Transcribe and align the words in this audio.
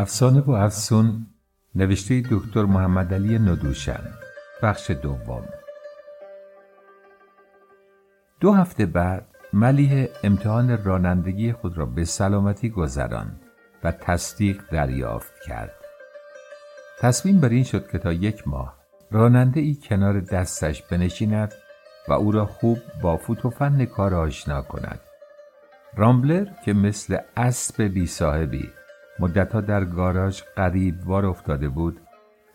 افسانه 0.00 0.40
و 0.40 0.50
افسون 0.50 1.26
نوشته 1.74 2.22
دکتر 2.30 2.64
محمد 2.64 3.14
علی 3.14 3.38
ندوشن 3.38 4.00
بخش 4.62 4.90
دوم. 4.90 5.44
دو 8.40 8.52
هفته 8.52 8.86
بعد 8.86 9.26
ملیه 9.52 10.10
امتحان 10.24 10.84
رانندگی 10.84 11.52
خود 11.52 11.78
را 11.78 11.86
به 11.86 12.04
سلامتی 12.04 12.70
گذراند 12.70 13.40
و 13.84 13.92
تصدیق 13.92 14.62
دریافت 14.70 15.32
کرد. 15.46 15.74
تصمیم 17.00 17.40
بر 17.40 17.48
این 17.48 17.64
شد 17.64 17.88
که 17.88 17.98
تا 17.98 18.12
یک 18.12 18.48
ماه 18.48 18.76
راننده 19.10 19.60
ای 19.60 19.74
کنار 19.74 20.20
دستش 20.20 20.82
بنشیند 20.82 21.52
و 22.08 22.12
او 22.12 22.32
را 22.32 22.46
خوب 22.46 22.78
با 23.02 23.16
فوتوفن 23.16 23.84
کار 23.84 24.14
آشنا 24.14 24.62
کند. 24.62 25.00
رامبلر 25.96 26.46
که 26.64 26.72
مثل 26.72 27.18
اسب 27.36 27.82
بی 27.82 28.06
صاحبی 28.06 28.70
مدتها 29.20 29.60
در 29.60 29.84
گاراژ 29.84 30.42
وار 31.04 31.26
افتاده 31.26 31.68
بود. 31.68 32.00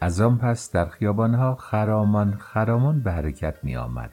از 0.02 0.22
آن 0.22 0.38
پس 0.38 0.72
در 0.72 0.86
خیابانها 0.86 1.56
خرامان 1.56 2.32
خرامان 2.32 3.00
به 3.00 3.12
حرکت 3.12 3.56
می 3.64 3.78
آمد 3.78 4.12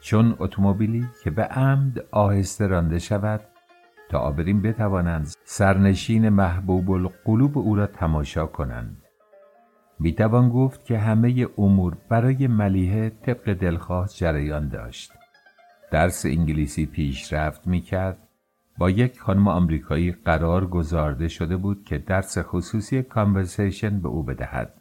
چون 0.00 0.36
اتومبیلی 0.38 1.08
که 1.24 1.30
به 1.30 1.42
عمد 1.42 2.04
آهسته 2.10 2.66
رانده 2.66 2.98
شود 2.98 3.40
تا 4.08 4.18
آبرین 4.18 4.62
بتوانند 4.62 5.34
سرنشین 5.44 6.28
محبوب 6.28 6.90
القلوب 6.90 7.58
او 7.58 7.76
را 7.76 7.86
تماشا 7.86 8.46
کنند. 8.46 9.02
می‌توان 10.00 10.48
گفت 10.48 10.84
که 10.84 10.98
همه 10.98 11.46
امور 11.58 11.96
برای 12.08 12.46
ملیحه 12.46 13.10
طبق 13.10 13.52
دلخواه 13.52 14.08
جریان 14.08 14.68
داشت. 14.68 15.12
درس 15.90 16.26
انگلیسی 16.26 16.86
پیشرفت 16.86 17.66
می‌کرد. 17.66 18.23
با 18.78 18.90
یک 18.90 19.20
خانم 19.20 19.48
آمریکایی 19.48 20.12
قرار 20.12 20.66
گذارده 20.66 21.28
شده 21.28 21.56
بود 21.56 21.84
که 21.84 21.98
درس 21.98 22.38
خصوصی 22.38 23.02
کانورسیشن 23.02 24.00
به 24.00 24.08
او 24.08 24.22
بدهد. 24.22 24.80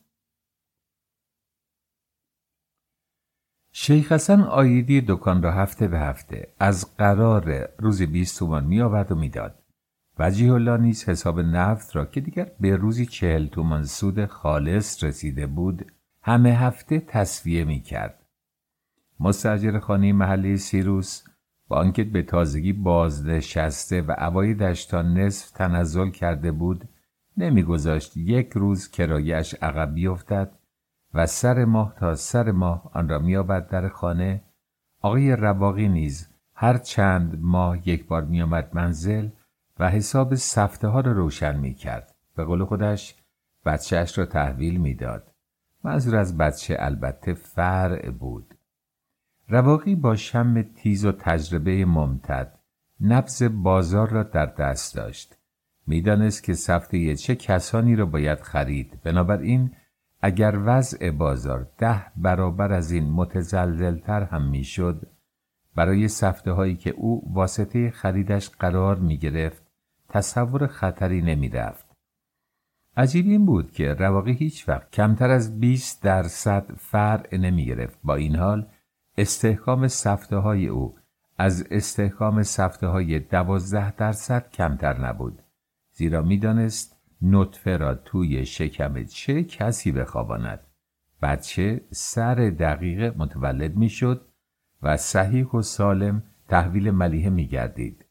شیخ 3.72 4.12
حسن 4.12 4.42
آیدی 4.42 5.02
دکان 5.02 5.44
را 5.44 5.52
هفته 5.52 5.88
به 5.88 6.00
هفته 6.00 6.54
از 6.60 6.98
قرار 6.98 7.70
روزی 7.80 8.06
20 8.06 8.40
تومان 8.40 8.64
می 8.64 8.82
آورد 8.82 9.12
و 9.12 9.16
می‌داد. 9.16 9.60
وجیه 10.20 10.54
الله 10.54 10.78
نیز 10.78 11.10
حساب 11.10 11.40
نفت 11.40 11.96
را 11.96 12.06
که 12.06 12.22
دیگر 12.22 12.52
به 12.60 12.76
روزی 12.76 13.06
چهل 13.06 13.48
تومان 13.48 13.84
سود 13.84 14.26
خالص 14.26 15.04
رسیده 15.04 15.48
بود 15.48 15.92
همه 16.22 16.50
هفته 16.50 17.00
تصویه 17.00 17.66
می 17.66 17.82
کرد. 17.82 18.26
مستجر 19.20 19.80
خانه 19.80 20.14
محلی 20.14 20.58
سیروس 20.58 21.24
با 21.68 21.78
آنکه 21.78 22.04
به 22.04 22.22
تازگی 22.22 22.74
بازنشسته 22.74 24.02
و 24.02 24.16
اوایدش 24.18 24.86
تا 24.86 25.02
نصف 25.02 25.52
تنزل 25.52 26.10
کرده 26.10 26.52
بود 26.52 26.90
نمیگذاشت 27.38 28.18
یک 28.18 28.52
روز 28.54 28.92
کرایش 28.92 29.54
عقب 29.54 29.94
بیفتد 29.94 30.52
و 31.14 31.26
سر 31.26 31.66
ماه 31.66 31.96
تا 31.98 32.16
سر 32.16 32.52
ماه 32.52 32.92
آن 32.94 33.10
را 33.10 33.20
میآورد 33.20 33.70
در 33.70 33.90
خانه 33.90 34.44
آقای 35.02 35.36
رواقی 35.36 35.88
نیز 35.88 36.30
هر 36.56 36.78
چند 36.78 37.40
ماه 37.42 37.90
یک 37.90 38.08
بار 38.08 38.26
میآمد 38.26 38.70
منزل 38.74 39.30
و 39.80 39.90
حساب 39.90 40.36
سفته 40.36 40.88
ها 40.88 41.00
را 41.00 41.12
روشن 41.12 41.60
می 41.60 41.74
کرد. 41.74 42.16
به 42.36 42.44
قول 42.44 42.66
خودش 42.66 43.16
بچهش 43.66 44.18
را 44.18 44.26
تحویل 44.26 44.78
می‌داد. 44.78 45.32
منظور 45.84 46.16
از 46.16 46.38
بچه 46.38 46.76
البته 46.80 47.34
فرع 47.34 48.10
بود. 48.10 48.53
رواقی 49.54 49.96
با 49.96 50.16
شم 50.16 50.62
تیز 50.62 51.06
و 51.06 51.12
تجربه 51.12 51.86
ممتد 51.86 52.60
نبز 53.02 53.44
بازار 53.44 54.10
را 54.10 54.24
در 54.24 54.46
دست 54.46 54.96
داشت 54.96 55.38
می‌دانست 55.88 56.44
که 56.44 56.54
سفته 56.54 57.16
چه 57.16 57.36
کسانی 57.36 57.96
را 57.96 58.06
باید 58.06 58.40
خرید 58.40 59.00
بنابراین 59.04 59.72
اگر 60.22 60.60
وضع 60.66 61.12
بازار 61.12 61.72
ده 61.78 62.06
برابر 62.16 62.74
از 62.74 62.92
این 62.92 63.12
متزلزلتر 63.12 64.24
هم 64.24 64.50
می‌شد 64.50 65.08
برای 65.76 66.08
سفته 66.08 66.52
هایی 66.52 66.76
که 66.76 66.90
او 66.90 67.34
واسطه 67.34 67.92
خریدش 67.92 68.50
قرار 68.50 68.96
می 68.96 69.18
گرفت 69.18 69.64
تصور 70.10 70.68
خطری 70.68 71.22
نمی 71.22 71.50
رفت. 71.50 71.86
عجیب 72.98 73.26
این 73.26 73.46
بود 73.46 73.72
که 73.72 73.94
رواقی 73.94 74.34
هیچ 74.34 74.70
وقت 74.70 74.92
کمتر 74.92 75.30
از 75.30 75.60
20 75.60 76.04
درصد 76.04 76.72
فرع 76.78 77.38
نمی 77.38 77.66
گرفت. 77.66 78.00
با 78.04 78.16
این 78.16 78.36
حال 78.36 78.68
استحکام 79.18 79.88
سفته 79.88 80.38
های 80.38 80.68
او 80.68 80.96
از 81.38 81.68
استحکام 81.72 82.44
سفته 82.44 82.88
های 82.88 83.20
دوازده 83.20 83.96
درصد 83.96 84.50
کمتر 84.50 85.00
نبود. 85.08 85.42
زیرا 85.92 86.22
می‌دانست 86.22 86.98
نطفه 87.22 87.78
را 87.78 87.96
توی 87.96 88.46
شکم 88.46 89.04
چه 89.04 89.44
کسی 89.44 89.92
بخواباند. 89.92 90.60
بچه 91.22 91.82
سر 91.92 92.36
دقیقه 92.36 93.14
متولد 93.18 93.76
می‌شد 93.76 94.28
و 94.82 94.98
صحیح 94.98 95.46
و 95.46 95.62
سالم 95.62 96.24
تحویل 96.48 96.92
ملیحه 96.92 97.30
میگردید. 97.30 98.06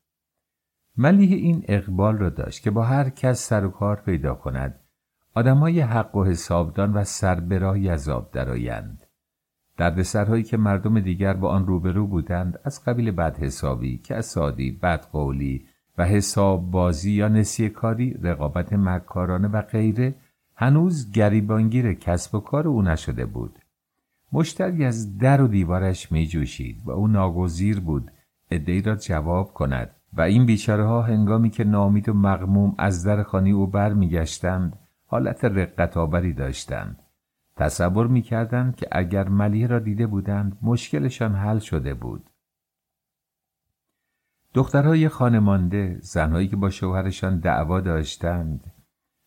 ملیحه 0.97 1.37
این 1.37 1.65
اقبال 1.69 2.19
را 2.19 2.31
داشت 2.31 2.63
که 2.63 2.71
با 2.71 2.85
هر 2.85 3.11
کس 3.11 3.49
سر 3.49 3.65
و 3.65 3.71
کار 3.71 3.97
پیدا 3.97 4.35
کند. 4.35 4.81
آدمای 5.35 5.81
حق 5.81 6.17
و 6.17 6.25
حسابدان 6.25 6.93
و 6.93 7.05
سربراهی 7.05 7.89
از 7.89 8.09
آب 8.09 8.31
درآیند. 8.31 9.02
دردسرهایی 9.83 10.43
که 10.43 10.57
مردم 10.57 11.01
دیگر 11.01 11.33
با 11.33 11.49
آن 11.49 11.67
روبرو 11.67 12.07
بودند 12.07 12.59
از 12.65 12.85
قبیل 12.85 13.11
بدحسابی 13.11 13.99
کسادی 13.99 14.71
بدقولی 14.71 15.67
و 15.99 16.05
حساب 16.05 16.71
بازی 16.71 17.13
یا 17.13 17.29
نسیه 17.29 17.69
کاری 17.69 18.17
رقابت 18.23 18.73
مکارانه 18.73 19.49
و 19.49 19.63
غیره 19.63 20.15
هنوز 20.57 21.13
گریبانگیر 21.13 21.95
کسب 21.95 22.35
و 22.35 22.41
کار 22.41 22.69
او 22.69 22.83
نشده 22.83 23.27
بود. 23.27 23.59
مشتری 24.33 24.85
از 24.85 25.19
در 25.19 25.43
و 25.43 25.49
دیوارش 25.49 26.13
می 26.13 26.27
جوشید 26.27 26.83
و 26.85 26.91
او 26.91 27.09
ناگزیر 27.09 27.81
بود 27.81 28.11
ادهی 28.51 28.83
را 28.83 28.97
جواب 28.97 29.53
کند 29.55 29.91
و 30.13 30.21
این 30.21 30.47
بیچاره 30.47 30.85
ها 30.85 31.03
هنگامی 31.03 31.51
که 31.51 31.65
نامید 31.65 32.09
و 32.09 32.15
مغموم 32.15 32.75
از 32.79 33.05
در 33.05 33.23
خانی 33.23 33.53
او 33.53 33.67
برمیگشتند 33.67 34.79
حالت 35.07 35.45
رقت 35.45 35.97
آوری 35.97 36.33
داشتند. 36.33 37.02
تصور 37.63 38.07
می‌کردند 38.07 38.77
که 38.77 38.89
اگر 38.93 39.29
ملیه 39.29 39.67
را 39.67 39.79
دیده 39.79 40.07
بودند 40.07 40.59
مشکلشان 40.63 41.35
حل 41.35 41.59
شده 41.59 41.95
بود. 41.95 42.31
دخترهای 44.55 45.09
خانمانده، 45.09 45.99
زنهایی 46.01 46.49
که 46.49 46.57
با 46.57 46.71
شوهرشان 46.71 47.39
دعوا 47.39 47.81
داشتند، 47.81 48.73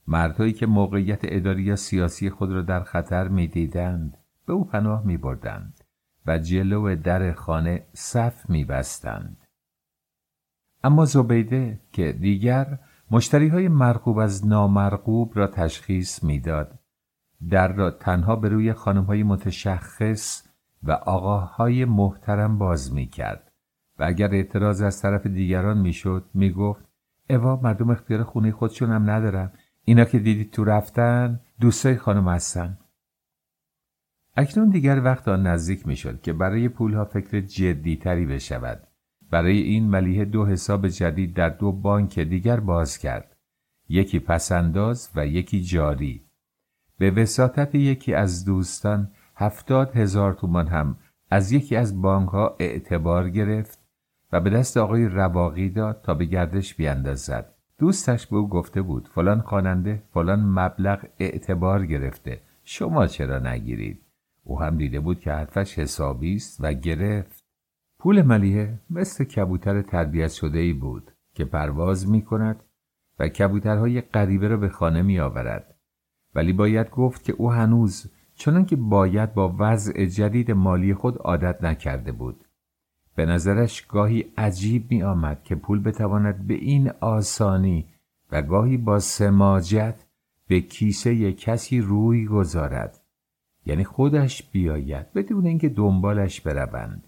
مردهایی 0.08 0.54
که 0.54 0.66
موقعیت 0.66 1.20
اداری 1.24 1.64
یا 1.64 1.76
سیاسی 1.76 2.30
خود 2.30 2.52
را 2.52 2.62
در 2.62 2.84
خطر 2.84 3.28
می‌دیدند، 3.28 4.18
به 4.46 4.54
او 4.54 4.66
پناه 4.66 5.06
میبردند 5.06 5.84
و 6.26 6.38
جلو 6.38 6.96
در 6.96 7.34
خانه 7.34 7.86
صف 7.94 8.50
میبستند. 8.50 9.38
اما 10.84 11.06
زبیده 11.06 11.80
که 11.92 12.12
دیگر 12.12 12.80
مشتری 13.12 13.48
های 13.48 13.68
مرغوب 13.68 14.18
از 14.18 14.48
نامرغوب 14.48 15.32
را 15.36 15.48
تشخیص 15.48 16.24
می‌داد 16.24 16.80
در 17.50 17.74
را 17.74 17.92
تنها 17.92 18.36
به 18.36 18.50
روی 18.50 18.70
های 18.70 19.24
متشخص 19.24 20.48
و 20.84 20.92
آقاهای 20.92 21.86
محترم 21.86 22.58
باز 22.58 22.94
می 22.94 23.08
کرد 23.08 23.52
و 24.00 24.04
اگر 24.04 24.34
اعتراض 24.34 24.82
از 24.82 25.02
طرف 25.02 25.28
دیگران 25.28 25.78
می 25.78 25.94
شد 25.94 26.26
می 26.34 26.52
گفت 26.52 26.86
اوا 27.30 27.60
مردم 27.64 27.90
اختیار 27.90 28.24
خونه 28.24 28.52
خودشون 28.52 28.92
هم 28.92 29.10
ندارن. 29.10 29.52
اینا 29.86 30.06
که 30.06 30.20
دیدید 30.20 30.52
تو 30.52 30.64
رفتن 30.64 31.40
دوستای 31.60 31.96
خانم 31.96 32.28
هستن. 32.30 32.78
اکنون 34.38 34.70
دیگر 34.70 35.02
وقت 35.04 35.28
آن 35.28 35.48
نزدیک 35.48 35.88
می 35.88 35.96
شد 35.96 36.22
که 36.22 36.34
برای 36.34 36.70
پولها 36.70 37.06
فکر 37.06 37.42
جدی 37.42 37.96
تری 37.96 38.26
بشود. 38.26 38.88
برای 39.32 39.58
این 39.58 39.90
ملیه 39.90 40.26
دو 40.26 40.46
حساب 40.46 40.88
جدید 40.88 41.36
در 41.36 41.50
دو 41.50 41.72
بانک 41.72 42.20
دیگر 42.20 42.60
باز 42.60 42.98
کرد. 42.98 43.36
یکی 43.90 44.20
پسنداز 44.20 45.12
و 45.16 45.28
یکی 45.28 45.62
جاری. 45.62 46.25
به 46.98 47.12
وساطت 47.12 47.76
یکی 47.76 48.14
از 48.14 48.46
دوستان 48.46 49.12
هفتاد 49.36 49.96
هزار 49.96 50.34
تومان 50.34 50.68
هم 50.68 50.98
از 51.32 51.52
یکی 51.52 51.76
از 51.76 52.02
بانک 52.02 52.30
ها 52.30 52.56
اعتبار 52.60 53.30
گرفت 53.30 53.80
و 54.32 54.40
به 54.40 54.50
دست 54.50 54.78
آقای 54.78 55.06
رواقی 55.06 55.70
داد 55.70 56.02
تا 56.02 56.14
به 56.14 56.26
گردش 56.26 56.76
بیاندازد 56.76 57.54
دوستش 57.78 58.28
به 58.28 58.36
او 58.38 58.50
گفته 58.50 58.82
بود 58.82 59.08
فلان 59.08 59.42
خواننده 59.42 60.04
فلان 60.14 60.40
مبلغ 60.40 61.06
اعتبار 61.20 61.86
گرفته 61.86 62.42
شما 62.64 63.08
چرا 63.08 63.40
نگیرید؟ 63.40 64.02
او 64.44 64.62
هم 64.62 64.78
دیده 64.78 65.00
بود 65.00 65.20
که 65.20 65.32
حرفش 65.32 65.80
حسابی 65.80 66.36
است 66.36 66.58
و 66.64 66.74
گرفت. 66.74 67.46
پول 68.00 68.22
ملیه 68.22 68.80
مثل 68.90 69.24
کبوتر 69.24 69.82
تربیت 69.82 70.32
شده 70.32 70.60
ای 70.60 70.74
بود 70.74 71.12
که 71.34 71.46
پرواز 71.46 72.10
می 72.10 72.22
کند 72.22 72.64
و 73.20 73.28
کبوترهای 73.28 74.02
غریبه 74.02 74.48
را 74.48 74.58
به 74.58 74.70
خانه 74.70 75.02
می 75.02 75.20
آورد 75.20 75.75
ولی 76.36 76.54
باید 76.54 76.90
گفت 76.90 77.24
که 77.24 77.34
او 77.34 77.52
هنوز 77.52 78.12
چنان 78.36 78.66
که 78.66 78.76
باید 78.76 79.34
با 79.34 79.56
وضع 79.60 80.06
جدید 80.06 80.52
مالی 80.52 80.94
خود 80.94 81.18
عادت 81.18 81.64
نکرده 81.64 82.12
بود. 82.12 82.46
به 83.16 83.26
نظرش 83.26 83.82
گاهی 83.82 84.26
عجیب 84.38 84.92
می 84.92 85.04
آمد 85.04 85.44
که 85.44 85.56
پول 85.56 85.80
بتواند 85.80 86.48
به 86.48 86.54
این 86.54 86.92
آسانی 87.00 87.86
و 88.32 88.42
گاهی 88.42 88.78
با 88.78 89.00
سماجت 89.00 89.96
به 90.48 90.62
کیسه 90.62 91.34
کسی 91.34 91.82
روی 91.82 92.26
گذارد. 92.26 93.02
یعنی 93.66 93.84
خودش 93.84 94.44
بیاید 94.44 95.14
بدون 95.14 95.46
اینکه 95.46 95.70
دنبالش 95.70 96.42
بروند. 96.42 97.08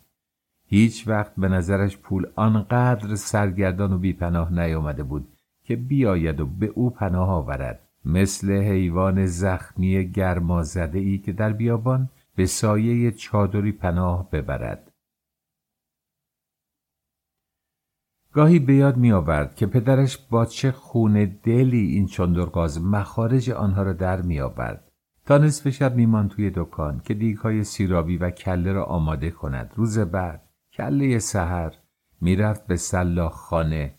هیچ 0.65 1.07
وقت 1.07 1.35
به 1.35 1.47
نظرش 1.47 1.97
پول 1.97 2.27
آنقدر 2.35 3.15
سرگردان 3.15 3.93
و 3.93 3.97
بیپناه 3.97 4.53
نیامده 4.53 5.03
بود 5.03 5.27
که 5.63 5.75
بیاید 5.75 6.39
و 6.39 6.45
به 6.45 6.65
او 6.65 6.89
پناه 6.89 7.29
آورد. 7.29 7.86
مثل 8.07 8.51
حیوان 8.51 9.25
زخمی 9.25 10.11
گرمازده 10.11 10.99
ای 10.99 11.17
که 11.17 11.31
در 11.31 11.53
بیابان 11.53 12.09
به 12.35 12.45
سایه 12.45 13.11
چادری 13.11 13.71
پناه 13.71 14.29
ببرد. 14.31 14.91
گاهی 18.33 18.59
به 18.59 18.73
یاد 18.75 18.97
می 18.97 19.11
آورد 19.11 19.55
که 19.55 19.65
پدرش 19.65 20.17
با 20.17 20.45
چه 20.45 20.71
خون 20.71 21.39
دلی 21.43 21.85
این 21.87 22.05
چندرغاز 22.05 22.81
مخارج 22.81 23.49
آنها 23.49 23.83
را 23.83 23.93
در 23.93 24.21
می 24.21 24.39
آورد. 24.39 24.91
تا 25.25 25.37
نصف 25.37 25.69
شب 25.69 25.95
میمان 25.95 26.29
توی 26.29 26.51
دکان 26.55 26.99
که 26.99 27.13
دیگهای 27.13 27.63
سیرابی 27.63 28.17
و 28.17 28.29
کله 28.29 28.73
را 28.73 28.85
آماده 28.85 29.31
کند. 29.31 29.73
روز 29.75 29.99
بعد 29.99 30.49
کله 30.73 31.19
سحر 31.19 31.73
می‌رفت 32.21 32.67
به 32.67 32.75
سلاخ 32.75 33.33
خانه. 33.33 33.95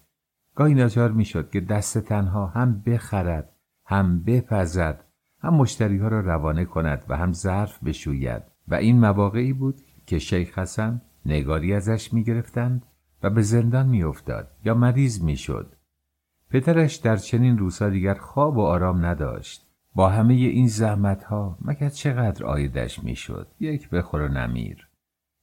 گاهی 0.54 0.74
ناچار 0.74 1.12
می‌شد 1.12 1.50
که 1.50 1.60
دست 1.60 1.98
تنها 1.98 2.46
هم 2.46 2.82
بخرد. 2.86 3.57
هم 3.90 4.22
بپزد 4.22 5.04
هم 5.40 5.54
مشتری 5.54 5.98
ها 5.98 6.08
را 6.08 6.20
روانه 6.20 6.64
کند 6.64 7.04
و 7.08 7.16
هم 7.16 7.32
ظرف 7.32 7.84
بشوید. 7.84 8.42
و 8.68 8.74
این 8.74 9.00
مواقعی 9.00 9.52
بود 9.52 9.80
که 10.06 10.18
شیخ 10.18 10.58
حسن 10.58 11.02
نگاری 11.26 11.74
ازش 11.74 12.12
می‌گرفتند 12.12 12.86
و 13.22 13.30
به 13.30 13.42
زندان 13.42 13.88
میافتاد 13.88 14.50
یا 14.64 14.74
مریض 14.74 15.22
می‌شد. 15.22 15.74
پدرش 16.50 16.96
در 16.96 17.16
چنین 17.16 17.58
روزها 17.58 17.88
دیگر 17.88 18.14
خواب 18.14 18.56
و 18.56 18.60
آرام 18.60 19.04
نداشت. 19.04 19.66
با 19.94 20.08
همه 20.08 20.34
این 20.34 20.66
زحمت 20.66 21.24
ها 21.24 21.58
مگر 21.60 21.88
چقدر 21.88 22.44
آیدش 22.44 23.04
می‌شد؟ 23.04 23.46
یک 23.60 23.90
بخور 23.90 24.20
و 24.20 24.28
نمیر. 24.28 24.88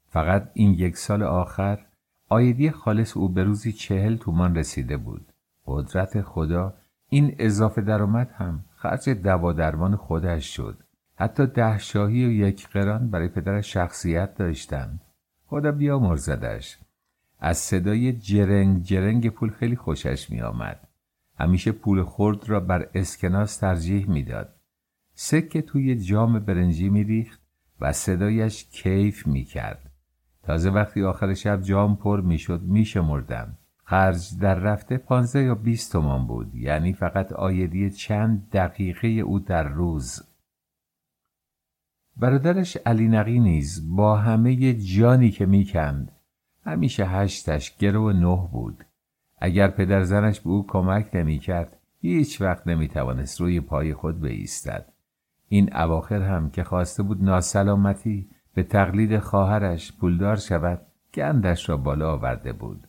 فقط 0.08 0.52
این 0.54 0.72
یک 0.72 0.98
سال 0.98 1.24
آخر 1.24 1.86
آیدی 2.30 2.72
خالص 2.72 3.18
او 3.18 3.30
به 3.30 3.44
روزی 3.44 3.72
چهل 3.72 4.16
تومان 4.16 4.56
رسیده 4.56 4.98
بود. 4.98 5.34
قدرت 5.66 6.22
خدا 6.22 6.74
این 7.16 7.36
اضافه 7.40 7.82
درآمد 7.82 8.32
هم 8.38 8.66
خرج 8.76 9.10
دوا 9.10 9.54
درمان 9.54 9.96
خودش 9.96 10.56
شد 10.56 10.84
حتی 11.16 11.48
ده 11.48 11.78
شاهی 11.78 12.26
و 12.26 12.32
یک 12.32 12.68
قران 12.68 13.10
برای 13.10 13.28
پدرش 13.28 13.74
شخصیت 13.74 14.36
داشتند 14.36 15.02
خدا 15.46 15.72
بیامرزدش 15.72 16.78
از 17.40 17.58
صدای 17.58 18.14
جرنگ 18.14 18.84
جرنگ 18.84 19.30
پول 19.30 19.50
خیلی 19.50 19.76
خوشش 19.76 20.30
می 20.30 20.42
آمد. 20.42 20.88
همیشه 21.40 21.72
پول 21.72 22.04
خورد 22.04 22.50
را 22.50 22.60
بر 22.60 22.90
اسکناس 22.94 23.58
ترجیح 23.58 24.10
می‌داد. 24.10 24.56
سکه 25.14 25.62
توی 25.62 25.96
جام 25.96 26.40
برنجی 26.40 26.90
میریخت 26.90 27.42
و 27.82 27.92
صدایش 27.92 28.64
کیف 28.64 29.28
می‌کرد. 29.28 29.92
تازه 30.44 30.70
وقتی 30.70 31.04
آخر 31.04 31.34
شب 31.34 31.62
جام 31.62 31.96
پر 31.96 32.22
می‌شد 32.22 32.62
میشمردم. 32.62 33.58
خرج 33.88 34.40
در 34.40 34.56
رفته 34.56 34.98
پانزده 34.98 35.44
یا 35.44 35.56
بیست 35.56 35.92
تومان 35.92 36.28
بود. 36.28 36.56
یعنی 36.56 36.94
فقط 36.94 37.34
آیدی 37.34 37.90
چند 37.90 38.50
دقیقه 38.50 39.08
او 39.08 39.40
در 39.40 39.64
روز. 39.64 40.24
برادرش 42.18 42.78
علی 42.78 43.08
نقی 43.08 43.40
نیز 43.40 43.96
با 43.96 44.16
همه 44.18 44.74
جانی 44.74 45.32
که 45.32 45.46
می‌کند 45.46 46.12
همیشه 46.64 47.06
هشتش 47.06 47.78
گرو 47.78 48.14
نه 48.14 48.50
بود. 48.52 48.86
اگر 49.38 49.68
پدر 49.68 50.04
زنش 50.04 50.40
به 50.40 50.50
او 50.50 50.68
کمک 50.68 51.10
نمی‌کرد 51.14 51.78
هیچ 52.02 52.42
وقت 52.42 52.68
نمی‌توانست 52.68 53.42
روی 53.42 53.60
پای 53.60 53.94
خود 53.94 54.22
بایستد 54.22 54.86
این 55.48 55.76
اواخر 55.76 56.22
هم 56.22 56.50
که 56.50 56.64
خواسته 56.64 57.04
بود 57.04 57.24
ناسلامتی 57.24 58.30
به 58.54 58.64
تقلید 58.64 59.20
خواهرش 59.20 59.94
پولدار 59.94 60.36
شود 60.36 60.82
گندش 61.14 61.70
را 61.70 61.78
بالا 61.78 62.12
آورده 62.12 62.54
بود. 62.54 62.88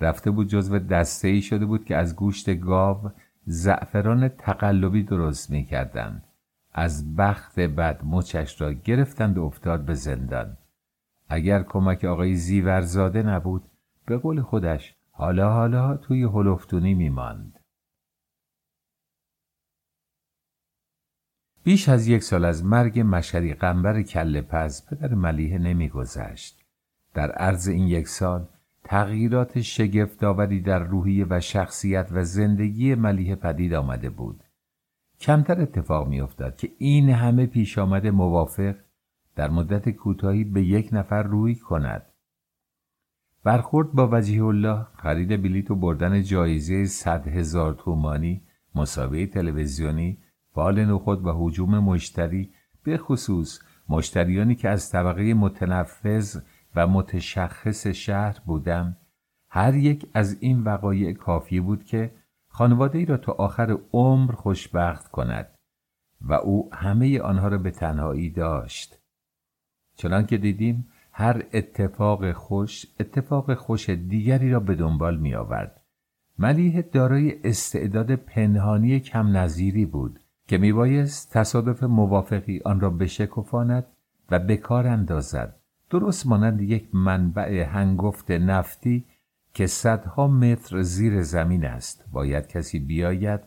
رفته 0.00 0.30
بود 0.30 0.48
جزو 0.48 0.78
دسته 0.78 1.28
ای 1.28 1.42
شده 1.42 1.66
بود 1.66 1.84
که 1.84 1.96
از 1.96 2.16
گوشت 2.16 2.60
گاو 2.60 3.10
زعفران 3.46 4.28
تقلبی 4.28 5.02
درست 5.02 5.50
می‌کردند. 5.50 6.24
از 6.72 7.16
بخت 7.16 7.60
بد 7.60 8.00
مچش 8.04 8.60
را 8.60 8.72
گرفتند 8.72 9.38
و 9.38 9.42
افتاد 9.42 9.84
به 9.84 9.94
زندان. 9.94 10.56
اگر 11.28 11.62
کمک 11.62 12.04
آقای 12.04 12.34
زیورزاده 12.34 13.22
نبود 13.22 13.62
به 14.06 14.16
قول 14.16 14.42
خودش 14.42 14.94
حالا 15.10 15.52
حالا 15.52 15.96
توی 15.96 16.22
هلفتونی 16.22 16.94
میماند. 16.94 17.60
بیش 21.64 21.88
از 21.88 22.08
یک 22.08 22.22
سال 22.22 22.44
از 22.44 22.64
مرگ 22.64 23.02
مشری 23.06 23.54
قنبر 23.54 24.02
کل 24.02 24.40
پز 24.40 24.86
پدر 24.86 25.14
ملیحه 25.14 25.58
نمیگذشت. 25.58 26.64
در 27.14 27.30
عرض 27.32 27.68
این 27.68 27.86
یک 27.88 28.08
سال 28.08 28.48
تغییرات 28.84 29.60
شگفتآوری 29.60 30.60
در 30.60 30.78
روحیه 30.78 31.26
و 31.30 31.40
شخصیت 31.40 32.08
و 32.12 32.24
زندگی 32.24 32.94
ملیحه 32.94 33.34
پدید 33.34 33.74
آمده 33.74 34.10
بود. 34.10 34.44
کمتر 35.20 35.62
اتفاق 35.62 36.08
میافتاد 36.08 36.56
که 36.56 36.70
این 36.78 37.10
همه 37.10 37.46
پیش 37.46 37.78
آمده 37.78 38.10
موافق 38.10 38.74
در 39.36 39.50
مدت 39.50 39.88
کوتاهی 39.88 40.44
به 40.44 40.62
یک 40.62 40.88
نفر 40.92 41.22
روی 41.22 41.54
کند. 41.54 42.06
برخورد 43.44 43.92
با 43.92 44.08
وجیه 44.12 44.44
الله 44.44 44.86
خرید 44.96 45.42
بلیط 45.42 45.70
و 45.70 45.74
بردن 45.74 46.22
جایزه 46.22 46.84
صد 46.84 47.28
هزار 47.28 47.74
تومانی 47.74 48.42
مسابقه 48.74 49.26
تلویزیونی 49.26 50.18
فال 50.54 50.84
نخود 50.84 51.26
و 51.26 51.32
حجوم 51.32 51.78
مشتری 51.78 52.50
به 52.82 52.96
خصوص 52.98 53.60
مشتریانی 53.88 54.54
که 54.54 54.68
از 54.68 54.90
طبقه 54.90 55.34
متنفذ 55.34 56.40
و 56.76 56.86
متشخص 56.86 57.86
شهر 57.86 58.40
بودم. 58.46 58.96
هر 59.50 59.74
یک 59.74 60.10
از 60.14 60.36
این 60.40 60.62
وقایع 60.62 61.12
کافی 61.12 61.60
بود 61.60 61.84
که 61.84 62.14
خانواده 62.48 62.98
ای 62.98 63.04
را 63.04 63.16
تا 63.16 63.32
آخر 63.32 63.78
عمر 63.92 64.32
خوشبخت 64.32 65.10
کند 65.10 65.48
و 66.20 66.32
او 66.32 66.70
همه 66.72 67.20
آنها 67.20 67.48
را 67.48 67.58
به 67.58 67.70
تنهایی 67.70 68.30
داشت. 68.30 68.98
چنان 69.96 70.26
که 70.26 70.38
دیدیم 70.38 70.88
هر 71.12 71.44
اتفاق 71.52 72.32
خوش 72.32 72.86
اتفاق 73.00 73.54
خوش 73.54 73.90
دیگری 73.90 74.50
را 74.50 74.60
به 74.60 74.74
دنبال 74.74 75.18
می 75.18 75.34
آورد. 75.34 75.80
ملیه 76.38 76.82
دارای 76.82 77.40
استعداد 77.44 78.14
پنهانی 78.14 79.00
کم 79.00 79.36
نظیری 79.36 79.86
بود 79.86 80.20
که 80.48 80.58
می 80.58 81.04
تصادف 81.30 81.82
موافقی 81.82 82.60
آن 82.64 82.80
را 82.80 82.90
بشکفاند 82.90 83.86
و 84.30 84.38
به 84.38 84.72
اندازد. 84.72 85.60
درست 85.94 86.26
مانند 86.26 86.60
یک 86.60 86.94
منبع 86.94 87.62
هنگفت 87.62 88.30
نفتی 88.30 89.04
که 89.52 89.66
صدها 89.66 90.26
متر 90.28 90.82
زیر 90.82 91.22
زمین 91.22 91.64
است. 91.64 92.04
باید 92.12 92.46
کسی 92.46 92.78
بیاید 92.78 93.40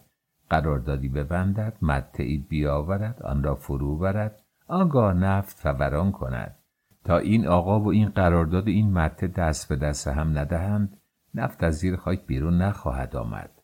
قراردادی 0.50 1.10
ببندد 1.10 1.77
مدعی 1.82 2.38
بیاورد 2.38 3.22
آن 3.24 3.44
را 3.44 3.56
فرو 3.56 3.98
برد 3.98 4.42
آنگاه 4.68 5.13
نفت 5.13 5.58
فوران 5.58 6.12
کند. 6.12 6.56
تا 7.04 7.18
این 7.18 7.48
آقا 7.48 7.80
و 7.80 7.88
این 7.88 8.10
قرارداد 8.10 8.68
این 8.68 8.94
مته 8.94 9.27
دست 9.27 9.70
به 9.70 9.75
دست 9.75 10.08
هم 10.08 10.38
ندهند 10.38 10.98
نفت 11.34 11.63
از 11.63 11.75
زیر 11.75 11.96
خاک 11.96 12.25
بیرون 12.25 12.62
نخواهد 12.62 13.16
آمد. 13.16 13.57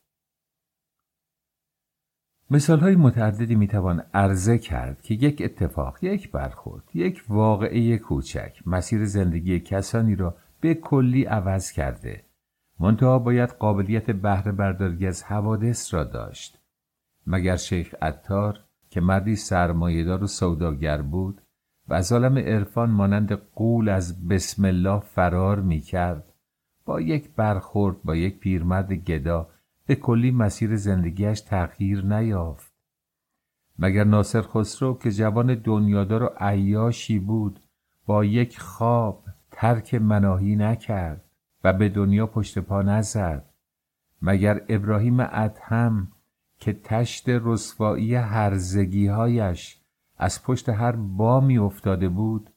مثال 2.50 2.80
های 2.80 2.96
متعددی 2.96 3.54
می‌توان 3.54 4.02
عرضه 4.14 4.58
کرد 4.58 5.02
که 5.02 5.14
یک 5.14 5.42
اتفاق، 5.44 6.04
یک 6.04 6.30
برخورد، 6.30 6.82
یک 6.94 7.24
واقعه 7.28 7.98
کوچک 7.98 8.62
مسیر 8.66 9.04
زندگی 9.04 9.60
کسانی 9.60 10.16
را 10.16 10.36
به 10.60 10.74
کلی 10.74 11.24
عوض 11.24 11.72
کرده. 11.72 12.24
منتها 12.80 13.18
باید 13.18 13.50
قابلیت 13.50 14.10
بهره 14.10 14.52
برداری 14.52 15.06
از 15.06 15.24
حوادث 15.24 15.94
را 15.94 16.04
داشت. 16.04 16.58
مگر 17.26 17.56
شیخ 17.56 17.94
عطار 18.02 18.60
که 18.90 19.00
مردی 19.00 19.36
سرمایهدار 19.36 20.24
و 20.24 20.26
سوداگر 20.26 21.02
بود 21.02 21.40
و 21.88 21.94
از 21.94 22.12
عالم 22.12 22.38
عرفان 22.38 22.90
مانند 22.90 23.32
قول 23.32 23.88
از 23.88 24.28
بسم 24.28 24.64
الله 24.64 25.00
فرار 25.00 25.60
می 25.60 25.80
کرد 25.80 26.32
با 26.84 27.00
یک 27.00 27.30
برخورد 27.36 28.02
با 28.02 28.16
یک 28.16 28.38
پیرمرد 28.38 28.92
گدا 28.92 29.48
به 29.86 29.94
کلی 29.94 30.30
مسیر 30.30 30.76
زندگیش 30.76 31.40
تغییر 31.40 32.04
نیافت. 32.04 32.74
مگر 33.78 34.04
ناصر 34.04 34.42
خسرو 34.42 34.98
که 34.98 35.10
جوان 35.10 35.54
دنیادار 35.54 36.22
و 36.22 36.30
عیاشی 36.38 37.18
بود 37.18 37.60
با 38.06 38.24
یک 38.24 38.60
خواب 38.60 39.24
ترک 39.50 39.94
مناهی 39.94 40.56
نکرد 40.56 41.24
و 41.64 41.72
به 41.72 41.88
دنیا 41.88 42.26
پشت 42.26 42.58
پا 42.58 42.82
نزد؟ 42.82 43.50
مگر 44.22 44.60
ابراهیم 44.68 45.20
ادهم 45.20 46.12
که 46.58 46.72
تشت 46.72 47.24
رسوایی 47.28 48.14
هرزگیهایش 48.14 49.80
از 50.18 50.42
پشت 50.42 50.68
هر 50.68 50.92
بامی 50.92 51.58
افتاده 51.58 52.08
بود 52.08 52.50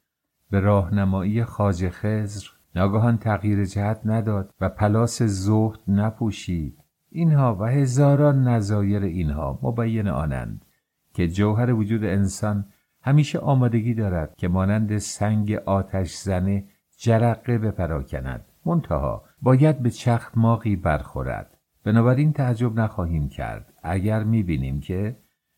به 0.50 0.60
راهنمایی 0.60 1.44
خاج 1.44 1.90
خزر 1.90 2.48
ناگهان 2.76 3.18
تغییر 3.18 3.66
جهت 3.66 4.02
نداد 4.06 4.54
و 4.62 4.70
پلاس 4.70 5.22
زهد 5.22 5.80
نپوشید؟ 5.88 6.77
اینها 7.18 7.56
و 7.60 7.64
هزاران 7.64 8.48
نظایر 8.48 9.04
اینها 9.04 9.60
مبین 9.62 10.08
آنند 10.08 10.66
که 11.14 11.28
جوهر 11.28 11.74
وجود 11.74 12.04
انسان 12.04 12.66
همیشه 13.02 13.40
آمادگی 13.40 13.94
دارد 13.94 14.36
که 14.36 14.48
مانند 14.48 14.98
سنگ 14.98 15.52
آتش 15.52 16.16
زنه 16.16 16.64
جرقه 16.98 17.58
بپراکند. 17.58 18.46
منتها 18.66 19.24
باید 19.42 19.80
به 19.80 19.90
چخماقی 19.90 20.76
برخورد. 20.76 21.58
بنابراین 21.84 22.34
تعجب 22.34 22.80
نخواهیم 22.80 23.30
کرد. 23.30 23.74
اگر 23.84 24.24
می‌بینیم 24.24 24.80
که 24.80 25.18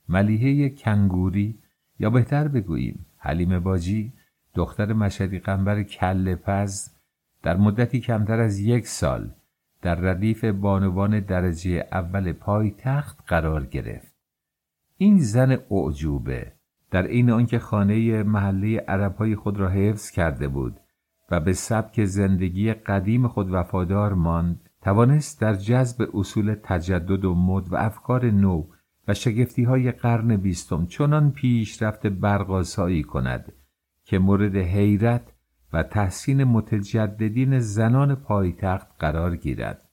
ملیحه 0.09 0.69
کنگوری 0.69 1.59
یا 1.99 2.09
بهتر 2.09 2.47
بگوییم 2.47 3.05
حلیم 3.17 3.59
باجی 3.59 4.13
دختر 4.53 4.93
مشهدی 4.93 5.39
قنبر 5.39 5.83
کل 5.83 6.35
پز 6.35 6.89
در 7.43 7.57
مدتی 7.57 7.99
کمتر 7.99 8.39
از 8.39 8.59
یک 8.59 8.87
سال 8.87 9.31
در 9.81 9.95
ردیف 9.95 10.45
بانوان 10.45 11.19
درجه 11.19 11.87
اول 11.91 12.33
پایتخت 12.33 13.23
قرار 13.27 13.65
گرفت. 13.65 14.15
این 14.97 15.19
زن 15.19 15.57
اعجوبه. 15.71 16.53
در 16.91 17.07
این 17.07 17.29
آنکه 17.29 17.59
خانه 17.59 18.23
محله 18.23 18.79
عربهای 18.79 19.35
خود 19.35 19.59
را 19.59 19.69
حفظ 19.69 20.11
کرده 20.11 20.47
بود 20.47 20.79
و 21.31 21.39
به 21.39 21.53
سبک 21.53 22.05
زندگی 22.05 22.73
قدیم 22.73 23.27
خود 23.27 23.53
وفادار 23.53 24.13
ماند 24.13 24.69
توانست 24.81 25.41
در 25.41 25.53
جذب 25.53 26.09
اصول 26.13 26.55
تجدد 26.63 27.25
و 27.25 27.35
مد 27.35 27.73
و 27.73 27.75
افکار 27.75 28.25
نو 28.25 28.67
و 29.07 29.13
شگفتی 29.13 29.63
های 29.63 29.91
قرن 29.91 30.37
بیستم 30.37 30.85
چنان 30.85 31.31
پیشرفت 31.31 32.07
برقاسایی 32.07 33.03
کند 33.03 33.53
که 34.03 34.19
مورد 34.19 34.55
حیرت 34.55 35.28
و 35.73 35.83
تحسین 35.83 36.43
متجددین 36.43 37.59
زنان 37.59 38.15
پایتخت 38.15 38.87
قرار 38.99 39.35
گیرد. 39.35 39.89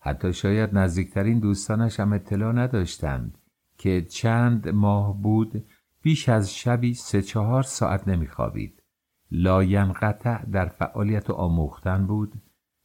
حتی 0.00 0.32
شاید 0.32 0.78
نزدیکترین 0.78 1.38
دوستانش 1.38 2.00
هم 2.00 2.12
اطلاع 2.12 2.52
نداشتند 2.52 3.38
که 3.78 4.02
چند 4.02 4.68
ماه 4.68 5.22
بود 5.22 5.64
بیش 6.02 6.28
از 6.28 6.54
شبی 6.54 6.94
سه 6.94 7.22
چهار 7.22 7.62
ساعت 7.62 8.08
نمیخوابید. 8.08 8.82
لاینقطع 9.30 10.44
در 10.44 10.66
فعالیت 10.66 11.30
آموختن 11.30 12.06
بود. 12.06 12.42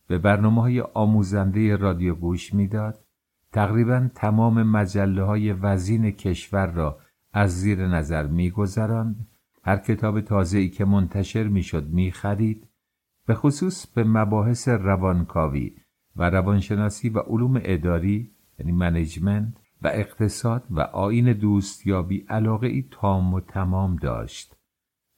به 0.07 0.17
برنامه 0.17 0.61
های 0.61 0.81
آموزنده 0.81 1.75
رادیو 1.75 2.15
گوش 2.15 2.53
می‌داد. 2.53 3.05
تقریبا 3.51 4.09
تمام 4.15 4.63
مجله 4.63 5.23
های 5.23 5.53
وزین 5.53 6.11
کشور 6.11 6.67
را 6.67 6.99
از 7.33 7.59
زیر 7.59 7.87
نظر 7.87 8.27
میگذراند. 8.27 9.27
هر 9.63 9.77
کتاب 9.77 10.21
تازه‌ای 10.21 10.69
که 10.69 10.85
منتشر 10.85 11.43
می‌شد 11.43 11.87
می‌خرید 11.87 12.67
به 13.25 13.35
خصوص 13.35 13.87
به 13.87 14.03
مباحث 14.03 14.67
روانکاوی 14.67 15.75
و 16.15 16.29
روانشناسی 16.29 17.09
و 17.09 17.19
علوم 17.19 17.61
اداری 17.63 18.31
یعنی 18.59 18.71
management 18.71 19.53
و 19.81 19.87
اقتصاد 19.87 20.63
و 20.69 20.79
آیین 20.79 21.33
دوستیابی 21.33 22.25
علاقه 22.29 22.67
ای 22.67 22.85
تام 22.91 23.33
و 23.33 23.39
تمام 23.39 23.95
داشت. 23.95 24.55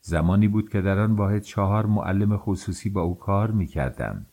زمانی 0.01 0.47
بود 0.47 0.69
که 0.69 0.81
در 0.81 0.99
آن 0.99 1.15
واحد 1.15 1.41
چهار 1.41 1.85
معلم 1.85 2.37
خصوصی 2.37 2.89
با 2.89 3.01
او 3.01 3.19
کار 3.19 3.51
می‌کردم 3.51 4.25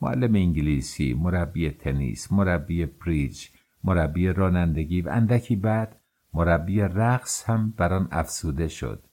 معلم 0.00 0.34
انگلیسی 0.34 1.14
مربی 1.14 1.70
تنیس 1.70 2.32
مربی 2.32 2.86
بریج 2.86 3.48
مربی 3.84 4.28
رانندگی 4.28 5.00
و 5.00 5.08
اندکی 5.08 5.56
بعد 5.56 6.00
مربی 6.34 6.80
رقص 6.80 7.44
هم 7.50 7.74
بر 7.76 7.92
آن 7.92 8.08
افزوده 8.10 8.68
شد. 8.68 9.04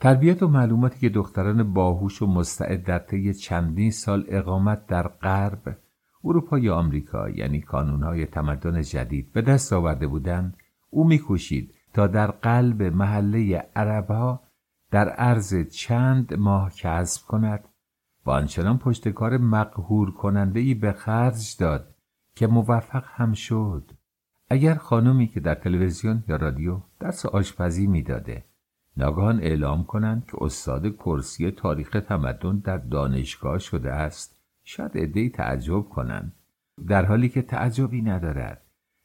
تربیت 0.00 0.42
و 0.42 0.48
معلوماتی 0.48 1.00
که 1.00 1.08
دختران 1.08 1.72
باهوش 1.72 2.22
و 2.22 2.26
مستعد 2.26 2.84
در 2.84 2.98
طی 2.98 3.34
چندین 3.34 3.90
سال 3.90 4.24
اقامت 4.28 4.86
در 4.86 5.08
غرب 5.08 5.76
اروپا 6.24 6.58
یا 6.58 6.76
آمریکا 6.76 7.30
یعنی 7.30 7.60
کانونهای 7.60 8.26
تمدن 8.26 8.82
جدید 8.82 9.32
به 9.32 9.42
دست 9.42 9.72
آورده 9.72 10.06
بودند 10.06 10.56
او 10.90 11.06
میکوشید 11.06 11.74
تا 11.92 12.06
در 12.06 12.30
قلب 12.30 12.82
محله 12.82 13.56
عربها 13.76 14.42
در 14.90 15.08
عرض 15.08 15.68
چند 15.68 16.34
ماه 16.34 16.72
کسب 16.72 17.26
کند. 17.26 17.68
و 18.26 18.30
آنچنان 18.30 18.78
پشتکار 18.78 19.38
مقهور 19.38 20.10
کننده 20.10 20.60
ای 20.60 20.74
به 20.74 20.92
خرج 20.92 21.56
داد 21.58 21.94
که 22.34 22.46
موفق 22.46 23.04
هم 23.06 23.32
شد. 23.32 23.90
اگر 24.50 24.74
خانمی 24.74 25.26
که 25.26 25.40
در 25.40 25.54
تلویزیون 25.54 26.24
یا 26.28 26.36
رادیو 26.36 26.80
درس 27.00 27.26
آشپزی 27.26 27.86
می‌داده 27.86 28.44
ناگهان 28.96 29.40
اعلام 29.40 29.84
کنند 29.84 30.26
که 30.26 30.36
استاد 30.40 30.96
کرسی 30.96 31.50
تاریخ 31.50 31.90
تمدن 31.90 32.58
در 32.58 32.78
دانشگاه 32.78 33.58
شده 33.58 33.92
است. 33.92 34.40
شاید 34.64 34.98
عدهای 34.98 35.28
تعجب 35.28 35.80
کنند. 35.80 36.32
در 36.88 37.04
حالی 37.04 37.28
که 37.28 37.42
تعجبی 37.42 38.02
ندارد. 38.02 38.60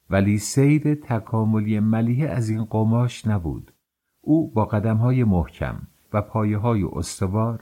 ولی 0.10 0.38
سیر 0.38 0.96
تکاملی 0.96 1.80
ملیه 1.80 2.30
از 2.30 2.50
این 2.50 2.66
قماش 2.66 3.28
نبود. 3.28 3.74
او 4.22 4.52
با 4.52 4.66
قدمهای 4.66 5.24
محکم 5.24 5.88
و 6.14 6.22
پایه 6.22 6.58
های 6.58 6.84
استوار 6.84 7.60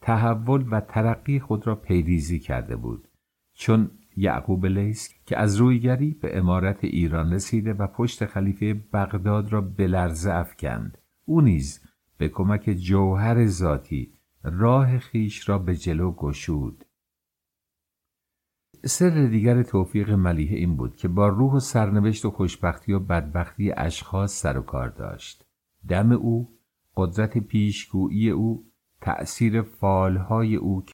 تحول 0.00 0.64
و 0.70 0.80
ترقی 0.80 1.40
خود 1.40 1.66
را 1.66 1.74
پیریزی 1.74 2.38
کرده 2.38 2.76
بود. 2.76 3.08
چون 3.54 3.90
یعقوب 4.16 4.66
لیس 4.66 5.14
که 5.26 5.38
از 5.38 5.56
رویگری 5.56 6.10
به 6.10 6.38
امارت 6.38 6.84
ایران 6.84 7.32
رسیده 7.32 7.72
و 7.72 7.86
پشت 7.86 8.24
خلیفه 8.26 8.74
بغداد 8.74 9.52
را 9.52 9.60
بلرزه 9.60 10.32
افکند. 10.32 10.98
او 11.24 11.40
نیز 11.40 11.80
به 12.18 12.28
کمک 12.28 12.70
جوهر 12.70 13.46
ذاتی 13.46 14.12
راه 14.42 14.98
خیش 14.98 15.48
را 15.48 15.58
به 15.58 15.76
جلو 15.76 16.12
گشود. 16.12 16.84
سر 18.84 19.26
دیگر 19.26 19.62
توفیق 19.62 20.10
ملیه 20.10 20.56
این 20.56 20.76
بود 20.76 20.96
که 20.96 21.08
با 21.08 21.28
روح 21.28 21.52
و 21.52 21.60
سرنوشت 21.60 22.24
و 22.24 22.30
خوشبختی 22.30 22.92
و 22.92 22.98
بدبختی 22.98 23.72
اشخاص 23.76 24.40
سر 24.40 24.58
و 24.58 24.62
کار 24.62 24.88
داشت. 24.88 25.46
دم 25.88 26.12
او 26.12 26.58
قدرت 26.96 27.38
پیشگویی 27.38 28.30
او 28.30 28.70
تأثیر 29.00 29.62
فالهای 29.62 30.56
او 30.56 30.84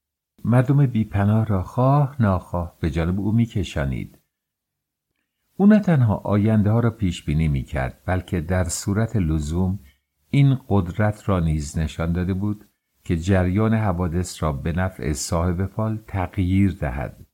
مردم 0.45 0.87
بیپناه 0.87 1.47
را 1.47 1.63
خواه 1.63 2.23
ناخواه 2.23 2.77
به 2.81 2.91
جانب 2.91 3.21
او 3.21 3.33
میکشانید. 3.33 4.19
او 5.57 5.67
نه 5.67 5.81
تنها 5.81 6.17
آینده 6.17 6.71
ها 6.71 6.81
را 6.81 6.91
پیش 6.91 7.25
بینی 7.25 7.49
می 7.49 7.63
کرد 7.63 8.03
بلکه 8.07 8.41
در 8.41 8.65
صورت 8.65 9.17
لزوم 9.17 9.79
این 10.31 10.59
قدرت 10.69 11.29
را 11.29 11.41
نیز 11.41 11.79
نشان 11.79 12.13
داده 12.13 12.35
بود 12.35 12.65
که 13.05 13.17
جریان 13.17 13.75
حوادث 13.75 14.43
را 14.43 14.53
به 14.53 14.73
نفع 14.73 15.13
صاحب 15.13 15.67
فال 15.67 15.99
تغییر 16.07 16.77
دهد 16.81 17.27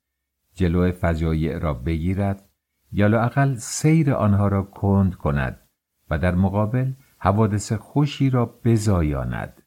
جلو 0.54 0.92
فجایع 0.92 1.58
را 1.58 1.74
بگیرد 1.74 2.48
یا 2.92 3.06
لااقل 3.06 3.54
سیر 3.54 4.12
آنها 4.12 4.48
را 4.48 4.62
کند 4.62 5.14
کند 5.14 5.60
و 6.10 6.18
در 6.18 6.34
مقابل 6.34 6.92
حوادث 7.18 7.72
خوشی 7.72 8.30
را 8.30 8.60
بزایاند 8.64 9.62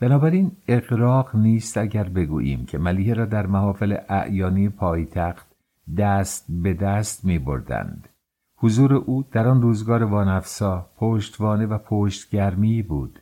بنابراین 0.00 0.56
اقراق 0.68 1.36
نیست 1.36 1.78
اگر 1.78 2.04
بگوییم 2.04 2.66
که 2.66 2.78
ملیه 2.78 3.14
را 3.14 3.24
در 3.24 3.46
محافل 3.46 3.96
اعیانی 4.08 4.68
پایتخت 4.68 5.46
دست 5.98 6.46
به 6.48 6.74
دست 6.74 7.24
می 7.24 7.38
بردند. 7.38 8.08
حضور 8.62 8.94
او 8.94 9.24
در 9.32 9.48
آن 9.48 9.62
روزگار 9.62 10.02
وانفسا 10.02 10.90
پشتوانه 10.96 11.66
و 11.66 11.78
پشتگرمی 11.78 12.82
بود. 12.82 13.18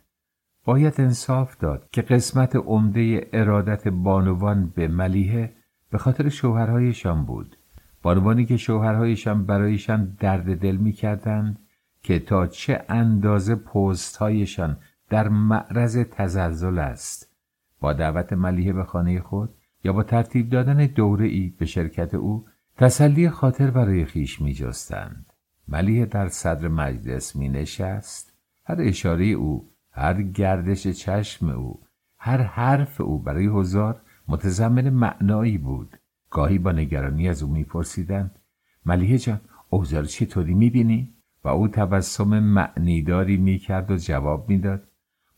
باید 0.65 1.01
انصاف 1.01 1.57
داد 1.57 1.87
که 1.91 2.01
قسمت 2.01 2.55
عمده 2.55 3.29
ارادت 3.33 3.87
بانوان 3.87 4.73
به 4.75 4.87
ملیه 4.87 5.53
به 5.91 5.97
خاطر 5.97 6.29
شوهرهایشان 6.29 7.25
بود. 7.25 7.57
بانوانی 8.01 8.45
که 8.45 8.57
شوهرهایشان 8.57 9.45
برایشان 9.45 10.17
درد 10.19 10.59
دل 10.59 10.75
می 10.75 10.91
کردند 10.91 11.59
که 12.03 12.19
تا 12.19 12.47
چه 12.47 12.85
اندازه 12.89 13.55
پستهایشان 13.55 14.77
در 15.09 15.29
معرض 15.29 15.97
تزلزل 15.97 16.79
است. 16.79 17.31
با 17.79 17.93
دعوت 17.93 18.33
ملیه 18.33 18.73
به 18.73 18.83
خانه 18.83 19.19
خود 19.19 19.49
یا 19.83 19.93
با 19.93 20.03
ترتیب 20.03 20.49
دادن 20.49 20.85
دوره 20.85 21.25
ای 21.25 21.53
به 21.59 21.65
شرکت 21.65 22.13
او 22.13 22.45
تسلی 22.77 23.29
خاطر 23.29 23.71
برای 23.71 24.05
خیش 24.05 24.41
می 24.41 24.53
جستند. 24.53 25.30
ملیه 25.71 26.05
در 26.05 26.27
صدر 26.27 26.67
مجلس 26.67 27.35
می 27.35 27.49
نشست 27.49 28.33
هر 28.65 28.75
اشاره 28.79 29.25
او 29.25 29.71
هر 29.91 30.21
گردش 30.21 30.87
چشم 30.87 31.49
او 31.49 31.83
هر 32.17 32.41
حرف 32.41 33.01
او 33.01 33.19
برای 33.19 33.47
حضار 33.47 34.01
متضمن 34.27 34.89
معنایی 34.89 35.57
بود. 35.57 35.97
گاهی 36.29 36.59
با 36.59 36.71
نگرانی 36.71 37.29
از 37.29 37.43
او 37.43 37.51
میپرسیدند 37.51 38.39
ملیه 38.85 39.17
جان 39.17 39.41
اوزار 39.69 40.03
چطوری 40.03 40.53
می‌بینی؟ 40.53 41.13
و 41.43 41.47
او 41.47 41.67
تبسم 41.67 42.39
معنیداری 42.39 43.37
می‌کرد 43.37 43.91
و 43.91 43.97
جواب 43.97 44.49
می‌داد 44.49 44.87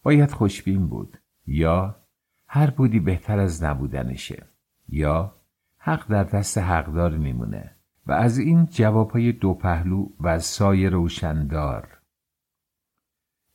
باید 0.04 0.32
خوشبین 0.32 0.88
بود. 0.88 1.18
یا 1.48 1.96
هر 2.48 2.70
بودی 2.70 3.00
بهتر 3.00 3.40
از 3.40 3.64
نبودنشه. 3.64 4.46
یا 4.90 5.36
حق 5.78 6.08
در 6.08 6.24
دست 6.24 6.58
حقدار 6.58 7.18
میمونه. 7.18 7.73
و 8.08 8.12
از 8.12 8.38
این 8.38 8.66
جوابهای 8.66 9.32
دو 9.32 9.54
پهلو 9.54 10.10
و 10.20 10.40
سایه 10.40 10.90
روشندار. 10.90 11.88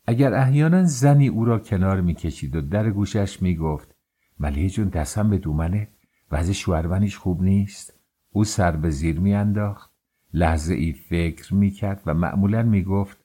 اگر 0.07 0.35
احیانا 0.35 0.85
زنی 0.85 1.29
او 1.29 1.45
را 1.45 1.59
کنار 1.59 2.01
می‌کشید 2.01 2.57
و 2.57 2.61
در 2.61 2.91
گوشش 2.91 3.43
می‌گفت 3.43 3.95
ملیه 4.41 4.71
جون 4.71 4.89
دستم 4.89 5.31
به 5.31 5.39
دومنه 5.39 5.89
وضع 6.31 6.53
شوهرونیش 6.53 7.17
خوب 7.17 7.43
نیست. 7.43 7.95
او 8.33 8.45
سر 8.45 8.77
به 8.77 8.91
زیر 8.91 9.21
میانداخت 9.21 9.91
لحظه 10.33 10.75
ای 10.75 10.93
فکر 10.93 11.55
می‌کرد 11.55 12.03
و 12.07 12.15
معمولا 12.15 12.63
می‌گفت 12.63 13.19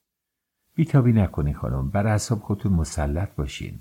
بیتابی 0.75 1.13
نکنی 1.13 1.53
خانم 1.53 1.89
بر 1.89 2.07
اعصاب 2.07 2.39
خودتون 2.39 2.73
مسلط 2.73 3.35
باشین. 3.35 3.79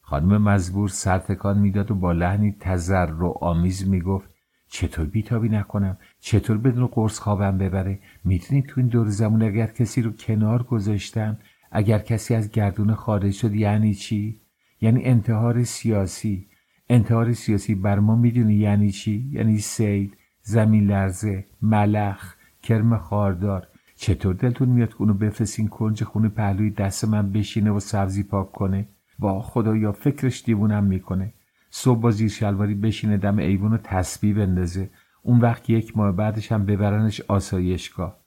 خانم 0.00 0.42
مزبور 0.42 0.88
سرتکان 0.88 1.58
می‌داد 1.58 1.90
و 1.90 1.94
با 1.94 2.12
لحنی 2.12 2.56
تذر 2.60 3.12
و 3.12 3.38
آمیز 3.40 3.88
می‌گفت 3.88 4.30
چطور 4.68 5.06
بیتابی 5.06 5.48
نکنم؟ 5.48 5.98
چطور 6.20 6.58
بدون 6.58 6.86
قرص 6.86 7.18
خوابم 7.18 7.58
ببره؟ 7.58 7.98
می‌دونی 8.24 8.62
تو 8.62 8.80
این 8.80 8.88
دور 8.88 9.08
زمون 9.08 9.42
اگر 9.42 9.66
کسی 9.66 10.02
رو 10.02 10.12
کنار 10.12 10.62
گذاشتم 10.62 11.38
اگر 11.70 11.98
کسی 11.98 12.34
از 12.34 12.50
گردون 12.50 12.94
خارج 12.94 13.32
شد 13.32 13.54
یعنی 13.54 13.94
چی؟ 13.94 14.40
یعنی 14.80 15.04
انتحار 15.04 15.64
سیاسی. 15.64 16.46
انتحار 16.88 17.32
سیاسی 17.32 17.74
بر 17.74 17.98
ما 17.98 18.16
می‌دونی 18.16 18.54
یعنی 18.54 18.90
چی؟ 18.90 19.30
یعنی 19.32 19.58
سید 19.58 20.16
زمین 20.42 20.86
لرزه 20.86 21.44
ملخ 21.62 22.34
کرم 22.62 22.98
خاردار. 22.98 23.66
چطور 23.96 24.34
دلتون 24.34 24.68
میاد 24.68 24.94
اونو 24.98 25.14
بفرستین 25.14 25.68
کنج 25.68 26.04
خونه 26.04 26.28
پهلوی 26.28 26.70
دست 26.70 27.04
من 27.04 27.32
بشینه 27.32 27.70
و 27.70 27.80
سبزی 27.80 28.22
پاک 28.22 28.52
کنه؟ 28.52 28.88
با 29.18 29.42
خدا 29.42 29.76
یا 29.76 29.92
فکرش 29.92 30.44
دیوونم 30.44 30.84
می‌کنه. 30.84 31.32
صبح 31.70 32.00
با 32.00 32.10
زیر 32.10 32.28
شلواری 32.28 32.74
بشینه 32.74 33.16
دم 33.16 33.38
ایوون 33.38 33.72
و 33.72 33.78
تسبیح 33.84 34.34
بندازه. 34.36 34.90
اون 35.22 35.40
وقت 35.40 35.70
یک 35.70 35.96
ماه 35.96 36.12
بعدش 36.12 36.52
هم 36.52 36.66
ببرنش 36.66 37.20
آسایشگاه. 37.20 38.20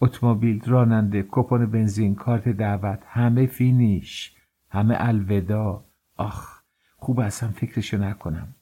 اتومبیل 0.00 0.62
راننده 0.66 1.26
کپون 1.30 1.66
بنزین 1.66 2.14
کارت 2.14 2.48
دعوت 2.48 3.02
همه 3.06 3.46
فینیش 3.46 4.36
همه 4.70 4.96
الودا 4.98 5.84
آخ 6.16 6.62
خوب 6.96 7.20
اصلا 7.20 7.48
فکرشو 7.48 7.98
نکنم. 7.98 8.54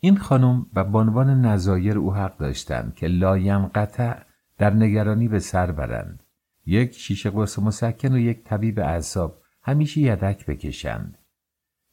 این 0.00 0.16
خانم 0.16 0.66
و 0.74 0.84
بانوان 0.84 1.40
نظایر 1.46 1.98
او 1.98 2.14
حق 2.14 2.36
داشتند 2.36 2.94
که 2.94 3.06
لایم 3.06 3.66
قطع 3.66 4.18
در 4.58 4.74
نگرانی 4.74 5.28
به 5.28 5.38
سر 5.38 5.72
برند. 5.72 6.22
یک 6.66 6.92
شیشه 6.92 7.30
قرص 7.30 7.58
مسکن 7.58 8.12
و 8.12 8.18
یک 8.18 8.44
طبیب 8.44 8.78
اعصاب 8.78 9.42
همیشه 9.62 10.00
یدک 10.00 10.46
بکشند. 10.46 11.18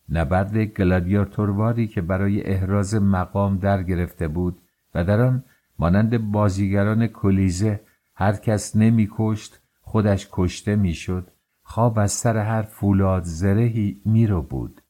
نبرد 0.10 0.58
گلادیاتورواری 0.58 1.88
که 1.88 2.02
برای 2.02 2.44
احراز 2.44 2.96
مقام 2.96 3.58
در 3.58 3.84
گرفته 3.84 4.28
بود 4.28 4.62
و 4.96 5.04
در 5.04 5.22
آن 5.22 5.44
مانند 5.80 6.32
بازیگران 6.32 7.08
کلیزه 7.08 7.80
هر 8.16 8.34
کس 8.34 8.76
نمی 8.76 9.10
کشت 9.18 9.60
خودش 9.82 10.28
کشته 10.32 10.76
می‌شد 10.76 11.28
خواب 11.64 12.00
از 12.00 12.12
سر 12.12 12.38
هر 12.38 12.62
فولاد 12.62 13.24
زرهی 13.24 14.02
میرو 14.06 14.42
بود. 14.42 14.82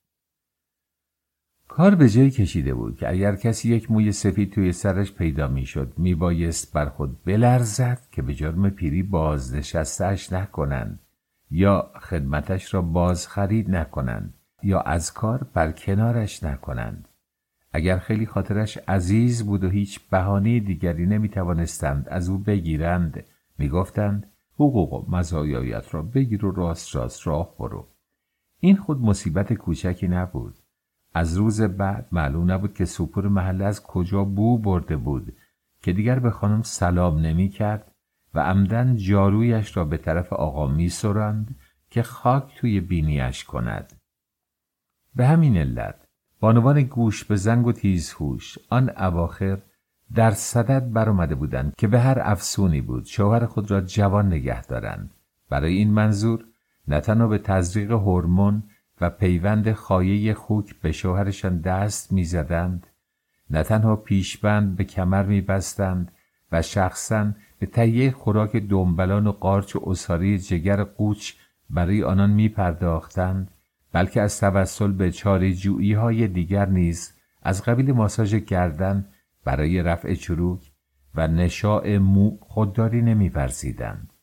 کار 1.67 1.95
به 1.95 2.09
جایی 2.09 2.31
کشیده 2.31 2.73
بود 2.73 2.97
که 2.97 3.09
اگر 3.09 3.35
کسی 3.35 3.69
یک 3.75 3.91
موی 3.91 4.11
سفید 4.11 4.53
توی 4.53 4.71
سرش 4.71 5.13
پیدا 5.13 5.47
می‌شد 5.47 5.93
میبایست 5.97 6.73
بر 6.73 6.89
خود 6.89 7.23
بلرزد 7.23 8.01
که 8.11 8.21
به 8.21 8.33
جرم 8.33 8.69
پیری 8.69 9.03
بازنشستهاش 9.03 10.33
نکنند 10.33 10.99
یا 11.51 11.91
خدمتش 12.01 12.73
را 12.73 12.81
باز 12.81 13.27
خرید 13.27 13.69
نکنند. 13.71 14.33
یا 14.63 14.81
از 14.81 15.13
کار 15.13 15.43
بر 15.53 15.71
کنارش 15.71 16.43
نکنند. 16.43 17.07
اگر 17.73 17.97
خیلی 17.97 18.25
خاطرش 18.25 18.77
عزیز 18.77 19.45
بود 19.45 19.63
و 19.63 19.69
هیچ 19.69 20.09
بهانه 20.09 20.59
دیگری 20.59 21.05
نمی‌توانستند 21.05 22.09
از 22.09 22.29
او 22.29 22.37
بگیرند 22.37 23.23
می‌گفتند 23.57 24.31
حقوق 24.55 24.93
و 24.93 25.15
مزایایت 25.15 25.93
را 25.93 26.01
بگیر 26.01 26.45
و 26.45 26.51
راست 26.51 26.95
راست 26.95 27.27
راه 27.27 27.55
برو. 27.59 27.87
این 28.59 28.75
خود 28.75 29.01
مصیبت 29.01 29.53
کوچکی 29.53 30.07
نبود. 30.07 30.55
از 31.13 31.37
روز 31.37 31.61
بعد 31.61 32.07
معلوم 32.11 32.51
نبود 32.51 32.73
که 32.73 32.85
سپور 32.85 33.27
محله 33.27 33.65
از 33.65 33.83
کجا 33.83 34.23
بو 34.23 34.57
برده 34.57 34.97
بود 34.97 35.35
که 35.81 35.93
دیگر 35.93 36.19
به 36.19 36.31
خانم 36.31 36.61
سلام 36.61 37.17
نمی 37.17 37.49
کرد 37.49 37.91
و 38.33 38.39
عمدن 38.39 38.95
جارویش 38.95 39.77
را 39.77 39.85
به 39.85 39.97
طرف 39.97 40.33
آقا 40.33 40.67
می 40.67 40.89
سرند 40.89 41.55
که 41.89 42.03
خاک 42.03 42.55
توی 42.57 42.79
بینیش 42.79 43.43
کند. 43.43 43.96
به 45.17 45.27
همین 45.27 45.57
علت 45.57 45.95
بانوان 46.39 46.81
گوش 46.83 47.23
به 47.23 47.35
زنگ 47.35 47.67
و 47.67 47.71
تیزهوش 47.71 48.57
آن 48.69 48.89
اواخر 48.97 49.57
در 50.15 50.31
صدد 50.31 50.93
برآمده 50.93 51.35
بودند 51.35 51.73
که 51.77 51.87
به 51.87 51.99
هر 51.99 52.17
افسونی 52.21 52.81
بود 52.81 53.05
شوهر 53.05 53.45
خود 53.45 53.71
را 53.71 53.81
جوان 53.81 54.27
نگه 54.27 54.61
دارند. 54.61 55.13
برای 55.49 55.73
این 55.73 55.91
منظور 55.91 56.45
نه 56.87 56.99
تنها 56.99 57.27
به 57.27 57.37
تزریق 57.37 57.91
هورمون 57.91 58.63
و 59.01 59.09
پیوند 59.09 59.71
خایه 59.71 60.33
خوک 60.33 60.75
به 60.81 60.91
شوهرشان 60.91 61.61
دست 61.61 62.11
می‌زدند. 62.11 62.87
نه 63.49 63.63
تنها 63.63 63.95
پیشبند 63.95 64.75
به 64.75 64.83
کمر 64.83 65.23
میبستند 65.23 66.11
و 66.51 66.61
شخصا 66.61 67.31
به 67.59 67.65
تهیه 67.65 68.11
خوراک 68.11 68.55
دنبلان 68.55 69.27
و 69.27 69.31
قارچ 69.31 69.75
و 69.75 69.89
اصاری 69.89 70.39
جگر 70.39 70.83
قوچ 70.83 71.33
برای 71.69 72.03
آنان 72.03 72.29
میپرداختند. 72.29 73.51
بلکه 73.97 74.21
از 74.21 74.39
توسل 74.39 74.91
به 74.91 75.11
چاری 75.11 75.93
های 75.93 76.27
دیگر 76.27 76.65
نیز 76.65 77.13
از 77.43 77.63
قبیل 77.63 77.91
ماساژ 77.91 78.35
گردن 78.35 79.05
برای 79.43 79.83
رفع 79.83 80.13
چروک 80.13 80.71
و 81.15 81.27
نشاع 81.27 81.97
مو 81.97 82.37
خودداری 82.41 83.01
نمیورزیدند. 83.01 84.13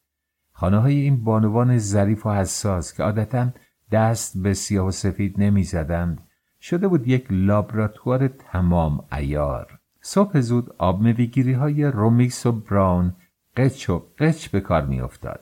خانه 0.52 0.78
های 0.78 0.94
این 0.94 1.24
بانوان 1.24 1.78
ظریف 1.78 2.26
و 2.26 2.30
حساس 2.30 2.96
که 2.96 3.02
عادتا 3.02 3.48
دست 3.92 4.42
به 4.42 4.54
سیاه 4.54 4.86
و 4.86 4.90
سفید 4.90 5.34
نمی‌زدند 5.40 6.20
شده 6.60 6.88
بود 6.88 7.08
یک 7.08 7.26
لابراتوار 7.30 8.28
تمام 8.28 9.04
ایار 9.12 9.78
صبح 10.00 10.40
زود 10.40 10.74
آب 10.78 11.02
مویگیری 11.02 11.52
های 11.52 11.84
رومیکس 11.84 12.46
و 12.46 12.52
براون 12.52 13.16
قچ 13.56 13.90
و 13.90 14.02
قچ 14.18 14.48
به 14.48 14.60
کار 14.60 14.86
میافتاد 14.86 15.40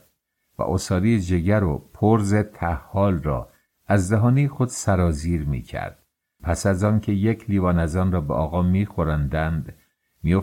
و 0.59 0.63
اصاری 0.63 1.21
جگر 1.21 1.63
و 1.63 1.89
پرز 1.93 2.35
تحال 2.35 3.23
را 3.23 3.52
از 3.87 4.11
دهانی 4.11 4.47
خود 4.47 4.67
سرازیر 4.67 5.45
می 5.45 5.61
کرد. 5.61 6.03
پس 6.43 6.65
از 6.65 6.83
آن 6.83 6.99
که 6.99 7.11
یک 7.11 7.49
لیوان 7.49 7.79
از 7.79 7.95
آن 7.95 8.11
را 8.11 8.21
به 8.21 8.33
آقا 8.33 8.61
می 8.61 8.85
خورندند 8.85 9.73
می 10.23 10.33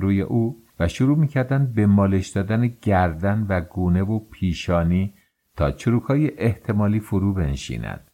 روی 0.00 0.20
او 0.20 0.62
و 0.80 0.88
شروع 0.88 1.18
می 1.18 1.28
کردند 1.28 1.74
به 1.74 1.86
مالش 1.86 2.28
دادن 2.28 2.66
گردن 2.66 3.46
و 3.48 3.60
گونه 3.60 4.02
و 4.02 4.18
پیشانی 4.18 5.14
تا 5.56 5.70
چروکای 5.70 6.38
احتمالی 6.38 7.00
فرو 7.00 7.34
بنشیند. 7.34 8.10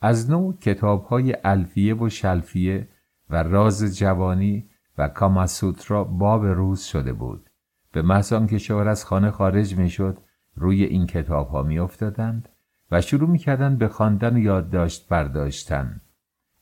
از 0.00 0.30
نوع 0.30 0.56
کتاب 0.58 1.04
های 1.04 1.36
الفیه 1.44 1.94
و 1.94 2.08
شلفیه 2.08 2.88
و 3.30 3.42
راز 3.42 3.98
جوانی 3.98 4.70
و 4.98 5.08
کاماسوترا 5.08 6.04
باب 6.04 6.46
روز 6.46 6.82
شده 6.82 7.12
بود. 7.12 7.50
به 7.92 8.02
محض 8.02 8.32
که 8.50 8.58
شوهر 8.58 8.88
از 8.88 9.04
خانه 9.04 9.30
خارج 9.30 9.76
می 9.76 9.90
شد 9.90 10.18
روی 10.54 10.84
این 10.84 11.06
کتاب 11.06 11.48
ها 11.48 11.62
می 11.62 11.78
افتادند 11.78 12.48
و 12.90 13.00
شروع 13.00 13.28
می‌کردند 13.28 13.78
به 13.78 13.88
خواندن 13.88 14.36
و 14.36 14.38
یادداشت 14.38 15.08
برداشتن 15.08 16.00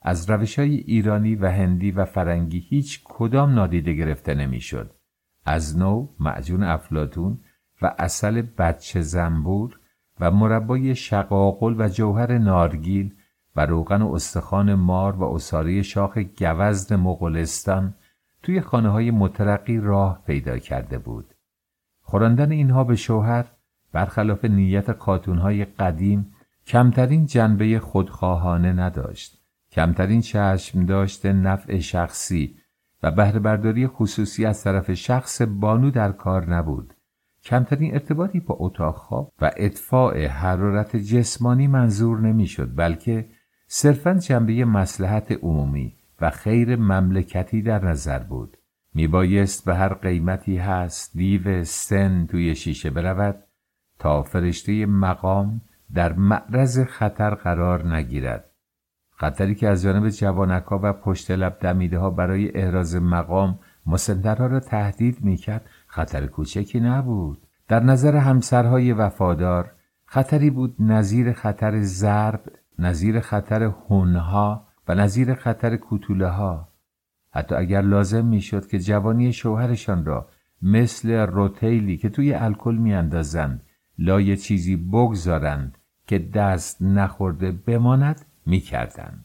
از 0.02 0.30
روش 0.30 0.58
های 0.58 0.74
ایرانی 0.76 1.34
و 1.34 1.50
هندی 1.50 1.90
و 1.90 2.04
فرنگی 2.04 2.58
هیچ 2.58 3.00
کدام 3.04 3.54
نادیده 3.54 3.92
گرفته 3.92 4.34
نمی‌شد 4.34 4.90
از 5.44 5.78
نو 5.78 6.08
معجون 6.20 6.62
افلاتون 6.62 7.38
و 7.82 7.94
اصل 7.98 8.42
بچه 8.42 9.00
زنبور 9.00 9.80
و 10.20 10.30
مربای 10.30 10.94
شقاقل 10.94 11.74
و 11.78 11.88
جوهر 11.88 12.38
نارگیل 12.38 13.14
و 13.56 13.66
روغن 13.66 14.02
و 14.02 14.12
استخوان 14.12 14.74
مار 14.74 15.16
و 15.16 15.24
اصاره 15.24 15.82
شاخ 15.82 16.18
گوزد 16.18 16.92
مغولستان 16.92 17.94
توی 18.42 18.60
خانه 18.60 18.88
های 18.88 19.10
مترقی 19.10 19.80
راه 19.80 20.22
پیدا 20.26 20.58
کرده 20.58 20.98
بود. 20.98 21.34
خوراندن 22.02 22.52
اینها 22.52 22.84
به 22.84 22.96
شوهر 22.96 23.44
برخلاف 23.96 24.44
نیت 24.44 24.88
های 25.28 25.64
قدیم 25.64 26.32
کمترین 26.66 27.26
جنبه 27.26 27.78
خودخواهانه 27.78 28.72
نداشت. 28.72 29.42
کمترین 29.72 30.20
چشم 30.20 30.86
داشته 30.86 31.32
نفع 31.32 31.78
شخصی 31.78 32.56
و 33.02 33.10
بهرهبرداری 33.10 33.86
خصوصی 33.86 34.46
از 34.46 34.64
طرف 34.64 34.94
شخص 34.94 35.42
بانو 35.42 35.90
در 35.90 36.12
کار 36.12 36.54
نبود. 36.54 36.94
کمترین 37.44 37.92
ارتباطی 37.92 38.40
با 38.40 38.56
اتاق 38.58 38.94
خواب 38.96 39.32
و 39.40 39.50
اطفاع 39.56 40.26
حرارت 40.26 40.96
جسمانی 40.96 41.66
منظور 41.66 42.20
نمی‌شد 42.20 42.76
بلکه 42.76 43.28
صرفا 43.66 44.14
جنبه 44.14 44.64
مسلحت 44.64 45.32
عمومی 45.32 45.94
و 46.20 46.30
خیر 46.30 46.76
مملکتی 46.76 47.62
در 47.62 47.84
نظر 47.84 48.18
بود. 48.18 48.56
میبایست 48.94 49.64
به 49.64 49.74
هر 49.74 49.94
قیمتی 49.94 50.56
هست 50.56 51.16
دیو 51.16 51.64
سن 51.64 52.26
توی 52.26 52.54
شیشه 52.54 52.90
برود 52.90 53.45
تا 53.98 54.22
فرشته 54.22 54.86
مقام 54.86 55.60
در 55.94 56.12
معرض 56.12 56.80
خطر 56.80 57.34
قرار 57.34 57.94
نگیرد. 57.94 58.50
خطری 59.10 59.54
که 59.54 59.68
از 59.68 59.82
جانب 59.82 60.08
جوانکا 60.08 60.80
و 60.82 60.92
پشت 60.92 61.30
لب 61.30 61.56
دمیده 61.60 61.98
ها 61.98 62.10
برای 62.10 62.58
احراز 62.58 62.96
مقام 62.96 63.58
مسندرها 63.86 64.46
را 64.46 64.60
تهدید 64.60 65.24
می‌کرد 65.24 65.66
خطر 65.86 66.26
کوچکی 66.26 66.80
نبود. 66.80 67.46
در 67.68 67.80
نظر 67.80 68.16
همسرهای 68.16 68.92
وفادار 68.92 69.72
خطری 70.04 70.50
بود 70.50 70.76
نظیر 70.78 71.32
خطر 71.32 71.80
ضرب 71.80 72.40
نظیر 72.78 73.20
خطر 73.20 73.72
هنها 73.90 74.66
و 74.88 74.94
نظیر 74.94 75.34
خطر 75.34 75.76
کوتوله 75.76 76.28
ها 76.28 76.68
حتی 77.30 77.54
اگر 77.54 77.80
لازم 77.80 78.24
می‌شد 78.24 78.66
که 78.66 78.78
جوانی 78.78 79.32
شوهرشان 79.32 80.04
را 80.04 80.28
مثل 80.62 81.10
روتیلی 81.10 81.96
که 81.96 82.08
توی 82.08 82.34
الکل 82.34 82.74
میاندازند 82.74 83.62
لای 83.98 84.36
چیزی 84.36 84.76
بگذارند 84.76 85.78
که 86.06 86.18
دست 86.18 86.82
نخورده 86.82 87.52
بماند 87.52 88.26
می‌کردند. 88.46 89.24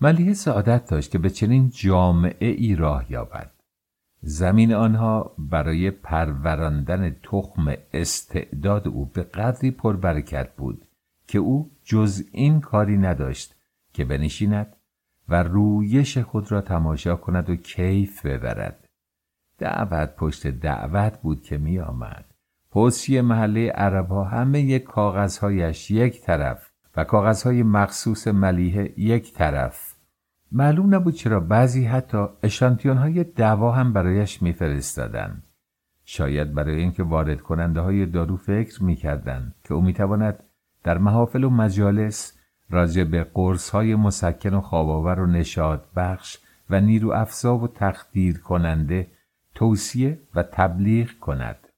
ملیه 0.00 0.34
سعادت 0.34 0.90
داشت 0.90 1.10
که 1.10 1.18
به 1.18 1.30
چنین 1.30 1.70
جامعه 1.70 2.48
ای 2.48 2.74
راه 2.74 3.12
یابد. 3.12 3.50
زمین 4.22 4.74
آنها 4.74 5.34
برای 5.38 5.90
پروراندن 5.90 7.10
تخم 7.10 7.74
استعداد 7.92 8.88
او 8.88 9.04
به 9.06 9.22
قدری 9.22 9.70
پربرکت 9.70 10.56
بود 10.56 10.86
که 11.26 11.38
او 11.38 11.70
جز 11.84 12.22
این 12.32 12.60
کاری 12.60 12.98
نداشت 12.98 13.54
که 13.92 14.04
بنشیند 14.04 14.76
و 15.28 15.42
رویش 15.42 16.18
خود 16.18 16.52
را 16.52 16.60
تماشا 16.60 17.16
کند 17.16 17.50
و 17.50 17.56
کیف 17.56 18.26
ببرد. 18.26 18.88
دعوت 19.60 20.16
پشت 20.16 20.46
دعوت 20.46 21.18
بود 21.22 21.42
که 21.42 21.58
می 21.58 21.78
آمد 21.78 22.24
پستی 22.72 23.20
محله 23.20 23.70
عرب 23.70 24.08
ها 24.08 24.24
همه 24.24 24.60
یک 24.60 24.84
کاغذهایش 24.84 25.90
یک 25.90 26.22
طرف 26.22 26.70
و 26.96 27.04
کاغذهای 27.04 27.62
مخصوص 27.62 28.28
ملیه 28.28 28.94
یک 28.96 29.34
طرف. 29.34 29.94
معلوم 30.52 30.94
نبود 30.94 31.14
چرا 31.14 31.40
بعضی 31.40 31.84
حتی 31.84 32.26
اشانتیون 32.42 32.96
های 32.96 33.24
دوا 33.24 33.72
هم 33.72 33.92
برایش 33.92 34.42
میفرستادند 34.42 35.42
شاید 36.04 36.54
برای 36.54 36.76
اینکه 36.76 37.02
وارد 37.02 37.40
کننده 37.40 37.80
های 37.80 38.06
دارو 38.06 38.36
فکر 38.36 38.84
می‌کردند 38.84 39.54
که 39.64 39.74
او 39.74 39.82
می‌تواند 39.82 40.42
در 40.82 40.98
محافل 40.98 41.44
و 41.44 41.50
مجالس 41.50 42.38
راجع 42.70 43.04
به 43.04 43.24
قرص 43.24 43.70
های 43.70 43.94
مسکن 43.94 44.54
و 44.54 44.60
خواباور 44.60 45.20
و 45.20 45.26
نشاد 45.26 45.88
بخش 45.96 46.38
و 46.70 46.80
نیرو 46.80 47.10
افزا 47.12 47.56
و 47.56 47.68
تقدیر 47.68 48.38
کننده 48.38 49.06
توصیه 49.60 50.20
و 50.34 50.42
تبلیغ 50.42 51.18
کند. 51.18 51.68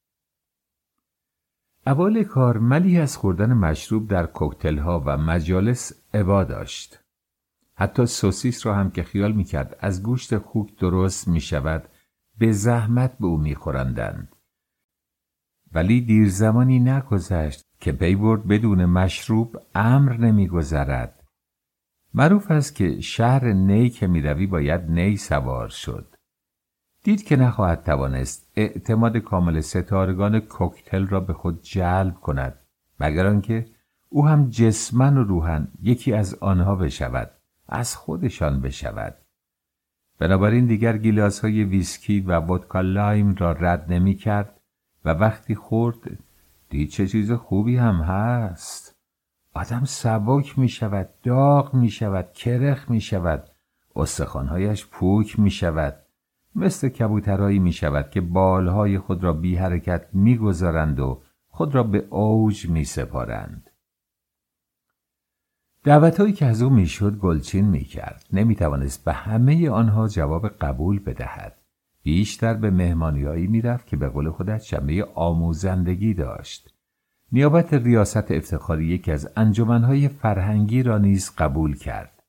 اول 1.86 2.24
کار 2.24 2.58
ملی 2.58 2.98
از 2.98 3.16
خوردن 3.16 3.52
مشروب 3.52 4.08
در 4.08 4.26
کوکتل 4.26 4.78
ها 4.78 5.02
و 5.06 5.16
مجالس 5.16 5.92
عبا 6.14 6.44
داشت. 6.44 7.00
حتی 7.74 8.06
سوسیس 8.06 8.66
را 8.66 8.74
هم 8.74 8.90
که 8.90 9.02
خیال 9.02 9.32
می‌کرد 9.32 9.76
از 9.80 10.02
گوشت 10.02 10.38
خوک 10.38 10.78
درست 10.78 11.28
می 11.28 11.40
شود 11.40 11.88
به 12.38 12.52
زحمت 12.52 13.18
به 13.18 13.26
او 13.26 13.38
میخورندند. 13.38 14.36
ولی 15.72 16.00
دیر 16.00 16.28
زمانی 16.28 16.80
نگذشت 16.80 17.64
که 17.80 17.92
پی 17.92 18.14
برد 18.14 18.46
بدون 18.46 18.84
مشروب 18.84 19.56
امر 19.74 20.16
نمیگذرد 20.16 21.24
معروف 22.14 22.50
است 22.50 22.74
که 22.74 23.00
شهر 23.00 23.52
نی 23.52 23.90
که 23.90 24.06
می‌روی 24.06 24.46
باید 24.46 24.90
نی 24.90 25.16
سوار 25.16 25.68
شد 25.68 26.11
دید 27.02 27.24
که 27.24 27.36
نخواهد 27.36 27.82
توانست 27.82 28.50
اعتماد 28.56 29.16
کامل 29.16 29.60
ستارگان 29.60 30.40
کوکتل 30.40 31.06
را 31.06 31.20
به 31.20 31.32
خود 31.32 31.62
جلب 31.62 32.14
کند 32.14 32.54
مگر 33.00 33.26
آنکه 33.26 33.66
او 34.08 34.26
هم 34.26 34.48
جسماً 34.48 35.16
و 35.16 35.24
روحاً 35.24 35.68
یکی 35.82 36.12
از 36.12 36.34
آنها 36.34 36.76
بشود 36.76 37.30
از 37.68 37.96
خودشان 37.96 38.60
بشود. 38.60 39.14
بنابراین 40.18 40.66
دیگر 40.66 40.96
گیلاس 40.98 41.40
های 41.40 41.64
ویسکی 41.64 42.20
و 42.20 42.40
ودکا 42.40 42.80
لایم 42.80 43.34
را 43.34 43.52
رد 43.52 43.92
نمی 43.92 44.14
کرد 44.14 44.60
و 45.04 45.10
وقتی 45.10 45.54
خورد 45.54 46.18
دید 46.70 46.88
چه 46.90 47.06
چیز 47.06 47.32
خوبی 47.32 47.76
هم 47.76 47.94
هست. 47.94 48.96
آدم 49.54 49.84
سبک 49.84 50.58
می 50.58 50.68
شود 50.68 51.08
داغ 51.22 51.74
می 51.74 51.90
شود 51.90 52.32
کرخ 52.32 52.90
می 52.90 53.00
شود 53.00 53.50
استخوانهایش 53.96 54.86
پوک 54.86 55.38
می 55.38 55.50
شود 55.50 56.01
مثل 56.54 56.88
کبوترهایی 56.88 57.58
می 57.58 57.72
شود 57.72 58.10
که 58.10 58.20
بالهای 58.20 58.98
خود 58.98 59.24
را 59.24 59.32
بی 59.32 59.56
حرکت 59.56 60.06
می 60.12 60.36
گذارند 60.36 61.00
و 61.00 61.22
خود 61.48 61.74
را 61.74 61.82
به 61.82 61.98
اوج 62.10 62.68
می 62.68 62.84
سپارند 62.84 63.70
دعوتهایی 65.84 66.32
که 66.32 66.46
از 66.46 66.62
او 66.62 66.70
می‌شد 66.70 67.18
گلچین 67.18 67.64
می 67.64 67.84
کرد 67.84 68.24
نمی 68.32 68.54
توانست 68.54 69.04
به 69.04 69.12
همه 69.12 69.70
آنها 69.70 70.08
جواب 70.08 70.48
قبول 70.48 70.98
بدهد. 70.98 71.62
بیشتر 72.02 72.54
به 72.54 72.70
مهمانیهایی 72.70 73.46
می‌رفت 73.46 73.86
که 73.86 73.96
به 73.96 74.08
قول 74.08 74.30
خودش 74.30 74.70
شمه 74.70 75.04
آموزندگی 75.14 76.14
داشت. 76.14 76.74
نیابت 77.32 77.74
ریاست 77.74 78.30
افتخاری 78.30 78.86
یکی 78.86 79.12
از 79.12 79.28
انجمنهای 79.36 80.08
فرهنگی 80.08 80.82
را 80.82 80.98
نیز 80.98 81.30
قبول 81.38 81.76
کرد. 81.76 82.21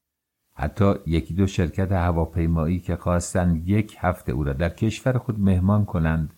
حتی 0.55 0.93
یکی 1.07 1.33
دو 1.33 1.47
شرکت 1.47 1.91
هواپیمایی 1.91 2.79
که 2.79 2.95
خواستند 2.95 3.69
یک 3.69 3.97
هفته 3.99 4.31
او 4.31 4.43
را 4.43 4.53
در 4.53 4.69
کشور 4.69 5.17
خود 5.17 5.39
مهمان 5.39 5.85
کنند 5.85 6.33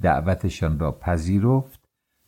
دعوتشان 0.00 0.78
را 0.78 0.92
پذیرفت 0.92 1.80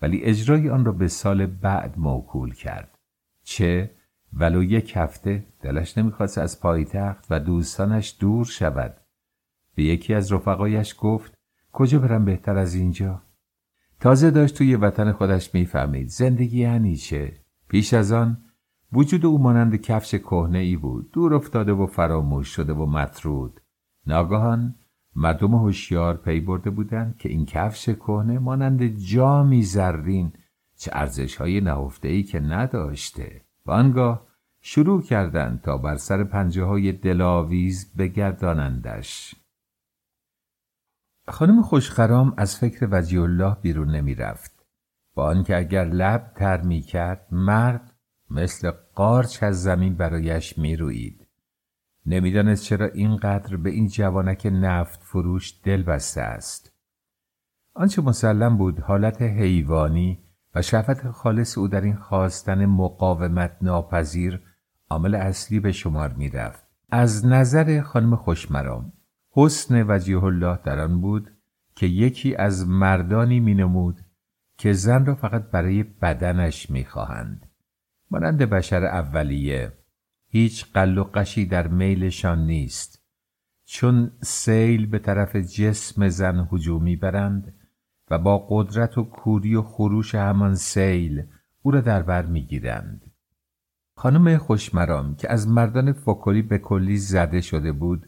ولی 0.02 0.22
اجرای 0.22 0.70
آن 0.70 0.84
را 0.84 0.92
به 0.92 1.08
سال 1.08 1.46
بعد 1.46 1.98
موکول 1.98 2.54
کرد. 2.54 2.98
چه؟ 3.44 3.90
ولو 4.32 4.62
یک 4.62 4.92
هفته 4.96 5.44
دلش 5.60 5.98
نمی‌خواست 5.98 6.38
از 6.38 6.60
پایتخت 6.60 7.26
و 7.30 7.40
دوستانش 7.40 8.16
دور 8.20 8.44
شود. 8.44 8.94
به 9.74 9.82
یکی 9.82 10.14
از 10.14 10.32
رفقایش 10.32 10.94
گفت 10.98 11.34
کجا 11.72 11.98
برم 11.98 12.24
بهتر 12.24 12.56
از 12.56 12.74
اینجا؟ 12.74 13.22
تازه 14.00 14.30
داشت 14.30 14.58
توی 14.58 14.76
وطن 14.76 15.12
خودش 15.12 15.54
می‌فهمید 15.54 16.08
زندگی 16.08 16.60
یعنی 16.60 16.96
چه 16.96 17.32
پیش 17.68 17.94
از 17.94 18.12
آن 18.12 18.44
وجود 18.92 19.26
او 19.26 19.38
مانند 19.38 19.76
کفش 19.76 20.14
کهنه 20.14 20.58
ای 20.58 20.76
بود. 20.76 21.10
دور 21.10 21.34
افتاده 21.34 21.72
و 21.72 21.86
فراموش 21.86 22.48
شده 22.48 22.72
و 22.72 22.86
مطرود. 22.86 23.60
ناگهان 24.06 24.74
مردم 25.16 25.54
هوشیار 25.54 26.16
پی 26.16 26.40
برده 26.40 26.70
بودند 26.70 27.16
که 27.16 27.28
این 27.28 27.46
کفش 27.46 27.88
کهنه 27.88 28.38
مانند 28.38 28.96
جامی 28.96 29.62
زرین 29.62 30.32
چه 30.76 30.90
ارزش 30.94 31.36
های 31.36 31.60
نهفته 31.60 32.08
ای 32.08 32.22
که 32.22 32.40
نداشته. 32.40 33.44
و 33.66 33.70
آنگاه 33.70 34.26
شروع 34.60 35.02
کردند 35.02 35.60
تا 35.60 35.78
بر 35.78 35.96
سر 35.96 36.24
پنجه 36.24 36.64
های 36.64 36.92
دلاویز 36.92 37.94
بگردانندش. 37.96 39.34
خانم 41.28 41.62
خوشخرام 41.62 42.34
از 42.36 42.58
فکر 42.58 42.88
وجی 42.90 43.18
الله 43.18 43.56
بیرون 43.62 43.90
نمی 43.90 44.14
رفت. 44.14 44.66
با 45.14 45.26
آنکه 45.26 45.56
اگر 45.56 45.84
لب 45.84 46.32
تر 46.36 46.60
می 46.60 46.80
کرد 46.80 47.26
مرد 47.30 47.92
مثل 48.30 48.72
قارچ 48.94 49.42
از 49.42 49.62
زمین 49.62 49.94
برایش 49.94 50.58
می 50.58 50.76
روید. 50.76 51.26
نمی‌دانست 52.06 52.64
چرا 52.64 52.86
اینقدر 52.86 53.56
به 53.56 53.70
این 53.70 53.88
جوانک 53.88 54.48
نفت 54.52 55.02
فروش 55.02 55.60
دل 55.64 55.82
بسته 55.82 56.20
است. 56.20 56.72
آنچه 57.74 58.02
مسلم 58.02 58.56
بود 58.56 58.80
حالت 58.80 59.22
حیوانی 59.22 60.18
و 60.54 60.62
شهوت 60.62 61.10
خالص 61.10 61.58
او 61.58 61.68
در 61.68 61.80
این 61.80 61.96
خواستن 61.96 62.66
مقاومت 62.66 63.56
ناپذیر 63.62 64.40
عامل 64.90 65.14
اصلی 65.14 65.60
به 65.60 65.72
شمار 65.72 66.12
می 66.12 66.28
رفت. 66.28 66.66
از 66.90 67.26
نظر 67.26 67.80
خانم 67.80 68.16
خوشمرام 68.16 68.92
حسن 69.30 69.84
وجیه 69.88 70.24
الله 70.24 70.58
در 70.64 70.80
آن 70.80 71.00
بود 71.00 71.30
که 71.76 71.86
یکی 71.86 72.36
از 72.36 72.68
مردانی 72.68 73.40
مینمود 73.40 74.00
که 74.58 74.72
زن 74.72 75.06
را 75.06 75.14
فقط 75.14 75.42
برای 75.42 75.82
بدنش 75.82 76.70
می‌خواهند 76.70 77.51
مانند 78.12 78.42
بشر 78.42 78.84
اولیه 78.84 79.72
هیچ 80.28 80.72
قل 80.72 80.98
و 80.98 81.04
قشی 81.04 81.46
در 81.46 81.68
میلشان 81.68 82.46
نیست. 82.46 83.02
چون 83.64 84.10
سیل 84.22 84.86
به 84.86 84.98
طرف 84.98 85.36
جسم 85.36 86.08
زن 86.08 86.48
هجوم 86.52 86.96
برند 86.96 87.54
و 88.10 88.18
با 88.18 88.46
قدرت 88.48 88.98
و 88.98 89.02
کوری 89.02 89.54
و 89.54 89.62
خروش 89.62 90.14
همان 90.14 90.54
سیل 90.54 91.22
او 91.62 91.70
را 91.70 91.80
در 91.80 92.02
بر 92.02 92.26
می‌گیرند. 92.26 93.10
خانم 93.96 94.38
خوشمرام 94.38 95.16
که 95.16 95.32
از 95.32 95.48
مردان 95.48 95.92
فکلی 95.92 96.42
به 96.42 96.58
کلی 96.58 96.96
زده 96.96 97.40
شده 97.40 97.72
بود 97.72 98.06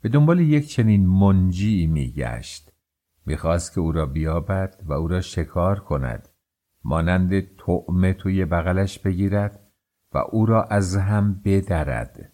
به 0.00 0.08
دنبال 0.08 0.40
یک 0.40 0.68
چنین 0.68 1.06
منجی 1.06 1.86
میگشت. 1.86 2.72
می‌خواست 3.26 3.74
که 3.74 3.80
او 3.80 3.92
را 3.92 4.06
بیابد 4.06 4.80
و 4.84 4.92
او 4.92 5.08
را 5.08 5.20
شکار 5.20 5.80
کند. 5.80 6.28
مانند 6.84 7.40
طعمه 7.40 8.12
توی 8.12 8.44
بغلش 8.44 8.98
بگیرد 8.98 9.60
و 10.12 10.18
او 10.18 10.46
را 10.46 10.64
از 10.64 10.96
هم 10.96 11.40
بدرد. 11.44 12.32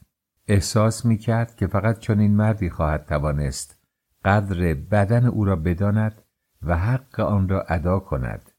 احساس 0.48 1.06
می‌کرد 1.06 1.56
که 1.56 1.66
فقط 1.66 1.98
چنین 1.98 2.36
مردی 2.36 2.70
خواهد 2.70 3.06
توانست 3.06 3.78
قدر 4.24 4.74
بدن 4.74 5.26
او 5.26 5.44
را 5.44 5.56
بداند 5.56 6.22
و 6.62 6.78
حق 6.78 7.20
آن 7.20 7.48
را 7.48 7.62
ادا 7.68 7.98
کند 7.98 8.50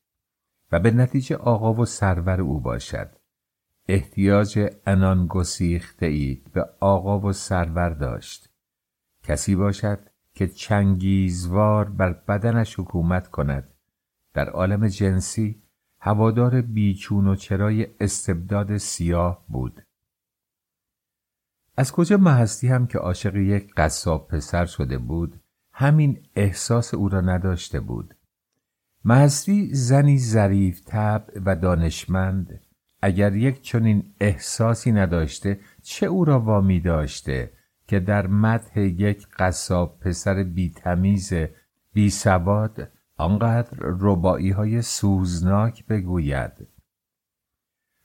و 0.72 0.80
به 0.80 0.92
نتیجه 0.92 1.36
آقا 1.36 1.74
و 1.74 1.86
سرور 1.86 2.42
او 2.42 2.60
باشد. 2.60 3.10
احتیاج 3.88 4.74
انان 4.86 5.28
گسیخته 5.28 6.06
ای 6.06 6.44
به 6.54 6.66
آقا 6.80 7.20
و 7.20 7.34
سرور 7.34 7.90
داشت. 7.90 8.50
کسی 9.24 9.56
باشد 9.56 10.00
که 10.34 10.48
چنگیزوار 10.48 11.90
بر 11.90 12.14
بدنش 12.14 12.80
حکومت 12.80 13.28
کند. 13.28 13.74
در 14.34 14.50
عالم 14.50 14.88
جنسی 14.88 15.64
هوادار 16.02 16.62
بیچون 16.62 17.28
و 17.28 17.36
چرای 17.36 17.88
استبداد 18.00 18.78
سیاه 18.78 19.46
بود. 19.48 19.82
از 21.78 21.92
کجا 21.92 22.18
محستی 22.18 22.68
هم 22.68 22.88
که 22.88 22.98
عاشق 22.98 23.36
یک 23.36 23.74
قصاب 23.78 24.28
پسر 24.28 24.66
شده 24.66 24.98
بود 24.98 25.40
همین 25.74 26.24
احساس 26.36 26.94
او 26.94 27.10
را 27.10 27.22
نداشته 27.22 27.80
بود. 27.80 28.16
محستی 29.06 29.74
زنی 29.74 30.20
ظریف 30.20 30.82
طبع 30.86 31.40
و 31.46 31.56
دانشمند. 31.56 32.62
اگر 33.02 33.36
یک 33.36 33.62
چنین 33.62 34.14
احساسی 34.20 34.92
نداشته 34.92 35.60
چه 35.84 36.06
او 36.06 36.26
را 36.26 36.40
وامی 36.40 36.80
داشته 36.80 37.52
که 37.88 38.00
در 38.00 38.28
مدح 38.28 38.80
یک 38.80 39.28
قصاب 39.38 40.00
پسر 40.00 40.44
بیتمیز 40.44 41.34
بی 41.94 42.10
سواد 42.10 42.92
آنقدر 43.20 43.78
ربایی 43.82 44.52
های 44.52 44.82
سوزناک 44.82 45.86
بگوید 45.88 46.68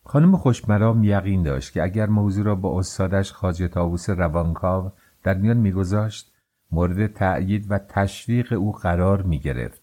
خانم 0.05 0.37
خوشمرام 0.37 1.05
یقین 1.05 1.43
داشت 1.43 1.73
که 1.73 1.83
اگر 1.83 2.07
موضوع 2.07 2.45
را 2.45 2.55
با 2.55 2.79
استادش 2.79 3.33
خاج 3.33 3.63
تاووس 3.63 4.11
روانکاو 4.11 4.93
در 5.23 5.35
میان 5.35 5.57
میگذاشت 5.57 6.35
مورد 6.71 7.07
تأیید 7.07 7.71
و 7.71 7.79
تشویق 7.79 8.53
او 8.53 8.73
قرار 8.73 9.23
می 9.23 9.39
گرفت. 9.39 9.83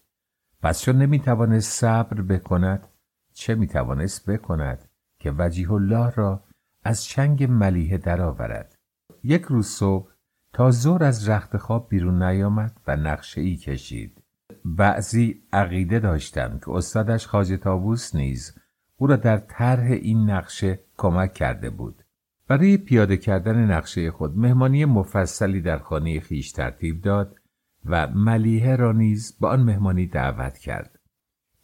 پس 0.62 0.82
چون 0.82 0.96
نمی 0.96 1.20
توانست 1.20 1.80
صبر 1.80 2.22
بکند 2.22 2.88
چه 3.32 3.54
می 3.54 3.66
توانست 3.66 4.30
بکند 4.30 4.88
که 5.18 5.34
وجیه 5.38 5.72
الله 5.72 6.10
را 6.10 6.44
از 6.84 7.04
چنگ 7.04 7.44
ملیه 7.44 7.98
درآورد. 7.98 8.74
یک 9.22 9.42
روز 9.42 9.66
صبح 9.66 10.10
تا 10.52 10.70
زور 10.70 11.04
از 11.04 11.28
رخت 11.28 11.56
خواب 11.56 11.88
بیرون 11.88 12.22
نیامد 12.22 12.80
و 12.86 12.96
نقشه 12.96 13.40
ای 13.40 13.56
کشید. 13.56 14.21
بعضی 14.64 15.42
عقیده 15.52 15.98
داشتند 15.98 16.60
که 16.64 16.70
استادش 16.70 17.26
خاج 17.26 17.52
تابوس 17.52 18.14
نیز 18.14 18.58
او 18.96 19.06
را 19.06 19.16
در 19.16 19.36
طرح 19.38 19.90
این 19.90 20.30
نقشه 20.30 20.80
کمک 20.96 21.34
کرده 21.34 21.70
بود. 21.70 22.02
برای 22.48 22.76
پیاده 22.76 23.16
کردن 23.16 23.70
نقشه 23.70 24.10
خود 24.10 24.38
مهمانی 24.38 24.84
مفصلی 24.84 25.60
در 25.60 25.78
خانه 25.78 26.20
خیش 26.20 26.52
ترتیب 26.52 27.02
داد 27.02 27.36
و 27.84 28.08
ملیحه 28.08 28.76
را 28.76 28.92
نیز 28.92 29.36
با 29.40 29.48
آن 29.48 29.62
مهمانی 29.62 30.06
دعوت 30.06 30.58
کرد. 30.58 30.98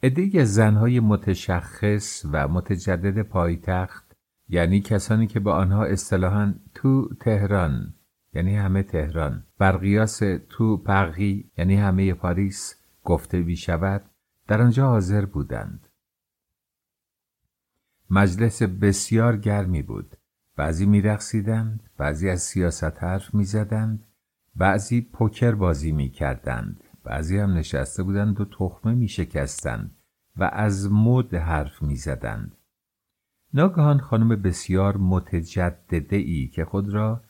عدهای 0.02 0.44
زنهای 0.44 1.00
متشخص 1.00 2.24
و 2.32 2.48
متجدد 2.48 3.22
پایتخت 3.22 4.16
یعنی 4.48 4.80
کسانی 4.80 5.26
که 5.26 5.40
با 5.40 5.52
آنها 5.52 5.84
اصطلاحا 5.84 6.54
تو 6.74 7.08
تهران 7.20 7.94
یعنی 8.34 8.56
همه 8.56 8.82
تهران 8.82 9.44
برقیاس 9.58 10.22
تو 10.48 10.76
پغی 10.76 11.50
یعنی 11.58 11.76
همه 11.76 12.14
پاریس 12.14 12.77
گفته 13.08 13.42
می 13.42 13.56
شود 13.56 14.02
در 14.46 14.62
آنجا 14.62 14.88
حاضر 14.88 15.24
بودند. 15.24 15.88
مجلس 18.10 18.62
بسیار 18.62 19.36
گرمی 19.36 19.82
بود. 19.82 20.16
بعضی 20.56 20.86
میرقصیدند 20.86 21.90
بعضی 21.96 22.30
از 22.30 22.42
سیاست 22.42 23.02
حرف 23.02 23.34
می‌زدند 23.34 24.04
بعضی 24.56 25.00
پوکر 25.00 25.52
بازی 25.52 25.92
می‌کردند 25.92 26.84
بعضی 27.04 27.38
هم 27.38 27.54
نشسته 27.54 28.02
بودند 28.02 28.40
و 28.40 28.44
تخمه 28.44 28.94
میشکستند 28.94 29.96
و 30.36 30.50
از 30.52 30.92
مد 30.92 31.34
حرف 31.34 31.82
می‌زدند 31.82 32.56
ناگهان 33.54 33.98
خانم 33.98 34.28
بسیار 34.28 34.96
متجدده 34.96 36.16
ای 36.16 36.48
که 36.48 36.64
خود 36.64 36.88
را 36.88 37.22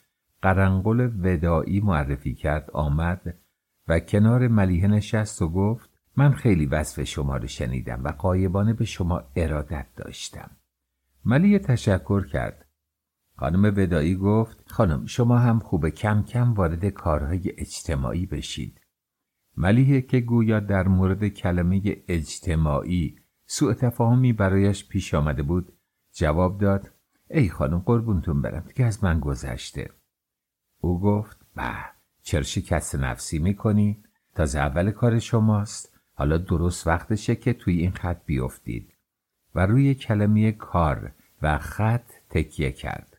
قرنقل 0.43 1.11
ودایی 1.23 1.81
معرفی 1.81 2.35
کرد 2.35 2.71
آمد 2.71 3.35
و 3.88 4.01
کنار 4.01 4.48
ملیه 4.48 4.87
نشست 4.87 5.42
و 5.42 5.48
گفت 5.48 5.90
من 6.16 6.33
خیلی 6.33 6.66
وصف 6.66 7.03
شما 7.03 7.37
رو 7.37 7.46
شنیدم 7.46 8.05
و 8.05 8.09
قایبانه 8.09 8.72
به 8.72 8.85
شما 8.85 9.22
ارادت 9.37 9.87
داشتم. 9.96 10.51
ملیه 11.24 11.59
تشکر 11.59 12.27
کرد. 12.27 12.64
خانم 13.37 13.64
ودایی 13.77 14.14
گفت 14.14 14.64
خانم 14.66 15.07
شما 15.07 15.38
هم 15.38 15.59
خوب 15.59 15.88
کم 15.88 16.22
کم 16.22 16.55
وارد 16.55 16.87
کارهای 16.87 17.53
اجتماعی 17.59 18.27
بشید. 18.27 18.81
ملیه 19.57 20.03
که 20.03 20.20
گویا 20.20 20.61
در 20.61 20.88
مورد 20.88 21.29
کلمه 21.29 21.83
اجتماعی 22.09 23.16
سوء 23.46 23.74
تفاهمی 23.74 24.33
برایش 24.33 24.88
پیش 24.88 25.14
آمده 25.14 25.42
بود 25.42 25.72
جواب 26.12 26.61
داد 26.61 26.90
ای 27.31 27.48
خانم 27.48 27.79
قربونتون 27.79 28.42
برم 28.42 28.64
که 28.74 28.85
از 28.85 29.05
من 29.05 29.20
گذشته. 29.20 29.90
او 30.81 31.01
گفت 31.01 31.38
به 31.55 31.98
چرا 32.29 32.43
شکست 32.43 32.95
نفسی 32.95 33.38
می‌کنی؟ 33.38 34.03
تازه 34.35 34.59
اول 34.59 34.91
کار 34.91 35.19
شماست. 35.19 35.99
حالا 36.14 36.38
درست 36.38 36.87
وقتشه 36.87 37.37
که 37.37 37.53
توی 37.53 37.79
این 37.79 37.91
خط 37.91 38.25
بیفتید. 38.27 38.95
و 39.55 39.67
روی 39.67 39.95
کلمه 39.95 40.53
کار 40.53 41.12
و 41.43 41.59
خط 41.59 42.11
تکیه 42.31 42.73
کرد. 42.73 43.17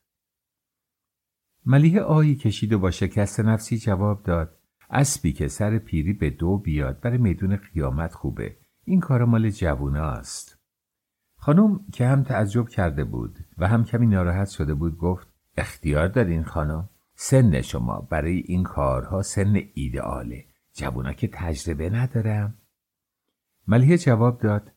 ملیه 1.66 2.02
آهی 2.02 2.36
کشید 2.36 2.74
و 2.74 2.80
با 2.80 2.92
شکست 2.92 3.40
نفسی 3.40 3.78
جواب 3.78 4.24
داد. 4.24 4.58
اسبی 4.90 5.34
که 5.34 5.48
سر 5.48 5.78
پیری 5.78 6.14
به 6.14 6.30
دو 6.30 6.58
بیاد 6.58 7.00
برای 7.00 7.18
میدون 7.18 7.56
قیامت 7.56 8.14
خوبه. 8.14 8.58
این 8.84 9.00
کار 9.00 9.26
مال 9.26 9.50
جووناست 9.50 10.60
خانم 11.38 11.80
که 11.94 12.08
هم 12.08 12.24
تعجب 12.24 12.70
کرده 12.70 13.04
بود 13.04 13.40
و 13.58 13.68
هم 13.68 13.84
کمی 13.84 14.08
ناراحت 14.08 14.50
شده 14.50 14.74
بود 14.74 14.98
گفت 14.98 15.28
اختیار 15.58 16.08
دارین 16.08 16.44
خانم؟ 16.44 16.89
سن 17.22 17.62
شما. 17.62 18.08
برای 18.10 18.38
این 18.38 18.64
کارها 18.64 19.22
سن 19.22 19.62
ایدئاله. 19.74 20.46
جوونا 20.74 21.14
که 21.14 21.28
تجربه 21.28 21.90
ندارم. 21.90 22.54
ملیه 23.68 23.98
جواب 23.98 24.42
داد. 24.42 24.72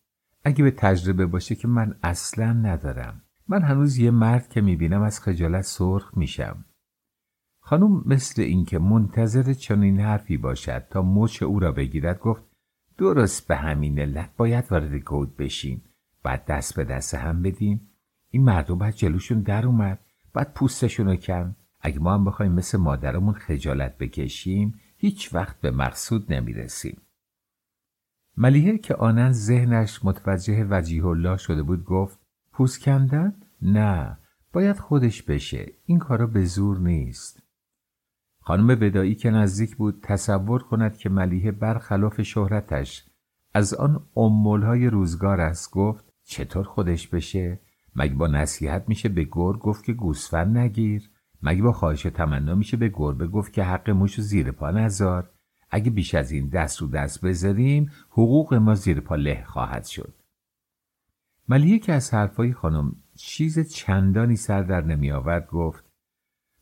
اگه 0.45 0.65
به 0.65 0.71
تجربه 0.71 1.27
باشه 1.27 1.55
که 1.55 1.69
من 1.69 1.97
اصلا 2.03 2.53
ندارم. 2.53 3.23
من 3.49 3.63
هنوز 3.63 3.99
یه 3.99 4.11
مرد 4.11 4.49
که 4.49 4.61
می‌بینم 4.61 5.03
از 5.03 5.21
خجالت 5.21 5.63
سرخ 5.63 6.17
میشم. 6.17 6.65
خانم 7.61 8.03
مثل 8.07 8.43
اینکه 8.43 8.79
منتظر 8.79 9.53
چنین 9.53 10.01
حرفی 10.01 10.37
باشد 10.37 10.87
تا 10.91 11.03
مچ 11.03 11.43
او 11.43 11.61
را 11.61 11.73
بگیرد 11.73 12.19
گفت 12.19 12.43
درست 12.99 13.49
به 13.49 13.57
همین 13.57 13.99
علت 13.99 14.31
باید 14.37 14.65
وارد 14.71 14.95
گود 14.95 15.37
بشیم 15.37 15.83
بعد 16.23 16.45
دست 16.45 16.77
به 16.77 16.85
دست 16.85 17.15
هم 17.15 17.43
بدیم 17.43 17.91
این 18.31 18.45
مردم 18.45 18.79
باید 18.79 18.95
جلوشون 18.95 19.41
در 19.41 19.67
اومد. 19.67 19.99
بعد 20.33 20.55
پوستشون 20.55 21.07
رو 21.07 21.17
کن 21.17 21.57
اگه 21.83 21.99
ما 21.99 22.15
هم 22.15 22.25
بخوایم 22.25 22.53
مثل 22.53 22.79
مادرمون 22.79 23.35
خجالت 23.35 23.99
بکشیم 23.99 24.81
هیچ 24.97 25.35
وقت 25.35 25.61
به 25.61 25.71
مقصود 25.71 26.33
نمی‌رسیم 26.33 27.01
ملیحه 28.37 28.79
که 28.79 28.95
آنن 28.95 29.33
ذهنش 29.33 30.05
متوجه 30.05 30.67
وجیه 30.71 31.07
الله 31.07 31.37
شده 31.37 31.63
بود 31.63 31.85
گفت 31.85 32.19
پوست 32.53 32.81
کندن؟ 32.81 33.35
نه 33.63 34.19
باید 34.53 34.79
خودش 34.79 35.23
بشه 35.23 35.73
این 35.85 35.99
کارا 35.99 36.27
به 36.27 36.45
زور 36.45 36.79
نیست 36.79 37.43
خانم 38.41 38.67
بدایی 38.67 39.15
که 39.15 39.31
نزدیک 39.31 39.77
بود 39.77 40.01
تصور 40.03 40.63
کند 40.63 40.97
که 40.97 41.09
ملیحه 41.09 41.51
برخلاف 41.51 42.23
شهرتش 42.23 43.05
از 43.55 43.75
آن 43.75 44.07
امولهای 44.17 44.87
روزگار 44.87 45.41
است 45.41 45.71
گفت 45.71 46.05
چطور 46.25 46.65
خودش 46.65 47.09
بشه؟ 47.09 47.61
مگه 47.97 48.15
با 48.15 48.27
نصیحت 48.27 48.85
میشه 48.89 49.09
به 49.09 49.25
گور 49.25 49.59
گفت 49.59 49.85
که 49.85 49.93
گوسفند 49.93 50.59
نگیر؟ 50.59 51.11
مگه 51.43 51.63
با 51.63 51.73
خواهش 51.73 52.03
تمنا 52.03 52.55
میشه 52.55 52.77
به 52.77 52.89
گربه 52.89 53.27
گفت 53.27 53.53
که 53.53 53.63
حق 53.63 53.91
موشو 53.91 54.23
زیر 54.23 54.51
پا 54.51 54.71
نذار؟ 54.71 55.31
اگه 55.71 55.91
بیش 55.91 56.15
از 56.15 56.33
این 56.33 56.49
دست 56.49 56.83
رو 56.83 56.89
دست 56.89 57.25
بذاریم 57.25 57.91
حقوق 58.11 58.55
ما 58.55 58.75
زیر 58.75 59.01
پا 59.01 59.15
له 59.15 59.45
خواهد 59.47 59.85
شد. 59.85 60.15
ملیه 61.49 61.79
که 61.79 61.93
از 61.93 62.15
حرفای 62.15 62.53
خانم 62.53 62.97
چیز 63.17 63.73
چندانی 63.73 64.37
سر 64.37 64.63
در 64.63 64.81
نمی 64.81 65.13
آورد 65.13 65.47
گفت 65.47 65.85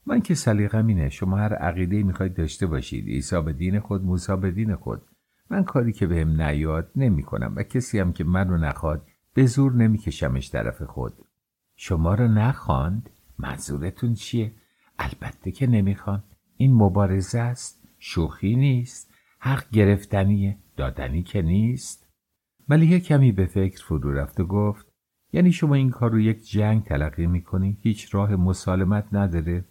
من 0.07 0.21
که 0.21 0.35
سلیقم 0.35 0.87
اینه 0.87 1.09
شما 1.09 1.37
هر 1.39 1.55
عقیده 1.55 2.03
می‌خواید 2.03 2.35
داشته 2.35 2.67
باشید 2.67 3.07
عیسی 3.07 3.43
به 3.43 3.53
دین 3.53 3.81
خود 3.81 4.05
موسی 4.05 4.37
به 4.37 4.51
دین 4.51 4.77
خود. 4.77 5.03
من 5.51 5.65
کاری 5.65 5.93
که 5.93 6.07
بهم 6.07 6.43
نیاد 6.43 6.91
نمی 6.97 7.23
کنم 7.23 7.53
و 7.57 7.63
کسی 7.63 7.99
هم 7.99 8.13
که 8.13 8.25
من 8.25 8.49
رو 8.49 8.57
نخواد 8.57 9.07
به 9.35 9.47
زور 9.47 9.73
نمیکشمش 9.73 10.51
طرف 10.51 10.83
خود. 10.83 11.15
شما 11.77 12.15
رو 12.15 12.29
نخواند؟ 12.29 13.11
منظورتون 13.39 14.15
چیه؟ 14.15 14.53
البته 15.01 15.51
که 15.51 15.67
نمی‌خوان. 15.67 16.23
این 16.57 16.75
مبارزه 16.75 17.39
است. 17.39 17.89
شوخی 17.99 18.57
نیست. 18.57 19.15
حق 19.39 19.71
گرفتنیه 19.71 20.59
دادنی 20.77 21.23
که 21.23 21.43
نیست. 21.43 22.09
ملیه 22.69 23.01
کمی 23.01 23.33
به 23.33 23.47
فکر 23.47 23.85
فرو 23.85 24.13
رفت 24.13 24.41
و 24.41 24.47
گفت 24.47 24.87
یعنی 25.33 25.53
شما 25.53 25.75
این 25.75 25.91
کار 25.91 26.11
رو 26.11 26.21
یک 26.21 26.51
جنگ 26.51 26.85
تلقی 26.85 27.27
می‌کنی 27.27 27.79
هیچ 27.83 28.15
راه 28.15 28.37
مسالمت 28.37 29.09
نداره. 29.13 29.65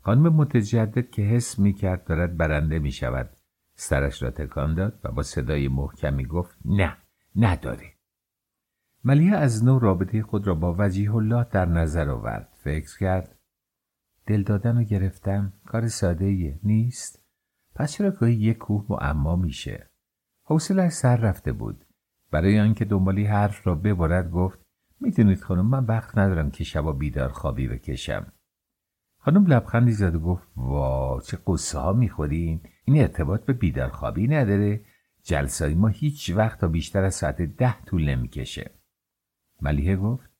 خانم 0.00 0.28
متجدد 0.28 1.10
که 1.10 1.22
حس 1.22 1.58
می‌کرد 1.58 2.04
دارد 2.04 2.36
برنده 2.36 2.78
می‌شود. 2.78 3.30
سرش 3.74 4.22
را 4.22 4.30
تکان 4.30 4.74
داد 4.74 5.00
و 5.04 5.12
با 5.12 5.22
صدای 5.22 5.68
محکمی 5.68 6.24
گفت 6.24 6.58
نه 6.64 6.96
نداره 7.36 7.92
ملیه 9.04 9.34
از 9.34 9.64
نو 9.64 9.78
رابطه 9.78 10.22
خود 10.22 10.46
را 10.46 10.54
با 10.54 10.76
وجیه 10.78 11.14
الله 11.14 11.46
در 11.52 11.66
نظر 11.66 12.10
آورد. 12.10 12.48
فکر 12.64 12.98
کرد 12.98 13.38
دل 14.26 14.42
دادن 14.42 14.76
و 14.76 14.82
گرفتن 14.82 15.52
کار 15.66 15.88
ساده 15.88 16.24
ایه. 16.24 16.60
نیست؟ 16.62 17.22
پس 17.74 17.92
چرا 17.92 18.10
گاهی 18.10 18.34
یک 18.34 18.58
کوه 18.58 18.86
معما 18.88 19.36
میشه؟ 19.36 19.90
حوصلهاش 20.44 20.92
سر 20.92 21.16
رفته 21.16 21.52
بود. 21.52 21.84
برای 22.30 22.60
آنکه 22.60 22.84
دنبالی 22.84 23.24
حرف 23.24 23.66
را 23.66 23.74
ببرد 23.74 24.30
گفت 24.30 24.58
می‌دونید 25.00 25.40
خانم 25.40 25.66
من 25.66 25.84
وقت 25.84 26.18
ندارم 26.18 26.50
که 26.50 26.64
شبا 26.64 26.92
بیدار 26.92 27.28
خوابی 27.28 27.68
بکشم. 27.68 28.32
خانم 29.18 29.46
لبخندی 29.46 29.92
زد 29.92 30.14
و 30.14 30.20
گفت 30.20 30.48
وا 30.56 31.20
چه 31.20 31.38
قصه 31.46 31.78
ها 31.78 31.92
می‌خورین. 31.92 32.60
این 32.84 33.00
ارتباط 33.00 33.44
به 33.44 33.52
بیدارخوابی 33.52 34.28
نداره. 34.28 34.84
جلسای 35.22 35.74
ما 35.74 35.88
هیچ 35.88 36.30
وقت 36.30 36.60
تا 36.60 36.68
بیشتر 36.68 37.04
از 37.04 37.14
ساعت 37.14 37.42
ده 37.42 37.82
طول 37.84 38.08
نمی‌کشه. 38.08 38.70
ملیحه 39.60 39.96
گفت 39.96 40.30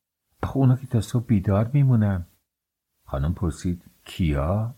آخه 0.43 0.57
اونا 0.57 0.77
که 0.77 0.87
تا 0.87 1.01
صبح 1.01 1.27
بیدار 1.27 1.71
میمونن. 1.73 2.27
خانم 3.13 3.35
پرسید 3.35 3.83
کیا؟ 4.05 4.75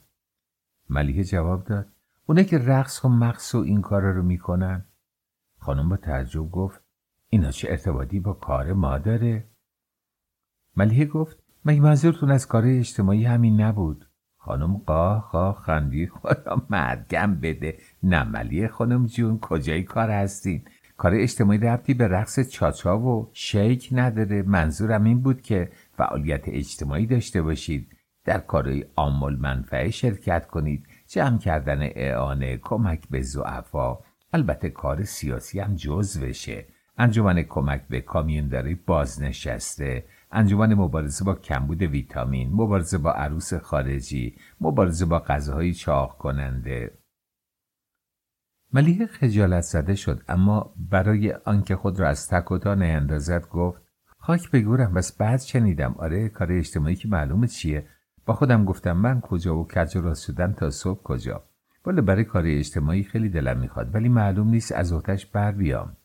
ملیحه 0.91 1.25
جواب 1.25 1.65
داد 1.65 1.87
اونا 2.27 2.43
که 2.43 2.59
رقص 2.59 3.05
و 3.05 3.09
مقص 3.09 3.55
و 3.55 3.59
این 3.59 3.81
کارا 3.81 4.11
رو 4.13 4.23
می‌کنن. 4.23 4.85
خانم 5.59 5.89
با 5.89 5.97
تعجب 5.97 6.51
گفت 6.51 6.81
اینا 7.29 7.51
چه 7.51 7.71
ارتباطی 7.71 8.21
با 8.21 8.33
کار 8.33 8.73
ما 8.73 8.99
داره؟ 8.99 9.45
ملیحه 10.77 11.05
گفت 11.05 11.39
مگه 11.65 11.81
منظورتون 11.81 12.31
از 12.31 12.47
کار 12.47 12.65
اجتماعی 12.67 13.25
همین 13.25 13.61
نبود؟ 13.61 14.09
خانم 14.37 14.77
قاه 14.77 15.31
قاه 15.33 15.55
خندی 15.55 16.07
خدا 16.07 16.67
مرگم 16.71 17.35
بده. 17.35 17.79
نملیه 18.03 18.69
خانم 18.69 19.07
جون 19.07 19.39
کجای 19.39 19.83
کار 19.83 20.11
هستین؟ 20.11 20.63
کار 20.97 21.15
اجتماعی 21.15 21.59
ربطی 21.59 21.95
به 21.95 22.09
رقص 22.09 22.41
چاچا 22.41 22.99
و 22.99 23.31
شیک 23.33 23.89
نداره. 23.93 24.43
منظورم 24.43 25.05
این 25.05 25.21
بود 25.21 25.43
که 25.43 25.73
فعالیت 25.97 26.43
اجتماعی 26.47 27.07
داشته 27.07 27.43
باشید. 27.43 27.97
در 28.25 28.39
کارهای 28.39 28.85
آمال 28.97 29.37
منفعه 29.37 29.91
شرکت 29.91 30.47
کنید. 30.47 30.87
جمع 31.09 31.39
کردن 31.39 31.79
اعانه 31.81 32.57
کمک 32.57 33.09
به 33.09 33.21
زعفا 33.21 33.99
البته 34.33 34.71
کار 34.71 35.05
سیاسی 35.05 35.61
هم 35.61 35.75
جزوشه. 35.75 36.67
انجمن 36.99 37.43
کمک 37.43 37.89
به 37.89 38.01
کامیونداری 38.01 38.75
بازنشسته. 38.75 40.05
انجمن 40.33 40.75
مبارزه 40.75 41.25
با 41.25 41.35
کمبود 41.35 41.83
ویتامین 41.83 42.53
مبارزه 42.53 42.99
با 42.99 43.13
عروس 43.13 43.55
خارجی 43.55 44.37
مبارزه 44.61 45.05
با 45.05 45.19
غذاهای 45.19 45.75
چاق 45.75 46.19
کننده. 46.19 46.99
ملیه 48.73 49.07
خجالت 49.07 49.61
زده 49.61 49.95
شد 49.95 50.23
اما 50.29 50.75
برای 50.77 51.33
آنکه 51.33 51.77
خود 51.77 52.01
را 52.01 52.09
از 52.09 52.29
تک 52.29 52.51
و 52.51 52.75
نیندازد 52.75 53.49
گفت 53.49 53.83
خاک 54.19 54.51
بگورم 54.51 54.95
بس 54.95 55.17
بعد 55.17 55.41
شنیدم. 55.41 55.95
آره 55.99 56.29
کار 56.29 56.53
اجتماعی 56.53 56.95
که 56.97 57.09
معلومه 57.09 57.47
چیه؟ 57.47 57.89
با 58.27 58.35
خودم 58.35 58.65
گفتم 58.65 58.93
من 58.93 59.21
کجا 59.21 59.57
و 59.57 59.67
کج 59.67 59.97
راست 59.97 60.25
شدن 60.27 60.53
تا 60.53 60.71
صبح 60.71 61.03
کجا. 61.03 61.45
ولی 61.87 62.01
برای 62.01 62.25
کار 62.25 62.43
اجتماعی 62.47 63.03
خیلی 63.03 63.29
دلم 63.29 63.59
می‌خواد 63.59 63.95
ولی 63.95 64.09
معلوم 64.09 64.49
نیست 64.49 64.73
از 64.73 64.93
اوتش 64.93 65.27
بر 65.27 65.53
بیام. 65.53 65.97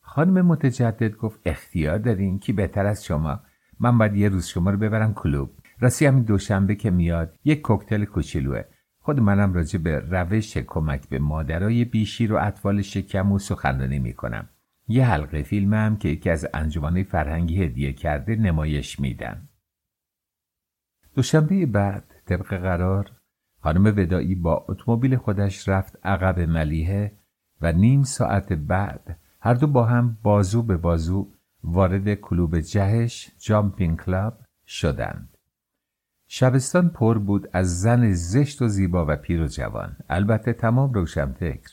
خانم 0.00 0.46
متجدد 0.46 1.16
گفت 1.16 1.40
اختیار 1.44 1.98
دارین؟ 1.98 2.38
کی 2.38 2.52
بهتر 2.52 2.86
از 2.86 3.04
شما؟ 3.04 3.40
من 3.80 3.98
باید 3.98 4.16
یه 4.16 4.28
روز 4.28 4.46
شما 4.46 4.70
رو 4.70 4.78
ببرم 4.78 5.14
کلوب. 5.14 5.50
راستی 5.80 6.06
همین 6.06 6.22
دوشنبه 6.22 6.74
که 6.74 6.90
میاد 6.90 7.34
یک 7.44 7.60
کوکتل 7.60 8.04
کوچولوه. 8.04 8.62
خود 9.00 9.20
منم 9.20 9.52
راجع 9.52 9.78
به 9.78 9.98
روش 9.98 10.56
کمک 10.56 11.08
به 11.08 11.18
مادرای 11.18 11.84
بیشیر 11.84 12.32
و 12.32 12.36
اطفال 12.40 12.82
شکم 12.82 13.32
و 13.32 13.38
سخنرانی 13.38 13.98
می‌کنم. 13.98 14.48
یه 14.88 15.06
حلقه 15.06 15.42
فیلم 15.42 15.74
هم 15.74 15.96
که 15.96 16.08
یکی 16.08 16.30
از 16.30 16.46
انجمنهای 16.54 17.04
فرهنگی 17.04 17.64
هدیه 17.64 17.92
کرده 17.92 18.36
نمایش 18.36 19.00
میدن. 19.00 19.48
دوشنبه 21.16 21.66
بعد 21.66 22.04
طبق 22.26 22.54
قرار 22.54 23.10
خانم 23.62 23.84
ودایی 23.84 24.34
با 24.34 24.64
اتومبیل 24.68 25.16
خودش 25.16 25.68
رفت 25.68 25.98
عقب 26.06 26.40
ملیحه 26.40 27.12
و 27.60 27.72
نیم 27.72 28.02
ساعت 28.02 28.52
بعد 28.52 29.18
هر 29.40 29.54
دو 29.54 29.66
با 29.66 29.84
هم 29.84 30.18
بازو 30.22 30.62
به 30.62 30.76
بازو 30.76 31.32
وارد 31.64 32.14
کلوب 32.14 32.60
جهش 32.60 33.30
جامپینگ 33.38 34.00
کلاب 34.00 34.40
شدند. 34.66 35.36
شبستان 36.28 36.88
پر 36.88 37.18
بود 37.18 37.48
از 37.52 37.80
زن 37.80 38.12
زشت 38.12 38.62
و 38.62 38.68
زیبا 38.68 39.06
و 39.08 39.16
پیر 39.16 39.42
و 39.42 39.46
جوان. 39.46 39.96
البته 40.08 40.52
تمام 40.52 40.92
روشنفکر 40.92 41.70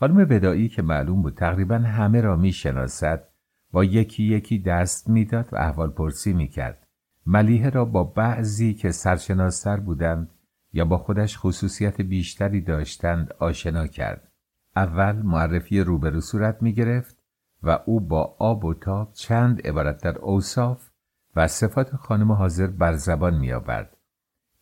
خانم 0.00 0.24
بدایی 0.24 0.68
که 0.68 0.82
معلوم 0.82 1.22
بود 1.22 1.34
تقریبا 1.34 1.78
همه 1.78 2.20
را 2.20 2.36
می‌شناسد 2.36 3.28
با 3.72 3.84
یکی 3.84 4.24
یکی 4.24 4.58
دست 4.58 5.08
می‌داد 5.10 5.48
و 5.52 5.56
احوال 5.56 5.90
پرسی 5.90 6.32
می‌کرد. 6.32 6.86
ملیحه 7.26 7.70
را 7.70 7.84
با 7.84 8.04
بعضی 8.04 8.74
که 8.74 8.90
سرشناستر 8.90 9.76
بودند 9.76 10.30
یا 10.72 10.84
با 10.84 10.98
خودش 10.98 11.38
خصوصیت 11.38 12.00
بیشتری 12.00 12.60
داشتند 12.60 13.32
آشنا 13.38 13.86
کرد 13.86 14.32
اول 14.76 15.12
معرفی 15.12 15.80
روبرو 15.80 16.20
صورت 16.20 16.62
می 16.62 16.72
گرفت 16.72 17.22
و 17.62 17.78
او 17.86 18.00
با 18.00 18.36
آب 18.38 18.64
و 18.64 18.74
تاب 18.74 19.12
چند 19.12 19.66
عبارت 19.66 20.02
در 20.02 20.18
اوصاف 20.18 20.90
و 21.36 21.48
صفات 21.48 21.96
خانم 21.96 22.32
حاضر 22.32 22.66
بر 22.66 22.92
زبان 22.92 23.38
می 23.38 23.52
آورد. 23.52 23.96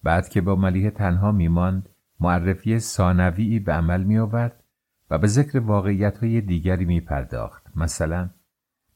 بعد 0.03 0.29
که 0.29 0.41
با 0.41 0.57
ملیه 0.57 0.91
تنها 0.91 1.33
می 1.33 1.49
ماند 1.49 1.89
معرفی 2.21 2.79
ثانویی 2.79 3.59
به 3.59 3.73
عمل 3.73 4.03
می 4.03 4.19
آورد 4.19 4.65
و 5.11 5.19
به 5.19 5.27
ذکر 5.27 5.59
واقعیت 5.59 6.19
های 6.19 6.41
دیگری 6.41 6.85
می 6.85 7.01
پرداخت. 7.01 7.67
مثلا 7.77 8.31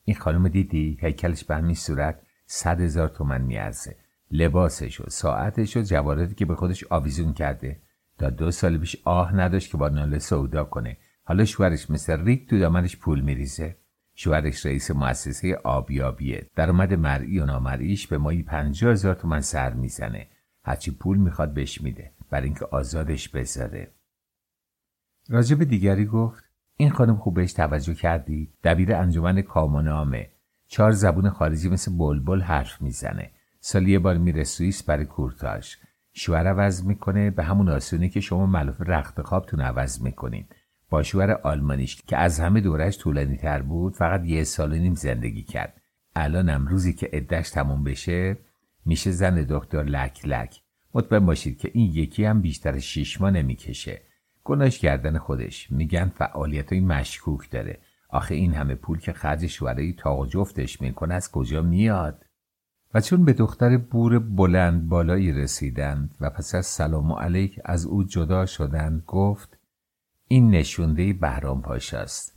این 0.04 0.16
خانم 0.16 0.48
دیدی 0.48 0.98
هیکلش 1.00 1.44
به 1.44 1.56
همین 1.56 1.74
صورت 1.74 2.23
صد 2.46 2.80
هزار 2.80 3.08
تومن 3.08 3.42
میارزه. 3.42 3.96
لباسش 4.30 5.00
و 5.00 5.04
ساعتش 5.10 5.76
و 5.76 5.82
جواردی 5.82 6.34
که 6.34 6.44
به 6.44 6.54
خودش 6.54 6.84
آویزون 6.90 7.32
کرده. 7.32 7.80
تا 8.18 8.30
دو 8.30 8.50
سال 8.50 8.78
پیش 8.78 8.96
آه 9.04 9.36
نداشت 9.36 9.70
که 9.70 9.76
با 9.76 9.88
ناله 9.88 10.18
سودا 10.18 10.64
کنه. 10.64 10.96
حالا 11.24 11.44
شوهرش 11.44 11.90
مثل 11.90 12.24
ریک 12.24 12.48
تو 12.50 12.58
دامنش 12.58 12.96
پول 12.96 13.20
میریزه. 13.20 13.76
شوهرش 14.14 14.66
رئیس 14.66 14.90
مؤسسه 14.90 15.56
آبیابیه. 15.64 16.50
درآمد 16.56 16.94
مرئی 16.94 17.38
و 17.38 17.46
نامرئیش 17.46 18.06
به 18.06 18.18
مایی 18.18 18.42
پنجاه 18.42 18.92
هزار 18.92 19.14
تومن 19.14 19.40
سر 19.40 19.72
می‌زنه. 19.72 20.26
هرچی 20.64 20.90
پول 20.90 21.18
می‌خواد 21.18 21.54
بهش 21.54 21.80
میده. 21.80 22.12
برای 22.30 22.46
اینکه 22.46 22.64
آزادش 22.64 23.28
بذاره. 23.28 23.90
راجب 25.28 25.64
دیگری 25.64 26.06
گفت 26.06 26.44
این 26.76 26.90
خانم 26.90 27.16
خوب 27.16 27.34
بهش 27.34 27.52
توجه 27.52 27.94
کردی؟ 27.94 28.52
دبیر 28.64 28.94
انجمن 28.94 29.42
کامونامه 29.42 30.28
چهار 30.74 30.92
زبون 30.92 31.30
خارجی 31.30 31.68
مثل 31.68 31.98
بلبل 31.98 32.40
حرف 32.40 32.82
می‌زنه. 32.82 33.30
سالی 33.60 33.92
یه 33.92 33.98
بار 33.98 34.18
میره 34.18 34.44
سوئیس 34.44 34.82
برای 34.82 35.04
کورتاژ. 35.04 35.74
شوهر 36.12 36.46
عوض 36.48 36.84
می‌کنه 36.84 37.30
به 37.30 37.44
همون 37.44 37.68
آسونی 37.68 38.08
که 38.08 38.20
شما 38.20 38.46
ملوف 38.46 38.80
رخت 38.80 39.22
خوابتون 39.22 39.60
عوض 39.60 40.02
می‌کنین. 40.02 40.44
با 40.90 41.02
شوهر 41.02 41.32
آلمانیش 41.32 42.02
که 42.02 42.16
از 42.16 42.40
همه 42.40 42.60
دورش 42.60 42.98
طولانی 42.98 43.36
تر 43.36 43.62
بود 43.62 43.94
فقط 43.94 44.24
یه 44.24 44.44
سال 44.44 44.72
و 44.72 44.76
نیم 44.76 44.94
زندگی 44.94 45.42
کرد. 45.42 45.80
الانم 46.16 46.66
روزی 46.66 46.92
که 46.92 47.10
عدش 47.12 47.50
تموم 47.50 47.84
بشه 47.84 48.36
میشه 48.86 49.10
زن 49.10 49.46
دکتر 49.48 49.82
لک 49.82 50.20
لک. 50.26 50.60
مطمئن 50.94 51.26
باشید 51.26 51.58
که 51.58 51.70
این 51.74 51.90
یکی 51.92 52.24
هم 52.24 52.40
بیشتر 52.40 52.78
شیش 52.78 53.20
ماه 53.20 53.30
نمی‌کشه. 53.30 54.02
گناش 54.44 54.78
کردن 54.78 55.18
خودش. 55.18 55.72
میگن 55.72 56.08
فعالیت 56.08 56.72
های 56.72 56.80
مشکوک 56.80 57.50
داره. 57.50 57.78
آخه 58.14 58.34
این 58.34 58.54
همه 58.54 58.74
پول 58.74 58.98
که 58.98 59.12
خرج 59.12 59.46
شوهرای 59.46 59.92
تا 59.92 60.26
جفتش 60.26 60.80
می‌کنه 60.80 61.14
از 61.14 61.30
کجا 61.30 61.62
میاد؟ 61.62 62.24
و 62.94 63.00
چون 63.00 63.24
به 63.24 63.32
دختر 63.32 63.76
بور 63.76 64.18
بلند 64.18 64.88
بالایی 64.88 65.32
رسیدند 65.32 66.14
و 66.20 66.30
پس 66.30 66.54
از 66.54 66.66
سلام 66.66 67.10
و 67.10 67.14
علیک 67.14 67.60
از 67.64 67.86
او 67.86 68.04
جدا 68.04 68.46
شدند 68.46 69.02
گفت 69.06 69.58
این 70.28 70.50
نشونده 70.50 71.12
بهرام 71.12 71.62
پاشا 71.62 71.98
است. 71.98 72.34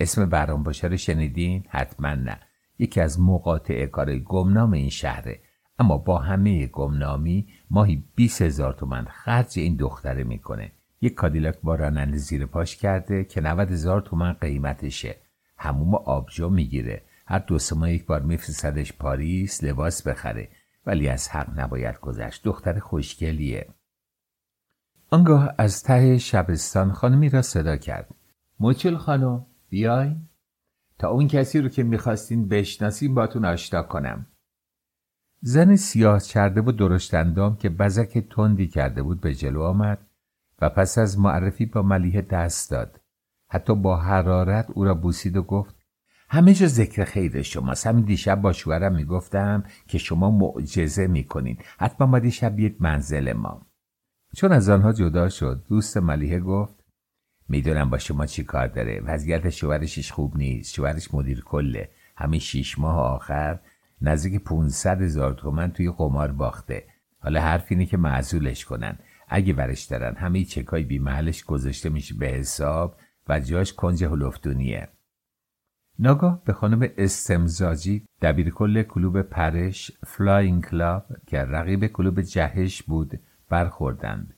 اسم 0.00 0.30
بهرام 0.30 0.64
پاشا 0.64 0.86
رو 0.86 0.96
شنیدین؟ 0.96 1.64
حتما 1.68 2.14
نه. 2.14 2.40
یکی 2.78 3.00
از 3.00 3.20
مقاطع 3.20 3.86
کار 3.86 4.18
گمنام 4.18 4.72
این 4.72 4.90
شهره. 4.90 5.40
اما 5.78 5.98
با 5.98 6.18
همه 6.18 6.66
گمنامی 6.66 7.48
ماهی 7.70 8.04
20 8.14 8.42
هزار 8.42 8.72
تومن 8.72 9.04
خرج 9.04 9.52
این 9.56 9.76
دختره 9.76 10.24
می‌کنه. 10.24 10.72
یک 11.04 11.14
کادیلاک 11.14 11.60
با 11.62 11.74
راننده 11.74 12.16
زیر 12.16 12.46
پاش 12.46 12.76
کرده 12.76 13.24
که 13.24 13.40
90 13.40 13.70
هزار 13.70 14.00
تومن 14.00 14.32
قیمتشه. 14.32 15.16
هموم 15.58 15.94
آبجو 15.94 16.50
می‌گیره. 16.50 17.02
هر 17.26 17.38
دو 17.38 17.58
سه 17.58 17.90
یک 17.90 18.06
بار 18.06 18.22
میفرستدش 18.22 18.92
پاریس 18.92 19.64
لباس 19.64 20.06
بخره. 20.06 20.48
ولی 20.86 21.08
از 21.08 21.28
حق 21.28 21.60
نباید 21.60 22.00
گذشت. 22.00 22.44
دختر 22.44 22.78
خوشگلیه. 22.78 23.68
آنگاه 25.10 25.54
از 25.58 25.82
ته 25.82 26.18
شبستان 26.18 26.92
خانمی 26.92 27.28
را 27.28 27.42
صدا 27.42 27.76
کرد. 27.76 28.14
موچل 28.60 28.96
خانم 28.96 29.46
بیای. 29.68 30.16
تا 30.98 31.08
اون 31.08 31.28
کسی 31.28 31.60
رو 31.60 31.68
که 31.68 31.82
می‌خواستین 31.82 32.48
بشناسیم 32.48 33.14
باتون 33.14 33.44
آشنا 33.44 33.82
کنم. 33.82 34.26
زن 35.40 35.76
سیاه 35.76 36.22
کرده 36.22 36.60
و 36.60 36.72
درشتندام 36.72 37.56
که 37.56 37.68
بزک 37.68 38.18
تندی 38.18 38.66
کرده 38.66 39.02
بود 39.02 39.20
به 39.20 39.34
جلو 39.34 39.62
آمد. 39.62 39.98
و 40.60 40.68
پس 40.68 40.98
از 40.98 41.18
معرفی 41.18 41.66
با 41.66 41.82
ملیه 41.82 42.20
دست 42.20 42.70
داد. 42.70 43.00
حتی 43.48 43.74
با 43.74 43.96
حرارت 43.96 44.70
او 44.70 44.84
را 44.84 44.94
بوسید 44.94 45.36
و 45.36 45.42
گفت 45.42 45.74
همه 46.28 46.54
جا 46.54 46.66
ذکر 46.66 47.04
خیر 47.04 47.42
شماست. 47.42 47.86
همین 47.86 48.04
دیشب 48.04 48.40
با 48.40 48.52
شوهرم 48.52 48.94
می‌گفتم 48.94 49.64
که 49.88 49.98
شما 49.98 50.30
معجزه 50.30 51.06
می‌کنین 51.06 51.58
حتما 51.78 52.06
باید 52.06 52.28
شب 52.28 52.58
یک 52.58 52.76
منزل 52.80 53.32
ما. 53.32 53.66
چون 54.36 54.52
از 54.52 54.68
آنها 54.68 54.92
جدا 54.92 55.28
شد 55.28 55.64
دوست 55.68 55.96
ملیحه 55.96 56.40
گفت 56.40 56.74
می‌دونم 57.48 57.90
با 57.90 57.98
شما 57.98 58.26
چی 58.26 58.44
کار 58.44 58.66
داره. 58.66 59.00
وضعیت 59.00 59.50
شوهرش 59.50 60.12
خوب 60.12 60.36
نیست. 60.36 60.74
شوهرش 60.74 61.14
مدیر 61.14 61.40
کله. 61.40 61.90
همین 62.16 62.40
شیش 62.40 62.78
ماه 62.78 62.96
آخر 62.98 63.58
نزدیک 64.00 64.44
500 64.44 65.02
هزار 65.02 65.34
تومن 65.34 65.70
توی 65.70 65.90
قمار 65.90 66.32
باخته. 66.32 66.84
حالا 67.18 67.40
حرف 67.40 67.66
اینه 67.68 67.86
که 67.86 67.96
معزولش 67.96 68.64
کنن. 68.64 68.98
اگه 69.34 69.52
برش 69.52 69.84
دارن 69.84 70.16
همه 70.16 70.44
چکای 70.44 70.82
بی 70.82 70.98
محلش 70.98 71.44
گذاشته 71.44 71.88
میشه 71.88 72.14
به 72.14 72.26
حساب 72.26 72.96
و 73.28 73.40
جاش 73.40 73.72
کنج 73.72 74.04
هلفدونیه. 74.04 74.88
ناگاه 75.98 76.44
به 76.44 76.52
خانم 76.52 76.88
استمزاجی 76.96 78.06
دبیر 78.22 78.50
کل 78.50 78.82
کلوب 78.82 79.22
پرش 79.22 79.92
flying 80.06 80.64
club 80.64 81.06
که 81.26 81.38
رقیب 81.38 81.86
کلوب 81.86 82.20
جهش 82.20 82.82
بود 82.82 83.20
برخوردند. 83.48 84.34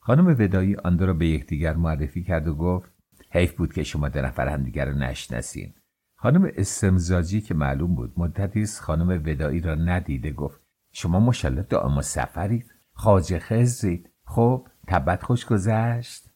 خانم 0.00 0.26
ودایی 0.26 0.76
آن 0.76 0.98
را 0.98 1.14
به 1.14 1.26
یکدیگر 1.26 1.74
معرفی 1.74 2.22
کرد 2.22 2.48
و 2.48 2.54
گفت 2.54 2.92
حیف 3.30 3.52
بود 3.52 3.72
که 3.72 3.82
شما 3.82 4.08
دو 4.08 4.22
نفر 4.22 4.48
همدیگر 4.48 4.84
رو 4.84 4.98
نشناسین. 4.98 5.74
خانم 6.16 6.50
استمزاجی 6.56 7.40
که 7.40 7.54
معلوم 7.54 7.94
بود 7.94 8.12
مدتی 8.16 8.66
خانم 8.66 9.08
ودایی 9.08 9.60
را 9.60 9.74
ندیده 9.74 10.32
گفت 10.32 10.60
شما 10.92 11.20
مشالله 11.20 11.62
دائم 11.62 12.00
سفرید. 12.00 12.74
خاجه 12.92 13.38
خزید 13.38 14.09
خب 14.30 14.68
تبت 14.86 15.22
خوش 15.22 15.46
گذشت. 15.46 16.30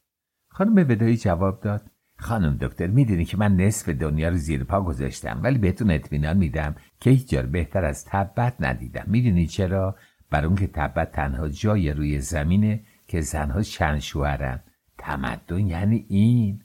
خانم 0.49 0.77
ودایی 0.91 1.17
جواب 1.17 1.61
داد. 1.61 1.91
خانم 2.19 2.57
دکتر 2.57 2.87
می‌دونی 2.87 3.25
که 3.25 3.37
من 3.37 3.57
نصف 3.57 3.89
دنیا 3.89 4.29
رو 4.29 4.37
زیر 4.37 4.65
پا 4.65 4.81
گذاشتم 4.81 5.41
ولی 5.43 5.59
بهتون 5.59 5.91
اطمینان 5.91 6.37
میدم 6.37 6.75
که 7.01 7.11
هیچ 7.11 7.29
جار 7.29 7.47
بهتر 7.47 7.85
از 7.85 8.05
تبت 8.05 8.55
ندیدم. 8.61 9.05
می‌دونی 9.07 9.47
چرا؟ 9.47 9.97
بر 10.31 10.45
اون 10.45 10.57
که 10.57 10.67
تبت 10.67 11.13
تنها 11.13 11.49
جای 11.49 11.93
روی 11.93 12.21
زمینه 12.21 12.85
که 13.07 13.21
زنها 13.21 13.63
چند 13.63 13.99
شوهرن. 13.99 14.61
تمدن 14.99 15.67
یعنی 15.67 16.07
این. 16.09 16.65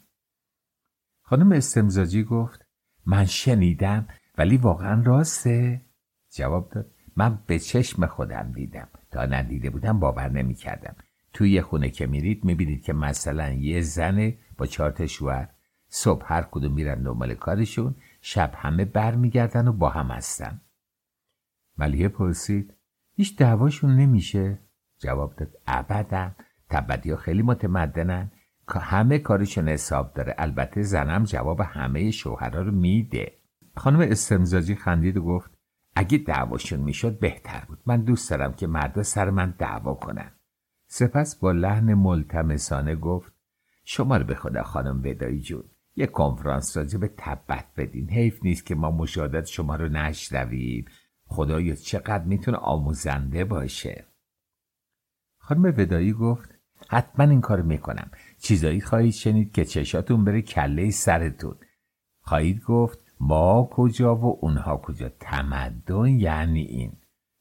خانم 1.22 1.52
استمزاجی 1.52 2.24
گفت 2.24 2.66
من 3.06 3.26
شنیدم 3.26 4.08
ولی 4.38 4.58
واقعا 4.58 5.02
راسته؟ 5.02 5.82
جواب 6.36 6.70
داد 6.70 6.92
من 7.16 7.40
به 7.48 7.60
چشم 7.60 8.06
خودم 8.06 8.52
دیدم. 8.56 8.88
تا 9.12 9.26
ندیده 9.26 9.70
بودم 9.70 10.00
باور 10.00 10.30
نمی 10.30 10.54
کردم 10.54 10.96
توی 11.40 11.52
یه 11.52 11.62
خونه 11.62 11.90
که 11.90 12.08
میرید 12.08 12.46
می‌بینید 12.46 12.84
که 12.84 12.94
مثلا 12.94 13.50
یه 13.50 13.82
زن 13.82 14.34
با 14.58 14.66
چهار 14.66 15.06
شوهر. 15.06 15.50
صبح 15.88 16.26
هر 16.26 16.42
کدوم 16.52 16.74
میرن 16.74 17.04
دنبال 17.04 17.34
کارشون 17.34 17.96
شب 18.22 18.52
همه 18.56 18.86
برمیگردن 18.86 19.68
و 19.68 19.72
با 19.72 19.90
هم 19.90 20.08
هستن. 20.08 20.62
ملیه 21.78 22.08
پرسید 22.08 22.74
هیچ 23.16 23.38
دعواشون 23.38 23.96
نمیشه؟ 23.96 24.60
جواب 24.98 25.36
داد 25.36 25.58
ابدا. 25.68 26.32
تبدی 26.70 27.12
ها 27.12 27.18
خیلی 27.18 27.42
متمدنن. 27.42 28.32
همه 28.70 29.20
کارشون 29.20 29.70
حساب 29.70 30.14
داره. 30.14 30.36
البته 30.38 30.82
زنم 30.82 31.24
جواب 31.24 31.62
همه 31.62 32.12
شوهرها 32.12 32.62
رو 32.62 32.72
میده. 32.72 33.34
خانم 33.76 34.00
استمزاجی 34.00 34.76
خندید 34.76 35.18
و 35.18 35.24
گفت 35.24 35.52
اگه 35.96 36.18
دعواشون 36.18 36.80
می‌شد 36.80 37.20
بهتر 37.20 37.64
بود. 37.68 37.80
من 37.86 38.02
دوست 38.02 38.30
دارم 38.30 38.54
که 38.54 38.68
مردا 38.68 39.04
سر 39.04 39.30
من 39.30 39.54
دعوا 39.58 39.94
کنن. 39.94 40.32
سپس 40.92 41.36
با 41.36 41.52
لحن 41.52 41.94
ملتمسانه 41.94 42.96
گفت 42.96 43.34
شما 43.84 44.18
رو 44.18 44.24
به 44.24 44.36
خدا 44.36 44.64
خانم 44.64 45.02
ودایی 45.06 45.42
جون 45.42 45.64
یه 45.96 46.08
کنفرانس 46.08 46.78
راجع 46.78 47.00
به 47.00 47.12
تبت 47.18 47.66
بدین. 47.78 48.10
حیف 48.10 48.44
نیست 48.44 48.66
که 48.66 48.76
ما 48.76 48.92
مشاهدت 48.92 49.46
شما 49.46 49.76
رو 49.76 49.90
نشنویم. 49.90 50.86
خدایا 51.26 51.76
چقدر 51.76 52.24
می‌تونه 52.24 52.58
آموزنده 52.58 53.46
باشه. 53.46 54.06
خانم 55.38 55.64
ودایی 55.78 56.14
گفت 56.14 56.50
حتما 56.90 57.26
این 57.26 57.42
کار 57.42 57.62
می‌کنم. 57.62 58.12
چیزایی 58.38 58.82
خواهید 58.82 59.14
شنید 59.14 59.52
که 59.52 59.66
چشاتون 59.66 60.26
بره 60.26 60.42
کله 60.42 60.92
سرتون. 60.92 61.56
خواهید 62.22 62.64
گفت 62.64 63.00
ما 63.20 63.70
کجا 63.72 64.16
و 64.16 64.40
اونها 64.42 64.78
کجا. 64.78 65.10
تمدن 65.10 66.06
یعنی 66.06 66.62
این. 66.62 66.94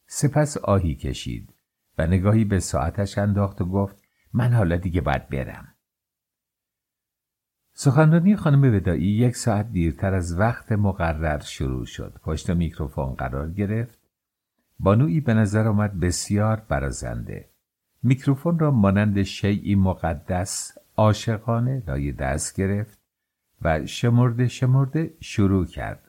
سپس 0.06 0.56
آهی 0.56 0.94
کشید. 0.94 1.54
و 1.98 2.06
نگاهی 2.06 2.44
به 2.44 2.60
ساعتش 2.60 3.18
انداخت 3.18 3.60
و 3.60 3.64
گفت 3.64 4.02
من 4.32 4.52
حالا 4.52 4.76
دیگه 4.76 5.00
باید 5.00 5.28
برم. 5.28 5.74
سخنرانی 7.72 8.36
خانم 8.36 8.74
ودایی 8.74 9.06
یک 9.06 9.36
ساعت 9.36 9.72
دیرتر 9.72 10.14
از 10.14 10.38
وقت 10.38 10.72
مقرر 10.72 11.38
شروع 11.38 11.86
شد. 11.86 12.20
پشت 12.22 12.50
میکروفون 12.50 13.14
قرار 13.14 13.50
گرفت. 13.50 13.98
بانویی 14.80 15.20
به 15.20 15.34
نظر 15.34 15.68
آمد 15.68 16.00
بسیار 16.00 16.62
برازنده. 16.68 17.48
میکروفون 18.02 18.58
را 18.58 18.70
مانند 18.70 19.22
شیعی 19.22 19.74
مقدس 19.74 20.78
عاشقانه 20.96 21.82
لای 21.86 22.12
دست 22.12 22.56
گرفت 22.56 22.98
و 23.62 23.86
شمرده 23.86 24.48
شمرده 24.48 25.14
شروع 25.20 25.66
کرد. 25.66 26.07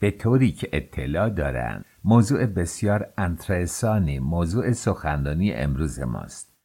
به 0.00 0.10
طوری 0.10 0.52
که 0.52 0.68
اطلاع 0.72 1.28
دارند 1.28 1.84
موضوع 2.04 2.46
بسیار 2.46 3.12
انترسانی 3.18 4.18
موضوع 4.18 4.72
سخنرانی 4.72 5.52
امروز 5.52 6.00
ماست. 6.00 6.56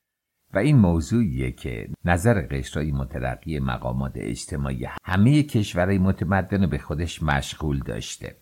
و 0.53 0.57
این 0.57 0.77
موضوعیه 0.77 1.51
که 1.51 1.89
نظر 2.05 2.41
قشرهای 2.41 2.91
مترقی 2.91 3.59
مقامات 3.59 4.11
اجتماعی 4.15 4.87
همه 5.03 5.43
کشورهای 5.43 5.97
متمدن 5.97 6.65
به 6.69 6.77
خودش 6.77 7.23
مشغول 7.23 7.79
داشته. 7.79 8.35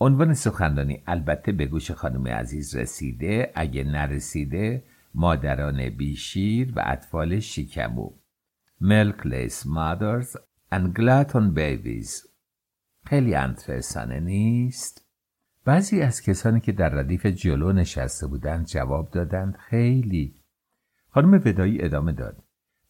عنوان 0.00 0.34
سخنرانی 0.34 1.02
البته 1.06 1.52
به 1.52 1.66
گوش 1.66 1.90
خانم 1.90 2.26
عزیز 2.26 2.76
رسیده 2.76 3.52
اگه 3.54 3.84
نرسیده 3.84 4.84
مادران 5.14 5.88
بیشیر 5.88 6.72
و 6.76 6.82
اطفال 6.86 7.40
شکمو. 7.40 8.10
Milkless 8.82 9.64
mothers 9.64 10.36
and 10.72 10.94
glutton 10.94 11.54
babies. 11.54 12.31
خیلی 13.04 13.34
انترسانه 13.34 14.20
نیست. 14.20 15.06
بعضی 15.64 16.02
از 16.02 16.22
کسانی 16.22 16.60
که 16.60 16.72
در 16.72 16.88
ردیف 16.88 17.26
جلو 17.26 17.72
نشسته 17.72 18.26
بودند 18.26 18.66
جواب 18.66 19.10
دادند 19.10 19.56
خیلی. 19.56 20.34
خانم 21.08 21.32
ودایی 21.44 21.84
ادامه 21.84 22.12
داد. 22.12 22.42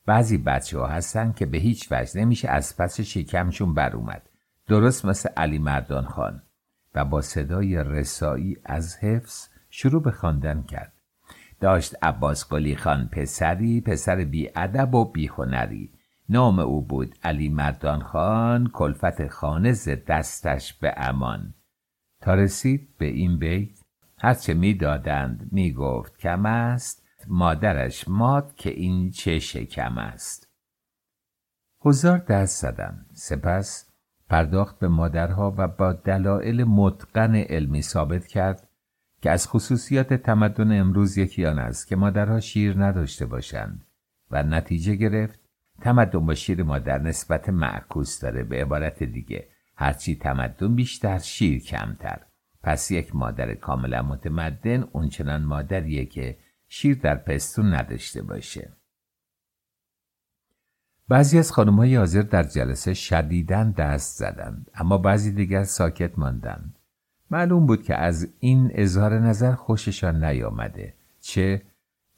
بعضی 0.07 0.39
بچه 0.39 0.79
ها 0.79 0.87
هستن 0.87 1.33
که 1.33 1.47
به 1.47 1.59
هیچ 1.59 1.89
وجه 1.93 2.21
نمیشه 2.21 2.49
از 2.49 2.77
پس 2.77 3.01
شکمشون 3.01 3.75
بر 3.75 3.97
اومد. 3.97 4.29
درست 4.69 5.05
مثل 5.05 5.29
علی 5.37 5.59
مردان 5.59 6.05
خان. 6.05 6.43
و 6.95 7.05
با 7.05 7.21
صدای 7.21 7.85
رسایی 7.85 8.57
از 8.65 8.97
حفظ 8.97 9.49
شروع 9.71 10.03
به 10.03 10.11
خواندن 10.11 10.63
کرد. 10.63 10.93
داشت 11.61 11.95
عباس 12.03 12.49
قلی 12.49 12.77
خان 12.77 13.09
پسری 13.09 13.81
پسر 13.81 14.25
بی 14.25 14.51
ادب 14.57 14.95
و 14.95 15.13
بی 15.13 15.27
هنری 15.27 15.91
نام 16.33 16.59
او 16.59 16.87
بود 16.87 17.15
علی 17.23 17.49
مردان 17.49 18.03
خان 18.03 18.71
کلفت 18.73 19.29
خانه 19.29 19.73
دستش 20.07 20.75
به 20.75 20.95
امان. 20.97 21.55
تا 22.21 22.35
رسید 22.35 22.89
به 22.99 23.07
این 23.07 23.39
بیت 23.39 23.81
هرچه 24.19 24.55
می‌دادند 24.55 25.49
می‌گفت 25.53 26.19
کم 26.19 26.47
است 26.47 27.03
مادرش 27.29 28.09
ماد 28.09 28.55
که 28.57 28.71
این 28.71 29.11
چه 29.11 29.39
شکم 29.39 29.99
است. 29.99 30.49
هزار 31.87 32.19
دست 32.19 32.63
زدند 32.63 33.07
سپس 33.13 33.91
پرداخت 34.29 34.79
به 34.79 34.89
مادرها 34.89 35.55
و 35.59 35.69
با 35.69 35.93
دلایل 35.93 36.65
متقن 36.65 37.35
علمی 37.35 37.83
ثابت 37.83 38.27
کرد 38.27 38.69
که 39.23 39.31
از 39.31 39.49
خصوصیات 39.49 40.15
تمدن 40.15 40.81
امروز 40.81 41.19
یکی 41.19 41.47
آن 41.47 41.59
است 41.59 41.87
که 41.87 41.97
مادرها 41.97 42.41
شیر 42.41 42.85
نداشته 42.85 43.27
باشند 43.27 43.87
و 44.31 44.43
نتیجه 44.43 44.95
گرفت 44.95 45.42
تمدن 45.83 46.27
با 46.27 46.35
شیر 46.35 46.63
مادر 46.63 46.99
نسبت 46.99 47.49
معکوس 47.49 48.21
داره 48.21 48.45
به 48.45 48.63
عبارت 48.63 49.03
دیگه. 49.03 49.49
هرچی 49.77 50.17
تمدن 50.17 50.75
بیشتر 50.75 51.19
شیر 51.19 51.63
کمتر. 51.63 52.21
پس 52.63 52.91
یک 52.91 53.17
مادر 53.17 53.55
کاملا 53.55 54.03
متمدن 54.03 54.83
اونچنان 54.93 55.43
مادریه 55.43 56.05
که 56.05 56.39
شیر 56.69 56.99
در 56.99 57.15
پستون 57.15 57.75
نداشته 57.75 58.23
باشه. 58.23 58.73
بعضی 61.09 61.39
از 61.39 61.53
خانم 61.53 61.77
های 61.77 61.97
حاضر 61.97 62.23
در 62.23 62.43
جلسه 62.43 62.95
شدیدن 62.95 63.71
دست 63.71 64.19
زدند 64.19 64.71
اما 64.75 64.99
بعضی 64.99 65.33
دیگر 65.33 65.65
ساکت 65.65 66.19
ماندند. 66.19 66.79
معلوم 67.31 67.67
بود 67.67 67.83
که 67.83 67.95
از 67.95 68.29
این 68.39 68.71
اظهار 68.75 69.19
نظر 69.19 69.55
خوششان 69.55 70.25
نیامده 70.25 70.95
چه 71.21 71.63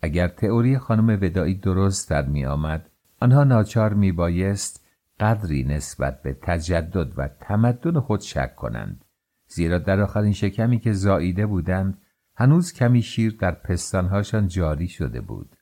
اگر 0.03 0.29
تئوری 0.29 0.79
خانم 0.79 1.19
ودایی 1.23 1.55
درست 1.55 2.11
در 2.11 2.27
می 2.27 2.45
آمد 2.45 2.91
آنها 3.25 3.45
ناچار 3.45 3.95
می 3.95 4.13
بایست 4.13 4.87
قدری 5.21 5.65
نسبت 5.65 6.23
به 6.23 6.39
تجدد 6.43 7.19
و 7.19 7.29
تمدن 7.29 8.01
خود 8.01 8.21
شک 8.21 8.57
کنند 8.57 9.05
زیرا 9.47 9.79
در 9.79 10.01
آخرین 10.01 10.33
شکمی 10.33 10.79
که 10.79 10.93
زاییده 10.93 11.47
بودند 11.47 12.03
هنوز 12.37 12.73
کمی 12.73 13.03
شیر 13.03 13.37
در 13.41 13.53
پستانهاشان 13.53 14.49
جاری 14.49 14.89
شده 14.89 15.21
بود. 15.21 15.57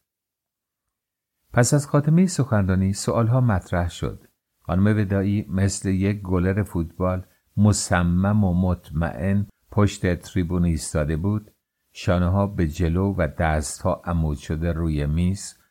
پس 1.52 1.74
از 1.74 1.86
خاتمه 1.86 2.26
سخنرانی 2.26 2.92
سؤالها 2.92 3.40
مطرح 3.40 3.90
شد. 3.90 4.26
خانم 4.60 4.98
ودایی 4.98 5.46
مثل 5.48 5.88
یک 5.88 6.22
گلر 6.22 6.62
فوتبال 6.62 7.26
مصمم 7.56 8.44
و 8.44 8.54
مطمئن 8.54 9.46
پشت 9.70 10.14
تریبون 10.14 10.64
ایستاده 10.64 11.16
بود. 11.16 11.50
شانه 11.92 12.28
ها 12.28 12.46
به 12.46 12.68
جلو 12.68 13.14
و 13.18 13.28
دستها 13.38 14.02
عمود 14.04 14.38
شده 14.38 14.72
روی 14.72 15.06
میز. 15.06 15.61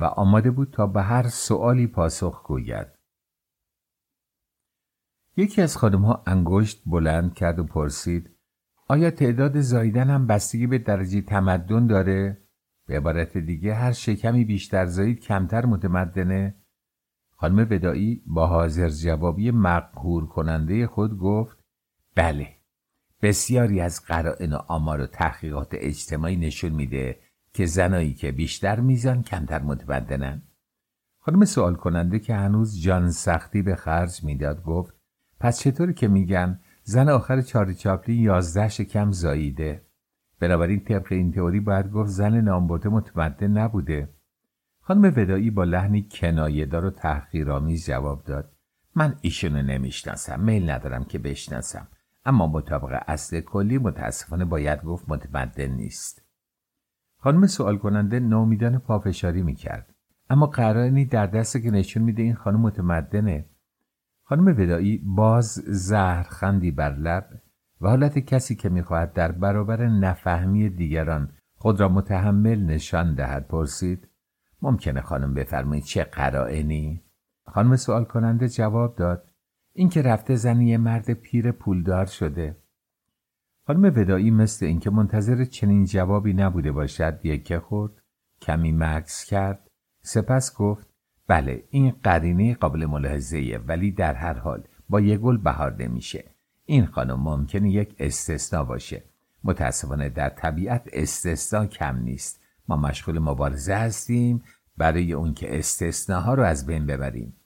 و 0.00 0.04
آماده 0.04 0.50
بود 0.50 0.70
تا 0.70 0.86
به 0.86 1.02
هر 1.02 1.28
سؤالی 1.28 1.86
پاسخ 1.86 2.46
گوید 2.46 2.86
یکی 5.36 5.62
از 5.62 5.76
خانم 5.76 6.04
ها 6.04 6.22
انگشت 6.26 6.82
بلند 6.86 7.34
کرد 7.34 7.58
و 7.58 7.64
پرسید 7.64 8.30
آیا 8.88 9.10
تعداد 9.10 9.60
زاییدن 9.60 10.10
هم 10.10 10.26
بستگی 10.26 10.66
به 10.66 10.78
درجه 10.78 11.20
تمدن 11.20 11.86
داره؟ 11.86 12.42
به 12.86 12.96
عبارت 12.96 13.38
دیگه 13.38 13.74
هر 13.74 13.92
شکمی 13.92 14.44
بیشتر 14.44 14.86
زایید 14.86 15.20
کمتر 15.20 15.66
متمدنه؟ 15.66 16.54
خانم 17.36 17.66
ودایی 17.70 18.22
با 18.26 18.46
حاضر 18.46 18.88
جوابی 18.88 19.50
مقهور 19.50 20.26
کننده 20.26 20.86
خود 20.86 21.18
گفت 21.18 21.58
بله 22.14 22.48
بسیاری 23.22 23.80
از 23.80 24.04
قرائن 24.06 24.52
و 24.52 24.56
آمار 24.56 25.00
و 25.00 25.06
تحقیقات 25.06 25.68
اجتماعی 25.72 26.36
نشون 26.36 26.72
میده 26.72 27.20
که 27.58 27.66
زنایی 27.66 28.14
که 28.14 28.32
بیشتر 28.32 28.80
میزان 28.80 29.22
کمتر 29.22 29.62
متمدنن؟ 29.62 30.42
خانم 31.18 31.44
سوال 31.44 31.74
کننده 31.74 32.18
که 32.18 32.34
هنوز 32.34 32.80
جان 32.80 33.10
سختی 33.10 33.62
به 33.62 33.76
خرج 33.76 34.24
می‌داد 34.24 34.62
گفت 34.62 34.94
پس 35.40 35.60
چطوری 35.60 35.94
که 35.94 36.08
میگن 36.08 36.60
زن 36.82 37.08
آخر 37.08 37.42
چاری 37.42 37.74
چاپلی 37.74 38.14
یازده 38.14 38.68
شکم 38.68 39.12
زاییده؟ 39.12 39.86
بنابراین 40.40 40.84
طبق 40.84 41.06
این 41.10 41.32
تئوری 41.32 41.60
باید 41.60 41.90
گفت 41.90 42.10
زن 42.10 42.40
نامبرده 42.40 42.88
متمدن 42.88 43.58
نبوده. 43.58 44.08
خانم 44.80 45.12
ودایی 45.16 45.50
با 45.50 45.64
لحنی 45.64 46.08
کنایهدار 46.10 46.84
و 46.84 46.90
تحقیرآمیز 46.90 47.86
جواب 47.86 48.24
داد. 48.24 48.52
من 48.94 49.16
ایشونو 49.20 49.62
نمی‌شناسم 49.62 50.40
میل 50.40 50.70
ندارم 50.70 51.04
که 51.04 51.18
بشناسم. 51.18 51.88
اما 52.24 52.46
مطابق 52.46 53.02
اصل 53.06 53.40
کلی 53.40 53.78
متاسفانه 53.78 54.44
باید 54.44 54.82
گفت 54.82 55.04
متمدن 55.08 55.70
نیست. 55.70 56.27
خانم 57.20 57.46
سوال 57.46 57.78
کننده 57.78 58.20
نامیدان 58.20 58.78
پافشاری 58.78 59.42
می‌کرد. 59.42 59.94
اما 60.30 60.46
قرائنی 60.46 61.04
در 61.04 61.26
دست 61.26 61.62
که 61.62 61.70
نشون 61.70 62.02
میده 62.02 62.22
این 62.22 62.34
خانم 62.34 62.60
متمدنه. 62.60 63.46
خانم 64.24 64.46
ودایی 64.46 65.02
باز 65.04 65.46
زهرخندی 65.66 66.70
بر 66.70 66.94
لب 66.94 67.28
و 67.80 67.88
حالت 67.88 68.18
کسی 68.18 68.54
که 68.56 68.68
می‌خواهد 68.68 69.12
در 69.12 69.32
برابر 69.32 69.86
نفهمی 69.86 70.68
دیگران 70.68 71.32
خود 71.56 71.80
را 71.80 71.88
متحمل 71.88 72.64
نشان 72.64 73.14
دهد 73.14 73.48
پرسید 73.48 74.08
ممکنه 74.62 75.00
خانم 75.00 75.34
بفرمایید 75.34 75.84
چه 75.84 76.04
قرائنی؟ 76.04 77.02
خانم 77.46 77.76
سوال 77.76 78.04
کننده 78.04 78.48
جواب 78.48 78.96
داد 78.96 79.24
اینکه 79.72 80.02
رفته 80.02 80.34
زنی 80.34 80.76
مرد 80.76 81.12
پیر 81.12 81.52
پولدار 81.52 82.06
شده. 82.06 82.56
خانم 83.68 83.92
ودایی 83.96 84.30
مثل 84.30 84.66
اینکه 84.66 84.90
منتظر 84.90 85.44
چنین 85.44 85.84
جوابی 85.84 86.32
نبوده 86.32 86.72
باشد 86.72 87.20
یکه 87.22 87.60
خورد 87.60 87.92
کمی 88.40 88.72
مکس 88.72 89.24
کرد 89.24 89.70
سپس 90.02 90.56
گفت 90.56 90.88
بله 91.26 91.64
این 91.70 91.94
قرینه 92.02 92.54
قابل 92.54 92.86
ملاحظه 92.86 93.60
ولی 93.66 93.92
در 93.92 94.14
هر 94.14 94.38
حال 94.38 94.64
با 94.88 95.00
یه 95.00 95.16
گل 95.16 95.36
بهار 95.36 95.82
نمیشه. 95.82 96.24
این 96.64 96.86
خانم 96.86 97.20
ممکنه 97.20 97.70
یک 97.70 97.96
استثنا 97.98 98.64
باشه. 98.64 99.04
متاسفانه 99.44 100.08
در 100.08 100.28
طبیعت 100.28 100.88
استثنا 100.92 101.66
کم 101.66 101.98
نیست. 101.98 102.40
ما 102.68 102.76
مشغول 102.76 103.18
مبارزه 103.18 103.74
هستیم 103.74 104.42
برای 104.76 105.12
اون 105.12 105.34
که 105.34 105.58
استثناها 105.58 106.34
رو 106.34 106.42
از 106.42 106.66
بین 106.66 106.86
ببریم. 106.86 107.36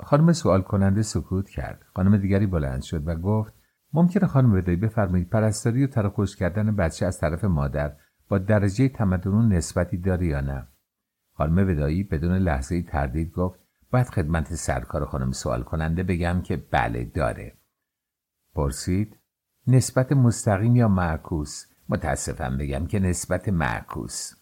خانم 0.00 0.32
سوال 0.32 0.62
کننده 0.62 1.02
سکوت 1.02 1.48
کرد. 1.48 1.84
خانم 1.94 2.16
دیگری 2.16 2.46
بلند 2.46 2.82
شد 2.82 3.08
و 3.08 3.14
گفت 3.14 3.61
ممکنه 3.92 4.26
خانم 4.26 4.52
بدهی 4.52 4.76
بفرمایید 4.76 5.30
پرستاری 5.30 5.84
و 5.84 5.86
تراخوش 5.86 6.36
کردن 6.36 6.76
بچه 6.76 7.06
از 7.06 7.18
طرف 7.20 7.44
مادر 7.44 7.96
با 8.28 8.38
درجه 8.38 8.88
تمدن 8.88 9.48
نسبتی 9.48 9.96
داره 9.96 10.26
یا 10.26 10.40
نه؟ 10.40 10.68
خانم 11.32 11.68
ودایی 11.68 12.02
بدون 12.02 12.32
لحظه 12.32 12.82
تردید 12.82 13.32
گفت 13.32 13.60
باید 13.90 14.06
خدمت 14.06 14.54
سرکار 14.54 15.04
خانم 15.04 15.32
سوال 15.32 15.62
کننده 15.62 16.02
بگم 16.02 16.42
که 16.42 16.56
بله 16.56 17.04
داره. 17.04 17.56
پرسید 18.54 19.18
نسبت 19.66 20.12
مستقیم 20.12 20.76
یا 20.76 20.88
معکوس؟ 20.88 21.66
متاسفم 21.88 22.58
بگم 22.58 22.86
که 22.86 22.98
نسبت 22.98 23.48
معکوس. 23.48 24.32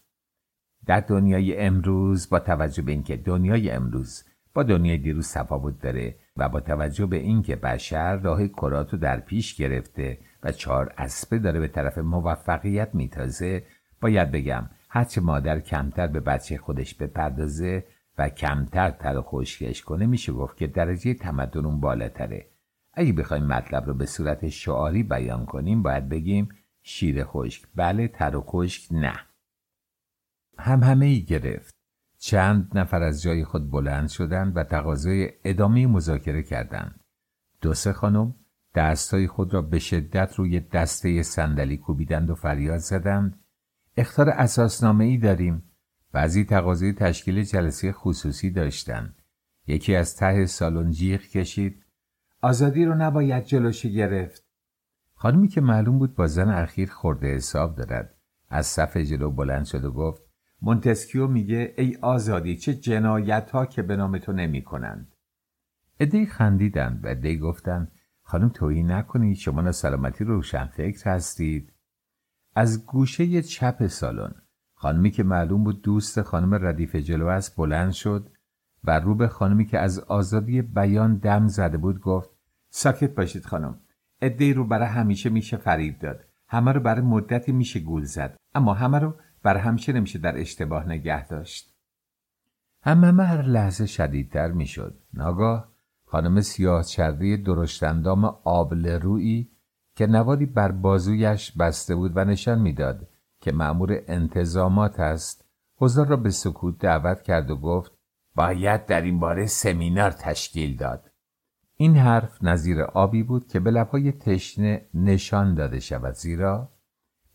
در 0.85 0.99
دنیای 0.99 1.57
امروز 1.57 2.29
با 2.29 2.39
توجه 2.39 2.81
به 2.81 2.91
اینکه 2.91 3.17
دنیای 3.17 3.71
امروز 3.71 4.23
با 4.53 4.63
دنیای 4.63 4.97
دیروز 4.97 5.33
تفاوت 5.33 5.81
داره 5.81 6.15
و 6.41 6.49
با 6.49 6.59
توجه 6.59 7.05
به 7.05 7.17
اینکه 7.17 7.55
بشر 7.55 8.15
راه 8.15 8.47
کرات 8.47 8.93
رو 8.93 8.99
در 8.99 9.19
پیش 9.19 9.55
گرفته 9.55 10.17
و 10.43 10.51
چهار 10.51 10.93
اسبه 10.97 11.39
داره 11.39 11.59
به 11.59 11.67
طرف 11.67 11.97
موفقیت 11.97 12.95
میتازه 12.95 13.63
باید 14.01 14.31
بگم 14.31 14.69
هرچه 14.89 15.21
مادر 15.21 15.59
کمتر 15.59 16.07
به 16.07 16.19
بچه 16.19 16.57
خودش 16.57 16.95
بپردازه 16.95 17.85
و 18.17 18.29
کمتر 18.29 18.91
تر 18.91 19.17
و 19.17 19.21
خشکش 19.21 19.81
کنه 19.81 20.05
میشه 20.05 20.31
گفت 20.31 20.57
که 20.57 20.67
درجه 20.67 21.13
تمدن 21.13 21.65
اون 21.65 21.79
بالاتره. 21.79 22.47
اگه 22.93 23.13
بخوایم 23.13 23.45
مطلب 23.45 23.85
رو 23.85 23.93
به 23.93 24.05
صورت 24.05 24.49
شعاری 24.49 25.03
بیان 25.03 25.45
کنیم 25.45 25.83
باید 25.83 26.09
بگیم 26.09 26.49
شیر 26.83 27.23
خشک. 27.23 27.63
بله 27.75 28.07
تر 28.07 28.35
و 28.35 28.41
خشک 28.41 28.87
نه. 28.91 29.13
هم 30.57 30.83
همه 30.83 31.05
ای 31.05 31.23
گرفت. 31.23 31.80
چند 32.23 32.77
نفر 32.77 33.03
از 33.03 33.21
جای 33.21 33.43
خود 33.43 33.71
بلند 33.71 34.09
شدند 34.09 34.57
و 34.57 34.63
تقاضای 34.63 35.29
ادامه 35.43 35.87
مذاکره 35.87 36.43
کردند. 36.43 36.99
دو 37.61 37.73
سه 37.73 37.93
خانم 37.93 38.35
دستهای 38.75 39.27
خود 39.27 39.53
را 39.53 39.61
به 39.61 39.79
شدت 39.79 40.35
روی 40.35 40.59
دسته 40.59 41.23
صندلی 41.23 41.77
کوبیدند 41.77 42.29
و 42.29 42.35
فریاد 42.35 42.77
زدند. 42.77 43.39
اختار 43.97 44.29
اساسنامه 44.29 45.05
ای 45.05 45.17
داریم. 45.17 45.63
بعضی 46.11 46.45
تقاضای 46.45 46.93
تشکیل 46.93 47.43
جلسه 47.43 47.91
خصوصی 47.91 48.51
داشتند. 48.51 49.21
یکی 49.67 49.95
از 49.95 50.15
ته 50.15 50.45
سالن 50.45 50.91
جیغ 50.91 51.21
کشید. 51.21 51.85
آزادی 52.41 52.85
رو 52.85 52.95
نباید 52.95 53.43
جلوشی 53.43 53.93
گرفت. 53.93 54.45
خانمی 55.15 55.47
که 55.47 55.61
معلوم 55.61 55.99
بود 55.99 56.15
با 56.15 56.27
زن 56.27 56.49
اخیر 56.49 56.89
خورده 56.91 57.35
حساب 57.35 57.75
دارد. 57.75 58.15
از 58.49 58.65
صف 58.65 58.97
جلو 58.97 59.31
بلند 59.31 59.65
شد 59.65 59.85
و 59.85 59.91
گفت 59.91 60.30
مونتسکیو 60.61 61.27
میگه 61.27 61.73
ای 61.77 61.97
آزادی 62.01 62.55
چه 62.55 62.73
جنایت 62.73 63.51
ها 63.51 63.65
که 63.65 63.81
به 63.81 63.95
نام 63.95 64.17
تو 64.17 64.31
نمی 64.31 64.63
کنند 64.63 65.15
ادهی 65.99 66.25
خندیدند 66.25 67.05
و 67.05 67.07
ادهی 67.07 67.37
گفتند 67.37 67.91
خانم 68.23 68.49
تویی 68.49 68.83
نکنید 68.83 69.37
شما 69.37 69.61
نه 69.61 69.71
سلامتی 69.71 70.23
روشن 70.23 70.65
فکر 70.65 71.09
هستید. 71.09 71.73
از 72.55 72.85
گوشه 72.85 73.41
چپ 73.41 73.87
سالن 73.87 74.33
خانمی 74.73 75.11
که 75.11 75.23
معلوم 75.23 75.63
بود 75.63 75.81
دوست 75.81 76.21
خانم 76.21 76.53
ردیف 76.53 76.95
جلو 76.95 77.27
است 77.27 77.55
بلند 77.55 77.91
شد 77.91 78.31
و 78.83 78.99
رو 78.99 79.15
به 79.15 79.27
خانمی 79.27 79.65
که 79.65 79.79
از 79.79 79.99
آزادی 79.99 80.61
بیان 80.61 81.17
دم 81.17 81.47
زده 81.47 81.77
بود 81.77 81.99
گفت 81.99 82.29
ساکت 82.69 83.15
باشید 83.15 83.45
خانم 83.45 83.79
ادهی 84.21 84.53
رو 84.53 84.67
برای 84.67 84.87
همیشه 84.87 85.29
میشه 85.29 85.57
فریب 85.57 85.99
داد. 85.99 86.25
همه 86.47 86.71
رو 86.71 86.79
برای 86.79 87.01
مدتی 87.01 87.51
میشه 87.51 87.79
گول 87.79 88.03
زد 88.03 88.37
اما 88.55 88.73
همه 88.73 88.99
رو 88.99 89.15
بر 89.43 89.57
همیشه 89.57 89.93
نمیشه 89.93 90.19
در 90.19 90.37
اشتباه 90.37 90.85
نگه 90.85 91.27
داشت؟ 91.27 91.73
همه 92.83 93.23
هر 93.23 93.41
لحظه 93.41 93.85
شدیدتر 93.85 94.51
می‌شد. 94.51 94.99
ناگاه 95.13 95.71
خانم 96.05 96.41
سیاه 96.41 96.83
چرده 96.83 97.37
درشتندام 97.37 98.25
آبل 98.43 98.87
روی 98.87 99.49
که 99.95 100.07
نوادی 100.07 100.45
بر 100.45 100.71
بازویش 100.71 101.51
بسته 101.51 101.95
بود 101.95 102.11
و 102.15 102.25
نشان 102.25 102.61
می‌داد 102.61 103.07
که 103.41 103.51
مأمور 103.51 104.01
انتظامات 104.07 104.99
است 104.99 105.45
حضار 105.75 106.07
را 106.07 106.17
به 106.17 106.29
سکوت 106.29 106.79
دعوت 106.79 107.21
کرد 107.21 107.51
و 107.51 107.55
گفت 107.55 107.91
باید 108.35 108.85
در 108.85 109.01
این 109.01 109.19
باره 109.19 109.45
سمینار 109.45 110.11
تشکیل 110.11 110.77
داد. 110.77 111.11
این 111.77 111.97
حرف 111.97 112.43
نظیر 112.43 112.81
آبی 112.81 113.23
بود 113.23 113.47
که 113.47 113.59
به 113.59 113.71
لبهای 113.71 114.11
تشنه 114.11 114.85
نشان 114.93 115.55
داده 115.55 115.79
شود 115.79 116.13
زیرا 116.13 116.71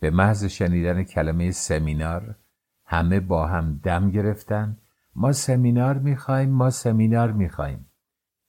به 0.00 0.10
محض 0.10 0.44
شنیدن 0.44 1.02
کلمه 1.02 1.50
سمینار 1.50 2.36
همه 2.84 3.20
با 3.20 3.46
هم 3.46 3.80
دم 3.82 4.10
گرفتن. 4.10 4.78
ما 5.14 5.32
سمینار 5.32 5.98
می‌خوایم 5.98 6.50
ما 6.50 6.70
سمینار 6.70 7.32
می‌خوایم. 7.32 7.86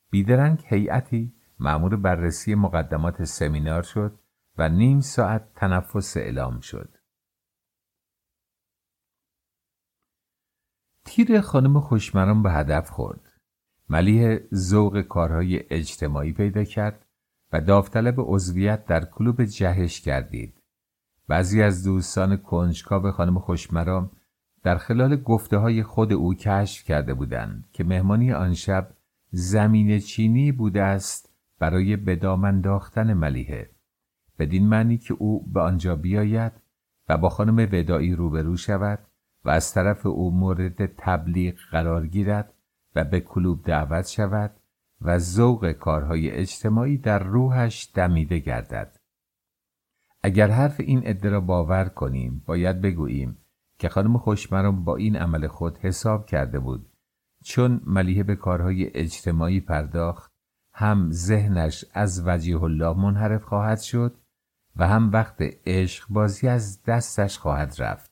بیدرنگ 0.09 0.63
هیئتی 0.65 1.33
معمور 1.59 1.95
بررسی 1.95 2.55
مقدمات 2.55 3.23
سمینار 3.23 3.83
شد 3.83 4.19
و 4.57 4.69
نیم 4.69 4.99
ساعت 4.99 5.53
تنفس 5.55 6.17
اعلام 6.17 6.59
شد. 6.59 6.97
تیر 11.05 11.41
خانم 11.41 11.79
خوشمران 11.79 12.43
به 12.43 12.51
هدف 12.51 12.89
خورد. 12.89 13.21
ملیه 13.89 14.47
ذوق 14.53 15.01
کارهای 15.01 15.63
اجتماعی 15.69 16.33
پیدا 16.33 16.63
کرد 16.63 17.05
و 17.53 17.61
داوطلب 17.61 18.15
عضویت 18.17 18.85
در 18.85 19.05
کلوب 19.05 19.43
جهش 19.43 20.01
کردید 20.01 20.56
بعضی 21.27 21.61
از 21.61 21.83
دوستان 21.83 22.37
کنجکاو 22.37 23.11
خانم 23.11 23.39
خوشمرام 23.39 24.11
در 24.63 24.77
خلال 24.77 25.15
گفته 25.15 25.57
های 25.57 25.83
خود 25.83 26.13
او 26.13 26.33
کشف 26.33 26.83
کرده 26.83 27.13
بودند 27.13 27.69
که 27.71 27.83
مهمانی 27.83 28.33
آن 28.33 28.53
شب 28.53 28.93
زمین 29.31 29.99
چینی 29.99 30.51
بوده 30.51 30.83
است 30.83 31.33
برای 31.59 31.95
بدام 31.95 32.43
انداختن 32.43 33.13
ملیحه 33.13 33.69
بدین 34.39 34.67
معنی 34.67 34.97
که 34.97 35.13
او 35.13 35.51
به 35.53 35.61
آنجا 35.61 35.95
بیاید 35.95 36.51
و 37.09 37.17
با 37.17 37.29
خانم 37.29 37.69
ودایی 37.71 38.15
روبرو 38.15 38.57
شود 38.57 38.99
و 39.45 39.49
از 39.49 39.73
طرف 39.73 40.05
او 40.05 40.31
مورد 40.39 40.85
تبلیغ 40.85 41.55
قرار 41.71 42.07
گیرد 42.07 42.53
و 42.95 43.03
به 43.03 43.19
کلوب 43.19 43.65
دعوت 43.65 44.07
شود 44.07 44.51
و 45.01 45.17
ذوق 45.19 45.71
کارهای 45.71 46.31
اجتماعی 46.31 46.97
در 46.97 47.19
روحش 47.19 47.91
دمیده 47.93 48.39
گردد. 48.39 48.96
اگر 50.23 50.47
حرف 50.47 50.79
این 50.79 51.03
عده 51.03 51.29
را 51.29 51.41
باور 51.41 51.85
کنیم 51.85 52.43
باید 52.45 52.81
بگوییم 52.81 53.37
که 53.79 53.89
خانم 53.89 54.17
خوشمرام 54.17 54.83
با 54.83 54.95
این 54.95 55.15
عمل 55.15 55.47
خود 55.47 55.77
حساب 55.77 56.25
کرده 56.25 56.59
بود. 56.59 56.89
چون 57.43 57.81
ملیحه 57.85 58.23
به 58.23 58.35
کارهای 58.35 58.91
اجتماعی 58.93 59.59
پرداخت 59.59 60.31
هم 60.73 61.11
ذهنش 61.11 61.85
از 61.93 62.27
وجیه 62.27 62.63
الله 62.63 62.97
منحرف 62.97 63.43
خواهد 63.43 63.79
شد 63.79 64.17
و 64.75 64.87
هم 64.87 65.11
وقت 65.11 65.37
عشق 65.65 66.05
بازی 66.09 66.47
از 66.47 66.83
دستش 66.83 67.37
خواهد 67.37 67.75
رفت. 67.79 68.11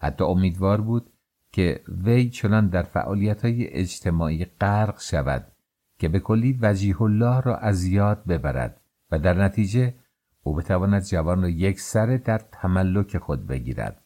حتی 0.00 0.24
امیدوار 0.24 0.80
بود 0.80 1.12
که 1.52 1.82
وی 1.88 2.30
چنان 2.30 2.68
در 2.68 2.82
فعالیت 2.82 3.44
های 3.44 3.66
اجتماعی 3.66 4.44
غرق 4.44 5.00
شود 5.00 5.52
که 5.98 6.08
به 6.08 6.20
کلی 6.20 6.58
وجیه 6.62 7.02
الله 7.02 7.40
را 7.40 7.56
از 7.56 7.84
یاد 7.84 8.24
ببرد 8.24 8.80
و 9.10 9.18
در 9.18 9.44
نتیجه 9.44 9.94
او 10.42 10.54
بتواند 10.54 11.02
جوان 11.02 11.42
را 11.42 11.48
یک 11.48 11.80
سره 11.80 12.18
در 12.18 12.38
تملک 12.38 13.18
خود 13.18 13.46
بگیرد 13.46 14.04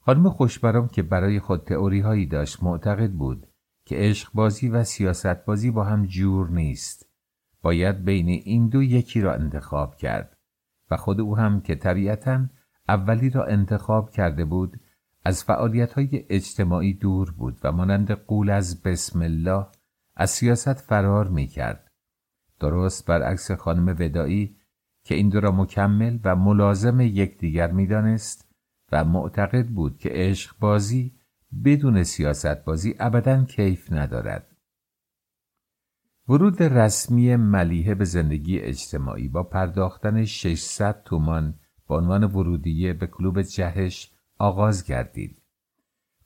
خانم 0.00 0.28
خوشبرام 0.28 0.88
که 0.88 1.02
برای 1.02 1.40
خود 1.40 1.64
تئوری 1.64 2.00
هایی 2.00 2.26
داشت 2.26 2.62
معتقد 2.62 3.10
بود 3.10 3.46
که 3.84 3.96
عشق 3.96 4.32
بازی 4.34 4.68
و 4.68 4.84
سیاست 4.84 5.44
بازی 5.44 5.70
با 5.70 5.84
هم 5.84 6.06
جور 6.06 6.50
نیست 6.50 7.08
باید 7.62 8.04
بین 8.04 8.28
این 8.28 8.68
دو 8.68 8.82
یکی 8.82 9.20
را 9.20 9.34
انتخاب 9.34 9.96
کرد 9.96 10.36
و 10.90 10.96
خود 10.96 11.20
او 11.20 11.36
هم 11.36 11.60
که 11.60 11.74
طبیعتا 11.74 12.46
اولی 12.88 13.30
را 13.30 13.44
انتخاب 13.44 14.10
کرده 14.10 14.44
بود 14.44 14.80
از 15.24 15.44
فعالیت 15.44 15.92
های 15.92 16.26
اجتماعی 16.28 16.94
دور 16.94 17.30
بود 17.30 17.60
و 17.64 17.72
مانند 17.72 18.10
قول 18.10 18.50
از 18.50 18.82
بسم 18.82 19.22
الله 19.22 19.66
از 20.16 20.30
سیاست 20.30 20.74
فرار 20.74 21.28
می 21.28 21.46
کرد. 21.46 21.92
درست 22.60 23.06
برعکس 23.06 23.50
خانم 23.50 23.96
ودایی 23.98 24.56
که 25.04 25.14
این 25.14 25.28
دو 25.28 25.40
را 25.40 25.52
مکمل 25.52 26.18
و 26.24 26.36
ملازم 26.36 27.00
یکدیگر 27.00 27.72
می‌دانست 27.72 28.48
و 28.92 29.04
معتقد 29.04 29.66
بود 29.66 29.98
که 29.98 30.08
عشق 30.12 30.58
بازی 30.60 31.12
بدون 31.64 32.02
سیاست 32.02 32.64
بازی 32.64 32.94
ابدا 32.98 33.44
کیف 33.44 33.92
ندارد. 33.92 34.56
ورود 36.28 36.62
رسمی 36.62 37.36
ملیحه 37.36 37.94
به 37.94 38.04
زندگی 38.04 38.58
اجتماعی 38.58 39.28
با 39.28 39.42
پرداختن 39.42 40.24
600 40.24 41.02
تومان 41.04 41.54
به 41.88 41.94
عنوان 41.94 42.24
ورودیه 42.24 42.92
به 42.92 43.06
کلوب 43.06 43.42
جهش 43.42 44.12
آغاز 44.38 44.84
گردید. 44.84 45.42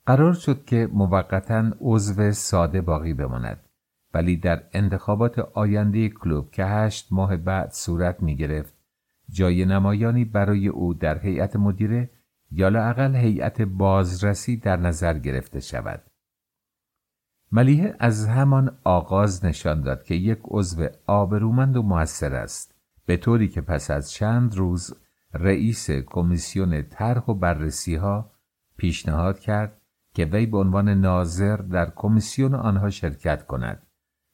قرار 0.05 0.33
شد 0.33 0.65
که 0.65 0.89
موقتا 0.93 1.71
عضو 1.79 2.31
ساده 2.31 2.81
باقی 2.81 3.13
بماند 3.13 3.66
ولی 4.17 4.35
در 4.37 4.63
انتخابات 4.73 5.39
آینده 5.39 6.09
کلوب 6.09 6.51
که 6.51 6.65
هشت 6.65 7.07
ماه 7.11 7.37
بعد 7.37 7.71
صورت 7.71 8.23
می 8.23 8.35
گرفت 8.35 8.73
جای 9.29 9.65
نمایانی 9.65 10.25
برای 10.25 10.67
او 10.67 10.93
در 10.93 11.19
هیئت 11.19 11.55
مدیره 11.55 12.09
یا 12.51 12.69
لاقل 12.69 13.15
هیئت 13.15 13.61
بازرسی 13.61 14.57
در 14.57 14.77
نظر 14.77 15.19
گرفته 15.19 15.59
شود. 15.59 16.03
ملیه 17.51 17.95
از 17.99 18.27
همان 18.27 18.77
آغاز 18.83 19.45
نشان 19.45 19.81
داد 19.81 20.03
که 20.03 20.15
یک 20.15 20.39
عضو 20.43 20.87
آبرومند 21.07 21.77
و 21.77 21.81
موثر 21.81 22.35
است 22.35 22.75
به 23.05 23.17
طوری 23.17 23.47
که 23.47 23.61
پس 23.61 23.91
از 23.91 24.11
چند 24.11 24.55
روز 24.55 24.93
رئیس 25.33 25.91
کمیسیون 25.91 26.81
طرح 26.81 27.23
و 27.27 27.33
بررسی 27.33 27.95
ها 27.95 28.31
پیشنهاد 28.77 29.39
کرد 29.39 29.81
که 30.13 30.25
وی 30.25 30.45
به 30.45 30.57
عنوان 30.57 30.89
ناظر 30.89 31.57
در 31.57 31.89
کمیسیون 31.95 32.55
آنها 32.55 32.89
شرکت 32.89 33.45
کند 33.47 33.86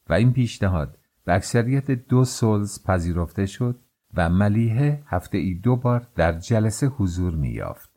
و 0.09 0.13
این 0.13 0.33
پیشنهاد 0.33 0.97
به 1.25 1.33
اکثریت 1.33 1.91
دو 1.91 2.25
سولز 2.25 2.83
پذیرفته 2.83 3.45
شد 3.45 3.79
و 4.13 4.29
ملیحه 4.29 5.03
هفته 5.05 5.37
ای 5.37 5.53
دو 5.53 5.75
بار 5.75 6.07
در 6.15 6.31
جلسه 6.39 6.87
حضور 6.87 7.35
می 7.35 7.49
یافت. 7.49 7.89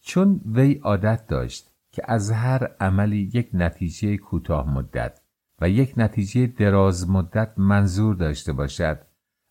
چون 0.00 0.40
وی 0.46 0.74
عادت 0.74 1.26
داشت 1.26 1.70
که 1.92 2.02
از 2.04 2.30
هر 2.30 2.64
عملی 2.80 3.30
یک 3.34 3.50
نتیجه 3.54 4.16
کوتاه 4.16 4.70
مدت 4.74 5.20
و 5.60 5.68
یک 5.68 5.94
نتیجه 5.96 6.46
دراز 6.46 7.10
مدت 7.10 7.52
منظور 7.56 8.14
داشته 8.14 8.52
باشد 8.52 9.06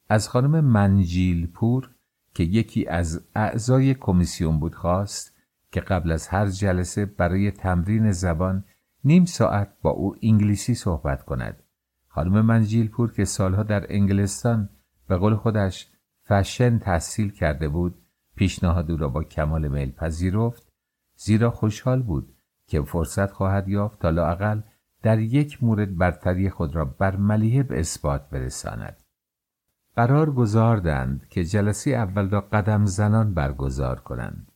از 0.09 0.29
خانم 0.29 0.65
منجیل 0.65 1.47
پور 1.47 1.91
که 2.33 2.43
یکی 2.43 2.87
از 2.87 3.27
اعضای 3.35 3.93
کمیسیون 3.93 4.59
بود 4.59 4.75
خواست 4.75 5.37
که 5.71 5.79
قبل 5.79 6.11
از 6.11 6.27
هر 6.27 6.47
جلسه 6.47 7.05
برای 7.05 7.51
تمرین 7.51 8.11
زبان 8.11 8.63
نیم 9.07 9.25
ساعت 9.25 9.69
با 9.81 9.89
او 9.89 10.15
انگلیسی 10.23 10.75
صحبت 10.75 11.23
کند. 11.23 11.63
خانم 12.07 12.45
منجیل 12.45 12.87
پور 12.87 13.13
که 13.13 13.25
سالها 13.25 13.63
در 13.63 13.85
انگلستان 13.93 14.69
به 15.07 15.17
قول 15.17 15.35
خودش 15.35 15.87
فشن 16.23 16.79
تحصیل 16.79 17.31
کرده 17.31 17.69
بود 17.69 17.95
پیشنهاد 18.35 18.91
او 18.91 18.97
را 18.97 19.09
با 19.09 19.23
کمال 19.23 19.67
میل 19.67 19.91
پذیرفت 19.91 20.71
زیرا 21.15 21.51
خوشحال 21.51 22.01
بود 22.01 22.35
که 22.65 22.81
فرصت 22.81 23.31
خواهد 23.31 23.67
یافت 23.67 23.99
تا 23.99 24.09
لااقل 24.09 24.61
در 25.03 25.19
یک 25.19 25.63
مورد 25.63 25.97
برتری 25.97 26.49
خود 26.49 26.75
را 26.75 26.85
بر 26.85 27.15
ملیحه 27.15 27.63
به 27.63 27.79
اثبات 27.79 28.29
برساند 28.29 29.03
قرار 29.95 30.31
گذاردند 30.31 31.27
که 31.29 31.43
جلسه 31.43 31.91
اول 31.91 32.29
را 32.29 32.41
قدم 32.41 32.85
زنان 32.85 33.33
برگزار 33.33 33.99
کنند 33.99 34.51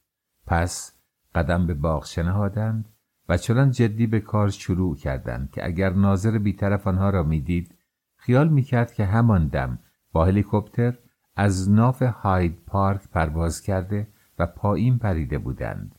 پس 0.46 0.94
قدم 1.36 1.68
به 1.68 1.74
باغ 1.74 2.20
نهادند 2.20 2.91
و 3.32 3.38
چنان 3.38 3.72
جدی 3.72 4.08
به 4.08 4.20
کار 4.20 4.50
شروع 4.50 4.96
کردند 4.96 5.52
که 5.52 5.66
اگر 5.66 5.94
ناظر 5.94 6.38
بیطرف 6.38 6.88
آنها 6.88 7.10
را 7.10 7.24
می‌دید 7.24 7.76
خیال 8.16 8.50
می‌کرد 8.50 8.94
که 8.94 9.06
همان 9.06 9.48
دم 9.48 9.80
با 10.12 10.26
هلیکوپتر 10.26 10.98
از 11.36 11.72
ناف 11.72 12.02
هاید 12.02 12.58
پارک 12.66 13.02
پرواز 13.08 13.62
کرده 13.62 14.08
و 14.40 14.46
پایین 14.46 14.98
پریده 14.98 15.38
بودند. 15.38 15.96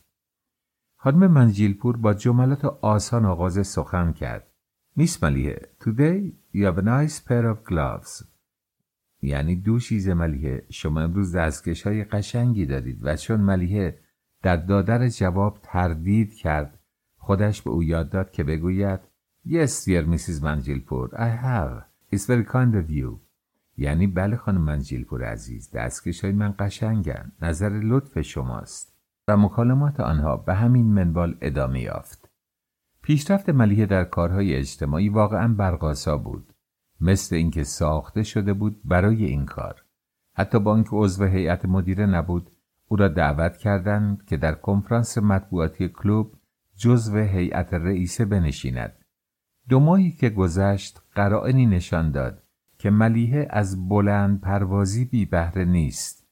خانم 0.97 1.31
منجیلپور 1.31 1.97
با 1.97 2.13
جملات 2.13 2.65
آسان 2.65 3.25
آغاز 3.25 3.67
سخن 3.67 4.11
کرد. 4.11 4.47
میس 4.95 5.23
ملیه 5.23 5.61
today 5.83 6.33
you 6.55 6.61
have 6.65 6.77
a 6.77 6.85
nice 6.85 7.19
pair 7.19 7.45
of 7.53 7.71
gloves. 7.71 8.25
یعنی 9.21 9.63
ملیه 10.07 10.65
شما 10.69 11.01
امروز 11.01 11.35
دستکش 11.35 11.87
های 11.87 12.03
قشنگی 12.03 12.65
دارید 12.65 12.99
و 13.01 13.15
چون 13.15 13.41
ملیه 13.41 13.99
در 14.41 14.55
دادر 14.55 15.07
جواب 15.07 15.59
تردید 15.63 16.33
کرد 16.33 16.79
خودش 17.25 17.61
به 17.61 17.69
او 17.69 17.83
یاد 17.83 18.09
داد 18.09 18.31
که 18.31 18.43
بگوید 18.43 18.99
Yes 19.47 19.85
dear 19.85 20.05
Mrs. 20.13 20.41
Manjilpur 20.41 21.07
I 21.13 21.29
have. 21.45 21.73
It's 22.11 22.25
very 22.25 22.45
kind 22.45 22.75
of 22.75 22.89
you. 22.89 23.19
یعنی 23.77 24.07
بله 24.07 24.35
خانم 24.37 24.61
منجیلپور 24.61 25.23
عزیز 25.23 25.71
دستکش 25.71 26.23
های 26.23 26.33
من 26.33 26.55
قشنگن 26.59 27.31
نظر 27.41 27.69
لطف 27.69 28.21
شماست 28.21 28.95
و 29.27 29.37
مکالمات 29.37 29.99
آنها 29.99 30.37
به 30.37 30.53
همین 30.53 30.93
منوال 30.93 31.37
ادامه 31.41 31.81
یافت. 31.81 32.29
پیشرفت 33.01 33.49
ملیه 33.49 33.85
در 33.85 34.03
کارهای 34.03 34.55
اجتماعی 34.55 35.09
واقعا 35.09 35.47
برقاسا 35.47 36.17
بود. 36.17 36.53
مثل 37.01 37.35
اینکه 37.35 37.63
ساخته 37.63 38.23
شده 38.23 38.53
بود 38.53 38.81
برای 38.85 39.25
این 39.25 39.45
کار. 39.45 39.83
حتی 40.35 40.59
با 40.59 40.75
اینکه 40.75 40.89
عضو 40.93 41.25
هیئت 41.25 41.65
مدیره 41.65 42.05
نبود 42.05 42.51
او 42.87 42.97
را 42.97 43.07
دعوت 43.07 43.57
کردند 43.57 44.25
که 44.25 44.37
در 44.37 44.53
کنفرانس 44.53 45.17
مطبوعاتی 45.17 45.89
کلوب 45.89 46.35
جزو 46.83 47.17
هیئت 47.17 47.73
رئیسه 47.73 48.25
بنشیند 48.25 49.05
دو 49.69 49.79
ماهی 49.79 50.11
که 50.11 50.29
گذشت 50.29 51.01
قرائنی 51.15 51.65
نشان 51.65 52.11
داد 52.11 52.43
که 52.77 52.89
ملیحه 52.89 53.47
از 53.49 53.89
بلند 53.89 54.41
پروازی 54.41 55.05
بی 55.05 55.25
بهره 55.25 55.65
نیست 55.65 56.27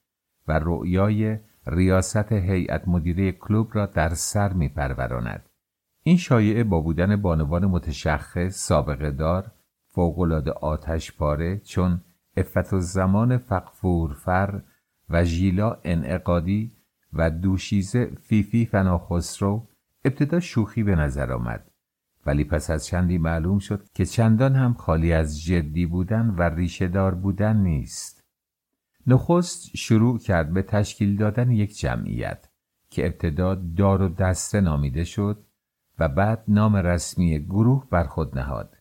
و 0.48 0.60
رؤیای 0.62 1.38
ریاست 1.66 2.32
هیئت 2.32 2.88
مدیره 2.88 3.32
کلوب 3.32 3.70
را 3.72 3.86
در 3.86 4.14
سر 4.14 4.52
می 4.52 4.68
پروراند. 4.68 5.48
این 6.02 6.16
شایعه 6.16 6.64
با 6.64 6.80
بودن 6.80 7.16
بانوان 7.16 7.66
متشخص 7.66 8.54
سابقه 8.54 9.10
دار 9.10 9.52
فوقالعاده 9.86 10.50
آتش 10.50 11.12
پاره 11.12 11.58
چون 11.58 12.00
افت 12.36 12.78
زمان 12.78 13.38
فقفورفر 13.38 14.62
و 15.10 15.24
ژیلا 15.24 15.78
انعقادی 15.84 16.72
و 17.12 17.30
دوشیزه 17.30 18.06
فیفی 18.06 18.66
فناخسرو 18.66 19.68
ابتدا 20.04 20.40
شوخی 20.40 20.82
به 20.82 20.96
نظر 20.96 21.32
آمد 21.32 21.70
ولی 22.26 22.44
پس 22.44 22.70
از 22.70 22.86
چندی 22.86 23.18
معلوم 23.18 23.58
شد 23.58 23.88
که 23.94 24.06
چندان 24.06 24.56
هم 24.56 24.74
خالی 24.74 25.12
از 25.12 25.42
جدی 25.42 25.86
بودن 25.86 26.30
و 26.30 26.42
ریشهدار 26.42 27.14
بودن 27.14 27.56
نیست. 27.56 28.24
نخست 29.06 29.76
شروع 29.76 30.18
کرد 30.18 30.52
به 30.52 30.62
تشکیل 30.62 31.16
دادن 31.16 31.50
یک 31.50 31.78
جمعیت 31.78 32.48
که 32.90 33.06
ابتدا 33.06 33.54
دار 33.54 34.02
و 34.02 34.08
دسته 34.08 34.60
نامیده 34.60 35.04
شد 35.04 35.44
و 35.98 36.08
بعد 36.08 36.44
نام 36.48 36.76
رسمی 36.76 37.38
گروه 37.44 37.86
بر 37.90 38.04
خود 38.04 38.38
نهاد. 38.38 38.76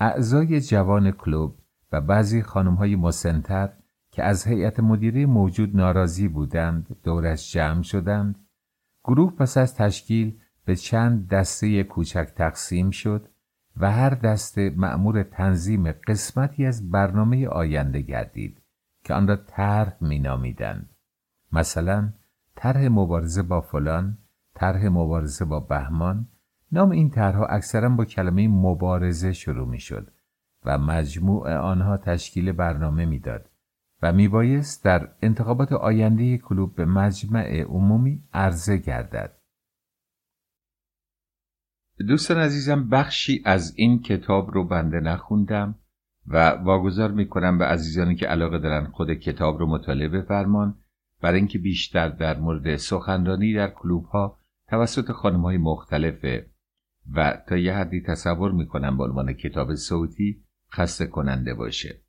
اعضای 0.00 0.60
جوان 0.60 1.10
کلوب 1.10 1.58
و 1.92 2.00
بعضی 2.00 2.42
خانم 2.42 2.74
های 2.74 2.96
مسنتر 2.96 3.72
که 4.10 4.22
از 4.22 4.46
هیئت 4.46 4.80
مدیره 4.80 5.26
موجود 5.26 5.76
ناراضی 5.76 6.28
بودند 6.28 6.96
دورش 7.04 7.52
جمع 7.52 7.82
شدند 7.82 8.46
گروه 9.04 9.36
پس 9.36 9.56
از 9.56 9.74
تشکیل 9.74 10.41
به 10.64 10.76
چند 10.76 11.28
دسته 11.28 11.84
کوچک 11.84 12.28
تقسیم 12.36 12.90
شد 12.90 13.28
و 13.76 13.92
هر 13.92 14.10
دسته 14.10 14.70
مأمور 14.76 15.22
تنظیم 15.22 15.92
قسمتی 15.92 16.66
از 16.66 16.90
برنامه 16.90 17.48
آینده 17.48 18.00
گردید 18.00 18.62
که 19.04 19.14
آن 19.14 19.28
را 19.28 19.36
طرح 19.36 19.96
مینامیدند. 20.00 20.90
مثلا 21.52 22.12
طرح 22.56 22.88
مبارزه 22.88 23.42
با 23.42 23.60
فلان 23.60 24.18
طرح 24.54 24.86
مبارزه 24.86 25.44
با 25.44 25.60
بهمان 25.60 26.28
نام 26.72 26.90
این 26.90 27.10
طرحها 27.10 27.46
اکثرا 27.46 27.88
با 27.88 28.04
کلمه 28.04 28.48
مبارزه 28.48 29.32
شروع 29.32 29.68
می‌شد 29.68 30.12
و 30.64 30.78
مجموع 30.78 31.56
آنها 31.56 31.96
تشکیل 31.96 32.52
برنامه 32.52 33.04
می‌داد 33.04 33.48
و 34.02 34.12
میبایست 34.12 34.84
در 34.84 35.08
انتخابات 35.22 35.72
آینده 35.72 36.38
کلوب 36.38 36.74
به 36.74 36.84
مجمع 36.84 37.62
عمومی 37.62 38.22
عرضه 38.34 38.76
گردد. 38.76 39.41
دوستان 42.02 42.36
عزیزم 42.36 42.88
بخشی 42.88 43.42
از 43.44 43.74
این 43.76 44.02
کتاب 44.02 44.50
رو 44.50 44.64
بنده 44.64 45.00
نخوندم 45.00 45.74
و 46.26 46.50
واگذار 46.50 47.10
می‌کنم 47.10 47.58
به 47.58 47.64
عزیزانی 47.64 48.14
که 48.14 48.26
علاقه 48.26 48.58
دارن 48.58 48.86
خود 48.86 49.14
کتاب 49.14 49.58
رو 49.58 49.66
مطالعه 49.66 50.08
بفرمان. 50.08 50.74
برای 51.20 51.38
اینکه 51.38 51.58
بیشتر 51.58 52.08
در 52.08 52.38
مورد 52.38 52.76
سخنرانی 52.76 53.54
در 53.54 53.70
کلوب 53.70 54.04
ها 54.04 54.38
توسط 54.68 55.12
خانم 55.12 55.40
های 55.40 55.56
مختلفه 55.56 56.46
و 57.12 57.42
تا 57.48 57.56
یه 57.56 57.74
حدی 57.74 58.00
تصور 58.00 58.52
می‌کنم 58.52 58.96
به 58.96 59.04
عنوان 59.04 59.32
کتاب 59.32 59.74
صوتی 59.74 60.44
خسته 60.72 61.06
کننده 61.06 61.54
باشه. 61.54 62.00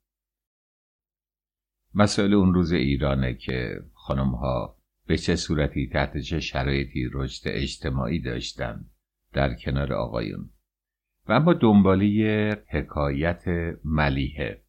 مسائل 1.94 2.34
اون 2.34 2.54
روز 2.54 2.72
ایرانه 2.72 3.34
که 3.34 3.84
خانم 3.94 4.30
ها 4.30 4.78
به 5.08 5.18
چه 5.18 5.36
صورتی 5.36 5.90
تحت 5.94 6.18
چه 6.18 6.40
شرایطی 6.40 7.10
رشد 7.14 7.44
اجتماعی 7.46 8.22
داشتند 8.22 8.93
در 9.34 9.54
کنار 9.54 9.94
آقایون. 9.94 10.50
و 11.28 11.34
اما 11.34 11.54
دنبالی 11.54 12.28
حکایت 12.68 13.44
ملیحه. 13.86 14.64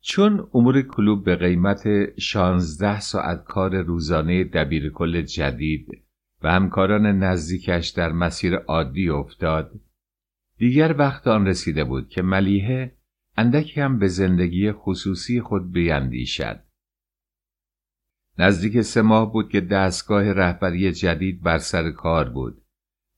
چون 0.00 0.48
امور 0.54 0.82
کلوب 0.82 1.24
به 1.24 1.36
قیمت 1.36 1.84
16 2.20 3.00
ساعت 3.00 3.44
کار 3.44 3.82
روزانه 3.82 4.44
دبیر 4.44 4.90
کل 4.90 5.22
جدید 5.22 5.86
و 6.42 6.52
همکاران 6.52 7.06
نزدیکش 7.06 7.88
در 7.88 8.12
مسیر 8.12 8.56
عادی 8.56 9.08
افتاد 9.08 9.80
دیگر 10.58 10.94
وقت 10.98 11.26
آن 11.26 11.46
رسیده 11.46 11.84
بود 11.84 12.08
که 12.08 12.22
ملیحه 12.22 12.96
اندکی 13.36 13.80
هم 13.80 13.98
به 13.98 14.08
زندگی 14.08 14.72
خصوصی 14.72 15.40
خود 15.40 15.72
بیندیشد. 15.72 16.62
نزدیک 18.38 18.80
سه 18.80 19.02
ماه 19.02 19.32
بود 19.32 19.50
که 19.50 19.60
دستگاه 19.60 20.32
رهبری 20.32 20.92
جدید 20.92 21.42
بر 21.42 21.58
سر 21.58 21.90
کار 21.90 22.28
بود. 22.28 22.62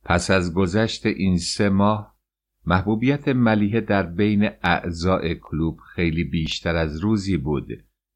پس 0.05 0.31
از 0.31 0.55
گذشت 0.55 1.07
این 1.07 1.39
سه 1.39 1.69
ماه 1.69 2.19
محبوبیت 2.67 3.29
ملیحه 3.29 3.81
در 3.81 4.03
بین 4.03 4.51
اعضای 4.63 5.35
کلوب 5.35 5.81
خیلی 5.95 6.25
بیشتر 6.25 6.77
از 6.77 7.01
روزی 7.01 7.37
بود 7.37 7.69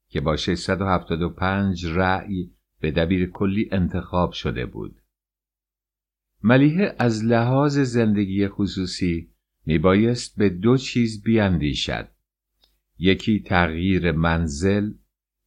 که 0.09 0.21
با 0.21 0.37
675 0.37 1.87
رأی 1.87 2.51
به 2.81 2.91
دبیر 2.91 3.31
کلی 3.31 3.69
انتخاب 3.73 4.33
شده 4.33 4.67
بود. 4.67 5.01
ملیحه 6.43 6.97
از 6.99 7.25
لحاظ 7.25 7.79
زندگی 7.79 8.49
خصوصی 8.49 9.29
میبایست 9.67 10.37
به 10.37 10.49
دو 10.49 10.77
چیز 10.77 11.23
بیاندیشد. 11.23 12.09
یکی 12.99 13.41
تغییر 13.41 14.13
منزل 14.13 14.93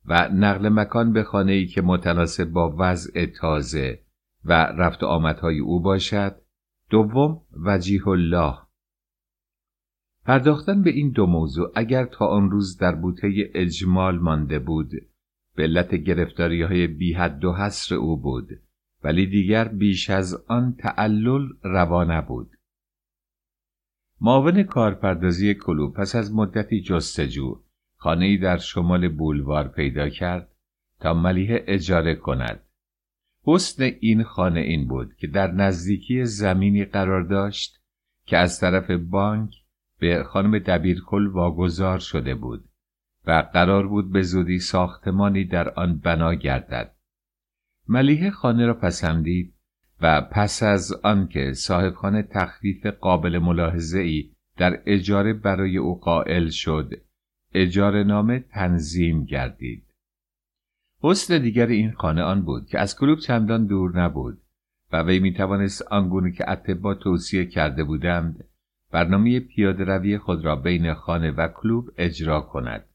و 0.06 0.30
نقل 0.30 0.70
مکان 0.70 1.14
به 1.14 1.24
خانه 1.24 1.52
ای 1.52 1.68
که 1.68 1.82
متناسب 1.82 2.46
با 2.46 2.76
وضع 2.80 3.26
تازه 3.26 4.05
و 4.46 4.54
رفت 4.54 5.04
و 5.04 5.06
آمدهای 5.06 5.60
او 5.60 5.80
باشد. 5.80 6.42
دوم 6.90 7.42
وجیه 7.66 8.08
الله. 8.08 8.58
پرداختن 10.26 10.82
به 10.82 10.90
این 10.90 11.12
دو 11.12 11.26
موضوع 11.26 11.72
اگر 11.76 12.06
تا 12.06 12.28
آن 12.28 12.52
روز 12.52 12.78
در 12.78 12.96
بوته 12.96 13.52
اجمال 13.56 14.20
مانده 14.20 14.60
بود 14.60 14.92
به 15.56 15.64
علت 15.64 15.96
گرفتاری 15.96 16.62
های 16.62 16.88
بی 16.88 17.14
حد 17.14 17.46
و 17.46 17.54
حصر 17.54 17.96
او 17.96 18.18
بود 18.18 18.50
ولی 19.04 19.28
دیگر 19.28 19.68
بیش 19.68 20.10
از 20.10 20.36
آن 20.48 20.76
تعلل 20.80 21.48
روا 21.64 22.04
نبود. 22.04 22.52
معاون 24.22 24.64
کارپردازی 24.64 25.54
کلوب 25.54 25.94
پس 25.94 26.16
از 26.16 26.34
مدتی 26.34 26.82
جستجو 26.82 27.62
خانهای 27.98 28.38
در 28.38 28.58
شمال 28.58 29.10
بولوار 29.10 29.68
پیدا 29.68 30.10
کرد 30.10 30.52
تا 31.00 31.14
ملیه 31.14 31.64
اجاره 31.68 32.16
کند. 32.16 32.65
حسن 33.48 33.84
این 34.00 34.24
خانه 34.24 34.60
این 34.60 34.88
بود 34.88 35.16
که 35.16 35.28
در 35.28 35.52
نزدیکی 35.52 36.26
زمینی 36.26 36.86
قرار 36.86 37.24
داشت 37.24 37.82
که 38.26 38.38
از 38.38 38.60
طرف 38.60 38.92
بانک 38.92 39.52
به 40.00 40.24
خانم 40.24 40.60
دبیرکل 40.60 41.28
واگذار 41.28 42.00
شده 42.00 42.36
بود 42.36 42.70
و 43.28 43.50
قرار 43.54 43.88
بود 43.88 44.12
به 44.12 44.22
زودی 44.22 44.60
ساختمانی 44.60 45.46
در 45.46 45.70
آن 45.70 45.98
بنا 45.98 46.34
گردد. 46.34 46.96
ملیه 47.88 48.32
خانه 48.32 48.66
را 48.66 48.74
پسندید 48.74 49.56
و 50.02 50.22
پس 50.22 50.64
از 50.64 50.92
آنکه 50.92 51.54
صاحب 51.54 51.94
خانه 51.94 52.24
تخفیف 52.24 52.86
قابل 52.86 53.38
ملاحظه 53.38 54.00
ای 54.00 54.32
در 54.58 54.82
اجاره 54.86 55.34
برای 55.34 55.78
او 55.78 56.00
قائل 56.00 56.50
شد 56.50 56.94
اجاره 57.54 58.04
نامه 58.04 58.40
تنظیم 58.40 59.26
گردید. 59.26 59.85
حسن 61.08 61.38
دیگر 61.38 61.68
این 61.68 61.92
خانه 61.92 62.22
آن 62.22 62.42
بود 62.42 62.68
که 62.68 62.80
از 62.80 63.00
کلوب 63.00 63.20
چندان 63.20 63.66
دور 63.66 64.02
نبود 64.02 64.42
و 64.92 65.04
وی 65.04 65.20
می 65.20 65.34
توانست 65.34 65.82
آنگونه 65.82 66.32
که 66.32 66.50
اتبا 66.50 66.94
توصیه 66.94 67.46
کرده 67.46 67.84
بودند 67.84 68.44
برنامه 68.92 69.40
پیاده 69.40 69.84
روی 69.84 70.18
خود 70.18 70.46
را 70.46 70.56
بین 70.56 70.94
خانه 70.94 71.32
و 71.32 71.48
کلوب 71.48 71.92
اجرا 71.98 72.42
کند. 72.42 72.86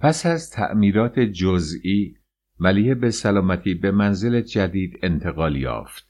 پس 0.00 0.26
از 0.26 0.50
تعمیرات 0.50 1.20
جزئی 1.20 2.16
ملیه 2.60 2.94
به 2.94 3.10
سلامتی 3.10 3.74
به 3.74 3.90
منزل 3.90 4.40
جدید 4.40 4.98
انتقال 5.02 5.56
یافت. 5.56 6.08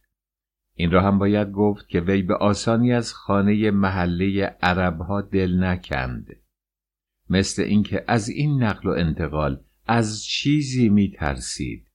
این 0.74 0.91
را 0.91 1.03
هم 1.03 1.18
باید 1.18 1.53
گفت 1.53 1.89
که 1.89 2.01
وی 2.01 2.22
به 2.22 2.34
آسانی 2.34 2.93
از 2.93 3.12
خانه 3.12 3.70
محله 3.70 4.57
عربها 4.62 5.20
دل 5.20 5.64
نکند. 5.64 6.36
مثل 7.30 7.62
اینکه 7.62 8.05
از 8.07 8.28
این 8.28 8.62
نقل 8.62 8.89
و 8.89 8.93
انتقال 8.93 9.61
از 9.89 10.24
چیزی 10.24 10.89
می 10.89 11.11
ترسید. 11.11 11.89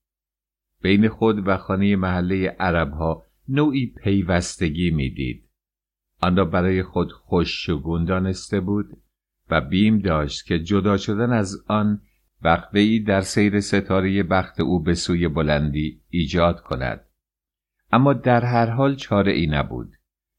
بین 0.82 1.10
خود 1.10 1.48
و 1.48 1.58
خانه 1.58 1.96
محله 1.96 2.48
عربها 2.48 3.26
نوعی 3.50 3.86
پیوستگی 3.86 4.92
می‌دید. 4.92 5.50
آن 6.22 6.38
را 6.38 6.46
برای 6.46 6.84
خود 6.84 7.12
خوش 7.12 7.70
دانسته 8.08 8.60
بود 8.60 8.98
و 9.50 9.62
بیم 9.62 10.00
داشت 10.00 10.46
که 10.46 10.60
جدا 10.60 10.98
شدن 10.98 11.32
از 11.32 11.64
آن 11.68 12.02
وقفه‌ای 12.42 13.00
در 13.00 13.22
سیر 13.22 13.60
ستاره 13.60 14.24
بخت 14.24 14.60
او 14.60 14.84
به 14.84 14.94
سوی 14.94 15.28
بلندی 15.28 16.02
ایجاد 16.10 16.62
کند. 16.62 17.06
اما 17.92 18.14
در 18.14 18.46
هر 18.46 18.70
حال 18.70 18.96
چاره 18.96 19.32
ای 19.32 19.48
نبود. 19.48 19.94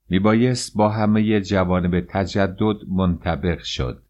میبایست 0.08 0.76
با 0.76 0.88
همه 0.88 1.40
جوانب 1.40 2.00
تجدد 2.00 2.76
منطبق 2.88 3.62
شد. 3.62 4.03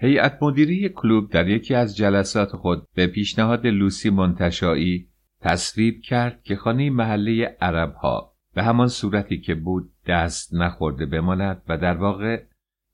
هیئت 0.00 0.42
مدیری 0.42 0.88
کلوب 0.88 1.30
در 1.30 1.48
یکی 1.48 1.74
از 1.74 1.96
جلسات 1.96 2.56
خود 2.56 2.86
به 2.94 3.06
پیشنهاد 3.06 3.66
لوسی 3.66 4.10
منتشایی 4.10 5.08
تصویب 5.40 6.00
کرد 6.02 6.42
که 6.42 6.56
خانه 6.56 6.90
محله 6.90 7.56
عربها 7.60 8.34
به 8.54 8.62
همان 8.62 8.88
صورتی 8.88 9.40
که 9.40 9.54
بود 9.54 9.92
دست 10.06 10.54
نخورده 10.54 11.06
بماند 11.06 11.62
و 11.68 11.78
در 11.78 11.96
واقع 11.96 12.42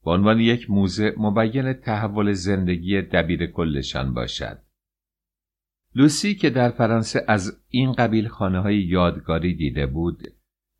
به 0.04 0.10
عنوان 0.10 0.40
یک 0.40 0.70
موزه 0.70 1.14
مبین 1.16 1.72
تحول 1.72 2.32
زندگی 2.32 3.02
دبیر 3.02 3.46
کلشان 3.46 4.14
باشد. 4.14 4.58
لوسی 5.94 6.34
که 6.34 6.50
در 6.50 6.70
فرانسه 6.70 7.24
از 7.28 7.60
این 7.68 7.92
قبیل 7.92 8.28
خانه 8.28 8.60
های 8.60 8.78
یادگاری 8.78 9.54
دیده 9.54 9.86
بود 9.86 10.22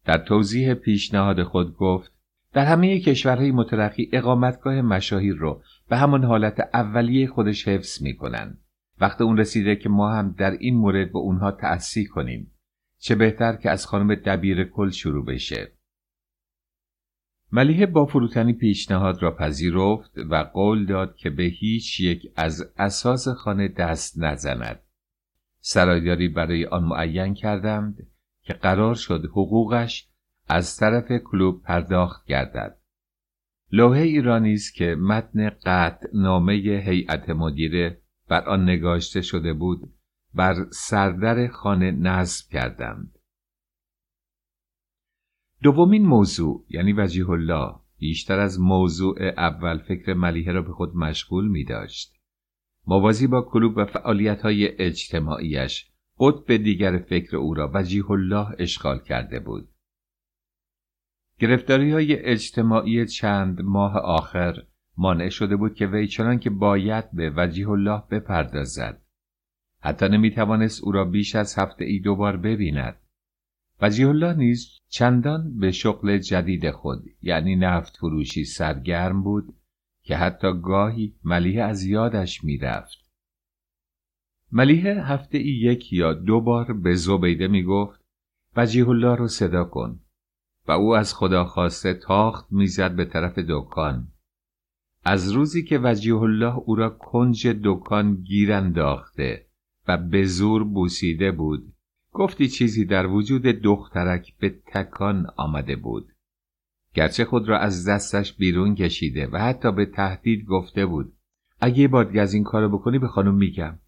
در 0.04 0.18
توضیح 0.18 0.74
پیشنهاد 0.74 1.42
خود 1.42 1.76
گفت 1.76 2.12
در 2.52 2.64
همه 2.64 3.00
کشورهای 3.00 3.52
مترقی 3.52 4.10
اقامتگاه 4.12 4.82
مشاهیر 4.82 5.34
رو 5.34 5.62
به 5.89 5.97
همان 5.97 6.24
حالت 6.24 6.61
اولیه 6.74 7.26
خودش 7.26 7.68
حفظ 7.68 8.03
می‌کنن. 8.03 8.59
وقت 9.01 9.20
اون 9.20 9.37
رسیده 9.37 9.76
که 9.76 9.89
ما 9.89 10.12
هم 10.12 10.35
در 10.39 10.51
این 10.51 10.76
مورد 10.76 11.12
به 11.12 11.18
اونها 11.18 11.51
تأثیر 11.51 12.09
کنیم. 12.09 12.51
چه 12.99 13.14
بهتر 13.14 13.57
که 13.57 13.70
از 13.70 13.87
خانم 13.87 14.14
دبیر 14.14 14.64
کل 14.64 14.91
شروع 14.91 15.24
بشه. 15.24 15.72
ملیه 17.53 17.87
با 17.87 18.07
فروتنی 18.07 18.53
پیشنهاد 18.53 19.22
را 19.22 19.37
پذیرفت 19.37 20.18
و 20.30 20.37
قول 20.37 20.87
داد 20.87 21.16
که 21.16 21.30
به 21.30 21.43
هیچ 21.43 22.01
یک 22.01 22.32
از 22.37 22.72
اساس 22.76 23.28
خانه 23.28 23.68
دست 23.68 24.18
نزند. 24.18 24.80
سرایداری 25.61 26.28
برای 26.28 26.66
آن 26.66 26.85
معین 26.85 27.35
کردند 27.35 28.07
که 28.43 28.53
قرار 28.53 28.95
شد 28.95 29.24
حقوقش 29.24 30.09
از 30.49 30.76
طرف 30.76 31.12
کلوب 31.24 31.62
پرداخت 31.62 32.26
گردد. 32.26 32.78
لوحه 33.76 34.00
ایرانی 34.00 34.52
است 34.52 34.74
که 34.74 34.94
متن 34.94 35.50
قطع 35.50 36.06
نامه 36.14 36.52
هیئت 36.84 37.30
مدیره 37.30 38.02
بر 38.28 38.48
آن 38.48 38.62
نگاشته 38.62 39.20
شده 39.20 39.52
بود 39.52 39.80
بر 40.34 40.66
سردر 40.70 41.48
خانه 41.48 41.90
نصب 41.90 42.50
کردند 42.52 43.18
دومین 45.62 46.06
موضوع 46.06 46.64
یعنی 46.68 46.92
وجیه 46.92 47.30
الله 47.30 47.74
بیشتر 47.98 48.38
از 48.38 48.60
موضوع 48.60 49.22
اول 49.22 49.78
فکر 49.78 50.14
ملیحه 50.14 50.52
را 50.52 50.62
به 50.62 50.72
خود 50.72 50.96
مشغول 50.96 51.48
می 51.48 51.64
داشت. 51.64 52.14
موازی 52.86 53.26
با 53.26 53.42
کلوب 53.42 53.76
و 53.76 53.84
فعالیت 53.84 54.42
های 54.42 54.82
اجتماعیش 54.82 55.90
قطب 56.20 56.56
دیگر 56.56 56.98
فکر 56.98 57.36
او 57.36 57.54
را 57.54 57.70
وجیه 57.74 58.10
الله 58.10 58.46
اشغال 58.58 58.98
کرده 58.98 59.40
بود. 59.40 59.68
گرفتاری 61.39 61.93
های 61.93 62.18
اجتماعی 62.18 63.07
چند 63.07 63.62
ماه 63.62 63.97
آخر 63.97 64.62
مانع 64.97 65.28
شده 65.28 65.57
بود 65.57 65.74
که 65.74 65.87
وی 65.87 66.07
چنان 66.07 66.39
که 66.39 66.51
باید 66.51 67.12
به 67.12 67.32
وجیه 67.37 67.68
الله 67.70 68.03
بپردازد. 68.11 69.03
حتی 69.80 70.09
نمی 70.09 70.30
توانست 70.30 70.85
او 70.85 70.93
را 70.93 71.05
بیش 71.05 71.35
از 71.35 71.59
هفته 71.59 71.85
ای 71.85 71.99
دوبار 71.99 72.37
ببیند. 72.37 72.97
وجیه 73.80 74.09
الله 74.09 74.35
نیز 74.35 74.80
چندان 74.89 75.59
به 75.59 75.70
شغل 75.70 76.18
جدید 76.18 76.70
خود 76.70 77.05
یعنی 77.22 77.57
نفت 77.57 77.97
فروشی 77.97 78.45
سرگرم 78.45 79.22
بود 79.22 79.55
که 80.03 80.16
حتی 80.16 80.61
گاهی 80.62 81.14
ملیه 81.24 81.62
از 81.62 81.85
یادش 81.85 82.45
می‌رفت. 82.45 83.11
ملیه 84.53 84.93
هفته 84.93 85.39
ای 85.39 85.61
یک 85.62 85.93
یا 85.93 86.12
دو 86.12 86.41
بار 86.41 86.72
به 86.72 86.95
زبیده 86.95 87.49
می 87.49 87.62
گفت 87.62 88.05
وجیه 88.57 88.89
الله 88.89 89.16
رو 89.16 89.28
صدا 89.28 89.64
کن 89.64 90.01
و 90.68 90.72
او 90.72 90.96
از 90.96 91.14
خدا 91.14 91.44
خواسته 91.44 91.94
تاخت 91.94 92.52
می‌زد 92.52 92.96
به 92.96 93.04
طرف 93.04 93.38
دکان. 93.38 94.08
از 95.04 95.32
روزی 95.32 95.64
که 95.64 95.80
وجیه 95.82 96.16
الله 96.16 96.54
او 96.54 96.74
را 96.74 96.90
کنج 96.90 97.48
دکان 97.64 98.14
گیر 98.14 98.52
انداخته 98.52 99.46
و 99.88 99.98
به 99.98 100.24
زور 100.24 100.64
بوسیده 100.64 101.32
بود 101.32 101.74
گفتی 102.12 102.48
چیزی 102.48 102.84
در 102.84 103.06
وجود 103.06 103.42
دخترک 103.42 104.38
به 104.38 104.54
تکان 104.66 105.26
آمده 105.36 105.76
بود. 105.76 106.12
گرچه 106.94 107.24
خود 107.24 107.48
را 107.48 107.58
از 107.58 107.88
دستش 107.88 108.32
بیرون 108.32 108.74
کشیده 108.74 109.26
و 109.26 109.38
حتی 109.38 109.72
به 109.72 109.86
تهدید 109.86 110.44
گفته 110.44 110.86
بود 110.86 111.12
اگه 111.60 111.88
بادگه 111.88 112.20
از 112.20 112.34
این 112.34 112.44
کارو 112.44 112.78
بکنی 112.78 112.98
به 112.98 113.08
خانم 113.08 113.34
میگم. 113.34 113.78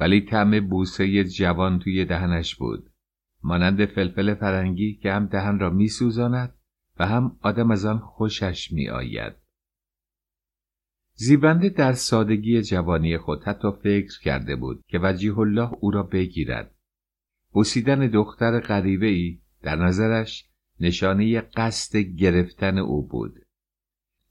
ولی 0.00 0.20
طعم 0.20 0.68
بوسه 0.68 1.24
جوان 1.24 1.78
توی 1.78 2.04
دهنش 2.04 2.56
بود. 2.56 2.91
مانند 3.44 3.86
فلفل 3.86 4.34
فرنگی 4.34 4.94
که 4.94 5.12
هم 5.12 5.26
دهن 5.26 5.58
را 5.58 5.70
میسوزاند 5.70 6.54
و 6.98 7.06
هم 7.06 7.36
آدم 7.40 7.70
از 7.70 7.84
آن 7.84 7.98
خوشش 7.98 8.72
میآید. 8.72 9.32
زیبنده 11.14 11.68
در 11.68 11.92
سادگی 11.92 12.62
جوانی 12.62 13.18
خود 13.18 13.44
حتی 13.44 13.68
فکر 13.82 14.20
کرده 14.20 14.56
بود 14.56 14.84
که 14.88 14.98
وجیه 15.02 15.38
الله 15.38 15.70
او 15.80 15.90
را 15.90 16.02
بگیرد. 16.02 16.74
بوسیدن 17.52 18.06
دختر 18.06 18.60
غریبه 18.60 19.06
ای 19.06 19.40
در 19.62 19.76
نظرش 19.76 20.48
نشانه 20.80 21.40
قصد 21.40 21.96
گرفتن 21.98 22.78
او 22.78 23.06
بود. 23.06 23.38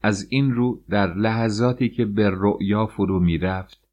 از 0.03 0.27
این 0.29 0.51
رو 0.51 0.83
در 0.89 1.13
لحظاتی 1.13 1.89
که 1.89 2.05
به 2.05 2.29
رؤیا 2.29 2.87
فرو 2.87 3.19
می‌رفت 3.19 3.87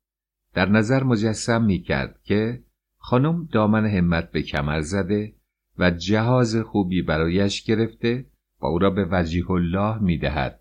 در 0.55 0.69
نظر 0.69 1.03
مجسم 1.03 1.65
می 1.65 1.83
کرد 1.83 2.21
که 2.23 2.63
خانم 2.99 3.49
دامن 3.53 3.87
همت 3.87 4.31
به 4.31 4.43
کمر 4.43 4.81
زده 4.81 5.35
و 5.79 5.91
جهاز 5.91 6.57
خوبی 6.57 7.03
برایش 7.03 7.63
گرفته 7.63 8.27
و 8.61 8.67
او 8.67 8.79
را 8.79 8.91
به 8.91 9.09
وجیه 9.11 9.51
الله 9.51 9.99
می 9.99 10.19
دهد. 10.19 10.61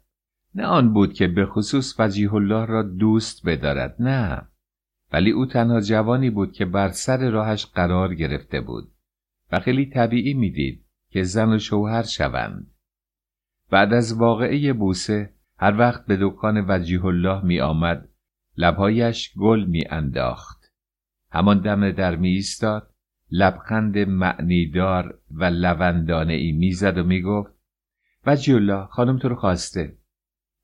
نه 0.55 0.65
آن 0.65 0.93
بود 0.93 1.13
که 1.13 1.27
به 1.27 1.45
خصوص 1.45 1.99
وجیه 1.99 2.33
الله 2.33 2.65
را 2.65 2.83
دوست 2.83 3.47
بدارد 3.47 3.95
نه. 3.99 4.47
ولی 5.13 5.31
او 5.31 5.45
تنها 5.45 5.81
جوانی 5.81 6.29
بود 6.29 6.51
که 6.51 6.65
بر 6.65 6.89
سر 6.89 7.29
راهش 7.29 7.65
قرار 7.65 8.15
گرفته 8.15 8.61
بود 8.61 8.91
و 9.51 9.59
خیلی 9.59 9.85
طبیعی 9.85 10.33
می‌دید 10.33 10.85
که 11.09 11.23
زن 11.23 11.53
و 11.53 11.59
شوهر 11.59 12.03
شوند. 12.03 12.71
بعد 13.71 13.93
از 13.93 14.13
واقعه 14.13 14.73
بوسه 14.73 15.33
هر 15.57 15.77
وقت 15.77 16.05
به 16.05 16.17
دکان 16.21 16.65
وجیه 16.67 17.05
الله 17.05 17.45
می 17.45 17.59
آمد 17.59 18.09
لبهایش 18.57 19.33
گل 19.37 19.65
می 19.65 19.83
انداخت 19.89 20.56
همان 21.31 21.61
دم 21.61 21.91
در 21.91 22.15
می 22.15 22.29
ایستاد 22.29 22.93
لبخند 23.31 23.97
معنیدار 23.97 25.19
و 25.31 25.45
لوندانه 25.45 26.33
ای 26.33 26.51
می‌زد 26.51 26.97
و 26.97 27.03
می‌گفت 27.03 27.53
وجیه 28.25 28.55
الله 28.55 28.85
خانم 28.85 29.17
تو 29.17 29.29
رو 29.29 29.35
خواسته 29.35 29.97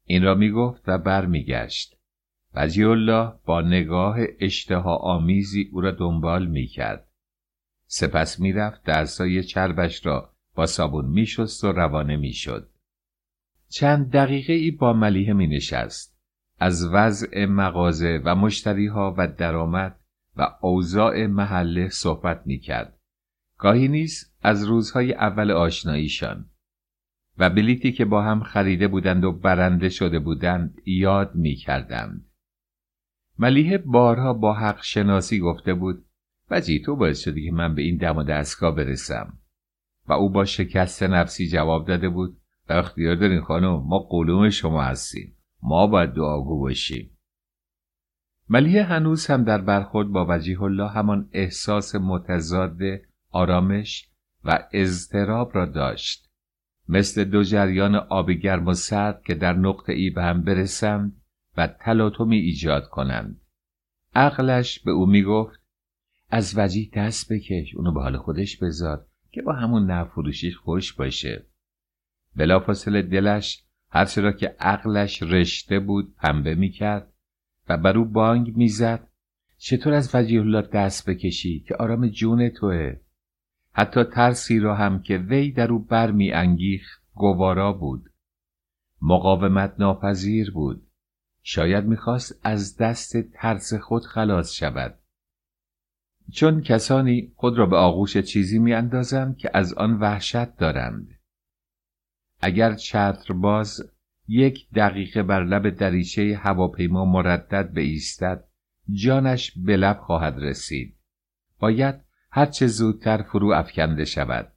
این 0.05 0.23
را 0.23 0.35
می‌گفت 0.35 0.83
و 0.87 0.97
برمیگشت 0.97 1.97
وجی 2.55 2.83
الله 2.83 3.33
با 3.45 3.61
نگاه 3.61 4.17
اشتها 4.39 4.95
آمیزی 4.95 5.69
او 5.71 5.81
را 5.81 5.91
دنبال 5.91 6.47
می 6.47 6.67
کرد. 6.67 7.07
سپس 7.85 8.39
می‌رفت 8.39 8.83
درسای 8.83 9.43
چربش 9.43 10.05
را 10.05 10.33
با 10.55 10.65
صابون 10.65 11.05
میشست 11.05 11.63
و 11.63 11.71
روانه 11.71 12.17
می‌شد. 12.17 12.69
چند 13.69 14.11
دقیقه 14.11 14.53
ای 14.53 14.71
با 14.71 14.93
ملیه 14.93 15.33
می 15.33 15.47
نشست. 15.47 16.19
از 16.59 16.89
وضع 16.93 17.45
مغازه 17.45 18.21
و 18.25 18.35
مشتریها 18.35 19.15
و 19.17 19.27
درآمد 19.27 19.99
و 20.37 20.55
اوضاع 20.61 21.25
محله 21.25 21.89
صحبت 21.89 22.41
می 22.45 22.59
کرد. 22.59 22.99
گاهی 23.57 23.87
نیز 23.87 24.33
از 24.41 24.63
روزهای 24.63 25.13
اول 25.13 25.51
آشناییشان 25.51 26.49
و 27.37 27.49
بلیتی 27.49 27.91
که 27.91 28.05
با 28.05 28.21
هم 28.21 28.43
خریده 28.43 28.87
بودند 28.87 29.23
و 29.23 29.31
برنده 29.31 29.89
شده 29.89 30.19
بودند 30.19 30.81
یاد 30.85 31.35
می 31.35 31.55
کردند. 31.55 32.25
ملیه 33.39 33.77
بارها 33.77 34.33
با 34.33 34.53
حق 34.53 34.83
شناسی 34.83 35.39
گفته 35.39 35.73
بود 35.73 36.05
وجی 36.51 36.79
تو 36.79 36.95
باعث 36.95 37.19
شدی 37.19 37.45
که 37.45 37.51
من 37.51 37.75
به 37.75 37.81
این 37.81 37.97
دم 37.97 38.17
و 38.17 38.23
دستگاه 38.23 38.75
برسم 38.75 39.37
و 40.07 40.13
او 40.13 40.29
با 40.29 40.45
شکست 40.45 41.03
نفسی 41.03 41.47
جواب 41.47 41.87
داده 41.87 42.09
بود 42.09 42.37
و 42.69 42.73
اختیار 42.73 43.15
دارین 43.15 43.41
خانم 43.41 43.83
ما 43.87 43.99
قلوم 43.99 44.49
شما 44.49 44.83
هستیم 44.83 45.37
ما 45.63 45.87
باید 45.87 46.09
دعاگو 46.09 46.59
باشیم 46.59 47.12
ملیه 48.49 48.83
هنوز 48.83 49.27
هم 49.27 49.43
در 49.43 49.61
برخورد 49.61 50.07
با 50.07 50.25
وجیه 50.29 50.61
الله 50.63 50.89
همان 50.89 51.29
احساس 51.31 51.95
متضاد 51.95 52.79
آرامش 53.31 54.09
و 54.43 54.67
اضطراب 54.73 55.51
را 55.55 55.65
داشت. 55.65 56.29
مثل 56.89 57.23
دو 57.23 57.43
جریان 57.43 57.95
آب 57.95 58.31
گرم 58.31 58.67
و 58.67 58.73
سرد 58.73 59.21
که 59.25 59.35
در 59.35 59.53
نقطه 59.53 59.93
ای 59.93 60.09
به 60.09 60.23
هم 60.23 60.41
برسند 60.41 61.21
و 61.57 61.67
تلاطمی 61.67 62.37
ایجاد 62.37 62.89
کنند. 62.89 63.41
عقلش 64.15 64.79
به 64.79 64.91
او 64.91 65.05
می‌گفت 65.05 65.59
از 66.29 66.57
وجیه 66.57 66.89
دست 66.93 67.33
بکش 67.33 67.75
اونو 67.75 67.91
به 67.91 68.01
حال 68.01 68.17
خودش 68.17 68.57
بذار 68.57 69.05
که 69.31 69.41
با 69.41 69.53
همون 69.53 69.91
نفروشیش 69.91 70.57
خوش 70.57 70.93
باشه. 70.93 71.45
بلافاصله 72.35 73.01
دلش 73.01 73.63
هرچه 73.89 74.21
را 74.21 74.31
که 74.31 74.55
عقلش 74.59 75.23
رشته 75.23 75.79
بود 75.79 76.15
پنبه 76.15 76.55
می‌کرد 76.55 77.12
و 77.69 77.77
بر 77.77 77.97
او 77.97 78.05
بانگ 78.05 78.57
می‌زد. 78.57 79.07
چطور 79.57 79.93
از 79.93 80.15
وجیه 80.15 80.41
الله 80.41 80.61
دست 80.61 81.09
بکشی 81.09 81.59
که 81.59 81.75
آرام 81.75 82.07
جون 82.07 82.49
توه؟ 82.49 82.95
حتی 83.73 84.03
ترسی 84.03 84.59
را 84.59 84.75
هم 84.75 85.01
که 85.01 85.17
وی 85.17 85.51
در 85.51 85.71
او 85.71 85.79
برمی 85.79 86.31
انگیخت 86.31 87.03
گوارا 87.13 87.73
بود. 87.73 88.09
مقاومت 89.01 89.75
ناپذیر 89.79 90.51
بود. 90.51 90.87
شاید 91.43 91.85
می‌خواست 91.85 92.39
از 92.43 92.77
دست 92.77 93.17
ترس 93.21 93.73
خود 93.73 94.05
خلاص 94.05 94.51
شود. 94.51 94.99
چون 96.31 96.61
کسانی 96.61 97.33
خود 97.35 97.57
را 97.57 97.65
به 97.65 97.75
آغوش 97.75 98.17
چیزی 98.17 98.59
میاندازند 98.59 99.37
که 99.37 99.51
از 99.53 99.73
آن 99.73 99.99
وحشت 99.99 100.55
دارند. 100.57 101.19
اگر 102.41 102.73
چترباز 102.73 103.92
یک 104.27 104.69
دقیقه 104.75 105.23
بر 105.23 105.43
لب 105.43 105.69
دریچه 105.69 106.39
هواپیما 106.43 107.05
مردد 107.05 107.77
ایستد 107.77 108.43
جانش 108.89 109.51
به 109.57 109.77
لب 109.77 109.99
خواهد 109.99 110.39
رسید. 110.39 110.97
باید 111.59 111.95
هرچه 112.31 112.67
زودتر 112.67 113.21
فرو 113.21 113.51
افکنده 113.51 114.05
شود. 114.05 114.53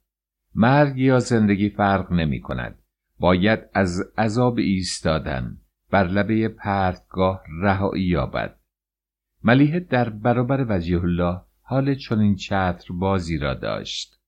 مرگ 0.55 0.97
یا 0.97 1.19
زندگی 1.19 1.69
فرق 1.69 2.11
نمی 2.11 2.41
کند. 2.41 2.79
باید 3.19 3.59
از 3.73 4.01
عذاب 4.17 4.57
ایستادن 4.57 5.57
بر 5.91 6.07
لبه 6.07 6.47
پرتگاه 6.47 7.43
رهایی 7.61 8.03
یابد. 8.03 8.59
ملیحه 9.43 9.79
در 9.79 10.09
برابر 10.09 10.65
وجیه 10.69 11.03
الله 11.03 11.41
حال 11.61 11.95
چنین 11.95 12.35
چتر 12.35 12.93
بازی 12.93 13.37
را 13.37 13.53
داشت. 13.53 14.19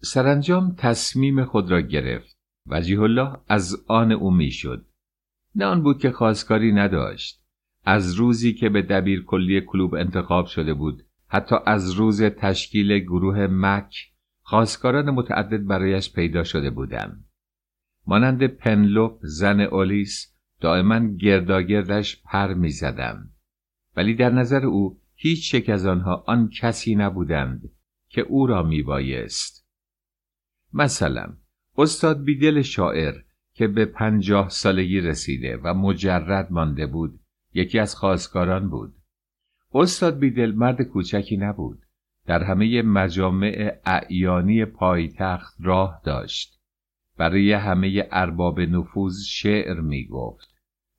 سرانجام 0.00 0.74
تصمیم 0.78 1.44
خود 1.44 1.70
را 1.70 1.80
گرفت. 1.80 2.35
وجیه 2.66 3.00
الله 3.00 3.36
از 3.48 3.84
آن 3.88 4.12
او 4.12 4.30
می‌شد. 4.30 4.86
نه 5.54 5.64
آن 5.64 5.82
بود 5.82 5.98
که 5.98 6.10
خواستگاری 6.10 6.72
نداشت. 6.72 7.42
از 7.84 8.14
روزی 8.14 8.54
که 8.54 8.68
به 8.68 8.82
دبیر 8.82 9.24
کلی 9.24 9.60
کلوب 9.60 9.94
انتخاب 9.94 10.46
شده 10.46 10.74
بود 10.74 11.02
حتی 11.28 11.56
از 11.66 11.90
روز 11.90 12.22
تشکیل 12.22 12.98
گروه 12.98 13.46
مک 13.46 14.12
خواستگاران 14.42 15.10
متعدد 15.10 15.66
برایش 15.66 16.12
پیدا 16.12 16.44
شده 16.44 16.70
بودند. 16.70 17.24
مانند 18.06 18.46
پنلوپ 18.46 19.18
زن 19.22 19.60
اولیس 19.60 20.34
دائما 20.60 20.98
گرداگردش 20.98 22.22
پر 22.22 22.54
می‌زدند. 22.54 23.32
ولی 23.96 24.14
در 24.14 24.30
نظر 24.30 24.66
او 24.66 25.00
هیچ 25.14 25.54
یک 25.54 25.68
از 25.70 25.86
آنها 25.86 26.24
آن 26.26 26.48
کسی 26.48 26.94
نبودند 26.94 27.70
که 28.08 28.20
او 28.20 28.46
را 28.46 28.62
میبایست. 28.62 29.68
مثلا 30.72 31.36
استاد 31.78 32.24
بیدل 32.24 32.62
شاعر 32.62 33.14
که 33.54 33.68
به 33.68 33.84
پنجاه 33.84 34.48
سالگی 34.48 35.00
رسیده 35.00 35.56
و 35.56 35.74
مجرد 35.74 36.52
مانده 36.52 36.86
بود 36.86 37.20
یکی 37.54 37.78
از 37.78 37.94
خواستگاران 37.94 38.70
بود. 38.70 38.94
استاد 39.74 40.18
بیدل 40.18 40.52
مرد 40.52 40.82
کوچکی 40.82 41.36
نبود 41.36 41.82
در 42.26 42.42
همه 42.42 42.82
مجامع 42.82 43.80
اعیانی 43.84 44.64
پایتخت 44.64 45.56
راه 45.60 46.00
داشت. 46.04 46.60
برای 47.18 47.52
همه 47.52 48.08
ارباب 48.10 48.60
نفوذ 48.60 49.22
شعر 49.26 49.80
می 49.80 50.06
گفت 50.06 50.54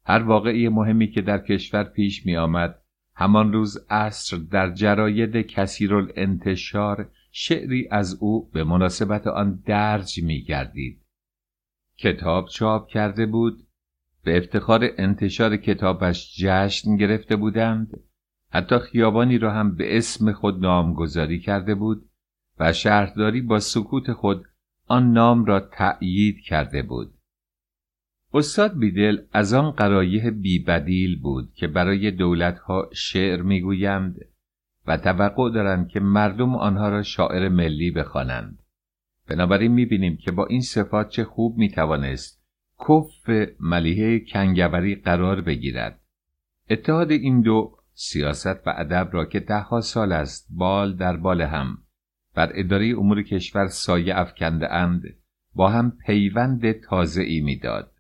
هر 0.06 0.24
واقعی 0.24 0.70
مهمی 0.70 1.08
که 1.08 1.22
در 1.22 1.38
کشور 1.38 1.84
پیش 1.84 2.26
می 2.26 2.38
آمد 2.38 2.82
همان 3.16 3.54
روز 3.54 3.78
عصر 3.90 4.38
در 4.38 4.72
جراید 4.72 5.36
کثیر 5.36 5.94
انتشار 6.16 7.10
شعری 7.40 7.88
از 7.92 8.18
او 8.20 8.50
به 8.50 8.64
مناسبت 8.64 9.28
آن 9.28 9.64
درج 9.66 10.24
می 10.24 10.44
گردید. 10.44 11.02
کتاب 11.98 12.48
چاپ 12.48 12.88
کرده 12.88 13.26
بود 13.26 13.68
به 14.24 14.38
افتخار 14.38 14.90
انتشار 14.98 15.58
کتابش 15.58 16.36
جشن 16.38 16.98
گرفته 16.98 17.36
بودند 17.36 18.00
حتی 18.50 18.80
خیابانی 18.80 19.38
را 19.38 19.54
هم 19.54 19.76
به 19.76 19.98
اسم 19.98 20.32
خود 20.32 20.60
نامگذاری 20.60 21.40
کرده 21.40 21.76
بود 21.76 22.10
و 22.60 22.74
شهرداری 22.74 23.42
با 23.42 23.60
سکوت 23.60 24.14
خود 24.14 24.46
آن 24.88 25.12
نام 25.12 25.46
را 25.46 25.60
تأیید 25.60 26.40
کرده 26.40 26.82
بود 26.82 27.14
استاد 28.34 28.80
بیدل 28.80 29.18
از 29.34 29.54
آن 29.54 29.72
قرایه 29.72 30.32
بیبدیل 30.32 31.22
بود 31.22 31.54
که 31.54 31.68
برای 31.68 32.12
دولتها 32.12 32.90
شعر 32.94 33.42
می‌گویند 33.42 34.26
و 34.88 34.98
توقع 34.98 35.52
دارند 35.52 35.90
که 35.90 36.00
مردم 36.00 36.56
آنها 36.56 36.90
را 36.90 37.04
شاعر 37.04 37.50
ملی 37.50 37.92
بخوانند. 37.92 38.60
بنابراین 39.30 39.72
می‌بینیم 39.72 40.18
که 40.18 40.32
با 40.32 40.46
این 40.46 40.62
صفات 40.62 41.10
چه 41.10 41.24
خوب 41.24 41.58
می‌توانست 41.58 42.44
کف 42.90 43.30
ملیحه 43.60 44.20
کنگوری 44.20 44.96
قرار 44.96 45.42
بگیرد. 45.42 46.00
اتحاد 46.70 47.12
این 47.12 47.42
دو 47.42 47.78
سیاست 47.94 48.68
و 48.68 48.74
ادب 48.78 49.10
را 49.12 49.26
که 49.26 49.40
دهها 49.40 49.82
سال 49.82 50.12
است 50.12 50.48
بال 50.50 50.96
در 50.96 51.18
بال 51.18 51.42
هم 51.42 51.78
بر 52.36 52.52
اداره 52.54 52.94
امور 52.98 53.24
کشور 53.24 53.68
سایه 53.68 54.20
افکنده 54.20 54.74
اند 54.74 55.04
با 55.56 55.70
هم 55.70 55.98
پیوند 56.06 56.72
تازه 56.72 57.22
ای 57.22 57.42
می‌داد. 57.42 57.92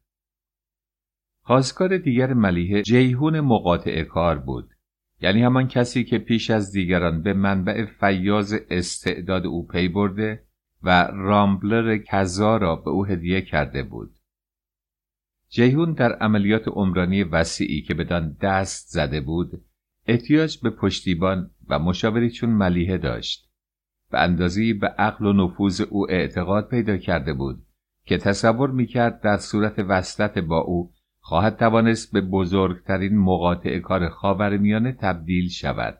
خواستگار 1.41 1.97
دیگر 1.97 2.33
ملیحه 2.33 2.81
جیهون 2.81 3.39
مقاطع 3.39 4.03
کار 4.03 4.39
بود 4.39 4.69
یعنی 5.21 5.43
همان 5.43 5.67
کسی 5.67 6.03
که 6.03 6.17
پیش 6.17 6.49
از 6.49 6.71
دیگران 6.71 7.21
به 7.21 7.33
منبع 7.33 7.85
فیاض 7.85 8.55
استعداد 8.69 9.45
او 9.45 9.67
پی 9.67 9.87
برده 9.87 10.43
و 10.83 11.07
رامبلر 11.13 11.97
کذا 11.97 12.57
را 12.57 12.75
به 12.75 12.89
او 12.89 13.05
هدیه 13.05 13.41
کرده 13.41 13.83
بود. 13.83 14.15
جیهون 15.49 15.93
در 15.93 16.13
عملیات 16.13 16.67
عمرانی 16.67 17.23
وسیعی 17.23 17.81
که 17.81 17.93
بدان 17.93 18.37
دست 18.41 18.87
زده 18.89 19.21
بود 19.21 19.63
احتیاج 20.07 20.57
به 20.57 20.69
پشتیبان 20.69 21.51
و 21.69 21.79
مشاوری 21.79 22.31
چون 22.31 22.49
ملیحه 22.49 22.97
داشت 22.97 23.49
به 24.11 24.19
اندازی 24.19 24.73
به 24.73 24.87
عقل 24.87 25.25
و 25.25 25.33
نفوذ 25.33 25.81
او 25.81 26.11
اعتقاد 26.11 26.69
پیدا 26.69 26.97
کرده 26.97 27.33
بود 27.33 27.63
که 28.05 28.17
تصور 28.17 28.71
می‌کرد 28.71 29.21
در 29.21 29.37
صورت 29.37 29.79
وصلت 29.79 30.37
با 30.37 30.59
او 30.59 30.93
خواهد 31.27 31.57
توانست 31.57 32.13
به 32.13 32.21
بزرگترین 32.21 33.17
مقاطع 33.17 33.79
کار 33.79 34.09
خاورمیانه 34.09 34.91
تبدیل 34.91 35.49
شود. 35.49 35.97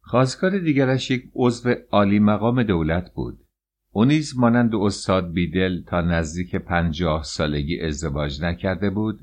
خواستگار 0.00 0.58
دیگرش 0.58 1.10
یک 1.10 1.24
عضو 1.34 1.74
عالی 1.90 2.18
مقام 2.18 2.62
دولت 2.62 3.14
بود. 3.14 3.38
او 3.92 4.04
نیز 4.04 4.38
مانند 4.38 4.74
استاد 4.74 5.32
بیدل 5.32 5.82
تا 5.82 6.00
نزدیک 6.00 6.56
پنجاه 6.56 7.22
سالگی 7.22 7.80
ازدواج 7.80 8.42
نکرده 8.42 8.90
بود 8.90 9.20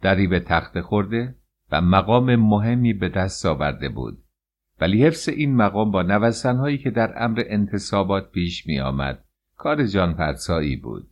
دری 0.00 0.26
به 0.26 0.40
تخت 0.40 0.80
خورده 0.80 1.34
و 1.72 1.80
مقام 1.80 2.36
مهمی 2.36 2.92
به 2.92 3.08
دست 3.08 3.46
آورده 3.46 3.88
بود. 3.88 4.24
ولی 4.80 5.06
حفظ 5.06 5.28
این 5.28 5.56
مقام 5.56 5.90
با 5.90 6.02
نوسانهایی 6.02 6.78
که 6.78 6.90
در 6.90 7.24
امر 7.24 7.42
انتصابات 7.46 8.30
پیش 8.30 8.66
می 8.66 8.80
آمد 8.80 9.24
کار 9.56 9.86
جان 9.86 10.34
بود. 10.82 11.10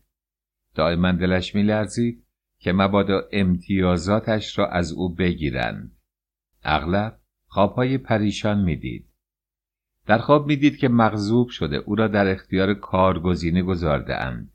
دائما 0.74 1.12
دلش 1.12 1.54
می 1.54 1.62
لرزید 1.62 2.24
که 2.60 2.72
مبادا 2.72 3.22
امتیازاتش 3.32 4.58
را 4.58 4.66
از 4.68 4.92
او 4.92 5.14
بگیرند. 5.14 5.96
اغلب 6.62 7.20
خوابهای 7.46 7.98
پریشان 7.98 8.60
می‌دید. 8.60 9.08
در 10.06 10.18
خواب 10.18 10.46
می‌دید 10.46 10.76
که 10.76 10.88
مغضوب 10.88 11.48
شده 11.48 11.76
او 11.76 11.94
را 11.94 12.08
در 12.08 12.32
اختیار 12.32 12.74
کارگزینه 12.74 13.62
گذارده 13.62 14.16
اند 14.16 14.52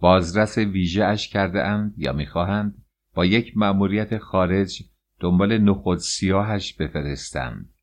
بازرس 0.00 0.58
ویژه 0.58 1.04
اش 1.04 1.28
کرده 1.28 1.62
اند 1.62 1.94
یا 1.96 2.12
می‌خواهند 2.12 2.84
با 3.14 3.24
یک 3.24 3.56
مأموریت 3.56 4.18
خارج 4.18 4.82
دنبال 5.20 5.58
نخود 5.58 5.98
سیاهش 5.98 6.74
بفرستند. 6.74 7.74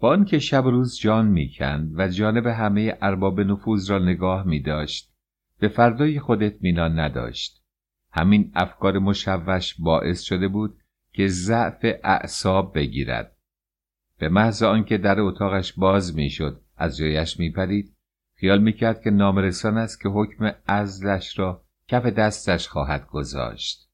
با 0.00 0.12
آنکه 0.12 0.38
شب 0.38 0.64
روز 0.64 0.98
جان 0.98 1.26
می‌کند 1.26 1.92
و 1.94 2.08
جانب 2.08 2.46
همه 2.46 2.98
ارباب 3.02 3.40
نفوذ 3.40 3.90
را 3.90 3.98
نگاه 3.98 4.46
میداشت 4.46 5.12
به 5.58 5.68
فردای 5.68 6.20
خود 6.20 6.42
اطمینان 6.42 6.98
نداشت. 6.98 7.64
همین 8.12 8.52
افکار 8.54 8.98
مشوش 8.98 9.74
باعث 9.78 10.20
شده 10.20 10.48
بود 10.48 10.78
که 11.12 11.28
ضعف 11.28 11.84
اعصاب 12.04 12.74
بگیرد. 12.74 13.36
به 14.18 14.28
محض 14.28 14.62
آنکه 14.62 14.98
در 14.98 15.20
اتاقش 15.20 15.72
باز 15.72 16.16
می‌شد 16.16 16.60
از 16.76 16.96
جایش 16.96 17.40
میپرید 17.40 17.94
خیال 18.34 18.62
می‌کرد 18.62 19.02
که 19.02 19.10
نامرسان 19.10 19.78
است 19.78 20.00
که 20.02 20.08
حکم 20.08 20.52
ازلش 20.66 21.38
را 21.38 21.64
کف 21.88 22.06
دستش 22.06 22.68
خواهد 22.68 23.06
گذاشت. 23.06 23.88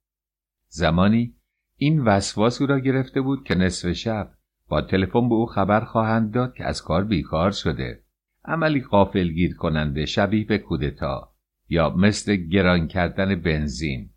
زمانی 0.69 1.35
این 1.77 2.01
وسواس 2.01 2.61
او 2.61 2.67
را 2.67 2.79
گرفته 2.79 3.21
بود 3.21 3.45
که 3.45 3.55
نصف 3.55 3.93
شب 3.93 4.31
با 4.69 4.81
تلفن 4.81 5.29
به 5.29 5.35
او 5.35 5.47
خبر 5.47 5.81
خواهند 5.81 6.35
داد 6.35 6.55
که 6.55 6.65
از 6.65 6.83
کار 6.83 7.05
بیکار 7.05 7.51
شده. 7.51 8.05
عملی 8.45 8.83
غافلگیر 8.83 9.57
کننده 9.57 10.07
شبیه 10.07 10.45
به 10.45 10.59
کودتا. 10.59 11.34
یا 11.75 11.91
مثل 11.91 12.37
گران 12.37 12.87
کردن 12.89 13.35
بنزین. 13.35 14.11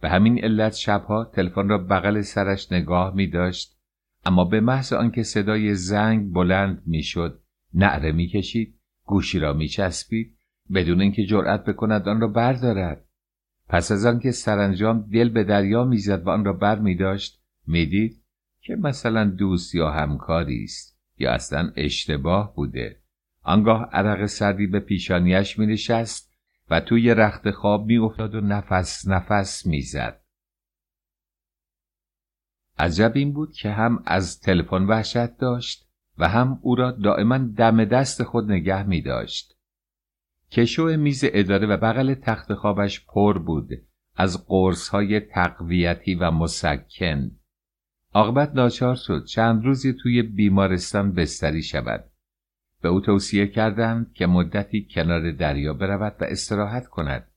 به 0.00 0.08
همین 0.08 0.44
علت 0.44 0.74
شبها 0.74 1.24
تلفن 1.24 1.68
را 1.68 1.78
بغل 1.78 2.20
سرش 2.20 2.72
نگاه 2.72 3.14
می 3.14 3.26
داشت 3.26 3.78
اما 4.26 4.44
به 4.44 4.60
محض 4.60 4.92
آنکه 4.92 5.22
صدای 5.22 5.74
زنگ 5.74 6.32
بلند 6.32 6.82
می‌شد 6.86 7.42
نعره 7.74 8.12
می‌کشید 8.12 8.80
گوشی 9.04 9.38
را 9.38 9.52
میچسبید 9.52 10.36
بدون 10.74 11.00
اینکه 11.00 11.24
جرأت 11.24 11.64
بکند 11.64 12.08
آن 12.08 12.20
را 12.20 12.28
بردارد. 12.28 13.04
پس 13.68 13.92
از 13.92 14.06
آنکه 14.06 14.30
سرانجام 14.30 15.08
دل 15.12 15.28
به 15.28 15.44
دریا 15.44 15.84
می‌زد 15.84 16.26
و 16.26 16.30
آن 16.30 16.44
را 16.44 16.52
بر 16.52 16.78
می 16.78 16.94
داشت 16.94 17.42
می‌دید 17.66 18.22
که 18.60 18.76
مثلا 18.76 19.24
دوست 19.24 19.74
یا 19.74 19.90
همکاری 19.90 20.64
است 20.64 20.98
یا 21.18 21.32
اصلا 21.32 21.72
اشتباه 21.76 22.54
بوده. 22.54 22.96
آنگاه 23.42 23.88
عرق 23.92 24.26
سردی 24.26 24.66
به 24.66 24.80
پیشانیش 24.80 25.58
می 25.58 25.66
نشست 25.66 26.33
و 26.70 26.80
توی 26.80 27.14
رخت 27.14 27.50
خواب 27.50 27.86
می 27.86 27.96
افتاد 27.98 28.34
و 28.34 28.40
نفس 28.40 29.08
نفس 29.08 29.66
می‌زد. 29.66 30.20
عجب 32.78 33.12
این 33.14 33.32
بود 33.32 33.52
که 33.52 33.70
هم 33.70 34.02
از 34.06 34.40
تلفن 34.40 34.82
وحشت 34.82 35.36
داشت 35.36 35.88
و 36.18 36.28
هم 36.28 36.58
او 36.62 36.74
را 36.74 36.90
دائما 36.90 37.38
دم 37.38 37.84
دست 37.84 38.22
خود 38.22 38.52
نگه 38.52 38.82
می 38.82 39.02
داشت. 39.02 39.58
کشو 40.50 40.84
میز 40.84 41.24
اداره 41.26 41.66
و 41.66 41.76
بغل 41.76 42.14
تخت 42.14 42.54
خوابش 42.54 43.06
پر 43.06 43.38
بود 43.38 43.68
از 44.16 44.46
قرص 44.46 44.88
های 44.88 45.20
تقویتی 45.20 46.14
و 46.14 46.30
مسکن. 46.30 47.30
عاقبت 48.14 48.54
ناچار 48.54 48.94
شد 48.94 49.24
چند 49.24 49.64
روزی 49.64 49.92
توی 49.92 50.22
بیمارستان 50.22 51.12
بستری 51.12 51.62
شود. 51.62 52.10
به 52.84 52.90
او 52.90 53.00
توصیه 53.00 53.46
کردند 53.46 54.12
که 54.12 54.26
مدتی 54.26 54.88
کنار 54.90 55.32
دریا 55.32 55.74
برود 55.74 56.16
و 56.20 56.24
استراحت 56.24 56.86
کند. 56.86 57.28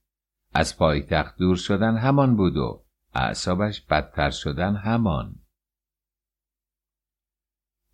از 0.54 0.78
پایتخت 0.78 1.38
دور 1.38 1.56
شدن 1.56 1.96
همان 1.96 2.36
بود 2.36 2.56
و 2.56 2.84
اعصابش 3.14 3.80
بدتر 3.80 4.30
شدن 4.30 4.76
همان. 4.76 5.34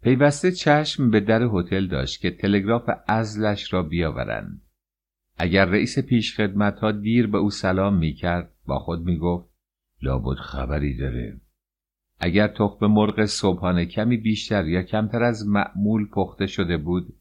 پیوسته 0.02 0.52
چشم 0.52 1.10
به 1.10 1.20
در 1.20 1.42
هتل 1.42 1.86
داشت 1.86 2.20
که 2.20 2.30
تلگراف 2.30 2.90
ازلش 3.06 3.72
را 3.72 3.82
بیاورند. 3.82 4.62
اگر 5.38 5.64
رئیس 5.64 5.98
پیشخدمت 5.98 6.78
ها 6.78 6.92
دیر 6.92 7.26
به 7.26 7.38
او 7.38 7.50
سلام 7.50 7.96
می 7.98 8.14
کرد 8.14 8.54
با 8.66 8.78
خود 8.78 9.04
می 9.04 9.18
گفت 9.18 9.50
لابد 10.02 10.36
خبری 10.36 10.96
داره. 10.96 11.40
اگر 12.20 12.48
تخم 12.48 12.86
مرغ 12.86 13.24
صبحانه 13.24 13.86
کمی 13.86 14.16
بیشتر 14.16 14.68
یا 14.68 14.82
کمتر 14.82 15.22
از 15.22 15.48
معمول 15.48 16.08
پخته 16.08 16.46
شده 16.46 16.76
بود 16.76 17.14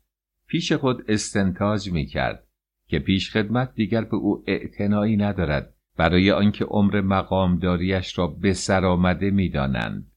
پیش 0.53 0.71
خود 0.73 1.03
استنتاج 1.07 1.91
می 1.91 2.05
کرد 2.05 2.47
که 2.87 2.99
پیش 2.99 3.31
خدمت 3.31 3.73
دیگر 3.75 4.01
به 4.01 4.15
او 4.15 4.43
اعتنایی 4.47 5.17
ندارد 5.17 5.73
برای 5.97 6.31
آنکه 6.31 6.65
عمر 6.65 7.01
مقامداریش 7.01 8.17
را 8.17 8.27
به 8.27 8.53
سر 8.53 8.85
آمده 8.85 9.31
می 9.31 9.49
دانند. 9.49 10.11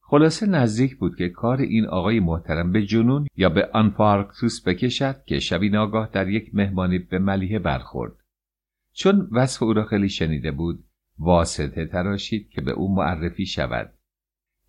خلاصه 0.00 0.46
نزدیک 0.46 0.96
بود 0.96 1.16
که 1.16 1.28
کار 1.28 1.60
این 1.60 1.86
آقای 1.86 2.20
محترم 2.20 2.72
به 2.72 2.86
جنون 2.86 3.26
یا 3.36 3.48
به 3.48 3.70
آنفارکتوس 3.72 4.68
بکشد 4.68 5.24
که 5.26 5.38
شبی 5.38 5.68
ناگاه 5.68 6.10
در 6.12 6.28
یک 6.28 6.54
مهمانی 6.54 6.98
به 6.98 7.18
ملیه 7.18 7.58
برخورد. 7.58 8.12
چون 8.92 9.28
وصف 9.32 9.62
او 9.62 9.72
را 9.72 9.84
خیلی 9.84 10.08
شنیده 10.08 10.50
بود 10.50 10.84
واسطه 11.18 11.86
تراشید 11.86 12.48
که 12.48 12.60
به 12.60 12.70
او 12.70 12.94
معرفی 12.94 13.46
شود 13.46 13.94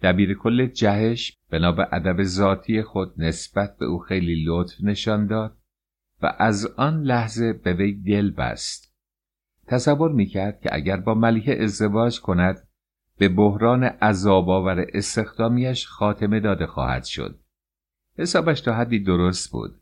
دبیر 0.04 0.34
کل 0.34 0.66
جهش 0.66 1.38
بنا 1.50 1.72
به 1.72 1.88
ادب 1.92 2.24
ذاتی 2.24 2.82
خود 2.82 3.14
نسبت 3.18 3.78
به 3.78 3.86
او 3.86 4.00
خیلی 4.00 4.44
لطف 4.46 4.74
نشان 4.84 5.28
داد 5.28 5.58
و 6.22 6.34
از 6.40 6.66
آن 6.66 7.04
لحظه 7.04 7.54
به 7.54 7.74
وی 7.74 7.94
دل 7.94 8.32
بست. 8.32 8.94
تصور 9.68 10.12
می‌کرد 10.12 10.62
که 10.62 10.70
اگر 10.72 10.98
با 10.98 11.14
ملیه 11.14 11.64
ازدواج 11.64 12.22
کند 12.22 12.68
به 13.18 13.30
بحران 13.30 13.84
عذابآور 13.84 14.86
استخدامیش 14.94 15.88
خاتمه 15.88 16.40
داده 16.40 16.68
خواهد 16.68 17.04
شد. 17.04 17.40
حسابش 18.18 18.62
تا 18.62 18.74
حدی 18.74 19.00
درست 19.00 19.52
بود. 19.52 19.76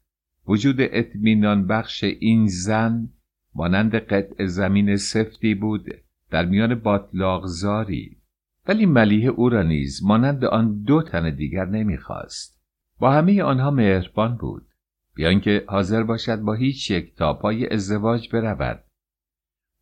وجود 0.48 0.76
اطمینان 0.80 1.68
بخش 1.68 2.04
این 2.04 2.48
زن 2.48 3.10
مانند 3.56 3.96
قطع 3.96 4.46
زمین 4.46 4.96
سفتی 4.96 5.56
بود 5.56 5.86
در 6.30 6.46
میان 6.46 6.76
باطلاغزاری 6.76 8.21
ولی 8.68 8.86
ملیه 8.86 9.30
او 9.30 9.50
را 9.50 9.64
نیز 9.64 10.04
مانند 10.04 10.46
آن 10.46 10.82
دو 10.82 11.02
تن 11.04 11.36
دیگر 11.36 11.66
نمی‌خواست. 11.66 12.62
با 13.00 13.12
همه 13.12 13.44
آنها 13.44 13.72
مهربان 13.72 14.38
بود. 14.38 14.68
بیان 15.16 15.40
که 15.40 15.66
حاضر 15.68 16.04
باشد 16.04 16.40
با 16.40 16.54
هیچ 16.54 16.92
یک 16.92 17.16
تا 17.16 17.34
پای 17.34 17.74
ازدواج 17.74 18.30
برود. 18.30 18.84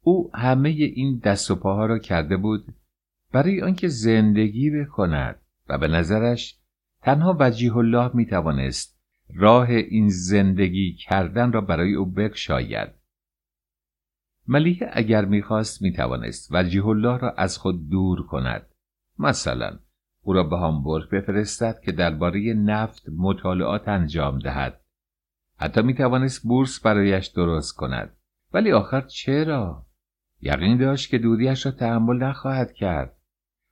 او 0.02 0.32
همه 0.34 0.70
این 0.70 1.18
دست 1.24 1.52
و 1.52 1.56
پاها 1.56 1.86
را 1.86 2.00
کرده 2.00 2.38
بود 2.38 2.66
برای 3.32 3.62
آنکه 3.62 3.88
زندگی 3.88 4.70
بکند 4.70 5.42
و 5.70 5.78
به 5.78 5.88
نظرش 5.88 6.58
تنها 7.02 7.38
وجیه 7.40 7.78
الله 7.78 8.12
می 8.14 8.26
توانست 8.26 9.00
راه 9.36 9.70
این 9.70 10.10
زندگی 10.10 10.94
کردن 10.94 11.52
را 11.52 11.62
برای 11.62 11.94
او 11.94 12.06
بکشاید. 12.06 12.90
ملیه 14.48 14.90
اگر 14.94 15.26
می‌خواست 15.26 15.82
می‌توانست 15.82 16.50
وجیه 16.52 16.86
الله 16.86 17.18
را 17.18 17.32
از 17.32 17.58
خود 17.58 17.90
دور 17.90 18.26
کند. 18.28 18.69
مثلا 19.20 19.80
او 20.24 20.34
را 20.34 20.44
به 20.44 20.58
هامبورگ 20.58 21.10
بفرستد 21.10 21.80
که 21.86 21.92
درباره 21.92 22.54
نفت 22.54 23.06
مطالعات 23.18 23.88
انجام 23.88 24.40
دهد. 24.40 24.82
حتی 25.58 25.82
می‌توانست 25.82 26.48
بورس 26.48 26.80
برایش 26.80 27.28
درست 27.28 27.76
کند. 27.76 28.18
ولی 28.54 28.72
آخر 28.72 29.02
چرا؟ 29.02 29.86
یقین 30.42 30.78
داشت 30.78 31.10
که 31.10 31.18
دوریش 31.18 31.66
را 31.66 31.72
تحمل 31.72 32.24
نخواهد 32.24 32.74
کرد. 32.74 33.18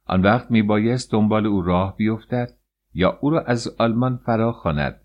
آن 0.06 0.22
وقت 0.22 0.52
میبایست 0.52 1.12
دنبال 1.12 1.46
او 1.46 1.62
راه 1.62 1.98
بیفتد 1.98 2.58
یا 2.94 3.18
او 3.22 3.30
را 3.30 3.42
از 3.42 3.68
آلمان 3.68 4.18
فرا 4.18 4.52
خواند 4.52 5.02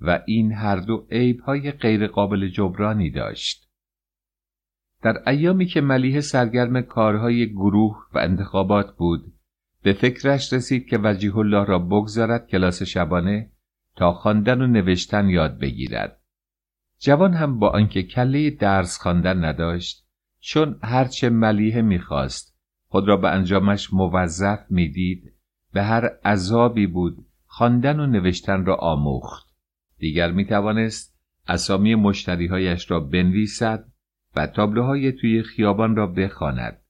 و 0.00 0.22
این 0.26 0.52
هر 0.52 0.76
دو 0.76 1.06
عیبهای 1.10 1.72
غیرقابل 1.72 2.48
جبرانی 2.48 3.10
داشت. 3.10 3.70
در 5.02 5.28
ایامی 5.28 5.66
که 5.66 5.80
ملیه 5.80 6.20
سرگرم 6.20 6.80
کارهای 6.80 7.52
گروه 7.52 8.06
و 8.14 8.18
انتخابات 8.18 8.96
بود 8.96 9.35
به 9.86 9.92
فکرش 9.92 10.52
رسید 10.52 10.86
که 10.86 10.98
وجیه 11.02 11.36
الله 11.36 11.64
را 11.64 11.78
بگذارد 11.78 12.46
کلاس 12.46 12.82
شبانه 12.82 13.50
تا 13.96 14.12
خواندن 14.12 14.62
و 14.62 14.66
نوشتن 14.66 15.28
یاد 15.28 15.58
بگیرد. 15.58 16.20
جوان 16.98 17.34
هم 17.34 17.58
با 17.58 17.68
آنکه 17.68 18.02
کله 18.02 18.50
درس 18.50 18.98
خواندن 18.98 19.44
نداشت 19.44 20.06
چون 20.40 20.78
هرچه 20.82 21.28
ملیه 21.28 21.82
می‌خواست 21.82 22.58
خود 22.88 23.08
را 23.08 23.16
به 23.16 23.30
انجامش 23.30 23.92
موظف 23.92 24.58
می‌دید 24.70 25.32
به 25.72 25.82
هر 25.82 26.04
عذابی 26.24 26.86
بود 26.86 27.26
خواندن 27.46 28.00
و 28.00 28.06
نوشتن 28.06 28.64
را 28.64 28.74
آموخت. 28.74 29.46
دیگر 29.98 30.32
می‌توانست 30.32 31.18
اسامی 31.48 31.94
مشتریهایش 31.94 32.90
را 32.90 33.00
بنویسد 33.00 33.84
و 34.36 34.46
تابلوهای 34.46 35.12
توی 35.12 35.42
خیابان 35.42 35.96
را 35.96 36.06
بخواند. 36.06 36.85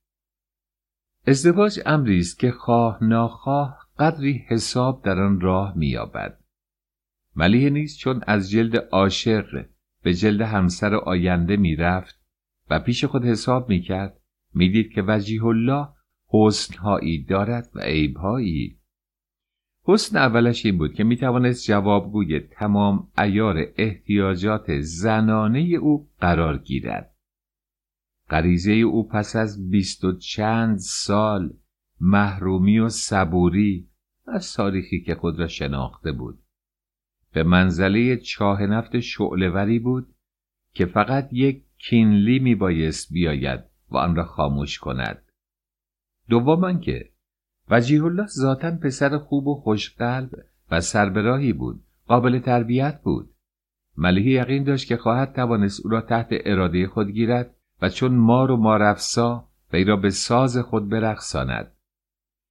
ازدواج 1.28 1.80
امری 1.86 2.18
است 2.18 2.38
که 2.38 2.50
خواه 2.50 3.04
ناخواه 3.04 3.78
قدری 3.98 4.44
حساب 4.48 5.02
در 5.04 5.20
آن 5.20 5.40
راه 5.40 5.76
مییابد. 5.76 6.38
ملیه 7.36 7.70
نیست 7.70 7.98
چون 7.98 8.22
از 8.26 8.50
جلد 8.50 8.76
عاشق 8.76 9.66
به 10.02 10.14
جلد 10.14 10.40
همسر 10.40 10.94
آینده 10.94 11.56
می‌رفت 11.56 12.20
و 12.70 12.78
پیش 12.80 13.04
خود 13.04 13.24
حساب 13.24 13.68
می‌کرد 13.68 14.20
می‌دید 14.54 14.92
که 14.92 15.04
وجیه 15.06 15.44
الله 15.44 15.88
حسنهایی 16.28 17.24
دارد 17.24 17.70
و 17.74 17.80
عیبهایی. 17.80 18.78
حسن 19.84 20.18
اولش 20.18 20.66
این 20.66 20.78
بود 20.78 20.94
که 20.94 21.04
می‌توانست 21.04 21.66
جوابگوی 21.66 22.40
تمام 22.40 23.08
ایار 23.18 23.66
احتیاجات 23.76 24.80
زنانه 24.80 25.58
او 25.58 26.08
قرار 26.20 26.58
گیرد. 26.58 27.15
غریزه 28.30 28.72
او 28.72 29.08
پس 29.08 29.36
از 29.36 29.70
بیست 29.70 30.04
و 30.04 30.12
چند 30.12 30.78
سال 30.78 31.52
محرومی 32.00 32.78
و 32.78 32.88
صبوری 32.88 33.88
از 34.26 34.54
تاریخی 34.54 35.00
که 35.00 35.14
خود 35.14 35.38
را 35.38 35.46
شناخته 35.46 36.12
بود. 36.12 36.38
به 37.32 37.42
منزله 37.42 38.16
چاه 38.16 38.62
نفت 38.62 39.00
شعلوری 39.00 39.78
بود 39.78 40.14
که 40.74 40.86
فقط 40.86 41.28
یک 41.32 41.62
کینلی 41.78 42.38
می 42.38 42.54
بایست 42.54 43.12
بیاید 43.12 43.60
و 43.90 43.96
آن 43.96 44.16
را 44.16 44.24
خاموش 44.24 44.78
کند. 44.78 45.22
دوما 46.28 46.72
که 46.72 47.10
وجیه 47.70 48.04
الله 48.04 48.26
ذاتا 48.26 48.70
پسر 48.70 49.18
خوب 49.18 49.46
و 49.46 49.54
خوشقلب 49.54 50.30
و 50.70 50.80
سربراهی 50.80 51.52
بود 51.52 51.84
قابل 52.06 52.38
تربیت 52.38 53.00
بود. 53.02 53.34
ملیحه 53.96 54.30
یقین 54.30 54.64
داشت 54.64 54.88
که 54.88 54.96
خواهد 54.96 55.32
توانست 55.32 55.80
او 55.84 55.90
را 55.90 56.00
تحت 56.00 56.28
اراده 56.30 56.86
خود 56.86 57.10
گیرد 57.10 57.55
و 57.82 57.88
چون 57.88 58.14
مار 58.14 58.50
و 58.50 58.56
مارفسا 58.56 59.48
وی 59.72 59.84
را 59.84 59.96
به 59.96 60.10
ساز 60.10 60.58
خود 60.58 60.88
برقصاند 60.88 61.72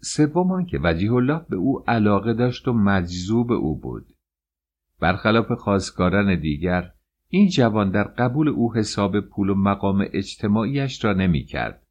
سوم 0.02 0.65
که 0.65 0.80
وجیه 0.84 1.14
الله 1.14 1.45
به 1.49 1.56
او 1.56 1.84
علاقه 1.88 2.34
داشت 2.34 2.68
و 2.68 2.73
مجذوب 2.73 3.52
او 3.52 3.80
بود 3.80 4.06
برخلاف 4.99 5.52
خواستگاران 5.52 6.39
دیگر 6.39 6.91
این 7.30 7.49
جوان 7.49 7.91
در 7.91 8.03
قبول 8.03 8.49
او 8.49 8.76
حساب 8.76 9.19
پول 9.19 9.49
و 9.49 9.56
مقام 9.56 10.06
اجتماعیش 10.14 11.06
را 11.06 11.14
نمی 11.14 11.45
کرد. 11.45 11.84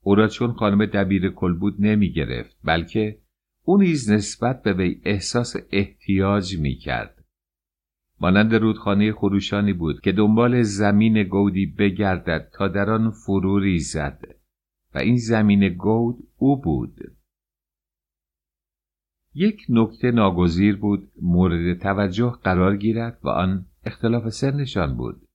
او 0.00 0.14
را 0.14 0.28
چون 0.28 0.52
خانم 0.52 0.86
دبیر 0.86 1.30
کل 1.30 1.54
بود 1.54 1.76
نمی 1.78 2.12
گرفت 2.12 2.56
بلکه 2.64 3.18
او 3.64 3.78
نیز 3.78 4.10
نسبت 4.10 4.62
به 4.62 4.72
وی 4.72 5.00
احساس 5.04 5.56
احتیاج 5.72 6.58
می 6.58 6.76
کرد. 6.76 7.15
مانند 8.20 8.54
رودخانه 8.54 9.12
خروشانی 9.12 9.72
بود 9.72 10.00
که 10.00 10.12
دنبال 10.12 10.62
زمین 10.62 11.22
گودی 11.22 11.66
بگردد 11.66 12.50
تا 12.52 12.68
در 12.68 12.90
آن 12.90 13.10
فرو 13.10 13.58
ریزد 13.58 14.22
و 14.94 14.98
این 14.98 15.16
زمین 15.16 15.68
گود 15.68 16.28
او 16.36 16.60
بود. 16.60 17.00
یک 19.34 19.66
نکته 19.68 20.10
ناگزیر 20.10 20.76
بود 20.76 21.12
مورد 21.22 21.78
توجه 21.78 22.30
قرار 22.42 22.76
گیرد 22.76 23.18
و 23.22 23.28
آن 23.28 23.66
اختلاف 23.84 24.28
سنشان 24.28 24.96
بود. 24.96 25.28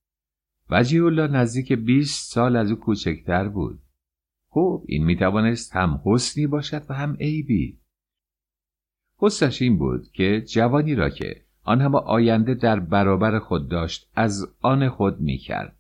وجیه 0.70 1.04
الله 1.04 1.28
نزدیک 1.28 1.74
20 1.74 2.34
سال 2.34 2.56
از 2.56 2.72
او 2.72 2.78
کوچکتر 2.78 3.50
بود. 3.50 3.80
خب 4.50 4.84
این 4.88 5.06
می‌توانست 5.06 5.76
هم 5.76 6.02
حسنی 6.06 6.48
باشد 6.48 6.86
و 6.90 6.94
هم 6.94 7.16
عیبی. 7.20 7.80
حسنش 9.18 9.62
این 9.62 9.78
بود 9.78 10.12
که 10.12 10.42
جوانی 10.42 10.96
را 10.96 11.10
که 11.10 11.46
آن 11.64 11.82
همه 11.82 11.98
آینده 11.98 12.54
در 12.54 12.80
برابر 12.80 13.40
خود 13.40 13.70
داشت 13.70 14.12
از 14.16 14.56
آن 14.62 14.90
خود 14.90 15.22
می‌کرد 15.22 15.78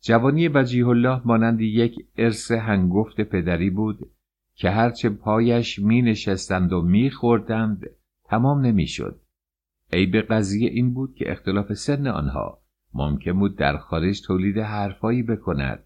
جوانی 0.00 0.48
وجیه 0.48 0.88
الله 0.88 1.20
مانند 1.24 1.60
یک 1.60 1.94
ارث 2.16 2.50
هنگفت 2.50 3.20
پدری 3.20 3.70
بود 3.70 4.10
که 4.54 4.70
هرچه 4.70 5.08
پایش 5.08 5.78
می 5.78 6.02
نشستند 6.02 6.72
و 6.72 6.82
می 6.82 7.10
خوردند 7.10 7.86
تمام 8.24 8.60
نمی 8.60 8.86
شد. 8.86 9.20
عیب 9.92 10.16
قضیه 10.16 10.70
این 10.70 10.94
بود 10.94 11.14
که 11.14 11.32
اختلاف 11.32 11.72
سن 11.72 12.06
آنها 12.06 12.62
ممکن 12.94 13.32
بود 13.32 13.56
در 13.56 13.76
خارج 13.76 14.22
تولید 14.26 14.58
حرفایی 14.58 15.22
بکند. 15.22 15.84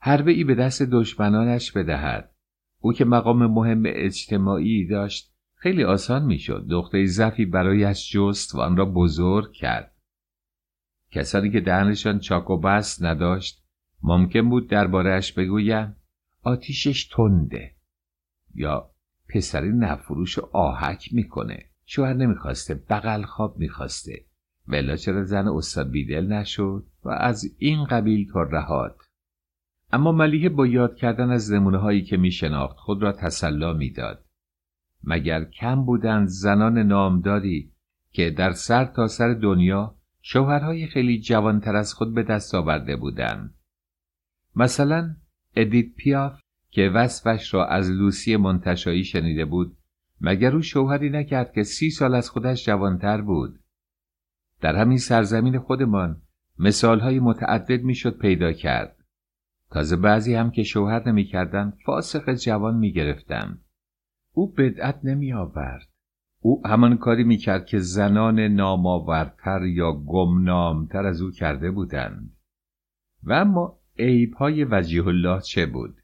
حربه 0.00 0.32
ای 0.32 0.44
به 0.44 0.54
دست 0.54 0.82
دشمنانش 0.82 1.72
بدهد. 1.72 2.34
او 2.80 2.92
که 2.92 3.04
مقام 3.04 3.46
مهم 3.46 3.82
اجتماعی 3.86 4.86
داشت 4.86 5.34
خیلی 5.60 5.84
آسان 5.84 6.24
می‌شد. 6.24 6.66
دختری 6.70 7.06
زفی 7.06 7.44
برایش 7.44 8.12
جست 8.12 8.54
و 8.54 8.60
آن 8.60 8.76
را 8.76 8.84
بزرگ 8.84 9.52
کرد. 9.52 9.94
کسانی 11.10 11.50
که 11.50 11.60
دهنشان 11.60 12.18
چاک 12.18 12.50
و 12.50 12.56
بست 12.56 13.04
نداشت 13.04 13.64
ممکن 14.02 14.48
بود 14.48 14.68
دربارهش 14.68 15.32
بگویم 15.32 15.96
آتیشش 16.42 17.04
تنده. 17.04 17.74
یا 18.54 18.90
پسری 19.28 19.72
نفروش 19.72 20.38
آهک 20.38 21.08
می‌کنه. 21.12 21.64
شوهر 21.86 22.14
نمی‌خواسته 22.14 22.74
بغل 22.74 23.22
خواب 23.22 23.58
می‌خواسته. 23.58 24.24
ولا 24.68 24.96
چرا 24.96 25.24
زن 25.24 25.48
استاد 25.48 25.90
بیدل 25.90 26.26
نشد 26.26 26.86
و 27.04 27.08
از 27.08 27.54
این 27.58 27.84
قبیل 27.84 28.32
ترهات 28.32 28.96
اما 29.92 30.12
ملیه 30.12 30.48
با 30.48 30.66
یاد 30.66 30.96
کردن 30.96 31.30
از 31.30 31.52
نمونه 31.52 31.78
هایی 31.78 32.02
که 32.02 32.16
میشناخت 32.16 32.76
خود 32.76 33.02
را 33.02 33.12
تسلا 33.12 33.72
می‌داد. 33.72 34.24
مگر 35.04 35.44
کم 35.44 35.84
بودند 35.84 36.26
زنان 36.26 36.78
نامداری 36.78 37.72
که 38.12 38.30
در 38.30 38.52
سر 38.52 38.84
تا 38.84 39.06
سر 39.06 39.34
دنیا 39.34 39.94
شوهرهای 40.22 40.86
خیلی 40.86 41.20
جوانتر 41.20 41.76
از 41.76 41.94
خود 41.94 42.14
به 42.14 42.22
دست 42.22 42.54
آورده 42.54 42.96
بودند؟ 42.96 43.54
مثلا 44.56 45.16
ادیت 45.56 45.94
پیاف 45.96 46.40
که 46.70 46.88
وصفش 46.88 47.54
را 47.54 47.66
از 47.66 47.90
لوسی 47.90 48.36
منتشایی 48.36 49.04
شنیده 49.04 49.44
بود 49.44 49.76
مگر 50.20 50.54
او 50.54 50.62
شوهری 50.62 51.10
نکرد 51.10 51.52
که 51.52 51.62
سی 51.62 51.90
سال 51.90 52.14
از 52.14 52.30
خودش 52.30 52.66
جوانتر 52.66 53.20
بود؟ 53.20 53.58
در 54.60 54.76
همین 54.76 54.98
سرزمین 54.98 55.58
خودمان 55.58 56.22
مثالهای 56.58 57.20
متعدد 57.20 57.82
می‌شد 57.82 58.18
پیدا 58.18 58.52
کرد. 58.52 58.96
تازه 59.70 59.96
بعضی 59.96 60.34
هم 60.34 60.50
که 60.50 60.62
شوهر 60.62 61.08
نمی‌کردند 61.08 61.78
فاسق 61.86 62.34
جوان 62.34 62.76
می‌گرفتند. 62.76 63.64
او 64.32 64.52
بدعت 64.52 65.00
نمی 65.04 65.32
آورد 65.32 65.88
او 66.40 66.66
همان 66.66 66.96
کاری 66.96 67.24
می‌کرد 67.24 67.66
که 67.66 67.78
زنان 67.78 68.40
نامآورتر 68.40 69.64
یا 69.64 69.92
گمنامتر 69.92 71.06
از 71.06 71.22
او 71.22 71.30
کرده 71.30 71.70
بودند. 71.70 72.36
و 73.22 73.32
اما 73.32 73.80
عیبهای 73.98 74.64
وجیه 74.64 75.06
الله 75.06 75.40
چه 75.40 75.66
بود؟ 75.66 76.00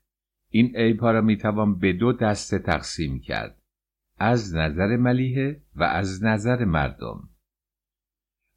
این 0.49 0.77
عیبها 0.77 1.11
را 1.11 1.21
می‌توان 1.21 1.79
به 1.79 1.93
دو 1.93 2.13
دسته 2.13 2.59
تقسیم 2.59 3.21
کرد. 3.21 3.63
از 4.19 4.55
نظر 4.55 4.97
ملیحه 4.97 5.63
و 5.75 5.83
از 5.83 6.25
نظر 6.25 6.65
مردم. 6.65 7.29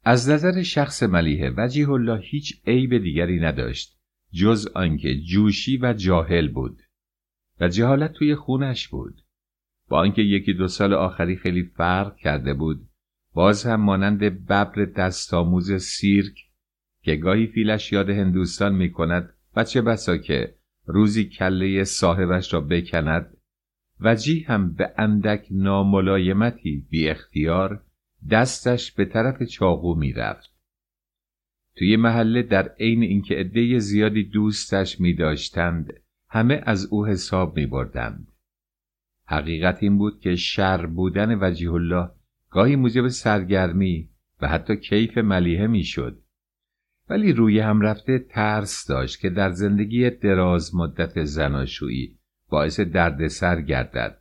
از 0.04 0.30
نظر 0.30 0.62
شخص 0.62 1.02
ملیحه 1.02 1.54
وجیه 1.56 1.90
الله 1.90 2.20
هیچ 2.20 2.62
عیب 2.66 2.98
دیگری 2.98 3.40
نداشت 3.40 3.98
جز 4.32 4.66
آنکه 4.74 5.20
جوشی 5.20 5.78
و 5.82 5.92
جاهل 5.92 6.48
بود. 6.48 6.82
و 7.60 7.68
جهالت 7.68 8.12
توی 8.12 8.34
خونش 8.34 8.88
بود. 8.88 9.22
با 9.88 9.98
آنکه 9.98 10.22
یکی 10.22 10.52
دو 10.52 10.68
سال 10.68 10.94
آخری 10.94 11.36
خیلی 11.36 11.62
فرق 11.62 12.16
کرده 12.16 12.54
بود 12.54 12.88
باز 13.34 13.66
هم 13.66 13.80
مانند 13.80 14.18
ببر 14.18 14.84
دستآموز 14.84 15.72
سیرک 15.72 16.48
که 17.02 17.16
گاهی 17.16 17.46
فیلش 17.46 17.92
یاد 17.92 18.10
هندوستان 18.10 18.74
می 18.74 18.92
کند 18.92 19.34
و 19.56 19.64
چه 19.64 19.82
بسا 19.82 20.16
که 20.16 20.54
روزی 20.86 21.24
کله 21.24 21.84
صاحبش 21.84 22.54
را 22.54 22.60
بکند 22.60 23.36
وجی 24.00 24.40
هم 24.40 24.74
به 24.74 24.92
اندک 24.98 25.46
ناملایمتی 25.50 26.86
بی 26.90 27.08
اختیار 27.08 27.82
دستش 28.30 28.92
به 28.92 29.04
طرف 29.04 29.42
چاقو 29.42 29.94
می 29.94 30.12
رفت. 30.12 30.54
توی 31.76 31.96
محله 31.96 32.42
در 32.42 32.68
عین 32.68 33.02
اینکه 33.02 33.34
عده 33.34 33.78
زیادی 33.78 34.24
دوستش 34.24 35.00
می 35.00 35.14
داشتند 35.14 35.92
همه 36.28 36.62
از 36.66 36.86
او 36.86 37.06
حساب 37.06 37.56
می 37.56 37.66
بردند. 37.66 38.32
حقیقت 39.30 39.82
این 39.82 39.98
بود 39.98 40.20
که 40.20 40.36
شر 40.36 40.86
بودن 40.86 41.38
وجیه 41.40 41.72
الله 41.72 42.10
گاهی 42.50 42.76
موجب 42.76 43.08
سرگرمی 43.08 44.10
و 44.40 44.48
حتی 44.48 44.76
کیف 44.76 45.18
ملیحه 45.18 45.66
می‌شد. 45.66 46.22
ولی 47.08 47.32
روی 47.32 47.60
هم 47.60 47.80
رفته 47.80 48.18
ترس 48.18 48.86
داشت 48.86 49.20
که 49.20 49.30
در 49.30 49.50
زندگی 49.50 50.10
دراز 50.10 50.74
مدت 50.74 51.24
زناشویی 51.24 52.18
باعث 52.48 52.80
دردسر 52.80 53.60
گردد. 53.60 54.18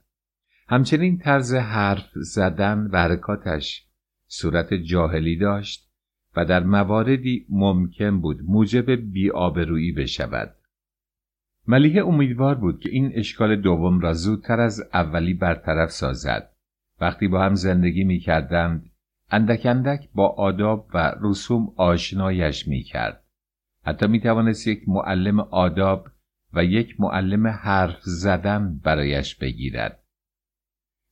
همچنین 0.70 1.18
طرز 1.18 1.54
حرف 1.54 2.10
زدن 2.16 2.90
و 2.92 2.98
حرکاتش 2.98 3.88
صورت 4.26 4.74
جاهلی 4.74 5.38
داشت 5.38 5.90
و 6.36 6.46
در 6.46 6.64
مواردی 6.64 7.46
ممکن 7.50 8.22
بود 8.22 8.40
موجب 8.44 8.92
بیآبرویی 8.92 9.92
بشود. 9.92 10.57
ملیه 11.68 12.06
امیدوار 12.06 12.56
بود 12.56 12.80
که 12.80 12.90
این 12.90 13.12
اشکال 13.16 13.56
دوم 13.56 14.00
را 14.00 14.14
زودتر 14.14 14.60
از 14.60 14.82
اولی 14.94 15.34
برطرف 15.34 15.92
سازد. 15.92 16.54
وقتی 17.02 17.28
با 17.28 17.44
هم 17.44 17.56
زندگی 17.56 18.04
می 18.04 18.20
کردند 18.20 18.90
اندک 19.32 19.66
اندک 19.66 20.10
با 20.16 20.28
آداب 20.28 20.90
و 20.94 21.16
رسوم 21.22 21.74
آشنایش 21.76 22.68
می 22.68 22.84
کرد 22.84 23.24
حتی 23.86 24.08
می 24.08 24.20
توانست 24.20 24.68
یک 24.68 24.90
معلم 24.90 25.40
آداب 25.40 26.08
و 26.54 26.66
یک 26.66 27.00
معلم 27.00 27.48
حرف 27.48 28.00
زدن 28.02 28.80
برایش 28.84 29.36
بگیرد. 29.36 30.04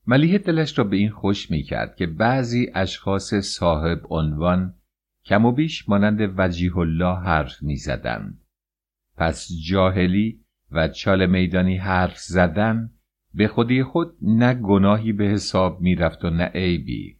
ملیه 0.07 0.37
دلش 0.37 0.77
را 0.77 0.83
به 0.83 0.97
این 0.97 1.09
خوش 1.09 1.51
می 1.51 1.63
کرد 1.63 1.95
که 1.95 2.05
بعضی 2.05 2.71
اشخاص 2.75 3.33
صاحب 3.33 4.01
عنوان 4.09 4.73
کم 5.25 5.45
و 5.45 5.51
بیش 5.51 5.89
مانند 5.89 6.33
وجیه 6.37 6.77
الله 6.77 7.19
حرف 7.19 7.63
می 7.63 7.75
زدند. 7.75 8.41
پس 9.17 9.49
جاهلی 9.69 10.44
و 10.71 10.87
چال 10.87 11.25
میدانی 11.25 11.77
حرف 11.77 12.17
زدن 12.17 12.89
به 13.33 13.47
خودی 13.47 13.83
خود 13.83 14.17
نه 14.21 14.53
گناهی 14.53 15.13
به 15.13 15.25
حساب 15.25 15.81
می 15.81 15.95
رفت 15.95 16.25
و 16.25 16.29
نه 16.29 16.43
عیبی. 16.43 17.19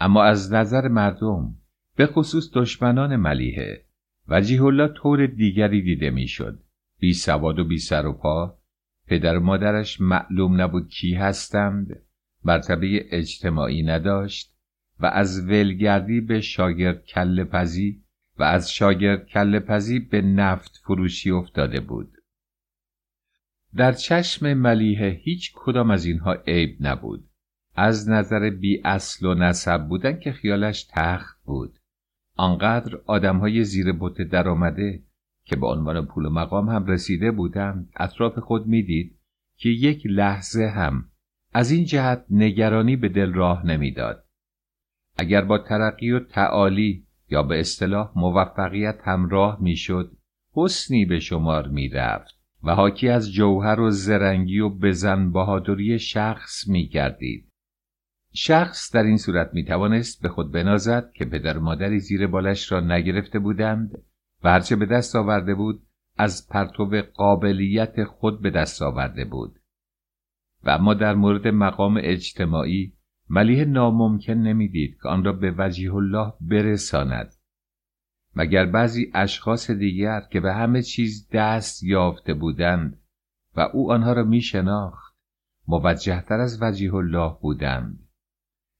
اما 0.00 0.24
از 0.24 0.52
نظر 0.52 0.88
مردم 0.88 1.54
به 1.96 2.06
خصوص 2.06 2.50
دشمنان 2.54 3.16
ملیحه 3.16 3.84
وجیه 4.28 4.62
الله 4.62 4.88
طور 4.88 5.26
دیگری 5.26 5.82
دیده 5.82 6.10
می‌شد. 6.10 6.62
بی 6.98 7.14
سواد 7.14 7.58
و 7.58 7.64
بی 7.64 7.78
سر 7.78 8.06
و 8.06 8.12
پا 8.12 8.58
پدر 9.06 9.36
و 9.36 9.40
مادرش 9.40 10.00
معلوم 10.00 10.60
نبود 10.60 10.88
کی 10.88 11.14
هستند 11.14 12.02
مرتبه 12.44 13.06
اجتماعی 13.10 13.82
نداشت 13.82 14.54
و 15.00 15.06
از 15.06 15.48
ولگردی 15.48 16.20
به 16.20 16.40
شاگرد 16.40 17.04
کل 17.04 17.44
پزی 17.44 18.02
و 18.38 18.42
از 18.42 18.72
شاگرد 18.72 19.26
کل 19.26 19.58
پزی 19.58 19.98
به 19.98 20.22
نفت 20.22 20.80
فروشی 20.84 21.30
افتاده 21.30 21.80
بود. 21.80 22.12
در 23.76 23.92
چشم 23.92 24.54
ملیحه 24.54 25.08
هیچ 25.08 25.52
کدام 25.54 25.90
از 25.90 26.04
اینها 26.04 26.32
عیب 26.32 26.76
نبود. 26.80 27.28
از 27.74 28.08
نظر 28.08 28.50
بی 28.50 28.82
اصل 28.84 29.26
و 29.26 29.34
نسب 29.34 29.88
بودن 29.88 30.18
که 30.18 30.32
خیالش 30.32 30.86
تخت 30.90 31.42
بود. 31.44 31.78
آنقدر 32.36 32.96
آدمهای 33.06 33.64
زیر 33.64 33.92
بوت 33.92 34.22
در 34.22 34.48
آمده 34.48 35.02
که 35.44 35.56
به 35.56 35.66
عنوان 35.66 36.06
پول 36.06 36.24
و 36.24 36.30
مقام 36.30 36.68
هم 36.68 36.86
رسیده 36.86 37.30
بودند 37.30 37.90
اطراف 37.96 38.38
خود 38.38 38.66
می‌دید 38.66 39.18
که 39.56 39.68
یک 39.68 40.02
لحظه 40.06 40.66
هم 40.66 41.08
از 41.52 41.70
این 41.70 41.84
جهت 41.84 42.24
نگرانی 42.30 42.96
به 42.96 43.08
دل 43.08 43.32
راه 43.32 43.66
نمی‌داد. 43.66 44.26
اگر 45.18 45.44
با 45.44 45.58
ترقی 45.58 46.10
و 46.10 46.20
تعالی 46.20 47.06
یا 47.30 47.42
به 47.42 47.60
اصطلاح 47.60 48.12
موفقیت 48.16 48.98
همراه 49.04 49.58
می‌شد 49.60 50.16
حسنی 50.54 51.04
به 51.04 51.20
شمار 51.20 51.68
می‌رفت. 51.68 52.41
و 52.64 52.74
حاکی 52.74 53.08
از 53.08 53.32
جوهر 53.32 53.80
و 53.80 53.90
زرنگی 53.90 54.60
و 54.60 54.68
بزن 54.68 55.32
بهادری 55.32 55.98
شخص 55.98 56.68
می 56.68 56.88
گردید. 56.88 57.48
شخص 58.34 58.94
در 58.94 59.02
این 59.02 59.16
صورت 59.16 59.50
می 59.54 59.64
توانست 59.64 60.22
به 60.22 60.28
خود 60.28 60.52
بنازد 60.52 61.12
که 61.14 61.24
پدر 61.24 61.58
مادری 61.58 61.98
زیر 61.98 62.26
بالش 62.26 62.72
را 62.72 62.80
نگرفته 62.80 63.38
بودند 63.38 64.02
و 64.44 64.50
هرچه 64.50 64.76
به 64.76 64.86
دست 64.86 65.16
آورده 65.16 65.54
بود 65.54 65.82
از 66.16 66.48
پرتو 66.48 67.02
قابلیت 67.14 68.04
خود 68.04 68.42
به 68.42 68.50
دست 68.50 68.82
آورده 68.82 69.24
بود 69.24 69.58
و 70.64 70.70
اما 70.70 70.94
در 70.94 71.14
مورد 71.14 71.48
مقام 71.48 72.00
اجتماعی 72.02 72.92
ملیه 73.30 73.64
ناممکن 73.64 74.32
نمی‌دید 74.32 74.98
که 75.02 75.08
آن 75.08 75.24
را 75.24 75.32
به 75.32 75.54
وجیه 75.58 75.94
الله 75.94 76.32
برساند 76.40 77.34
مگر 78.36 78.66
بعضی 78.66 79.10
اشخاص 79.14 79.70
دیگر 79.70 80.20
که 80.20 80.40
به 80.40 80.54
همه 80.54 80.82
چیز 80.82 81.28
دست 81.32 81.82
یافته 81.82 82.34
بودند 82.34 83.00
و 83.56 83.60
او 83.60 83.92
آنها 83.92 84.12
را 84.12 84.24
می 84.24 84.40
شناخت 84.40 85.16
موجهتر 85.68 86.40
از 86.40 86.62
وجیه 86.62 86.94
الله 86.94 87.36
بودند. 87.40 88.08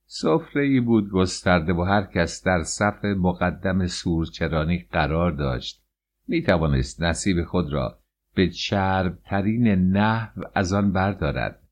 سفره 0.07 0.63
ای 0.63 0.81
بود 0.81 1.11
گسترده 1.11 1.73
و 1.73 1.83
هر 1.83 2.03
کس 2.03 2.45
در 2.45 2.63
صف 2.63 3.05
مقدم 3.05 3.87
سورچرانی 3.87 4.89
قرار 4.93 5.33
داشت. 5.33 5.85
می 6.29 6.43
توانست 6.43 7.03
نصیب 7.03 7.45
خود 7.45 7.73
را 7.73 7.99
به 8.35 8.49
چربترین 8.49 9.69
نحو 9.69 10.43
از 10.55 10.73
آن 10.73 10.93
بردارد. 10.93 11.63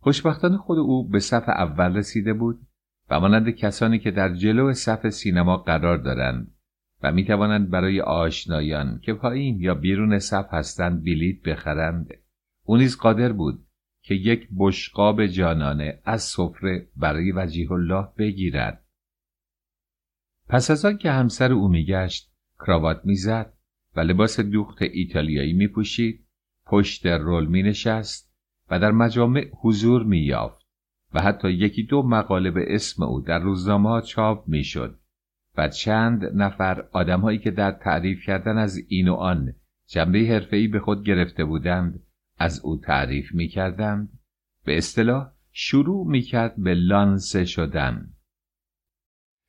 خوشبختانه 0.00 0.56
خود 0.56 0.78
او 0.78 1.08
به 1.08 1.18
صف 1.18 1.48
اول 1.48 1.96
رسیده 1.96 2.32
بود 2.32 2.66
و 3.10 3.20
مانند 3.20 3.50
کسانی 3.50 3.98
که 3.98 4.10
در 4.10 4.34
جلو 4.34 4.72
صف 4.72 5.08
سینما 5.08 5.56
قرار 5.56 5.98
دارند 5.98 6.54
و 7.02 7.12
می 7.12 7.24
توانند 7.24 7.70
برای 7.70 8.00
آشنایان 8.00 9.00
که 9.02 9.14
پایین 9.14 9.60
یا 9.60 9.74
بیرون 9.74 10.18
صف 10.18 10.46
هستند 10.54 11.04
بلیت 11.04 11.42
بخرند. 11.42 12.10
او 12.64 12.76
نیز 12.76 12.96
قادر 12.96 13.32
بود 13.32 13.66
که 14.02 14.14
یک 14.14 14.48
بشقاب 14.58 15.26
جانانه 15.26 16.00
از 16.04 16.22
سفره 16.22 16.88
برای 16.96 17.32
وجیه 17.32 17.72
الله 17.72 18.08
بگیرد. 18.18 18.84
پس 20.48 20.70
از 20.70 20.84
آن 20.84 20.98
که 20.98 21.10
همسر 21.10 21.52
او 21.52 21.68
میگشت 21.68 22.32
کراوات 22.58 23.00
می‌زد 23.04 23.52
و 23.96 24.00
لباس 24.00 24.40
دوخت 24.40 24.82
ایتالیایی 24.82 25.52
می 25.52 25.68
پوشید 25.68 26.26
پشت 26.66 27.06
رول 27.06 27.46
می 27.46 27.62
نشست 27.62 28.32
و 28.70 28.78
در 28.78 28.90
مجامع 28.90 29.50
حضور 29.60 30.02
می 30.02 30.18
یافت 30.18 30.66
و 31.14 31.20
حتی 31.22 31.50
یکی 31.50 31.82
دو 31.82 32.02
مقاله 32.02 32.50
به 32.50 32.74
اسم 32.74 33.02
او 33.02 33.20
در 33.20 33.38
روزنامه 33.38 34.02
چاپ 34.02 34.48
می 34.48 34.64
شد 34.64 34.99
و 35.60 35.68
چند 35.68 36.24
نفر 36.24 36.84
آدمهایی 36.92 37.38
که 37.38 37.50
در 37.50 37.72
تعریف 37.72 38.26
کردن 38.26 38.58
از 38.58 38.76
این 38.88 39.08
و 39.08 39.14
آن 39.14 39.54
جنبه 39.86 40.18
حرفه‌ای 40.18 40.68
به 40.68 40.80
خود 40.80 41.04
گرفته 41.04 41.44
بودند 41.44 42.02
از 42.38 42.60
او 42.60 42.76
تعریف 42.76 43.34
می 43.34 43.48
کردند 43.48 44.18
به 44.64 44.78
اصطلاح 44.78 45.32
شروع 45.52 46.06
می 46.06 46.22
کرد 46.22 46.56
به 46.56 46.74
لانسه 46.74 47.44
شدن. 47.44 48.14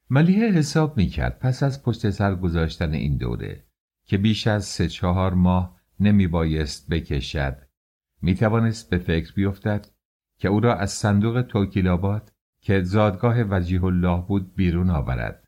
ملیه 0.09 0.51
حساب 0.51 0.97
می 0.97 1.07
کرد 1.07 1.39
پس 1.39 1.63
از 1.63 1.83
پشت 1.83 2.09
سر 2.09 2.35
گذاشتن 2.35 2.93
این 2.93 3.17
دوره 3.17 3.65
که 4.05 4.17
بیش 4.17 4.47
از 4.47 4.65
سه 4.65 4.87
چهار 4.87 5.33
ماه 5.33 5.81
نمی 5.99 6.27
بایست 6.27 6.89
بکشد. 6.89 7.57
می 8.21 8.35
توانست 8.35 8.89
به 8.89 8.97
فکر 8.97 9.33
بیفتد 9.33 9.87
که 10.37 10.47
او 10.47 10.59
را 10.59 10.75
از 10.75 10.91
صندوق 10.91 11.41
توکیلاباد 11.41 12.31
که 12.61 12.81
زادگاه 12.81 13.41
وجیه 13.41 13.83
الله 13.83 14.25
بود 14.27 14.55
بیرون 14.55 14.89
آورد. 14.89 15.40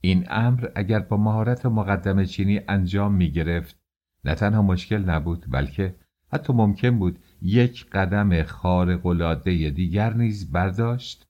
این 0.00 0.26
امر 0.30 0.68
اگر 0.74 0.98
با 0.98 1.16
مهارت 1.16 1.66
مقدم 1.66 2.24
چینی 2.24 2.60
انجام 2.68 3.14
می 3.14 3.30
گرفت 3.30 3.78
نه 4.24 4.34
تنها 4.34 4.62
مشکل 4.62 4.98
نبود 4.98 5.46
بلکه 5.48 5.94
حتی 6.32 6.52
ممکن 6.52 6.98
بود 6.98 7.18
یک 7.42 7.90
قدم 7.90 8.42
خارق 8.42 9.06
العاده 9.06 9.70
دیگر 9.70 10.14
نیز 10.14 10.52
برداشت 10.52 11.26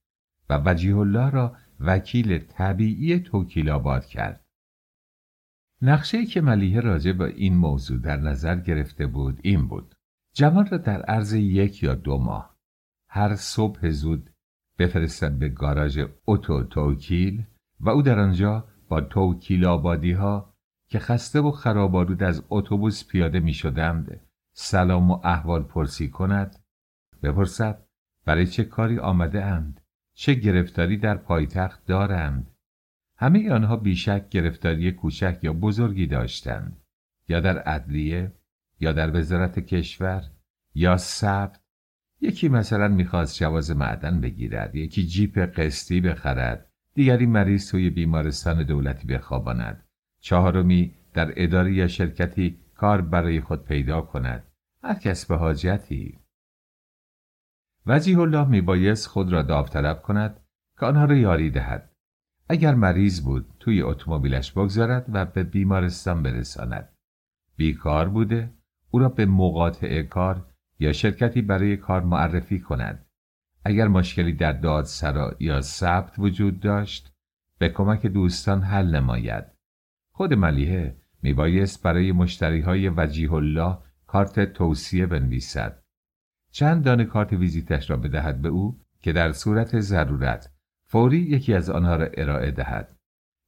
و 0.51 0.63
وجیه 0.65 0.97
الله 0.97 1.31
را 1.31 1.57
وکیل 1.81 2.39
طبیعی 2.39 3.19
توکیل 3.19 3.71
آباد 3.71 4.07
کرد. 4.07 4.45
نقشه 5.83 6.27
که 6.27 6.41
ملیه 6.41 6.81
راجع 6.81 7.13
به 7.13 7.25
این 7.25 7.57
موضوع 7.57 7.99
در 7.99 8.17
نظر 8.17 8.61
گرفته 8.61 9.07
بود 9.07 9.41
این 9.43 9.69
بود. 9.69 9.95
جوان 10.35 10.67
را 10.67 10.79
در 10.79 11.03
عرض 11.03 11.33
یک 11.33 11.83
یا 11.83 11.95
دو 11.95 12.19
ماه 12.19 12.57
هر 13.09 13.35
صبح 13.35 13.89
زود 13.91 14.31
بفرستد 14.79 15.39
به 15.39 15.49
گاراژ 15.49 16.05
اوتو 16.25 16.63
توکیل 16.63 17.47
و 17.81 17.91
او 17.91 18.03
در 18.03 18.19
آنجا 18.19 18.69
با 18.89 19.01
توکیل 19.01 19.65
آبادی 19.65 20.13
ها 20.13 20.55
که 20.89 20.99
خسته 20.99 21.41
و 21.41 21.51
خرابالود 21.51 22.23
از 22.23 22.45
اتوبوس 22.51 23.07
پیاده 23.09 23.41
می 23.41 23.55
شدند 23.55 24.21
سلام 24.53 25.11
و 25.11 25.21
احوال 25.25 25.63
پرسی 25.63 26.09
کند 26.09 26.65
بپرسد 27.23 27.87
برای 28.25 28.47
چه 28.47 28.65
کاری 28.65 28.99
آمده 28.99 29.45
اند؟ 29.45 29.81
چه 30.15 30.35
گرفتاری 30.35 30.97
در 30.97 31.17
پایتخت 31.17 31.87
دارند؟ 31.87 32.51
همه 33.17 33.53
آنها 33.53 33.77
بیشک 33.77 34.29
گرفتاری 34.29 34.93
کوچک 34.93 35.39
یا 35.43 35.53
بزرگی 35.53 36.07
داشتند 36.07 36.83
یا 37.29 37.41
در 37.41 37.59
عدلیه 37.59 38.33
یا 38.81 38.93
در 38.93 39.19
وزارت 39.19 39.59
کشور 39.59 40.31
یا 40.75 40.97
ثبت 40.97 41.61
یکی 42.21 42.49
مثلا 42.49 42.89
می‌خواست 42.89 43.39
جواز 43.39 43.71
معدن 43.71 44.21
بگیرد 44.21 44.75
یکی 44.75 45.07
جیپ 45.07 45.39
قسطی 45.39 46.01
بخرد. 46.01 46.68
دیگری 46.99 47.27
مریض 47.27 47.71
توی 47.71 47.91
بیمارستان 47.91 48.63
دولتی 48.63 49.07
بخواباند. 49.07 49.85
چهارمی 50.21 50.95
در 51.15 51.33
اداره 51.37 51.73
یا 51.73 51.89
شرکتی 51.89 52.59
کار 52.75 53.01
برای 53.01 53.41
خود 53.41 53.65
پیدا 53.65 54.01
کند. 54.01 54.45
هر 54.83 54.95
کس 54.95 55.27
به 55.27 55.37
حاجتی. 55.37 56.19
وجیه 57.87 58.19
الله 58.19 58.49
میبایست 58.49 59.07
خود 59.07 59.33
را 59.33 59.43
داوطلب 59.43 60.03
کند 60.03 60.41
که 60.81 60.87
آنها 60.87 61.05
را 61.05 61.17
یاری 61.17 61.51
دهد. 61.51 61.93
اگر 62.49 62.75
مریض 62.75 63.21
بود 63.21 63.47
توی 63.61 63.83
اتومبیلش 63.83 64.53
بگذارد 64.53 65.07
و 65.13 65.25
به 65.25 65.43
بیمارستان 65.43 66.23
برساند. 66.23 66.89
بیکار 67.57 68.09
بوده 68.09 68.55
او 68.91 68.99
را 68.99 69.09
به 69.09 69.27
مقاطع 69.27 70.03
کار 70.03 70.47
یا 70.79 70.93
شرکتی 70.93 71.43
برای 71.43 71.77
کار 71.77 72.03
معرفی 72.03 72.61
کند. 72.61 73.07
اگر 73.65 73.89
مشکلی 73.89 74.33
در 74.33 74.53
دادسرا 74.53 75.37
یا 75.41 75.61
ثبت 75.61 76.19
وجود 76.19 76.61
داشت 76.61 77.13
به 77.59 77.69
کمک 77.69 78.07
دوستان 78.07 78.63
حل 78.63 78.97
نماید. 78.97 79.45
خود 80.13 80.35
ملیحه 80.35 80.97
میبایست 81.23 81.83
برای 81.83 82.13
مشتری 82.13 82.61
های 82.61 82.89
وجیه 82.89 83.33
الله 83.33 83.79
کارت 84.07 84.53
توصیه 84.53 85.07
بنویسد. 85.07 85.83
چند 86.51 86.85
دانه 86.85 87.05
کارت 87.05 87.33
ویزیتش 87.33 87.91
را 87.91 87.97
بدهد 87.97 88.43
به 88.43 88.49
او 88.49 88.81
که 89.03 89.13
در 89.13 89.33
صورت 89.33 89.81
ضرورت 89.81 90.51
فوری 90.87 91.19
یکی 91.19 91.55
از 91.55 91.71
آنها 91.71 91.97
را 91.97 92.09
ارائه 92.15 92.51
دهد. 92.51 92.97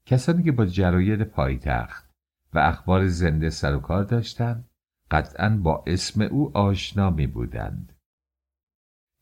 کسانی 0.07 0.43
که 0.43 0.53
با 0.53 0.67
جراید 0.67 1.23
پایتخت 1.23 2.11
و 2.55 2.59
اخبار 2.59 3.07
زنده 3.07 3.51
سر 3.51 3.75
و 3.75 3.81
کار 3.81 4.05
داشتند 4.05 4.71
قطعا 5.11 5.61
با 5.63 5.85
اسم 5.87 6.23
او 6.23 6.57
آشنا 6.57 7.11
می 7.11 7.27
بودند. 7.27 8.00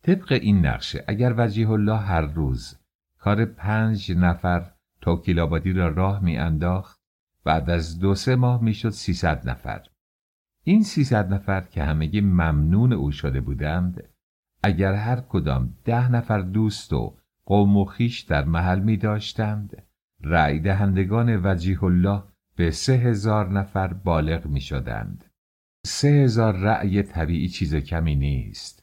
طبق 0.09 0.33
این 0.33 0.67
نقشه 0.67 1.05
اگر 1.09 1.35
وجیه 1.37 1.71
الله 1.71 1.99
هر 1.99 2.21
روز 2.21 2.79
کار 3.19 3.45
پنج 3.45 4.13
نفر 4.13 4.71
توکیل 5.01 5.39
را 5.39 5.89
راه 5.89 6.25
می 6.25 6.37
انداخت 6.37 7.01
بعد 7.45 7.71
از 7.71 7.99
دو 7.99 8.15
سه 8.15 8.37
ماه 8.37 8.63
می‌شد 8.63 8.91
سیصد 8.91 9.49
نفر 9.49 9.83
این 10.65 10.83
سیصد 10.83 11.33
نفر 11.33 11.61
که 11.61 11.83
همگی 11.83 12.21
ممنون 12.21 12.93
او 12.93 13.11
شده 13.11 13.41
بودند 13.41 14.03
اگر 14.63 14.95
هر 14.95 15.21
کدام 15.21 15.75
ده 15.85 16.11
نفر 16.11 16.41
دوست 16.41 16.93
و 16.93 17.17
قوم 17.45 17.77
و 17.77 17.85
خیش 17.85 18.21
در 18.21 18.45
محل 18.45 18.81
می 18.81 18.97
داشتند 18.97 19.83
رأی 20.21 20.61
دهندگان 20.61 21.41
وجیه 21.47 21.85
الله 21.85 22.23
به 22.57 22.71
سه 22.71 22.93
هزار 22.93 23.49
نفر 23.49 23.93
بالغ 23.93 24.47
می 24.47 24.61
شدند. 24.61 25.25
سه 25.87 26.09
هزار 26.09 26.57
رأی 26.57 27.03
طبیعی 27.03 27.49
چیز 27.49 27.75
کمی 27.75 28.15
نیست. 28.15 28.78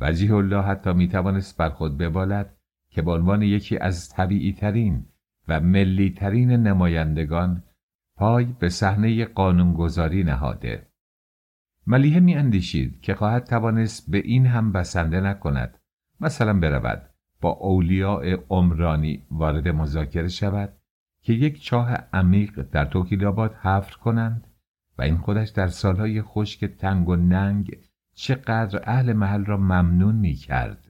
وجیه 0.00 0.34
الله 0.34 0.62
حتی 0.62 0.92
می 0.92 1.08
توانست 1.08 1.56
بر 1.56 1.70
خود 1.70 1.98
ببالد 1.98 2.56
که 2.90 3.02
به 3.02 3.12
عنوان 3.12 3.42
یکی 3.42 3.78
از 3.78 4.08
طبیعی 4.08 4.52
ترین 4.52 5.06
و 5.48 5.60
ملی 5.60 6.10
ترین 6.10 6.50
نمایندگان 6.50 7.62
پای 8.16 8.44
به 8.44 8.68
صحنه 8.68 9.24
قانونگذاری 9.24 10.24
نهاده. 10.24 10.86
ملیه 11.86 12.20
می 12.20 12.34
اندیشید 12.34 13.00
که 13.00 13.14
خواهد 13.14 13.44
توانست 13.44 14.10
به 14.10 14.18
این 14.18 14.46
هم 14.46 14.72
بسنده 14.72 15.20
نکند 15.20 15.78
مثلا 16.20 16.60
برود 16.60 17.10
با 17.40 17.50
اولیاء 17.50 18.36
عمرانی 18.50 19.26
وارد 19.30 19.68
مذاکره 19.68 20.28
شود 20.28 20.72
که 21.22 21.32
یک 21.32 21.62
چاه 21.62 21.90
عمیق 22.12 22.62
در 22.62 22.84
توکیل 22.84 23.24
حفر 23.62 23.96
کنند 23.96 24.46
و 24.98 25.02
این 25.02 25.16
خودش 25.16 25.48
در 25.48 25.66
سالهای 25.66 26.22
خشک 26.22 26.64
تنگ 26.64 27.08
و 27.08 27.16
ننگ 27.16 27.89
چقدر 28.22 28.82
اهل 28.86 29.12
محل 29.12 29.44
را 29.44 29.56
ممنون 29.56 30.14
می 30.14 30.34
کرد. 30.34 30.88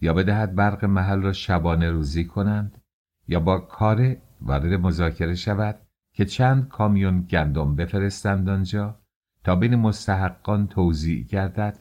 یا 0.00 0.14
بدهد 0.14 0.54
برق 0.54 0.84
محل 0.84 1.22
را 1.22 1.32
شبانه 1.32 1.90
روزی 1.90 2.24
کنند 2.24 2.82
یا 3.28 3.40
با 3.40 3.58
کار 3.58 4.16
وارد 4.40 4.72
مذاکره 4.80 5.34
شود 5.34 5.80
که 6.12 6.24
چند 6.24 6.68
کامیون 6.68 7.22
گندم 7.22 7.76
بفرستند 7.76 8.48
آنجا 8.48 9.00
تا 9.44 9.56
بین 9.56 9.74
مستحقان 9.74 10.66
توضیح 10.66 11.26
گردد 11.26 11.78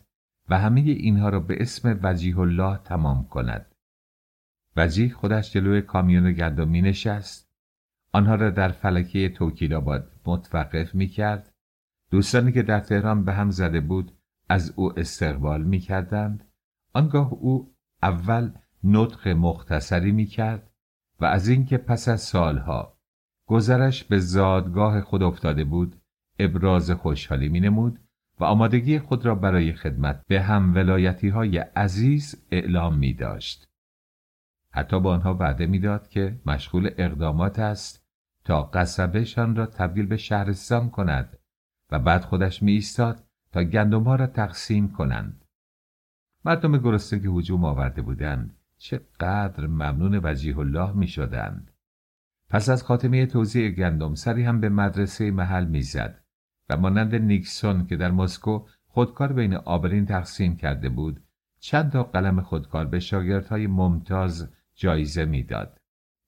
و 0.49 0.59
همه 0.59 0.81
اینها 0.81 1.29
را 1.29 1.39
به 1.39 1.61
اسم 1.61 1.99
وجیه 2.03 2.39
الله 2.39 2.77
تمام 2.77 3.27
کند. 3.27 3.75
وجیه 4.75 5.13
خودش 5.13 5.53
جلوی 5.53 5.81
کامیون 5.81 6.31
گندم 6.31 6.67
می 6.67 6.81
نشست. 6.81 7.49
آنها 8.13 8.35
را 8.35 8.49
در 8.49 8.69
فلکه 8.69 9.29
توکیل 9.29 9.73
آباد 9.73 10.11
متوقف 10.25 10.95
می 10.95 11.07
کرد. 11.07 11.51
دوستانی 12.11 12.51
که 12.51 12.63
در 12.63 12.79
تهران 12.79 13.25
به 13.25 13.33
هم 13.33 13.51
زده 13.51 13.81
بود 13.81 14.18
از 14.49 14.73
او 14.75 14.99
استقبال 14.99 15.63
می 15.63 15.79
کردند. 15.79 16.47
آنگاه 16.93 17.33
او 17.33 17.75
اول 18.03 18.51
نطق 18.83 19.27
مختصری 19.27 20.11
می 20.11 20.25
کرد 20.25 20.71
و 21.19 21.25
از 21.25 21.47
اینکه 21.47 21.77
پس 21.77 22.07
از 22.07 22.21
سالها 22.21 22.97
گذرش 23.45 24.03
به 24.03 24.19
زادگاه 24.19 25.01
خود 25.01 25.23
افتاده 25.23 25.63
بود 25.63 26.01
ابراز 26.39 26.91
خوشحالی 26.91 27.49
می 27.49 27.59
نمود 27.59 27.99
و 28.39 28.43
آمادگی 28.43 28.99
خود 28.99 29.25
را 29.25 29.35
برای 29.35 29.73
خدمت 29.73 30.23
به 30.27 30.41
هم 30.41 30.75
ولایتی 30.75 31.29
های 31.29 31.57
عزیز 31.57 32.47
اعلام 32.51 32.97
می 32.97 33.13
داشت. 33.13 33.69
حتی 34.71 34.99
با 34.99 35.13
آنها 35.13 35.33
وعده 35.33 35.65
می‌داد 35.65 36.07
که 36.07 36.39
مشغول 36.45 36.89
اقدامات 36.97 37.59
است 37.59 38.05
تا 38.45 38.63
قصبهشان 38.63 39.55
را 39.55 39.65
تبدیل 39.65 40.05
به 40.05 40.17
شهرستان 40.17 40.89
کند 40.89 41.39
و 41.91 41.99
بعد 41.99 42.21
خودش 42.21 42.63
می 42.63 42.71
ایستاد 42.71 43.28
تا 43.51 43.63
گندم 43.63 44.03
ها 44.03 44.15
را 44.15 44.27
تقسیم 44.27 44.91
کنند. 44.91 45.45
مردم 46.45 46.77
گرسنه 46.77 47.19
که 47.19 47.29
هجوم 47.29 47.65
آورده 47.65 48.01
بودند 48.01 48.55
چقدر 48.77 49.67
ممنون 49.67 50.19
وجیه 50.23 50.59
الله 50.59 50.91
می 50.91 51.07
شدند. 51.07 51.71
پس 52.49 52.69
از 52.69 52.83
خاتمه 52.83 53.25
توزیع 53.25 53.69
گندم 53.69 54.15
سری 54.15 54.43
هم 54.43 54.61
به 54.61 54.69
مدرسه 54.69 55.31
محل 55.31 55.65
می‌زد 55.65 56.23
و 56.69 56.77
مانند 56.77 57.15
نیکسون 57.15 57.85
که 57.85 57.97
در 57.97 58.11
مسکو 58.11 58.65
خودکار 58.87 59.33
بین 59.33 59.53
آبرین 59.53 60.05
تقسیم 60.05 60.57
کرده 60.57 60.89
بود 60.89 61.23
چند 61.59 61.91
تا 61.91 62.03
قلم 62.03 62.41
خودکار 62.41 62.85
به 62.85 62.99
شاگردهای 62.99 63.67
ممتاز 63.67 64.49
جایزه 64.75 65.25
می‌داد 65.25 65.77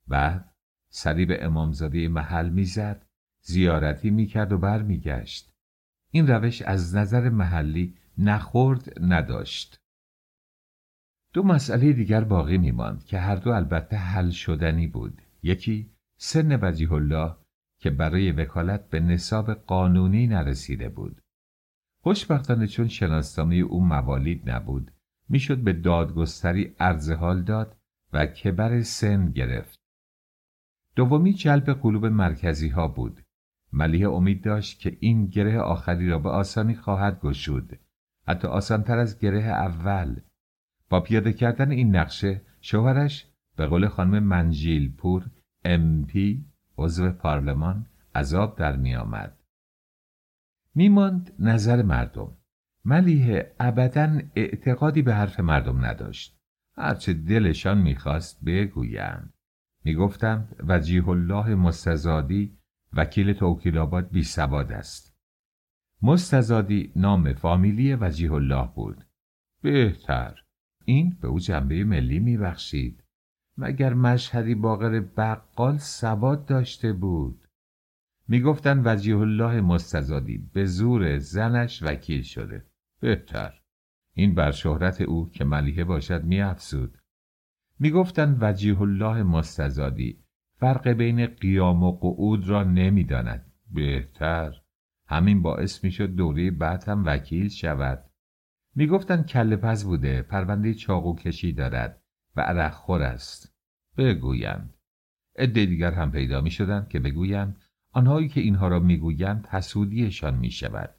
بعد 0.08 0.52
سری 0.88 1.26
به 1.26 1.44
امامزاده 1.44 2.08
محل 2.08 2.48
می‌زد 2.48 3.06
زیارتی 3.40 4.10
می‌کرد 4.10 4.52
و 4.52 4.58
برمیگشت 4.58 5.51
این 6.14 6.26
روش 6.26 6.62
از 6.62 6.96
نظر 6.96 7.28
محلی 7.28 7.94
نخورد 8.18 8.92
نداشت 9.00 9.78
دو 11.32 11.42
مسئله 11.42 11.92
دیگر 11.92 12.24
باقی 12.24 12.58
میماند 12.58 13.04
که 13.04 13.18
هر 13.18 13.36
دو 13.36 13.50
البته 13.50 13.96
حل 13.96 14.30
شدنی 14.30 14.86
بود 14.86 15.22
یکی 15.42 15.90
سن 16.16 16.58
وجیه 16.62 16.92
الله 16.92 17.36
که 17.78 17.90
برای 17.90 18.32
وکالت 18.32 18.90
به 18.90 19.00
نصاب 19.00 19.54
قانونی 19.54 20.26
نرسیده 20.26 20.88
بود. 20.88 21.20
خوشبختانه 22.02 22.66
چون 22.66 22.88
شناسنامه 22.88 23.54
او 23.54 23.84
موالید 23.84 24.50
نبود 24.50 24.90
می‌شد 25.28 25.58
به 25.58 25.72
دادگستری 25.72 26.74
عرض 26.80 27.10
حال 27.10 27.42
داد 27.42 27.76
و 28.12 28.26
کبر 28.26 28.82
سن 28.82 29.30
گرفت. 29.30 29.78
دومی 30.96 31.32
جلب 31.32 31.70
قلوب 31.70 32.06
مرکزی 32.06 32.68
ها 32.68 32.88
بود. 32.88 33.21
ملیه 33.72 34.08
امید 34.08 34.44
داشت 34.44 34.80
که 34.80 34.96
این 35.00 35.26
گره 35.26 35.60
آخری 35.60 36.08
را 36.08 36.18
به 36.18 36.28
آسانی 36.28 36.74
خواهد 36.74 37.20
گشود. 37.20 37.78
حتی 38.28 38.48
آسانتر 38.48 38.98
از 38.98 39.18
گره 39.18 39.42
اول. 39.42 40.20
با 40.88 41.00
پیاده 41.00 41.32
کردن 41.32 41.70
این 41.70 41.96
نقشه 41.96 42.40
شوهرش 42.60 43.26
به 43.56 43.66
قول 43.66 43.88
خانم 43.88 44.22
منجیل 44.22 44.92
پور 44.96 45.30
پی 46.08 46.44
عضو 46.78 47.10
پارلمان 47.10 47.86
عذاب 48.14 48.58
در 48.58 48.76
می 48.76 48.94
آمد. 48.94 49.38
میماند 50.74 51.32
نظر 51.38 51.82
مردم. 51.82 52.36
ملیه 52.84 53.54
ابدا 53.60 54.20
اعتقادی 54.36 55.02
به 55.02 55.14
حرف 55.14 55.40
مردم 55.40 55.84
نداشت. 55.84 56.38
هرچه 56.76 57.12
دلشان 57.12 57.78
می‌خواست 57.78 58.44
بگویند. 58.44 59.34
می‌گفتند 59.84 60.56
وجیه 60.68 61.08
الله 61.08 61.54
مستزادی 61.54 62.58
وکیل 62.92 63.32
توکیل 63.32 63.78
آباد 63.78 64.10
بی 64.10 64.22
سواد 64.22 64.72
است. 64.72 65.16
مستزادی 66.02 66.92
نام 66.96 67.32
فامیلی 67.32 67.94
وجیه 67.94 68.32
الله 68.32 68.68
بود. 68.74 69.04
بهتر. 69.62 70.38
این 70.84 71.16
به 71.20 71.28
او 71.28 71.38
جنبه 71.38 71.84
ملی 71.84 72.18
میبخشید 72.18 73.04
مگر 73.56 73.94
مشهدی 73.94 74.54
باقر 74.54 75.00
بقال 75.00 75.78
سواد 75.78 76.46
داشته 76.46 76.92
بود؟ 76.92 77.48
می‌گفتند 78.28 78.82
وجیه 78.86 79.18
الله 79.18 79.60
مستزادی 79.60 80.38
به 80.38 80.64
زور 80.64 81.18
زنش 81.18 81.82
وکیل 81.82 82.22
شده. 82.22 82.66
بهتر. 83.00 83.54
این 84.14 84.34
بر 84.34 84.50
شهرت 84.50 85.00
او 85.00 85.30
که 85.30 85.44
ملیحه 85.44 85.84
باشد 85.84 86.24
میافزود 86.24 86.98
می‌گفتند 87.78 88.38
وجیه 88.40 88.80
الله 88.80 89.22
مستزادی 89.22 90.21
فرق 90.62 90.88
بین 90.88 91.26
قیام 91.26 91.82
و 91.82 91.92
قعود 91.92 92.48
را 92.48 92.64
نمی‌داند. 92.64 93.52
بهتر 93.70 94.54
همین 95.06 95.42
باعث 95.42 95.84
می‌شد 95.84 96.14
دوره 96.14 96.50
بعد 96.50 96.88
هم 96.88 97.04
وکیل 97.06 97.48
شود. 97.48 98.10
می‌گفتند 98.74 99.26
کله 99.26 99.56
پز 99.56 99.84
بوده 99.84 100.22
پرونده 100.22 100.74
چاقو 100.74 101.16
کشی 101.16 101.52
دارد 101.52 102.02
و 102.36 102.40
عرق 102.40 102.72
خور 102.72 103.02
است. 103.02 103.56
بگویند. 103.96 104.74
عده 105.38 105.66
دیگر 105.66 105.90
هم 105.90 106.12
پیدا 106.12 106.40
می‌شدند 106.40 106.88
که 106.88 107.00
بگویند. 107.00 107.60
آنهایی 107.92 108.28
که 108.28 108.40
اینها 108.40 108.68
را 108.68 108.78
می‌گویند 108.78 109.46
حسودیشان 109.46 110.34
می‌شود. 110.34 110.94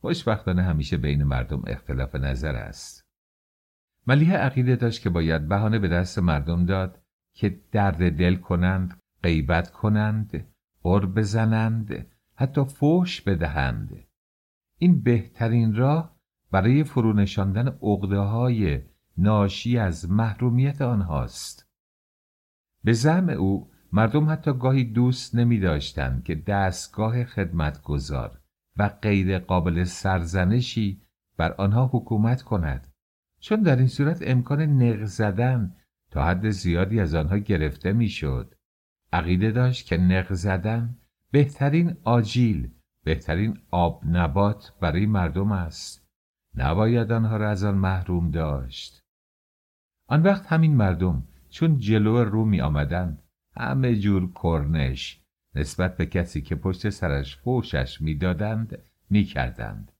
خوشبختانه 0.00 0.62
همیشه 0.62 0.96
بین 0.96 1.24
مردم 1.24 1.62
اختلاف 1.66 2.14
نظر 2.14 2.56
است. 2.56 3.04
ملیه 4.06 4.36
عقیده 4.36 4.76
داشت 4.76 5.02
که 5.02 5.10
باید 5.10 5.48
بهانه 5.48 5.78
به 5.78 5.88
دست 5.88 6.18
مردم 6.18 6.66
داد 6.66 7.00
که 7.34 7.60
درد 7.72 8.16
دل 8.16 8.34
کنند 8.34 9.00
غیبت 9.24 9.70
کنند 9.70 10.46
قر 10.82 11.06
بزنند 11.06 12.06
حتی 12.34 12.64
فوش 12.64 13.20
بدهند. 13.20 13.96
این 14.78 15.02
بهترین 15.02 15.74
راه 15.74 16.16
برای 16.50 16.84
فرونشاندن 16.84 17.68
عقده 17.68 18.18
های 18.18 18.82
ناشی 19.18 19.78
از 19.78 20.10
محرومیت 20.10 20.82
آنهاست. 20.82 21.68
به 22.84 22.92
زعم 22.92 23.28
او 23.28 23.70
مردم 23.92 24.30
حتی 24.30 24.52
گاهی 24.52 24.84
دوست 24.84 25.34
نمی 25.34 25.60
داشتند 25.60 26.24
که 26.24 26.34
دستگاه 26.34 27.24
خدمتگذار 27.24 28.40
و 28.76 28.88
غیر 28.88 29.38
قابل 29.38 29.84
سرزنشی 29.84 31.02
بر 31.36 31.52
آنها 31.52 31.90
حکومت 31.92 32.42
کند 32.42 32.92
چون 33.40 33.62
در 33.62 33.76
این 33.76 33.88
صورت 33.88 34.18
امکان 34.22 34.62
نق 34.62 35.04
زدن 35.04 35.76
تا 36.10 36.24
حد 36.24 36.50
زیادی 36.50 37.00
از 37.00 37.14
آنها 37.14 37.38
گرفته 37.38 37.92
می‌شد. 37.92 38.53
عقیده 39.14 39.50
داشت 39.50 39.86
که 39.86 39.96
نق 39.96 40.32
زدن 40.32 40.98
بهترین 41.30 41.96
آجیل 42.04 42.70
بهترین 43.04 43.58
آب 43.70 44.02
نبات 44.06 44.72
برای 44.80 45.06
مردم 45.06 45.52
است. 45.52 46.08
نباید 46.54 47.12
آنها 47.12 47.36
را 47.36 47.50
از 47.50 47.64
آن 47.64 47.74
محروم 47.74 48.30
داشت. 48.30 49.02
آن 50.08 50.22
وقت 50.22 50.46
همین 50.46 50.76
مردم 50.76 51.28
چون 51.50 51.78
جلو 51.78 52.24
رو 52.24 52.44
می 52.44 52.60
آمدند 52.60 53.22
همه 53.56 53.96
جور 53.96 54.32
کرنش 54.42 55.20
نسبت 55.54 55.96
به 55.96 56.06
کسی 56.06 56.42
که 56.42 56.54
پشت 56.54 56.90
سرش 56.90 57.36
فوشش 57.36 58.00
می‌دادند 58.00 58.78
می‌کردند 59.10 59.92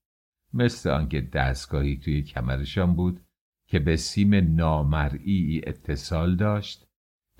مثل 0.54 0.90
آنکه 0.90 1.20
دستگاهی 1.20 1.96
توی 1.96 2.22
کمرشان 2.22 2.94
بود 2.94 3.20
که 3.68 3.78
به 3.78 3.96
سیم 3.96 4.54
نامرئی 4.54 5.60
اتصال 5.66 6.36
داشت 6.36 6.86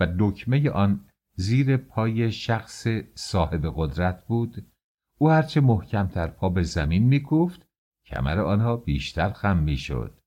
و 0.01 0.15
دکمه 0.19 0.71
آن 0.71 1.07
زیر 1.37 1.77
پای 1.77 2.33
شخص 2.33 2.87
صاحب 3.15 3.73
قدرت 3.77 4.27
بود. 4.27 4.67
او 5.19 5.31
هرچه 5.31 5.61
محکمتر 5.61 6.27
پا 6.27 6.49
به 6.49 6.63
زمین 6.63 7.03
میکوفت 7.03 7.67
کمر 8.07 8.41
آنها 8.41 8.77
بیشتر 8.77 9.31
خم 9.31 9.59
می‌شد. 9.59 10.21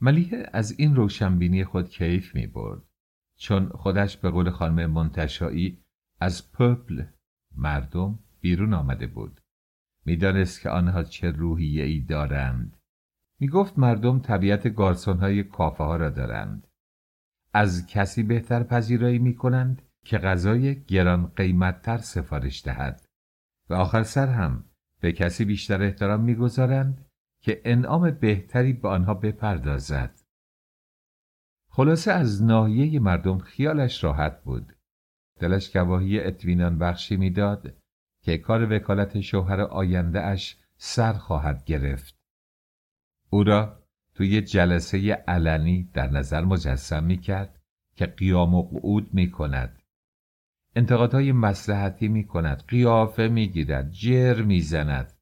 ملیه 0.00 0.46
از 0.52 0.74
این 0.78 0.96
روشنبینی 0.96 1.64
خود 1.64 1.88
کیف 1.88 2.34
می 2.34 2.46
برد 2.46 2.82
چون 3.36 3.68
خودش 3.68 4.16
به 4.16 4.30
قول 4.30 4.50
خانم 4.50 4.90
منتشایی 4.90 5.84
از 6.20 6.52
پپل 6.52 7.04
مردم 7.56 8.18
بیرون 8.40 8.74
آمده 8.74 9.06
بود. 9.06 9.40
می‌دانست 10.04 10.60
که 10.60 10.70
آنها 10.70 11.02
چه 11.02 11.30
روحیه 11.30 11.84
ای 11.84 12.00
دارند. 12.00 12.76
می‌گفت 13.40 13.78
مردم 13.78 14.18
طبیعت 14.18 14.74
گارسون 14.74 15.18
های 15.18 15.44
کافه 15.44 15.84
ها 15.84 15.96
را 15.96 16.10
دارند. 16.10 16.66
از 17.52 17.86
کسی 17.86 18.22
بهتر 18.22 18.62
پذیرایی 18.62 19.18
می 19.18 19.34
کنند 19.34 19.82
که 20.04 20.18
غذای 20.18 20.84
گران 20.84 21.26
قیمتتر 21.26 21.98
سفارش 21.98 22.64
دهد 22.64 23.06
و 23.70 23.74
آخر 23.74 24.02
سر 24.02 24.26
هم 24.26 24.64
به 25.00 25.12
کسی 25.12 25.44
بیشتر 25.44 25.82
احترام 25.82 26.20
می‌گذارند 26.20 27.06
که 27.40 27.62
انعام 27.64 28.10
بهتری 28.10 28.72
به 28.72 28.88
آنها 28.88 29.14
بپردازد 29.14 30.20
خلاصه 31.68 32.12
از 32.12 32.42
ناحیه 32.42 33.00
مردم 33.00 33.38
خیالش 33.38 34.04
راحت 34.04 34.42
بود 34.42 34.72
دلش 35.40 35.76
گواهی 35.76 36.20
اطمینان 36.20 36.78
بخشی 36.78 37.16
می‌داد 37.16 37.76
که 38.22 38.38
کار 38.38 38.72
وکالت 38.72 39.20
شوهر 39.20 39.60
آینده 39.60 40.20
اش 40.20 40.58
سر 40.76 41.12
خواهد 41.12 41.64
گرفت. 41.64 42.16
او 43.30 43.44
را 43.44 43.82
توی 44.14 44.40
جلسه 44.40 45.12
علنی 45.12 45.90
در 45.94 46.10
نظر 46.10 46.44
مجسم 46.44 47.04
می 47.04 47.18
کرد 47.18 47.60
که 47.96 48.06
قیام 48.06 48.54
و 48.54 48.62
قعود 48.62 49.14
می 49.14 49.30
کند. 49.30 49.81
انتقادهای 50.76 51.32
مسلحتی 51.32 52.08
می 52.08 52.24
کند. 52.24 52.64
قیافه 52.68 53.28
می 53.28 53.48
گیرد. 53.48 53.90
جر 53.90 54.42
می 54.42 54.60
زند. 54.60 55.12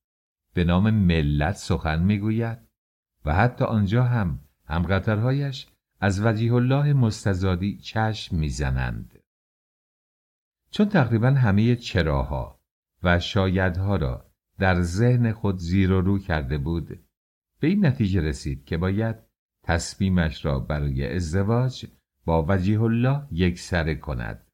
به 0.55 0.64
نام 0.64 0.90
ملت 0.90 1.56
سخن 1.56 2.02
می 2.02 2.18
گوید 2.18 2.59
و 3.24 3.35
حتی 3.35 3.64
آنجا 3.64 4.05
هم 4.05 4.40
همقطرهایش 4.66 5.66
از 6.01 6.24
وجیه 6.24 6.55
الله 6.55 6.93
مستزادی 6.93 7.78
چشم 7.78 8.36
می‌زنند. 8.36 9.18
چون 10.70 10.89
تقریبا 10.89 11.31
همه 11.31 11.77
چراها 11.77 12.60
و 13.02 13.18
شایدها 13.18 13.97
را 13.97 14.31
در 14.59 14.81
ذهن 14.81 15.32
خود 15.32 15.56
زیر 15.56 15.93
و 15.93 16.01
رو 16.01 16.18
کرده 16.18 16.59
بود 16.59 17.05
به 17.60 17.68
این 17.68 17.86
نتیجه 17.86 18.20
رسید 18.20 18.64
که 18.64 18.77
باید 18.77 19.16
تصمیمش 19.62 20.44
را 20.44 20.59
برای 20.59 21.14
ازدواج 21.14 21.86
با 22.24 22.47
وجیه 22.48 22.82
الله 22.82 23.27
یک 23.32 23.59
سره 23.59 23.94
کند 23.94 24.49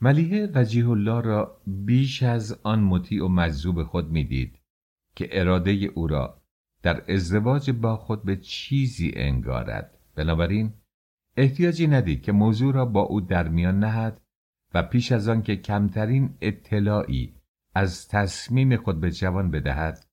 ملیه 0.00 0.50
وجیه 0.54 0.88
الله 0.88 1.20
را 1.20 1.60
بیش 1.66 2.22
از 2.22 2.60
آن 2.62 2.80
مطیع 2.80 3.24
و 3.24 3.28
مجذوب 3.28 3.82
خود 3.82 4.10
می‌دید 4.10 4.60
که 5.16 5.40
اراده 5.40 5.70
او 5.70 6.06
را 6.06 6.42
در 6.82 7.12
ازدواج 7.12 7.70
با 7.70 7.96
خود 7.96 8.24
به 8.24 8.36
چیزی 8.36 9.12
انگارد. 9.16 9.98
بنابراین 10.14 10.72
احتیاجی 11.36 11.86
ندید 11.86 12.22
که 12.22 12.32
موضوع 12.32 12.74
را 12.74 12.84
با 12.84 13.00
او 13.00 13.20
در 13.20 13.48
میان 13.48 13.78
نهد 13.78 14.20
و 14.74 14.82
پیش 14.82 15.12
از 15.12 15.28
آن 15.28 15.42
که 15.42 15.56
کمترین 15.56 16.36
اطلاعی 16.40 17.34
از 17.74 18.08
تصمیم 18.08 18.76
خود 18.76 19.00
به 19.00 19.10
جوان 19.10 19.50
بدهد 19.50 20.06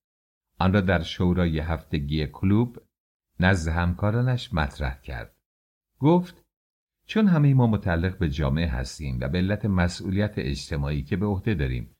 آن 0.58 0.72
را 0.72 0.80
در 0.80 1.02
شورای 1.02 1.58
هفتگی 1.58 2.26
کلوب 2.26 2.78
نزد 3.40 3.72
همکارانش 3.72 4.54
مطرح 4.54 5.00
کرد. 5.00 5.36
گفت 5.98 6.41
چون 7.06 7.28
همه 7.28 7.54
ما 7.54 7.66
متعلق 7.66 8.18
به 8.18 8.30
جامعه 8.30 8.68
هستیم 8.68 9.18
و 9.20 9.28
به 9.28 9.38
علت 9.38 9.64
مسئولیت 9.64 10.34
اجتماعی 10.36 11.02
که 11.02 11.16
به 11.16 11.26
عهده 11.26 11.54
داریم 11.54 11.96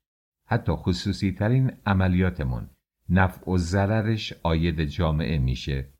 حتی 0.47 0.73
خصوصی 0.73 1.33
ترین 1.33 1.73
عملیاتمون 1.87 2.70
نفع 3.09 3.51
و 3.51 3.59
ضررش 3.59 4.33
آید 4.43 4.85
جامعه 4.85 5.39
میشه 5.39 5.93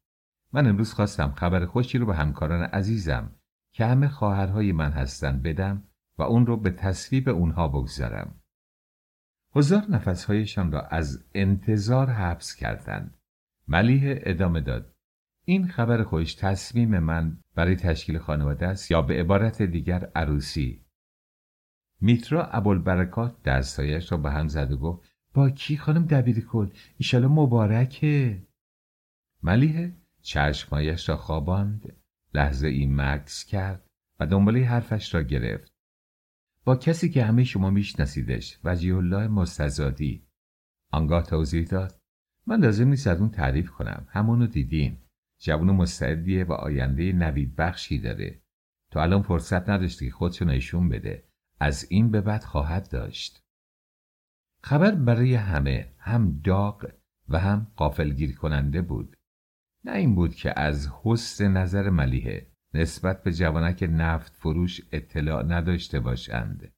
من 0.53 0.67
امروز 0.67 0.93
خواستم 0.93 1.33
خبر 1.33 1.67
خوشی 1.67 1.99
رو 1.99 2.07
به 2.07 2.15
همکاران 2.15 2.63
عزیزم 2.63 3.37
که 3.73 3.87
همه 3.87 4.09
خواهرهای 4.09 4.73
من 4.73 4.91
هستند 4.91 5.43
بدم 5.43 5.83
و 6.19 6.23
اون 6.23 6.47
رو 6.47 6.57
به 6.57 6.71
تصویب 6.71 7.29
اونها 7.29 7.69
بگذارم. 7.69 8.41
هزار 9.57 9.83
نفسهایشان 9.89 10.73
را 10.73 10.81
از 10.81 11.25
انتظار 11.35 12.11
حبس 12.11 12.55
کردند. 12.55 13.19
ملیه 13.69 14.23
ادامه 14.23 14.61
داد. 14.61 14.92
این 15.45 15.69
خبر 15.69 16.03
خوش 16.03 16.35
تصمیم 16.35 16.99
من 16.99 17.39
برای 17.55 17.77
تشکیل 17.77 18.19
خانواده 18.19 18.67
است 18.67 18.91
یا 18.91 19.03
به 19.03 19.21
عبارت 19.21 19.63
دیگر 19.63 20.11
عروسی. 20.15 20.85
میترا 22.01 22.47
ابوالبرکات 22.47 23.43
دستهایش 23.43 24.13
را 24.13 24.19
به 24.19 24.31
هم 24.31 24.49
زد 24.49 24.73
و 24.73 24.77
گفت 24.77 25.13
با 25.35 25.51
کی 25.51 25.77
خانم 25.77 26.07
دبیر 26.07 26.47
کل؟ 26.47 26.69
ایشالا 26.97 27.29
مبارکه. 27.29 28.43
ملیه 29.43 29.97
چشمهایش 30.23 31.09
را 31.09 31.17
خواباند 31.17 31.97
لحظه 32.35 32.69
ای 32.69 32.87
مکس 32.87 33.45
کرد 33.45 33.87
و 34.21 34.27
دنباله 34.27 34.65
حرفش 34.65 35.15
را 35.15 35.23
گرفت. 35.23 35.73
با 36.65 36.77
کسی 36.77 37.11
که 37.11 37.25
همه 37.25 37.45
شما 37.45 37.71
میشناسیدش 37.71 38.59
وجیه 38.65 38.97
الله 38.97 39.29
مستزادی 39.29 40.27
آنگاه 40.91 41.23
توضیح 41.23 41.67
داد 41.67 42.01
من 42.47 42.61
لازم 42.61 42.89
نیست 42.89 43.07
از 43.07 43.21
اون 43.21 43.31
تعریف 43.31 43.71
کنم 43.71 44.07
همونو 44.09 44.47
دیدین. 44.47 45.02
جوون 45.43 45.71
مستعدیه 45.71 46.45
و 46.45 46.53
آینده 46.53 47.13
نوید 47.13 47.57
بخشی 47.57 47.99
داره. 47.99 48.43
تو 48.91 48.99
الان 48.99 49.23
فرصت 49.23 49.69
نداشتی 49.69 50.07
که 50.07 50.13
خودشو 50.13 50.45
نشون 50.45 50.89
بده. 50.89 51.25
از 51.61 51.87
این 51.91 52.11
به 52.11 52.21
بعد 52.21 52.45
خواهد 52.45 52.91
داشت. 52.91 53.43
خبر 54.63 54.91
برای 54.95 55.35
همه 55.35 55.95
هم 55.99 56.41
داغ 56.45 56.93
و 57.29 57.39
هم 57.39 57.73
قافلگیر 57.77 58.37
کننده 58.37 58.83
بود. 58.83 59.17
نه 59.85 59.93
این 59.93 60.15
بود 60.15 60.35
که 60.35 60.61
از 60.61 60.89
حسن 61.03 61.53
نظر 61.53 61.91
ملیحه 61.91 62.47
نسبت 62.75 63.23
به 63.23 63.33
جوانک 63.33 63.89
نفت 63.91 64.37
فروش 64.37 64.81
اطلاع 64.93 65.43
نداشته 65.43 66.01
باشند. 66.01 66.73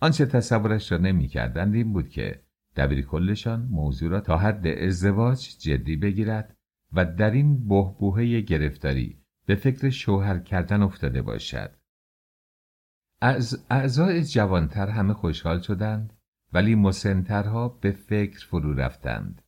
آنچه 0.00 0.26
تصورش 0.26 0.92
را 0.92 0.98
نمی‌کردند 0.98 1.74
این 1.74 1.92
بود 1.92 2.08
که 2.08 2.42
دبیر 2.76 3.06
کلشان 3.06 3.62
موضوع 3.62 4.10
را 4.10 4.20
تا 4.20 4.38
حد 4.38 4.66
ازدواج 4.66 5.56
جدی 5.58 5.96
بگیرد 5.96 6.56
و 6.92 7.04
در 7.04 7.30
این 7.30 7.68
بهبوهه 7.68 8.40
گرفتاری 8.40 9.22
به 9.46 9.54
فکر 9.54 9.90
شوهر 9.90 10.38
کردن 10.38 10.82
افتاده 10.82 11.22
باشد. 11.22 11.76
از 13.20 13.66
اعضای 13.70 14.24
جوانتر 14.24 14.88
همه 14.88 15.14
خوشحال 15.14 15.60
شدند 15.60 16.12
ولی 16.52 16.74
مسنترها 16.74 17.68
به 17.68 17.90
فکر 17.90 18.46
فرو 18.46 18.74
رفتند 18.74 19.42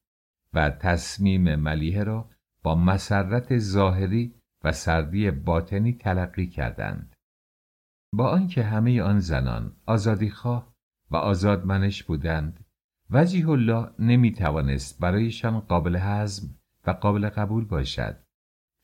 و 0.53 0.71
تصمیم 0.71 1.55
ملیه 1.55 2.05
را 2.05 2.31
با 2.63 2.75
مسرت 2.75 3.59
ظاهری 3.59 4.35
و 4.65 4.73
سردی 4.73 5.31
باطنی 5.31 5.93
تلقی 5.93 6.47
کردند. 6.47 7.17
با 8.13 8.29
آنکه 8.29 8.63
همه 8.63 9.03
آن 9.03 9.19
زنان 9.19 9.77
آزادیخواه 9.87 10.75
و 11.11 11.17
آزادمنش 11.17 12.05
بودند 12.05 12.65
وجیه 13.11 13.49
الله 13.49 13.91
نمی 13.99 14.33
توانست 14.33 15.01
برایشان 15.01 15.61
قابل 15.61 15.97
هضم 15.97 16.55
و 16.87 16.91
قابل 16.91 17.29
قبول 17.29 17.65
باشد. 17.65 18.25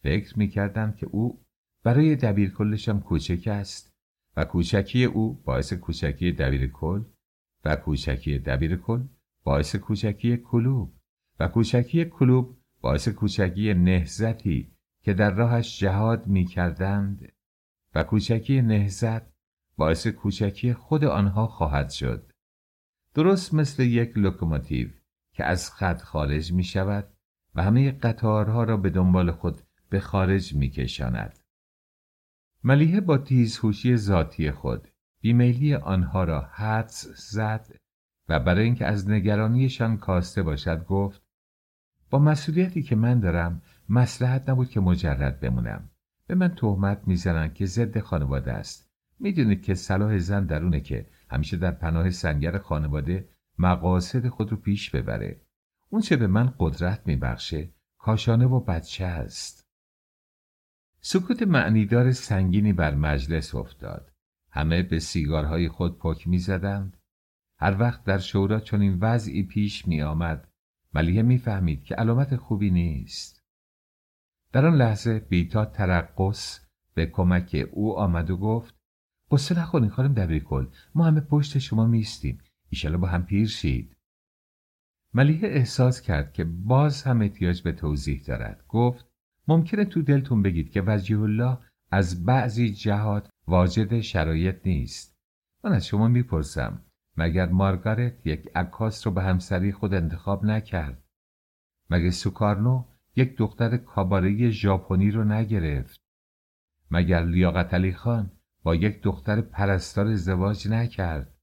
فکر 0.02 0.38
می 0.38 0.48
کردند 0.48 0.96
که 0.96 1.06
او 1.06 1.44
برای 1.82 2.16
دبیر 2.16 2.50
کلشان 2.50 3.00
کوچک 3.00 3.48
است 3.48 3.94
و 4.36 4.44
کوچکی 4.44 5.04
او 5.04 5.34
باعث 5.34 5.72
کوچکی 5.72 6.32
دبیر 6.32 6.66
کل 6.66 7.04
و 7.64 7.76
کوچکی 7.76 8.38
دبیر 8.38 8.76
کل 8.76 9.06
باعث 9.44 9.76
کوچکی 9.76 10.36
کلوب 10.36 10.94
و 11.40 11.48
کوچکی 11.48 12.04
کلوب 12.04 12.58
باعث 12.80 13.08
کوچکی 13.08 13.74
نهزتی 13.74 14.72
که 15.02 15.14
در 15.14 15.30
راهش 15.30 15.80
جهاد 15.80 16.26
می 16.26 16.44
کردند 16.44 17.32
و 17.94 18.02
کوچکی 18.02 18.62
نهزت 18.62 19.22
باعث 19.76 20.06
کوچکی 20.06 20.72
خود 20.74 21.04
آنها 21.04 21.46
خواهد 21.46 21.90
شد. 21.90 22.32
درست 23.14 23.54
مثل 23.54 23.82
یک 23.82 24.18
لوکوموتیو 24.18 24.88
که 25.32 25.44
از 25.44 25.70
خط 25.70 26.00
خارج 26.02 26.52
می 26.52 26.64
شود 26.64 27.09
و 27.54 27.62
همه 27.62 27.90
قطارها 27.90 28.64
را 28.64 28.76
به 28.76 28.90
دنبال 28.90 29.30
خود 29.30 29.62
به 29.90 30.00
خارج 30.00 30.54
می 30.54 30.68
کشاند. 30.68 31.38
ملیحه 32.64 33.00
با 33.00 33.18
تیزهوشی 33.18 33.96
ذاتی 33.96 34.50
خود 34.50 34.88
بیمیلی 35.20 35.74
آنها 35.74 36.24
را 36.24 36.40
حدس 36.40 37.06
زد 37.06 37.76
و 38.28 38.40
برای 38.40 38.64
اینکه 38.64 38.86
از 38.86 39.10
نگرانیشان 39.10 39.96
کاسته 39.96 40.42
باشد 40.42 40.84
گفت 40.84 41.22
با 42.10 42.18
مسئولیتی 42.18 42.82
که 42.82 42.96
من 42.96 43.20
دارم 43.20 43.62
مسلحت 43.88 44.48
نبود 44.48 44.70
که 44.70 44.80
مجرد 44.80 45.40
بمونم. 45.40 45.90
به 46.26 46.34
من 46.34 46.48
تهمت 46.48 47.02
می‌زنند 47.06 47.54
که 47.54 47.66
ضد 47.66 48.00
خانواده 48.00 48.52
است. 48.52 48.90
می‌دونید 49.20 49.62
که 49.62 49.74
صلاح 49.74 50.18
زن 50.18 50.46
درونه 50.46 50.80
که 50.80 51.06
همیشه 51.30 51.56
در 51.56 51.70
پناه 51.70 52.10
سنگر 52.10 52.58
خانواده 52.58 53.28
مقاصد 53.58 54.28
خود 54.28 54.50
رو 54.50 54.56
پیش 54.56 54.90
ببره. 54.90 55.40
اون 55.92 56.02
چه 56.02 56.16
به 56.16 56.26
من 56.26 56.54
قدرت 56.58 57.06
میبخشه 57.06 57.70
کاشانه 57.98 58.46
و 58.46 58.60
بچه 58.60 59.04
است. 59.04 59.66
سکوت 61.00 61.42
معنیدار 61.42 62.12
سنگینی 62.12 62.72
بر 62.72 62.94
مجلس 62.94 63.54
افتاد. 63.54 64.12
همه 64.50 64.82
به 64.82 64.98
سیگارهای 64.98 65.68
خود 65.68 65.98
پک 65.98 66.28
می‌زدند. 66.28 66.96
هر 67.58 67.80
وقت 67.80 68.04
در 68.04 68.18
شورا 68.18 68.60
چنین 68.60 68.98
وضعی 69.00 69.42
پیش 69.42 69.88
می 69.88 70.02
آمد 70.02 70.48
ملیه 70.94 71.22
می‌فهمید 71.22 71.84
که 71.84 71.94
علامت 71.94 72.36
خوبی 72.36 72.70
نیست. 72.70 73.42
در 74.52 74.66
آن 74.66 74.74
لحظه 74.74 75.18
بیتا 75.18 75.64
ترقص 75.64 76.60
به 76.94 77.06
کمک 77.06 77.68
او 77.72 77.98
آمد 77.98 78.30
و 78.30 78.36
گفت 78.36 78.74
قصه 79.30 79.58
نخورین 79.58 79.90
خانم 79.90 80.14
دبیرکل 80.14 80.66
ما 80.94 81.04
همه 81.04 81.20
پشت 81.20 81.58
شما 81.58 81.86
میستیم 81.86 82.38
ایشالا 82.68 82.98
با 82.98 83.08
هم 83.08 83.24
پیر 83.26 83.46
شید. 83.46 83.96
ملیه 85.14 85.48
احساس 85.48 86.00
کرد 86.00 86.32
که 86.32 86.44
باز 86.44 87.02
هم 87.02 87.20
احتیاج 87.20 87.62
به 87.62 87.72
توضیح 87.72 88.22
دارد. 88.26 88.64
گفت 88.68 89.06
ممکنه 89.48 89.84
تو 89.84 90.02
دلتون 90.02 90.42
بگید 90.42 90.70
که 90.70 90.82
وجیه 90.86 91.20
الله 91.20 91.58
از 91.90 92.24
بعضی 92.24 92.70
جهات 92.70 93.28
واجد 93.46 94.00
شرایط 94.00 94.56
نیست. 94.64 95.18
من 95.64 95.72
از 95.72 95.86
شما 95.86 96.08
می‌پرسم 96.08 96.82
مگر 97.16 97.48
مارگارت 97.48 98.26
یک 98.26 98.48
عکاس 98.54 99.06
رو 99.06 99.12
به 99.12 99.22
همسری 99.22 99.72
خود 99.72 99.94
انتخاب 99.94 100.44
نکرد؟ 100.44 101.04
مگر 101.90 102.10
سوکارنو 102.10 102.84
یک 103.16 103.36
دختر 103.36 103.76
کاباره 103.76 104.50
ژاپنی 104.50 105.10
رو 105.10 105.24
نگرفت؟ 105.24 106.00
مگر 106.90 107.24
لیاقت 107.24 107.74
علی 107.74 107.92
خان 107.92 108.32
با 108.62 108.74
یک 108.74 109.02
دختر 109.02 109.40
پرستار 109.40 110.06
ازدواج 110.06 110.68
نکرد؟ 110.68 111.34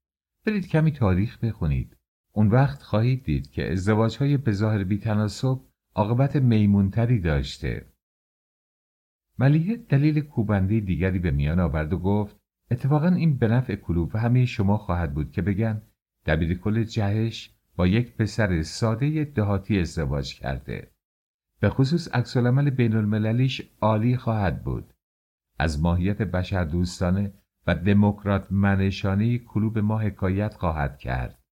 برید 0.46 0.68
کمی 0.68 0.92
تاریخ 0.92 1.44
بخونید. 1.44 1.97
اون 2.38 2.48
وقت 2.48 2.84
خواهید 2.84 3.24
دید 3.24 3.52
که 3.52 3.72
ازدواجهای 3.72 4.38
به 4.38 4.52
ظاهر 4.52 4.84
بیتناسب 4.84 5.60
عاقبت 5.96 6.36
میمونتری 6.36 7.20
داشته. 7.20 7.86
ملیه 9.40 9.78
دلیل 9.78 10.22
کوبنده 10.22 10.80
دیگری 10.80 11.20
به 11.20 11.32
میان 11.32 11.60
آورد 11.60 11.94
و 11.94 11.98
گفت 11.98 12.36
اتفاقا 12.72 13.08
این 13.08 13.38
به 13.38 13.48
نفع 13.48 13.76
کلوب 13.76 14.16
و 14.16 14.18
همه 14.18 14.46
شما 14.46 14.78
خواهد 14.78 15.14
بود 15.14 15.32
که 15.32 15.42
بگن 15.42 15.82
دبیر 16.26 16.58
کل 16.58 16.84
جهش 16.84 17.56
با 17.76 17.88
یک 17.88 18.16
پسر 18.16 18.62
ساده 18.62 19.24
دهاتی 19.24 19.80
ازدواج 19.80 20.40
کرده. 20.40 20.92
به 21.60 21.70
خصوص 21.70 22.08
عکسالعمل 22.16 22.70
بین 22.70 22.96
المللیش 22.96 23.62
عالی 23.82 24.18
خواهد 24.18 24.64
بود. 24.64 24.94
از 25.60 25.82
ماهیت 25.82 26.22
بشر 26.22 26.64
دوستانه 26.64 27.34
و 27.68 27.76
دموکرات 27.76 28.52
منشانه 28.52 29.38
کلوب 29.38 29.80
ما 29.80 30.00
حکایت 30.00 30.54
خواهد 30.54 30.98
کرد. 30.98 31.47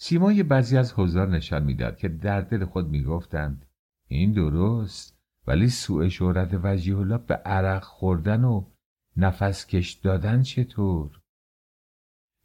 سیمای 0.00 0.42
بعضی 0.42 0.76
از 0.76 0.92
حضار 0.96 1.28
نشان 1.28 1.64
می‌داد 1.64 1.96
که 1.96 2.08
در 2.08 2.40
دل 2.40 2.64
خود 2.64 2.88
می‌گفتند 2.88 3.66
این 4.08 4.32
درست 4.32 5.18
ولی 5.46 5.68
سوء 5.68 6.08
شهرت 6.08 6.60
وجیه 6.62 6.98
الله 6.98 7.18
به 7.18 7.34
عرق 7.34 7.82
خوردن 7.82 8.44
و 8.44 8.64
نفس 9.16 9.66
کش 9.66 9.92
دادن 9.92 10.42
چطور؟ 10.42 11.20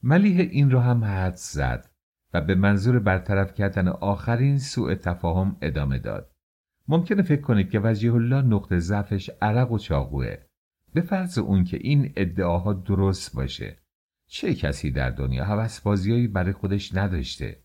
ملیح 0.04 0.40
این 0.40 0.72
را 0.72 0.82
هم 0.82 1.04
حد 1.04 1.36
زد 1.36 1.90
و 2.34 2.42
به 2.42 2.56
منظور 2.56 3.00
برطرف 3.00 3.54
کردن 3.54 3.88
آخرین 3.88 4.60
سوء 4.60 4.96
تفاهم 4.96 5.58
ادامه 5.62 6.00
داد. 6.00 6.32
ممکنه 6.88 7.22
فکر 7.22 7.42
کنید 7.42 7.70
که 7.70 7.80
وجیه 7.84 8.14
الله 8.14 8.42
نقطه 8.42 8.80
ضعفش 8.80 9.30
عرق 9.42 9.72
و 9.72 9.78
چاقوه. 9.78 10.38
به 10.94 11.02
فرض 11.02 11.38
اون 11.38 11.64
که 11.64 11.78
این 11.78 12.14
ادعاها 12.16 12.74
درست 12.74 13.36
باشه. 13.36 13.83
چه 14.28 14.54
کسی 14.54 14.92
در 14.92 15.10
دنیا 15.10 15.46
حوث 15.46 15.82
بازیایی 15.82 16.28
برای 16.28 16.54
خودش 16.54 16.96
نداشته؟ 16.96 17.64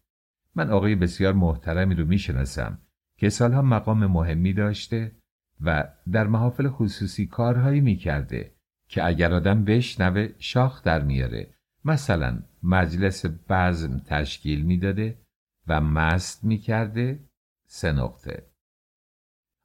من 0.55 0.71
آقای 0.71 0.95
بسیار 0.95 1.33
محترمی 1.33 1.95
رو 1.95 2.05
می‌شناسم 2.05 2.79
که 3.17 3.29
سالها 3.29 3.63
مقام 3.63 4.07
مهمی 4.07 4.53
داشته 4.53 5.13
و 5.61 5.89
در 6.13 6.27
محافل 6.27 6.69
خصوصی 6.69 7.27
کارهایی 7.27 7.81
می‌کرده 7.81 8.53
که 8.89 9.07
اگر 9.07 9.35
آدم 9.35 9.65
بشنوه 9.65 10.29
شاخ 10.39 10.83
در 10.83 11.03
میاره. 11.03 11.55
مثلا 11.85 12.43
مجلس 12.63 13.25
بزم 13.49 13.99
تشکیل 13.99 14.63
می‌داده 14.63 15.19
و 15.67 15.81
مست 15.81 16.45
می‌کرده 16.45 17.21
سه 17.67 17.93
نقطه. 17.93 18.47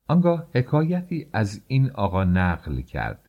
آنگاه 0.07 0.49
حکایتی 0.53 1.29
از 1.33 1.63
این 1.67 1.91
آقا 1.91 2.23
نقل 2.23 2.81
کرد. 2.81 3.22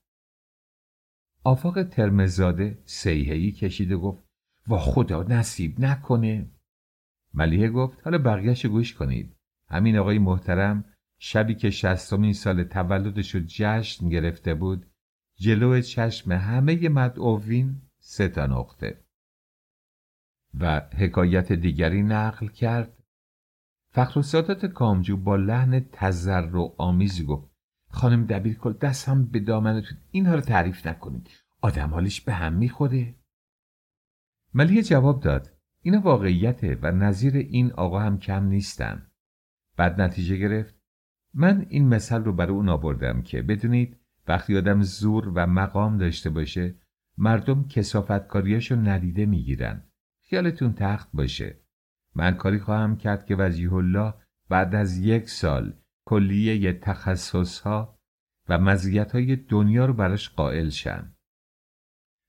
آفاق 1.44 1.82
ترمزاده 1.82 2.78
سیهی 2.84 3.52
کشید 3.52 3.92
و 3.92 4.00
گفت 4.00 4.24
وا 4.66 4.78
خدا 4.78 5.22
نصیب 5.22 5.80
نکنه. 5.80 6.50
ملیه 7.34 7.70
گفت 7.70 7.98
حالا 8.04 8.18
بقیهش 8.18 8.66
گوش 8.66 8.94
کنید. 8.94 9.36
همین 9.68 9.98
آقای 9.98 10.18
محترم 10.18 10.84
شبی 11.18 11.54
که 11.54 11.70
شستمین 11.70 12.32
سال 12.32 12.64
تولدش 12.64 13.34
رو 13.34 13.40
جشن 13.46 14.08
گرفته 14.08 14.54
بود 14.54 14.86
جلو 15.36 15.80
چشم 15.80 16.32
همه 16.32 16.88
مدعوین 16.88 17.82
سه 17.98 18.28
تا 18.28 18.46
نقطه. 18.46 19.04
و 20.60 20.80
حکایت 20.80 21.52
دیگری 21.52 22.02
نقل 22.02 22.48
کرد. 22.48 23.02
فخر 23.90 24.22
سادات 24.22 24.66
کامجو 24.66 25.16
با 25.16 25.36
لحن 25.36 25.80
تذر 25.92 26.56
و 26.56 26.74
آمیزی 26.78 27.24
گفت 27.24 27.53
خانم 27.94 28.26
دبیر 28.26 28.54
کل 28.54 28.72
دستم 28.72 29.24
به 29.24 29.40
دامنتون 29.40 29.98
اینها 30.10 30.34
رو 30.34 30.40
تعریف 30.40 30.86
نکنید. 30.86 31.30
آدم 31.60 31.90
حالش 31.90 32.20
به 32.20 32.32
هم 32.32 32.52
می‌خوره. 32.52 33.14
ملیه 34.54 34.82
جواب 34.82 35.22
داد. 35.22 35.50
اینا 35.82 36.00
واقعیته 36.00 36.78
و 36.82 36.92
نظیر 36.92 37.36
این 37.36 37.72
آقا 37.72 37.98
هم 37.98 38.18
کم 38.18 38.44
نیستن. 38.44 39.06
بعد 39.76 40.00
نتیجه 40.00 40.36
گرفت. 40.36 40.74
من 41.34 41.66
این 41.68 41.88
مثل 41.88 42.24
رو 42.24 42.32
برای 42.32 42.52
اون 42.52 42.68
آوردم 42.68 43.22
که 43.22 43.42
بدونید 43.42 44.00
وقتی 44.28 44.58
آدم 44.58 44.82
زور 44.82 45.28
و 45.28 45.46
مقام 45.46 45.98
داشته 45.98 46.30
باشه 46.30 46.74
مردم 47.18 47.68
کسافتکاریاش 47.68 48.70
رو 48.70 48.80
ندیده 48.80 49.26
می‌گیرن. 49.26 49.82
خیالتون 50.22 50.72
تخت 50.72 51.08
باشه. 51.12 51.60
من 52.14 52.34
کاری 52.34 52.58
خواهم 52.58 52.96
کرد 52.96 53.26
که 53.26 53.36
وجیه 53.38 53.72
الله 53.72 54.14
بعد 54.48 54.74
از 54.74 54.98
یک 54.98 55.28
سال 55.28 55.74
کلیه 56.06 56.72
تخصص 56.72 57.60
ها 57.60 57.98
و 58.48 58.58
مزیت 58.58 59.12
های 59.12 59.36
دنیا 59.36 59.86
رو 59.86 59.92
براش 59.92 60.30
قائل 60.30 60.68
شن. 60.68 61.14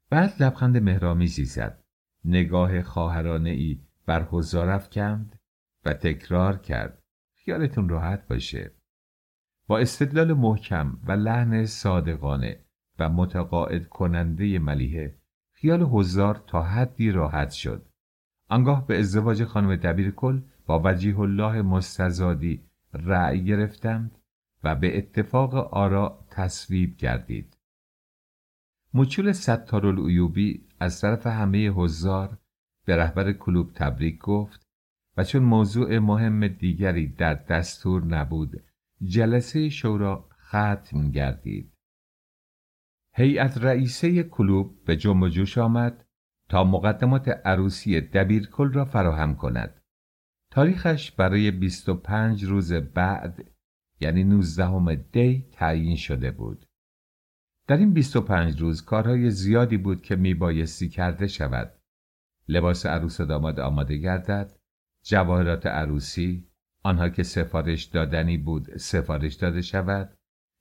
بعد 0.10 0.44
لبخند 0.44 0.78
مهرامیزی 0.78 1.46
زد. 1.46 1.84
نگاه 2.26 2.82
خواهرانه 2.82 3.50
ای 3.50 3.82
بر 4.06 4.24
حضار 4.24 4.80
کند 4.80 5.40
و 5.86 5.94
تکرار 5.94 6.58
کرد. 6.58 7.04
خیالتون 7.36 7.90
راحت 7.90 8.28
باشه. 8.28 8.72
با 9.68 9.80
استدلال 9.80 10.34
محکم 10.34 11.00
و 11.04 11.12
لحن 11.12 11.66
صادقانه 11.66 12.66
و 13.00 13.10
متقاعد 13.10 13.88
کننده 13.88 14.60
ملیحه 14.60 15.18
خیال 15.52 15.84
حضار 15.84 16.44
تا 16.48 16.64
حدی 16.64 17.12
راحت 17.12 17.52
شد. 17.52 17.90
آنگاه 18.50 18.88
به 18.88 19.00
ازدواج 19.00 19.44
خانم 19.44 19.76
دبیر 19.76 20.12
کل 20.12 20.42
با 20.66 20.82
وجیه 20.86 21.20
الله 21.20 21.62
مستزادی 21.62 22.65
رأی 22.96 23.46
گرفتند 23.46 24.18
و 24.64 24.76
به 24.76 24.98
اتفاق 24.98 25.56
آرا 25.56 26.28
تصویب 26.32 26.98
گردید. 26.98 27.58
مچول 28.94 29.32
ستارالعیوبی 29.32 30.68
از 30.80 31.02
طرف 31.02 31.28
همه 31.28 31.70
حضار 31.70 32.38
به 32.86 32.96
رهبر 32.96 33.34
کلوب 33.34 33.74
تبریک 33.74 34.20
گفت 34.20 34.68
و 35.18 35.24
چون 35.24 35.44
موضوع 35.44 36.00
مهم 36.00 36.48
دیگری 36.48 37.08
در 37.08 37.34
دستور 37.34 38.06
نبود 38.06 38.64
جلسه 39.04 39.70
شورا 39.70 40.30
ختم 40.48 41.12
گردید. 41.12 41.74
هیئت 43.14 43.58
رئیسه 43.58 44.24
کلوب 44.24 44.86
به 44.86 44.98
جنب 44.98 45.30
جوش 45.30 45.58
آمد 45.58 46.06
تا 46.50 46.64
مقدمات 46.64 47.28
عروسی 47.28 48.02
دبیرکل 48.02 48.74
را 48.74 48.86
فراهم 48.86 49.36
کند. 49.36 49.82
تاریخش 50.56 51.12
برای 51.12 51.52
25 51.52 52.44
روز 52.44 52.74
بعد 52.74 53.52
یعنی 54.00 54.24
19 54.24 54.96
دی 54.96 55.50
تعیین 55.52 55.96
شده 55.96 56.32
بود. 56.32 56.66
در 57.68 57.78
این 57.78 57.94
25 57.94 58.62
روز 58.62 58.86
کارهای 58.86 59.32
زیادی 59.32 59.78
بود 59.78 60.02
که 60.02 60.16
میبایستی 60.16 60.90
کرده 60.90 61.28
شود. 61.28 61.80
لباس 62.48 62.86
عروس 62.86 63.22
داماد 63.22 63.60
آماده 63.60 63.98
گردد 63.98 64.58
جواهرات 65.04 65.66
عروسی 65.66 66.50
آنها 66.84 67.10
که 67.10 67.24
سفارش 67.24 67.84
دادنی 67.84 68.38
بود 68.38 68.78
سفارش 68.78 69.34
داده 69.34 69.62
شود 69.62 70.18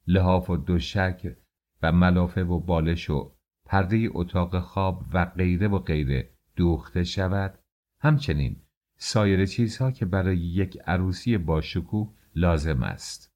لحاف 0.06 0.50
و 0.50 0.56
دوشک 0.56 1.36
و 1.82 1.92
ملافه 1.92 2.44
و 2.44 2.60
بالش 2.60 3.10
و 3.10 3.36
پرده 3.66 4.08
اتاق 4.10 4.60
خواب 4.60 5.04
و 5.12 5.24
غیره 5.24 5.68
و 5.68 5.78
غیره 5.78 6.30
دوخته 6.56 7.04
شود. 7.04 7.58
همچنین 8.00 8.64
سایر 8.96 9.46
چیزها 9.46 9.90
که 9.90 10.06
برای 10.06 10.38
یک 10.38 10.78
عروسی 10.86 11.38
باشکوه 11.38 12.14
لازم 12.34 12.82
است. 12.82 13.32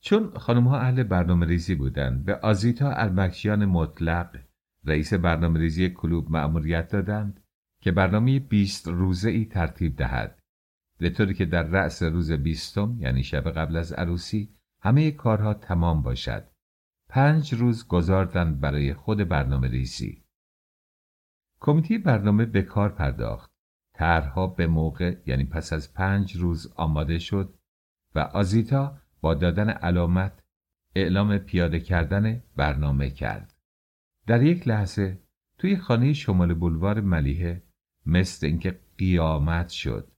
چون 0.00 0.38
خانمها 0.38 0.78
اهل 0.78 1.02
برنامه 1.02 1.46
ریزی 1.46 1.74
بودند 1.74 2.24
به 2.24 2.36
آزیتا 2.36 2.90
ارمکشیان 2.90 3.64
مطلق 3.64 4.38
رئیس 4.84 5.14
برنامه 5.14 5.60
ریزی 5.60 5.90
کلوب 5.90 6.30
مأموریت 6.30 6.88
دادند 6.88 7.40
که 7.80 7.92
برنامه 7.92 8.38
بیست 8.38 8.88
روزه 8.88 9.30
ای 9.30 9.44
ترتیب 9.44 9.96
دهد. 9.96 10.38
به 10.98 11.10
طوری 11.10 11.34
که 11.34 11.44
در 11.44 11.62
رأس 11.62 12.02
روز 12.02 12.32
بیستم 12.32 12.96
یعنی 13.00 13.22
شب 13.22 13.50
قبل 13.50 13.76
از 13.76 13.92
عروسی 13.92 14.56
همه 14.80 15.10
کارها 15.10 15.54
تمام 15.54 16.02
باشد. 16.02 16.48
پنج 17.08 17.54
روز 17.54 17.86
گذاردند 17.86 18.60
برای 18.60 18.94
خود 18.94 19.18
برنامه 19.18 19.68
ریزی 19.68 20.26
کمیته 21.60 21.98
برنامه 21.98 22.44
به 22.44 22.62
کار 22.62 22.88
پرداخت. 22.88 23.55
طرحها 23.96 24.46
به 24.46 24.66
موقع 24.66 25.16
یعنی 25.26 25.44
پس 25.44 25.72
از 25.72 25.94
پنج 25.94 26.36
روز 26.36 26.72
آماده 26.76 27.18
شد 27.18 27.54
و 28.14 28.18
آزیتا 28.18 28.98
با 29.20 29.34
دادن 29.34 29.70
علامت 29.70 30.42
اعلام 30.94 31.38
پیاده 31.38 31.80
کردن 31.80 32.42
برنامه 32.56 33.10
کرد. 33.10 33.54
در 34.26 34.42
یک 34.42 34.68
لحظه 34.68 35.18
توی 35.58 35.76
خانه 35.76 36.12
شمال 36.12 36.54
بلوار 36.54 37.00
ملیحه 37.00 37.62
مثل 38.06 38.46
اینکه 38.46 38.80
قیامت 38.98 39.68
شد. 39.68 40.12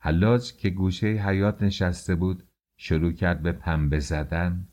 حلاج 0.00 0.52
که 0.52 0.70
گوشه 0.70 1.06
حیات 1.06 1.62
نشسته 1.62 2.14
بود 2.14 2.48
شروع 2.78 3.12
کرد 3.12 3.42
به 3.42 3.52
پنبه 3.52 3.98
زدن. 3.98 4.68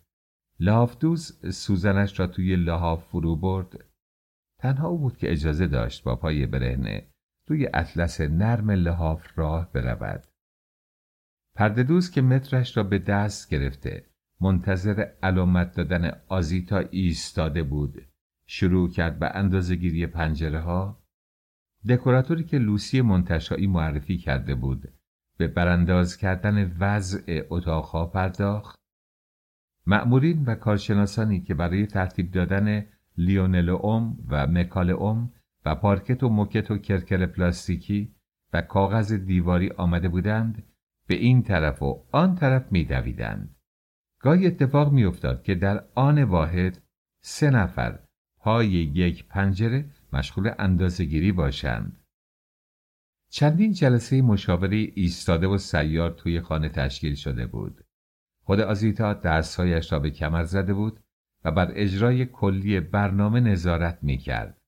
لحافدوز 0.59 1.55
سوزنش 1.55 2.19
را 2.19 2.27
توی 2.27 2.55
لحاف 2.55 3.07
فرو 3.07 3.35
برد. 3.35 3.85
تنها 4.59 4.87
او 4.87 4.97
بود 4.97 5.17
که 5.17 5.31
اجازه 5.31 5.67
داشت 5.67 6.03
با 6.03 6.15
پای 6.15 6.45
برهنه 6.45 7.12
توی 7.47 7.69
اطلس 7.73 8.21
نرم 8.21 8.71
لحاف 8.71 9.39
راه 9.39 9.71
برود. 9.71 10.23
پردهدوز 11.55 12.11
که 12.11 12.21
مترش 12.21 12.77
را 12.77 12.83
به 12.83 12.99
دست 12.99 13.49
گرفته 13.49 14.05
منتظر 14.41 15.05
علامت 15.23 15.75
دادن 15.75 16.11
آزیتا 16.27 16.77
ایستاده 16.77 17.63
بود. 17.63 18.01
شروع 18.45 18.89
کرد 18.89 19.19
به 19.19 19.35
اندازه 19.35 19.75
گیری 19.75 20.07
پنجره 20.07 20.59
ها. 20.59 21.03
دکوراتوری 21.89 22.43
که 22.43 22.57
لوسی 22.57 23.01
منتشایی 23.01 23.67
معرفی 23.67 24.17
کرده 24.17 24.55
بود. 24.55 24.93
به 25.37 25.47
برانداز 25.47 26.17
کردن 26.17 26.77
وضع 26.79 27.43
اتاقها 27.49 28.05
پرداخت. 28.05 28.79
مأمورین 29.87 30.45
و 30.45 30.55
کارشناسانی 30.55 31.41
که 31.41 31.53
برای 31.53 31.85
ترتیب 31.85 32.31
دادن 32.31 32.85
لیونل 33.17 33.69
اوم 33.69 34.17
و 34.27 34.47
مکال 34.47 34.89
اوم 34.89 35.33
و 35.65 35.75
پارکت 35.75 36.23
و 36.23 36.29
موکت 36.29 36.71
و 36.71 36.77
کرکر 36.77 37.25
پلاستیکی 37.25 38.15
و 38.53 38.61
کاغذ 38.61 39.13
دیواری 39.13 39.69
آمده 39.69 40.09
بودند 40.09 40.63
به 41.07 41.15
این 41.15 41.43
طرف 41.43 41.81
و 41.81 42.03
آن 42.11 42.35
طرف 42.35 42.71
میدویدند. 42.71 43.55
گاهی 44.19 44.47
اتفاق 44.47 44.91
میافتاد 44.91 45.43
که 45.43 45.55
در 45.55 45.83
آن 45.95 46.23
واحد 46.23 46.81
سه 47.21 47.49
نفر 47.49 47.99
پای 48.37 48.67
یک 48.67 49.27
پنجره 49.27 49.85
مشغول 50.13 50.51
اندازهگیری 50.59 51.31
باشند. 51.31 52.03
چندین 53.29 53.71
جلسه 53.71 54.21
مشاوره 54.21 54.77
ایستاده 54.95 55.47
و 55.47 55.57
سیار 55.57 56.11
توی 56.11 56.41
خانه 56.41 56.69
تشکیل 56.69 57.15
شده 57.15 57.45
بود. 57.45 57.83
خود 58.43 58.59
آزیتا 58.59 59.13
دستهایش 59.13 59.93
را 59.93 59.99
به 59.99 60.11
کمر 60.11 60.43
زده 60.43 60.73
بود 60.73 60.99
و 61.45 61.51
بر 61.51 61.71
اجرای 61.75 62.25
کلی 62.25 62.79
برنامه 62.79 63.39
نظارت 63.39 63.99
می 64.01 64.17
کرد. 64.17 64.62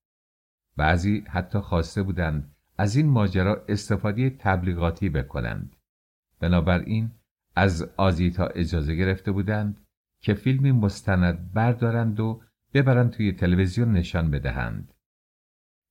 بعضی 0.78 1.24
حتی 1.30 1.60
خواسته 1.60 2.04
بودند 2.04 2.56
از 2.78 2.96
این 2.96 3.10
ماجرا 3.10 3.66
استفاده 3.68 4.30
تبلیغاتی 4.30 5.10
بکنند. 5.10 5.76
بنابراین 6.40 7.12
از 7.56 7.90
آزیتا 7.98 8.46
اجازه 8.46 8.96
گرفته 8.96 9.32
بودند 9.32 9.86
که 10.22 10.34
فیلمی 10.34 10.72
مستند 10.72 11.54
بردارند 11.54 12.20
و 12.20 12.42
ببرند 12.74 13.12
توی 13.12 13.32
تلویزیون 13.32 13.92
نشان 13.92 14.32
بدهند. 14.32 14.94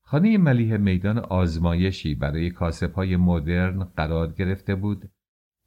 خانه 0.02 0.38
ملیه 0.38 0.76
میدان 0.76 1.18
آزمایشی 1.18 2.14
برای 2.14 2.52
های 2.96 3.16
مدرن 3.16 3.84
قرار 3.84 4.32
گرفته 4.32 4.74
بود 4.74 5.10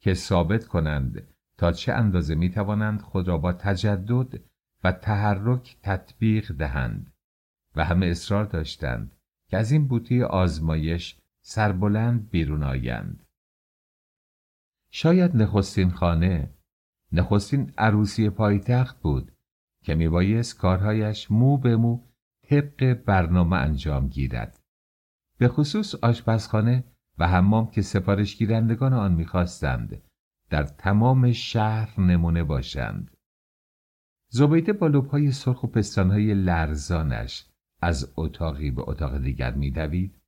که 0.00 0.14
ثابت 0.14 0.64
کنند 0.64 1.28
تا 1.58 1.72
چه 1.72 1.92
اندازه 1.92 2.34
می 2.34 2.50
توانند 2.50 3.00
خود 3.00 3.28
را 3.28 3.38
با 3.38 3.52
تجدد 3.52 4.40
و 4.84 4.92
تحرک 4.92 5.76
تطبیق 5.82 6.52
دهند 6.52 7.12
و 7.78 7.84
همه 7.84 8.06
اصرار 8.06 8.44
داشتند 8.44 9.16
که 9.50 9.56
از 9.56 9.72
این 9.72 9.88
بوتی 9.88 10.22
آزمایش 10.22 11.18
سربلند 11.40 12.30
بیرون 12.30 12.62
آیند. 12.62 13.26
شاید 14.90 15.36
نخستین 15.36 15.90
خانه 15.90 16.54
نخستین 17.12 17.72
عروسی 17.78 18.30
پایتخت 18.30 19.00
بود 19.00 19.32
که 19.84 19.94
میبایست 19.94 20.58
کارهایش 20.58 21.30
مو 21.30 21.58
به 21.58 21.76
مو 21.76 22.04
طبق 22.48 22.92
برنامه 22.92 23.56
انجام 23.56 24.08
گیرد 24.08 24.60
به 25.38 25.48
خصوص 25.48 25.94
آشپزخانه 25.94 26.84
و 27.18 27.28
حمام 27.28 27.70
که 27.70 27.82
سفارش 27.82 28.36
گیرندگان 28.36 28.92
آن 28.92 29.14
می‌خواستند 29.14 30.02
در 30.50 30.62
تمام 30.62 31.32
شهر 31.32 32.00
نمونه 32.00 32.44
باشند 32.44 33.16
زبیده 34.30 34.72
با 34.72 34.86
لبهای 34.86 35.32
سرخ 35.32 35.64
و 35.64 35.66
پستانهای 35.66 36.34
لرزانش 36.34 37.47
از 37.80 38.12
اتاقی 38.16 38.70
به 38.70 38.82
اتاق 38.86 39.18
دیگر 39.18 39.54
میدوید 39.54 40.20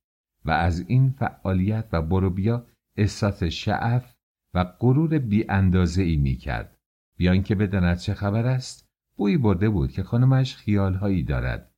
و 0.45 0.51
از 0.51 0.79
این 0.87 1.09
فعالیت 1.09 1.85
و 1.91 2.01
بروبیا 2.01 2.67
احساس 2.97 3.43
شعف 3.43 4.15
و 4.53 4.63
غرور 4.63 5.19
بی 5.19 5.49
اندازه 5.49 6.01
ای 6.03 6.17
می 6.17 6.35
کرد. 6.35 6.77
بیان 7.17 7.43
که 7.43 7.55
بداند 7.55 7.97
چه 7.97 8.13
خبر 8.13 8.45
است 8.45 8.89
بویی 9.15 9.37
برده 9.37 9.69
بود 9.69 9.91
که 9.91 10.03
خانمش 10.03 10.55
خیالهایی 10.55 11.23
دارد 11.23 11.71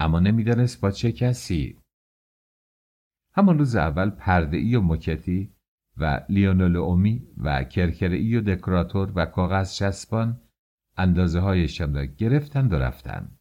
اما 0.00 0.20
نمی‌دانست 0.20 0.80
با 0.80 0.90
چه 0.90 1.12
کسی 1.12 1.78
همان 3.32 3.58
روز 3.58 3.76
اول 3.76 4.10
پرده 4.10 4.56
ای 4.56 4.76
و 4.76 4.80
مکتی 4.80 5.54
و 5.96 6.20
لیونل 6.28 6.76
اومی 6.76 7.28
و 7.36 7.64
کرکرئی 7.64 8.36
و 8.36 8.40
دکراتور 8.40 9.12
و 9.14 9.26
کاغذ 9.26 9.74
چسبان 9.74 10.40
اندازه 10.96 11.40
هایشان 11.40 11.94
را 11.94 12.04
گرفتند 12.04 12.72
و 12.72 12.76
رفتند. 12.76 13.38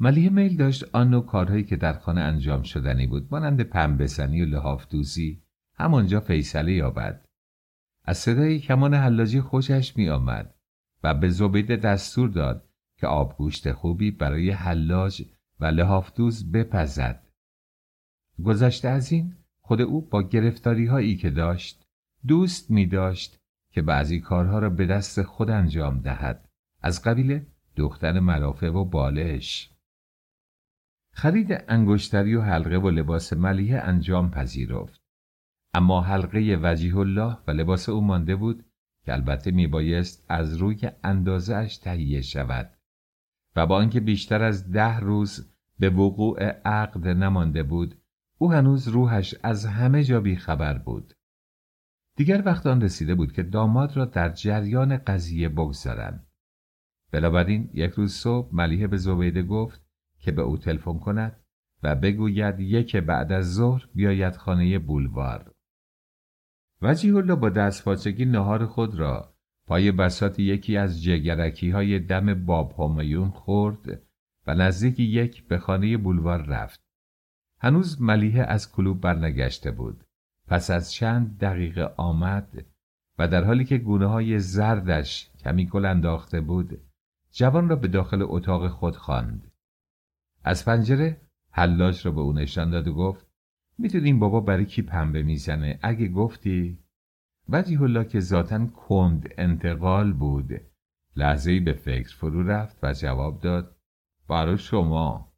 ملیه 0.00 0.30
میل 0.30 0.56
داشت 0.56 0.84
آن 0.92 1.10
نوع 1.10 1.26
کارهایی 1.26 1.64
که 1.64 1.76
در 1.76 1.92
خانه 1.92 2.20
انجام 2.20 2.62
شدنی 2.62 3.06
بود. 3.06 3.28
مانند 3.30 3.60
پنبسنی 3.60 4.42
و 4.42 4.46
لحاف 4.46 4.88
دوزی. 4.88 5.42
همانجا 5.74 6.20
فیصله 6.20 6.72
یابد. 6.72 7.24
از 8.04 8.18
صدای 8.18 8.58
کمان 8.58 8.94
حلاجی 8.94 9.40
خوشش 9.40 9.96
می 9.96 10.08
آمد 10.08 10.54
و 11.02 11.14
به 11.14 11.28
زبیده 11.28 11.76
دستور 11.76 12.28
داد 12.28 12.68
که 12.96 13.06
آبگوشت 13.06 13.72
خوبی 13.72 14.10
برای 14.10 14.50
حلاج 14.50 15.22
و 15.60 15.66
لحافدوز 15.66 16.52
بپزد. 16.52 17.26
گذشته 18.44 18.88
از 18.88 19.12
این 19.12 19.34
خود 19.60 19.80
او 19.80 20.00
با 20.00 20.22
گرفتاری 20.22 20.86
هایی 20.86 21.16
که 21.16 21.30
داشت 21.30 21.86
دوست 22.26 22.70
می 22.70 22.86
داشت 22.86 23.40
که 23.70 23.82
بعضی 23.82 24.20
کارها 24.20 24.58
را 24.58 24.70
به 24.70 24.86
دست 24.86 25.22
خود 25.22 25.50
انجام 25.50 26.00
دهد. 26.00 26.48
از 26.80 27.02
قبیل 27.02 27.40
دختر 27.76 28.20
ملافه 28.20 28.70
و 28.70 28.84
بالش. 28.84 29.73
خرید 31.16 31.64
انگشتری 31.68 32.34
و 32.34 32.42
حلقه 32.42 32.76
و 32.76 32.90
لباس 32.90 33.32
ملیه 33.32 33.78
انجام 33.78 34.30
پذیرفت. 34.30 35.00
اما 35.74 36.00
حلقه 36.00 36.58
وجیه 36.62 36.96
الله 36.96 37.38
و 37.46 37.50
لباس 37.50 37.88
او 37.88 38.00
مانده 38.00 38.36
بود 38.36 38.64
که 39.04 39.12
البته 39.12 39.50
میبایست 39.50 40.24
از 40.28 40.56
روی 40.56 40.90
اندازه 41.04 41.54
اش 41.54 41.76
تهیه 41.76 42.20
شود 42.20 42.70
و 43.56 43.66
با 43.66 43.76
آنکه 43.76 44.00
بیشتر 44.00 44.42
از 44.42 44.72
ده 44.72 45.00
روز 45.00 45.52
به 45.78 45.90
وقوع 45.90 46.44
عقد 46.44 47.08
نمانده 47.08 47.62
بود 47.62 48.00
او 48.38 48.52
هنوز 48.52 48.88
روحش 48.88 49.34
از 49.42 49.66
همه 49.66 50.04
جا 50.04 50.20
بیخبر 50.20 50.78
بود. 50.78 51.14
دیگر 52.16 52.42
وقت 52.46 52.66
آن 52.66 52.80
رسیده 52.80 53.14
بود 53.14 53.32
که 53.32 53.42
داماد 53.42 53.96
را 53.96 54.04
در 54.04 54.28
جریان 54.28 54.96
قضیه 54.96 55.48
بگذارند. 55.48 56.26
بنابراین 57.12 57.70
یک 57.74 57.90
روز 57.90 58.12
صبح 58.12 58.54
ملیحه 58.54 58.86
به 58.86 58.96
زبیده 58.96 59.42
گفت 59.42 59.83
که 60.24 60.32
به 60.32 60.42
او 60.42 60.56
تلفن 60.56 60.98
کند 60.98 61.40
و 61.82 61.94
بگوید 61.94 62.60
یک 62.60 62.96
بعد 62.96 63.32
از 63.32 63.54
ظهر 63.54 63.88
بیاید 63.94 64.36
خانه 64.36 64.78
بولوار 64.78 65.54
وجیه 66.82 67.16
الله 67.16 67.34
با 67.34 67.48
دستپاچگی 67.48 68.24
نهار 68.24 68.66
خود 68.66 68.94
را 68.94 69.34
پای 69.66 69.92
بسات 69.92 70.38
یکی 70.38 70.76
از 70.76 71.02
جگرکی 71.02 71.70
های 71.70 71.98
دم 71.98 72.44
باب 72.44 72.74
همیون 72.78 73.30
خورد 73.30 74.02
و 74.46 74.54
نزدیک 74.54 75.00
یک 75.00 75.48
به 75.48 75.58
خانه 75.58 75.96
بولوار 75.96 76.42
رفت. 76.42 76.80
هنوز 77.60 78.02
ملیحه 78.02 78.42
از 78.42 78.72
کلوب 78.72 79.00
برنگشته 79.00 79.70
بود. 79.70 80.04
پس 80.46 80.70
از 80.70 80.92
چند 80.92 81.38
دقیقه 81.38 81.84
آمد 81.96 82.64
و 83.18 83.28
در 83.28 83.44
حالی 83.44 83.64
که 83.64 83.78
گونه 83.78 84.06
های 84.06 84.38
زردش 84.38 85.30
کمی 85.38 85.66
گل 85.66 85.84
انداخته 85.84 86.40
بود 86.40 86.80
جوان 87.32 87.68
را 87.68 87.76
به 87.76 87.88
داخل 87.88 88.22
اتاق 88.22 88.68
خود 88.68 88.96
خواند. 88.96 89.53
از 90.44 90.64
پنجره 90.64 91.20
حلاج 91.50 92.06
را 92.06 92.12
به 92.12 92.20
او 92.20 92.32
نشان 92.32 92.70
داد 92.70 92.88
و 92.88 92.94
گفت 92.94 93.26
می‌دونیم 93.78 94.18
بابا 94.18 94.40
برای 94.40 94.66
کی 94.66 94.82
پنبه 94.82 95.22
می‌زنه؟ 95.22 95.78
اگه 95.82 96.08
گفتی. 96.08 96.78
وجیه 97.48 97.82
الله 97.82 98.04
که 98.04 98.20
ذاتا 98.20 98.66
کند 98.66 99.28
انتقال 99.38 100.12
بود. 100.12 100.50
لحظه 101.16 101.60
به 101.60 101.72
فکر 101.72 102.16
فرو 102.16 102.42
رفت 102.42 102.78
و 102.82 102.92
جواب 102.92 103.40
داد 103.40 103.76
برای 104.28 104.58
شما. 104.58 105.34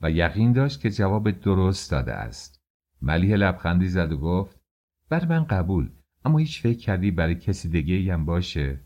و 0.00 0.10
یقین 0.10 0.52
داشت 0.52 0.80
که 0.80 0.90
جواب 0.90 1.30
درست 1.30 1.90
داده 1.90 2.12
است. 2.12 2.62
ملیه 3.02 3.36
لبخندی 3.36 3.88
زد 3.88 4.12
و 4.12 4.18
گفت 4.18 4.60
بر 5.08 5.26
من 5.26 5.44
قبول 5.44 5.90
اما 6.24 6.38
هیچ 6.38 6.62
فکر 6.62 6.78
کردی 6.78 7.10
برای 7.10 7.34
کسی 7.34 7.68
دیگه 7.68 8.12
هم 8.12 8.24
باشه؟ 8.24 8.80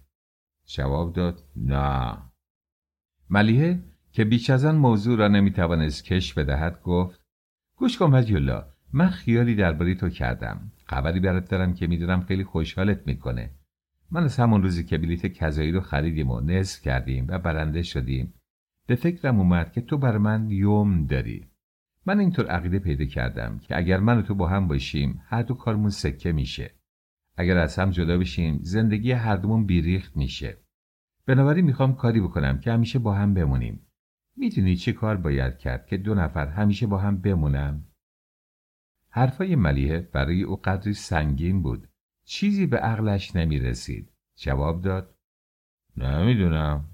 جواب 0.67 1.13
داد 1.13 1.45
نه. 1.57 2.19
ملیه 3.31 3.90
که 4.13 4.25
بیش 4.25 4.51
از 4.51 4.65
آن 4.65 4.77
موضوع 4.77 5.19
را 5.19 5.29
نمی‌توانست 5.29 6.05
کش 6.05 6.35
بدهد 6.35 6.83
گفت 6.83 7.21
گوش 7.77 7.99
کن 7.99 8.15
الله 8.15 8.65
من 8.93 9.09
خیالی 9.09 9.55
درباره 9.55 9.95
تو 9.95 10.09
کردم. 10.09 10.73
خبری 10.87 11.21
برات 11.21 11.51
دارم 11.51 11.75
که 11.75 11.87
می‌دونم 11.87 12.21
خیلی 12.21 12.45
خوشحالت 12.45 13.07
می‌کنه. 13.07 13.51
من 14.11 14.25
از 14.25 14.37
همون 14.37 14.63
روزی 14.63 14.85
که 14.85 14.99
بلیت 14.99 15.27
کذایی 15.27 15.73
رو 15.73 15.81
خریدیم 15.81 16.31
و 16.31 16.41
نصف 16.41 16.83
کردیم 16.83 17.27
و 17.29 17.39
برنده 17.39 17.83
شدیم 17.83 18.35
به 18.87 18.95
فکرم 18.95 19.39
اومد 19.39 19.73
که 19.73 19.81
تو 19.81 19.99
بر 19.99 20.19
من 20.19 20.51
یوم 20.51 21.07
داری. 21.07 21.47
من 22.07 22.21
اینطور 22.21 22.47
عقیده 22.47 22.79
پیدا 22.79 23.05
کردم 23.05 23.59
که 23.59 23.77
اگر 23.77 24.01
من 24.01 24.19
و 24.19 24.23
تو 24.23 24.35
با 24.35 24.49
هم 24.49 24.69
باشیم 24.69 25.23
هر 25.27 25.43
دو 25.43 25.55
کارمون 25.55 25.91
سکه 25.91 26.33
میشه. 26.33 26.75
اگر 27.37 27.59
از 27.59 27.79
هم 27.79 27.91
جدا 27.91 28.19
بشیم 28.19 28.59
زندگی 28.63 29.13
هر 29.13 29.37
دومون 29.37 29.67
بیریخت 29.67 30.17
میشه. 30.17 30.59
بنابراین 31.27 31.65
می‌خوام 31.65 31.95
کاری 31.95 32.21
بکنم 32.21 32.59
که 32.59 32.73
همیشه 32.73 32.99
با 32.99 33.15
هم 33.15 33.35
بمونیم. 33.35 33.87
می‌دونی 34.41 34.77
چه 34.77 34.93
کار 34.93 35.17
باید 35.17 35.59
کرد 35.59 35.87
که 35.87 35.97
دو 35.97 36.15
نفر 36.15 36.47
همیشه 36.47 36.87
با 36.87 36.99
هم 36.99 37.21
بمونن؟ 37.21 37.85
حرفای 39.11 39.57
ملیه 39.57 40.01
برای 40.13 40.43
او 40.43 40.57
قدری 40.57 40.95
سنگین 40.95 41.63
بود. 41.63 41.89
چیزی 42.25 42.67
به 42.67 42.77
عقلش 42.77 43.37
نمی 43.37 43.59
رسید 43.59 44.13
جواب 44.37 44.83
داد 44.83 45.15
نمی‌دونم. 45.97 46.85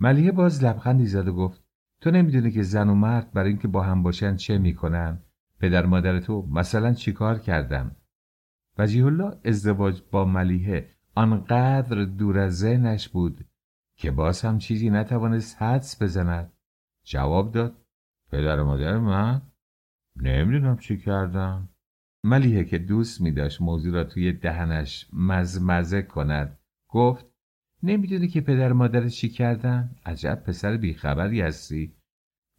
ملیه 0.00 0.32
باز 0.32 0.64
لبخندی 0.64 1.06
زد 1.06 1.28
و 1.28 1.34
گفت 1.34 1.64
تو 2.00 2.10
نمی‌دونی 2.10 2.50
که 2.50 2.62
زن 2.62 2.88
و 2.88 2.94
مرد 2.94 3.32
برای 3.32 3.48
اینکه 3.48 3.68
با 3.68 3.82
هم 3.82 4.02
باشن 4.02 4.36
چه 4.36 4.58
می‌کنن؟ 4.58 5.22
پدر 5.60 5.86
مادر 5.86 6.20
تو 6.20 6.46
مثلا 6.50 6.94
چیکار 6.94 7.38
کردم 7.38 7.96
وجیه 8.78 9.06
الله 9.06 9.36
ازدواج 9.44 10.02
با 10.10 10.24
ملیه 10.24 10.90
آنقدر 11.14 12.04
دور 12.04 12.38
از 12.38 12.58
ذهنش 12.58 13.08
بود 13.08 13.44
که 13.98 14.10
باز 14.10 14.42
هم 14.42 14.58
چیزی 14.58 14.90
نتوانست 14.90 15.62
حدس 15.62 16.02
بزند. 16.02 16.52
جواب 17.04 17.52
داد 17.52 17.76
پدر 18.30 18.62
مادر 18.62 18.98
من؟ 18.98 19.42
نمی‌دونم 20.16 20.76
چی 20.76 20.98
کردم. 20.98 21.68
ملیه 22.24 22.64
که 22.64 22.78
دوست 22.78 23.20
میداشت 23.20 23.62
موضوع 23.62 23.94
را 23.94 24.04
توی 24.04 24.32
دهنش 24.32 25.08
مزمزه 25.12 26.02
کند 26.02 26.58
گفت 26.88 27.26
نمی‌دونی 27.82 28.28
که 28.28 28.40
پدر 28.40 28.72
مادر 28.72 29.08
چی 29.08 29.28
کردن؟ 29.28 29.96
عجب 30.06 30.42
پسر 30.46 30.76
بیخبری 30.76 31.40
هستی. 31.40 31.94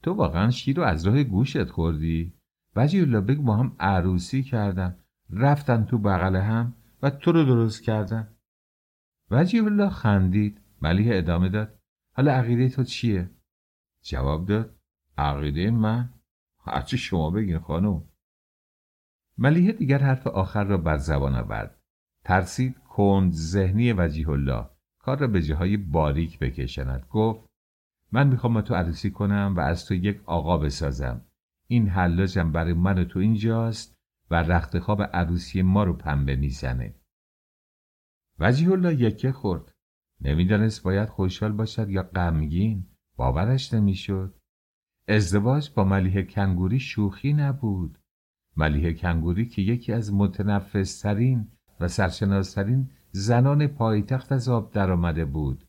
تو 0.04 0.14
واقعا 0.14 0.50
شیر 0.50 0.78
رو 0.78 0.84
از 0.84 1.08
راه 1.08 1.24
گوشت 1.24 1.64
خوردی؟ 1.64 2.34
وجی 2.76 3.02
الله 3.02 3.22
بگو 3.22 3.44
با 3.44 3.56
هم 3.56 3.76
عروسی 3.80 4.44
کردن. 4.44 5.00
رفتن 5.30 5.86
تو 5.86 5.98
بغل 5.98 6.36
هم 6.36 6.74
و 7.02 7.10
تو 7.10 7.32
رو 7.32 7.46
درست 7.46 7.84
کردن. 7.84 8.28
وجی 9.32 9.60
الله 9.60 9.90
خندید. 9.90 10.62
ملیه 10.82 11.18
ادامه 11.18 11.50
داد. 11.50 11.80
حالا 12.14 12.32
عقیده 12.32 12.70
تو 12.70 12.84
چیه؟ 12.84 13.30
جواب 14.02 14.46
داد. 14.46 14.76
عقیده 15.18 15.72
من؟ 15.72 16.14
هرچی 16.66 16.98
شما 16.98 17.30
بگین 17.30 17.60
خانم. 17.60 18.04
ملیه 19.38 19.72
دیگر 19.72 19.98
حرف 19.98 20.28
آخر 20.28 20.64
را 20.64 20.78
بر 20.78 20.98
زبان 20.98 21.36
آورد. 21.36 21.80
ترسید 22.24 22.78
کند 22.78 23.32
ذهنی 23.32 23.94
وجیه 23.94 24.30
الله. 24.30 24.70
کار 25.00 25.20
را 25.20 25.28
به 25.28 25.42
جاهای 25.42 25.78
باریک 25.78 26.40
بکشند 26.40 27.06
گفت 27.10 27.50
من 28.12 28.28
می‌خوام 28.28 28.62
تو 28.62 28.76
عروسی 28.76 29.12
کنم 29.12 29.54
و 29.58 29.60
از 29.60 29.86
تو 29.86 29.94
یک 29.94 30.22
آقا 30.26 30.58
بسازم. 30.58 31.26
این 31.68 31.88
حلاجم 31.90 32.52
برای 32.52 32.74
من 32.74 33.00
و 33.00 33.04
تو 33.04 33.20
اینجاست 33.20 33.96
و 34.32 34.36
رخت 34.36 34.80
خواب 34.80 35.02
عروسی 35.02 35.62
ما 35.62 35.84
رو 35.84 35.94
پنبه 35.94 36.36
می‌زنه. 36.36 36.96
وجیه 38.40 38.72
الله 38.72 39.02
یکه 39.02 39.32
خورد. 39.32 39.72
نمی‌دانست 40.22 40.84
باید 40.84 41.10
خوشحال 41.10 41.52
باشد 41.52 41.90
یا 41.90 42.04
غمگین 42.04 42.88
باورش 43.16 43.74
نمی‌شد. 43.74 44.36
ازدواج 45.08 45.72
با 45.76 45.84
ملیه 45.84 46.24
کنگوری 46.24 46.80
شوخی 46.80 47.34
نبود. 47.34 47.98
ملیه 48.58 48.94
کنگوری 48.94 49.46
که 49.46 49.62
یکی 49.62 49.94
از 49.94 50.14
متنفسترین 50.14 51.52
و 51.80 51.88
سرشناسترین 51.88 52.90
زنان 53.12 53.68
پایتخت 53.68 54.32
از 54.32 54.50
آب 54.50 54.72
درآمده 54.72 55.26
بود. 55.26 55.68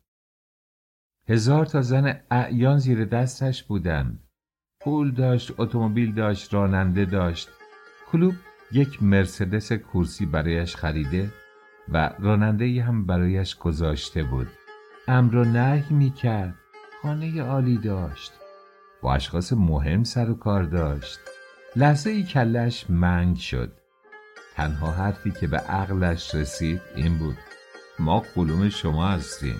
هزار 1.28 1.66
تا 1.66 1.82
زن 1.82 2.20
اعیان 2.30 2.78
زیر 2.78 3.04
دستش 3.04 3.64
بودند. 3.64 4.24
پول 4.80 5.10
داشت 5.10 5.60
اتومبیل 5.60 6.14
داشت 6.14 6.54
راننده 6.54 7.04
داشت. 7.04 7.48
کلوب 8.12 8.34
یک 8.72 9.02
مرسدس 9.02 9.72
کورسی 9.72 10.26
برایش 10.26 10.76
خریده 10.76 11.32
و 11.92 12.10
راننده 12.18 12.82
هم 12.82 13.06
برایش 13.06 13.56
گذاشته 13.56 14.22
بود. 14.22 14.48
امر 15.08 15.36
و 15.36 15.44
نهی 15.44 15.94
می‌کرد. 15.94 16.54
خانه 17.02 17.42
عالی 17.42 17.78
داشت. 17.78 18.32
با 19.02 19.14
اشخاص 19.14 19.52
مهم 19.52 20.04
سر 20.04 20.30
و 20.30 20.34
کار 20.34 20.62
داشت. 20.62 21.20
لحظه 21.76 22.10
ای 22.10 22.22
کلش 22.22 22.90
منگ 22.90 23.36
شد. 23.36 23.72
تنها 24.56 24.90
حرفی 24.90 25.30
که 25.30 25.46
به 25.46 25.58
عقلش 25.58 26.34
رسید 26.34 26.80
این 26.96 27.18
بود. 27.18 27.36
ما 27.98 28.20
قلوم 28.20 28.68
شما 28.68 29.08
هستیم. 29.08 29.56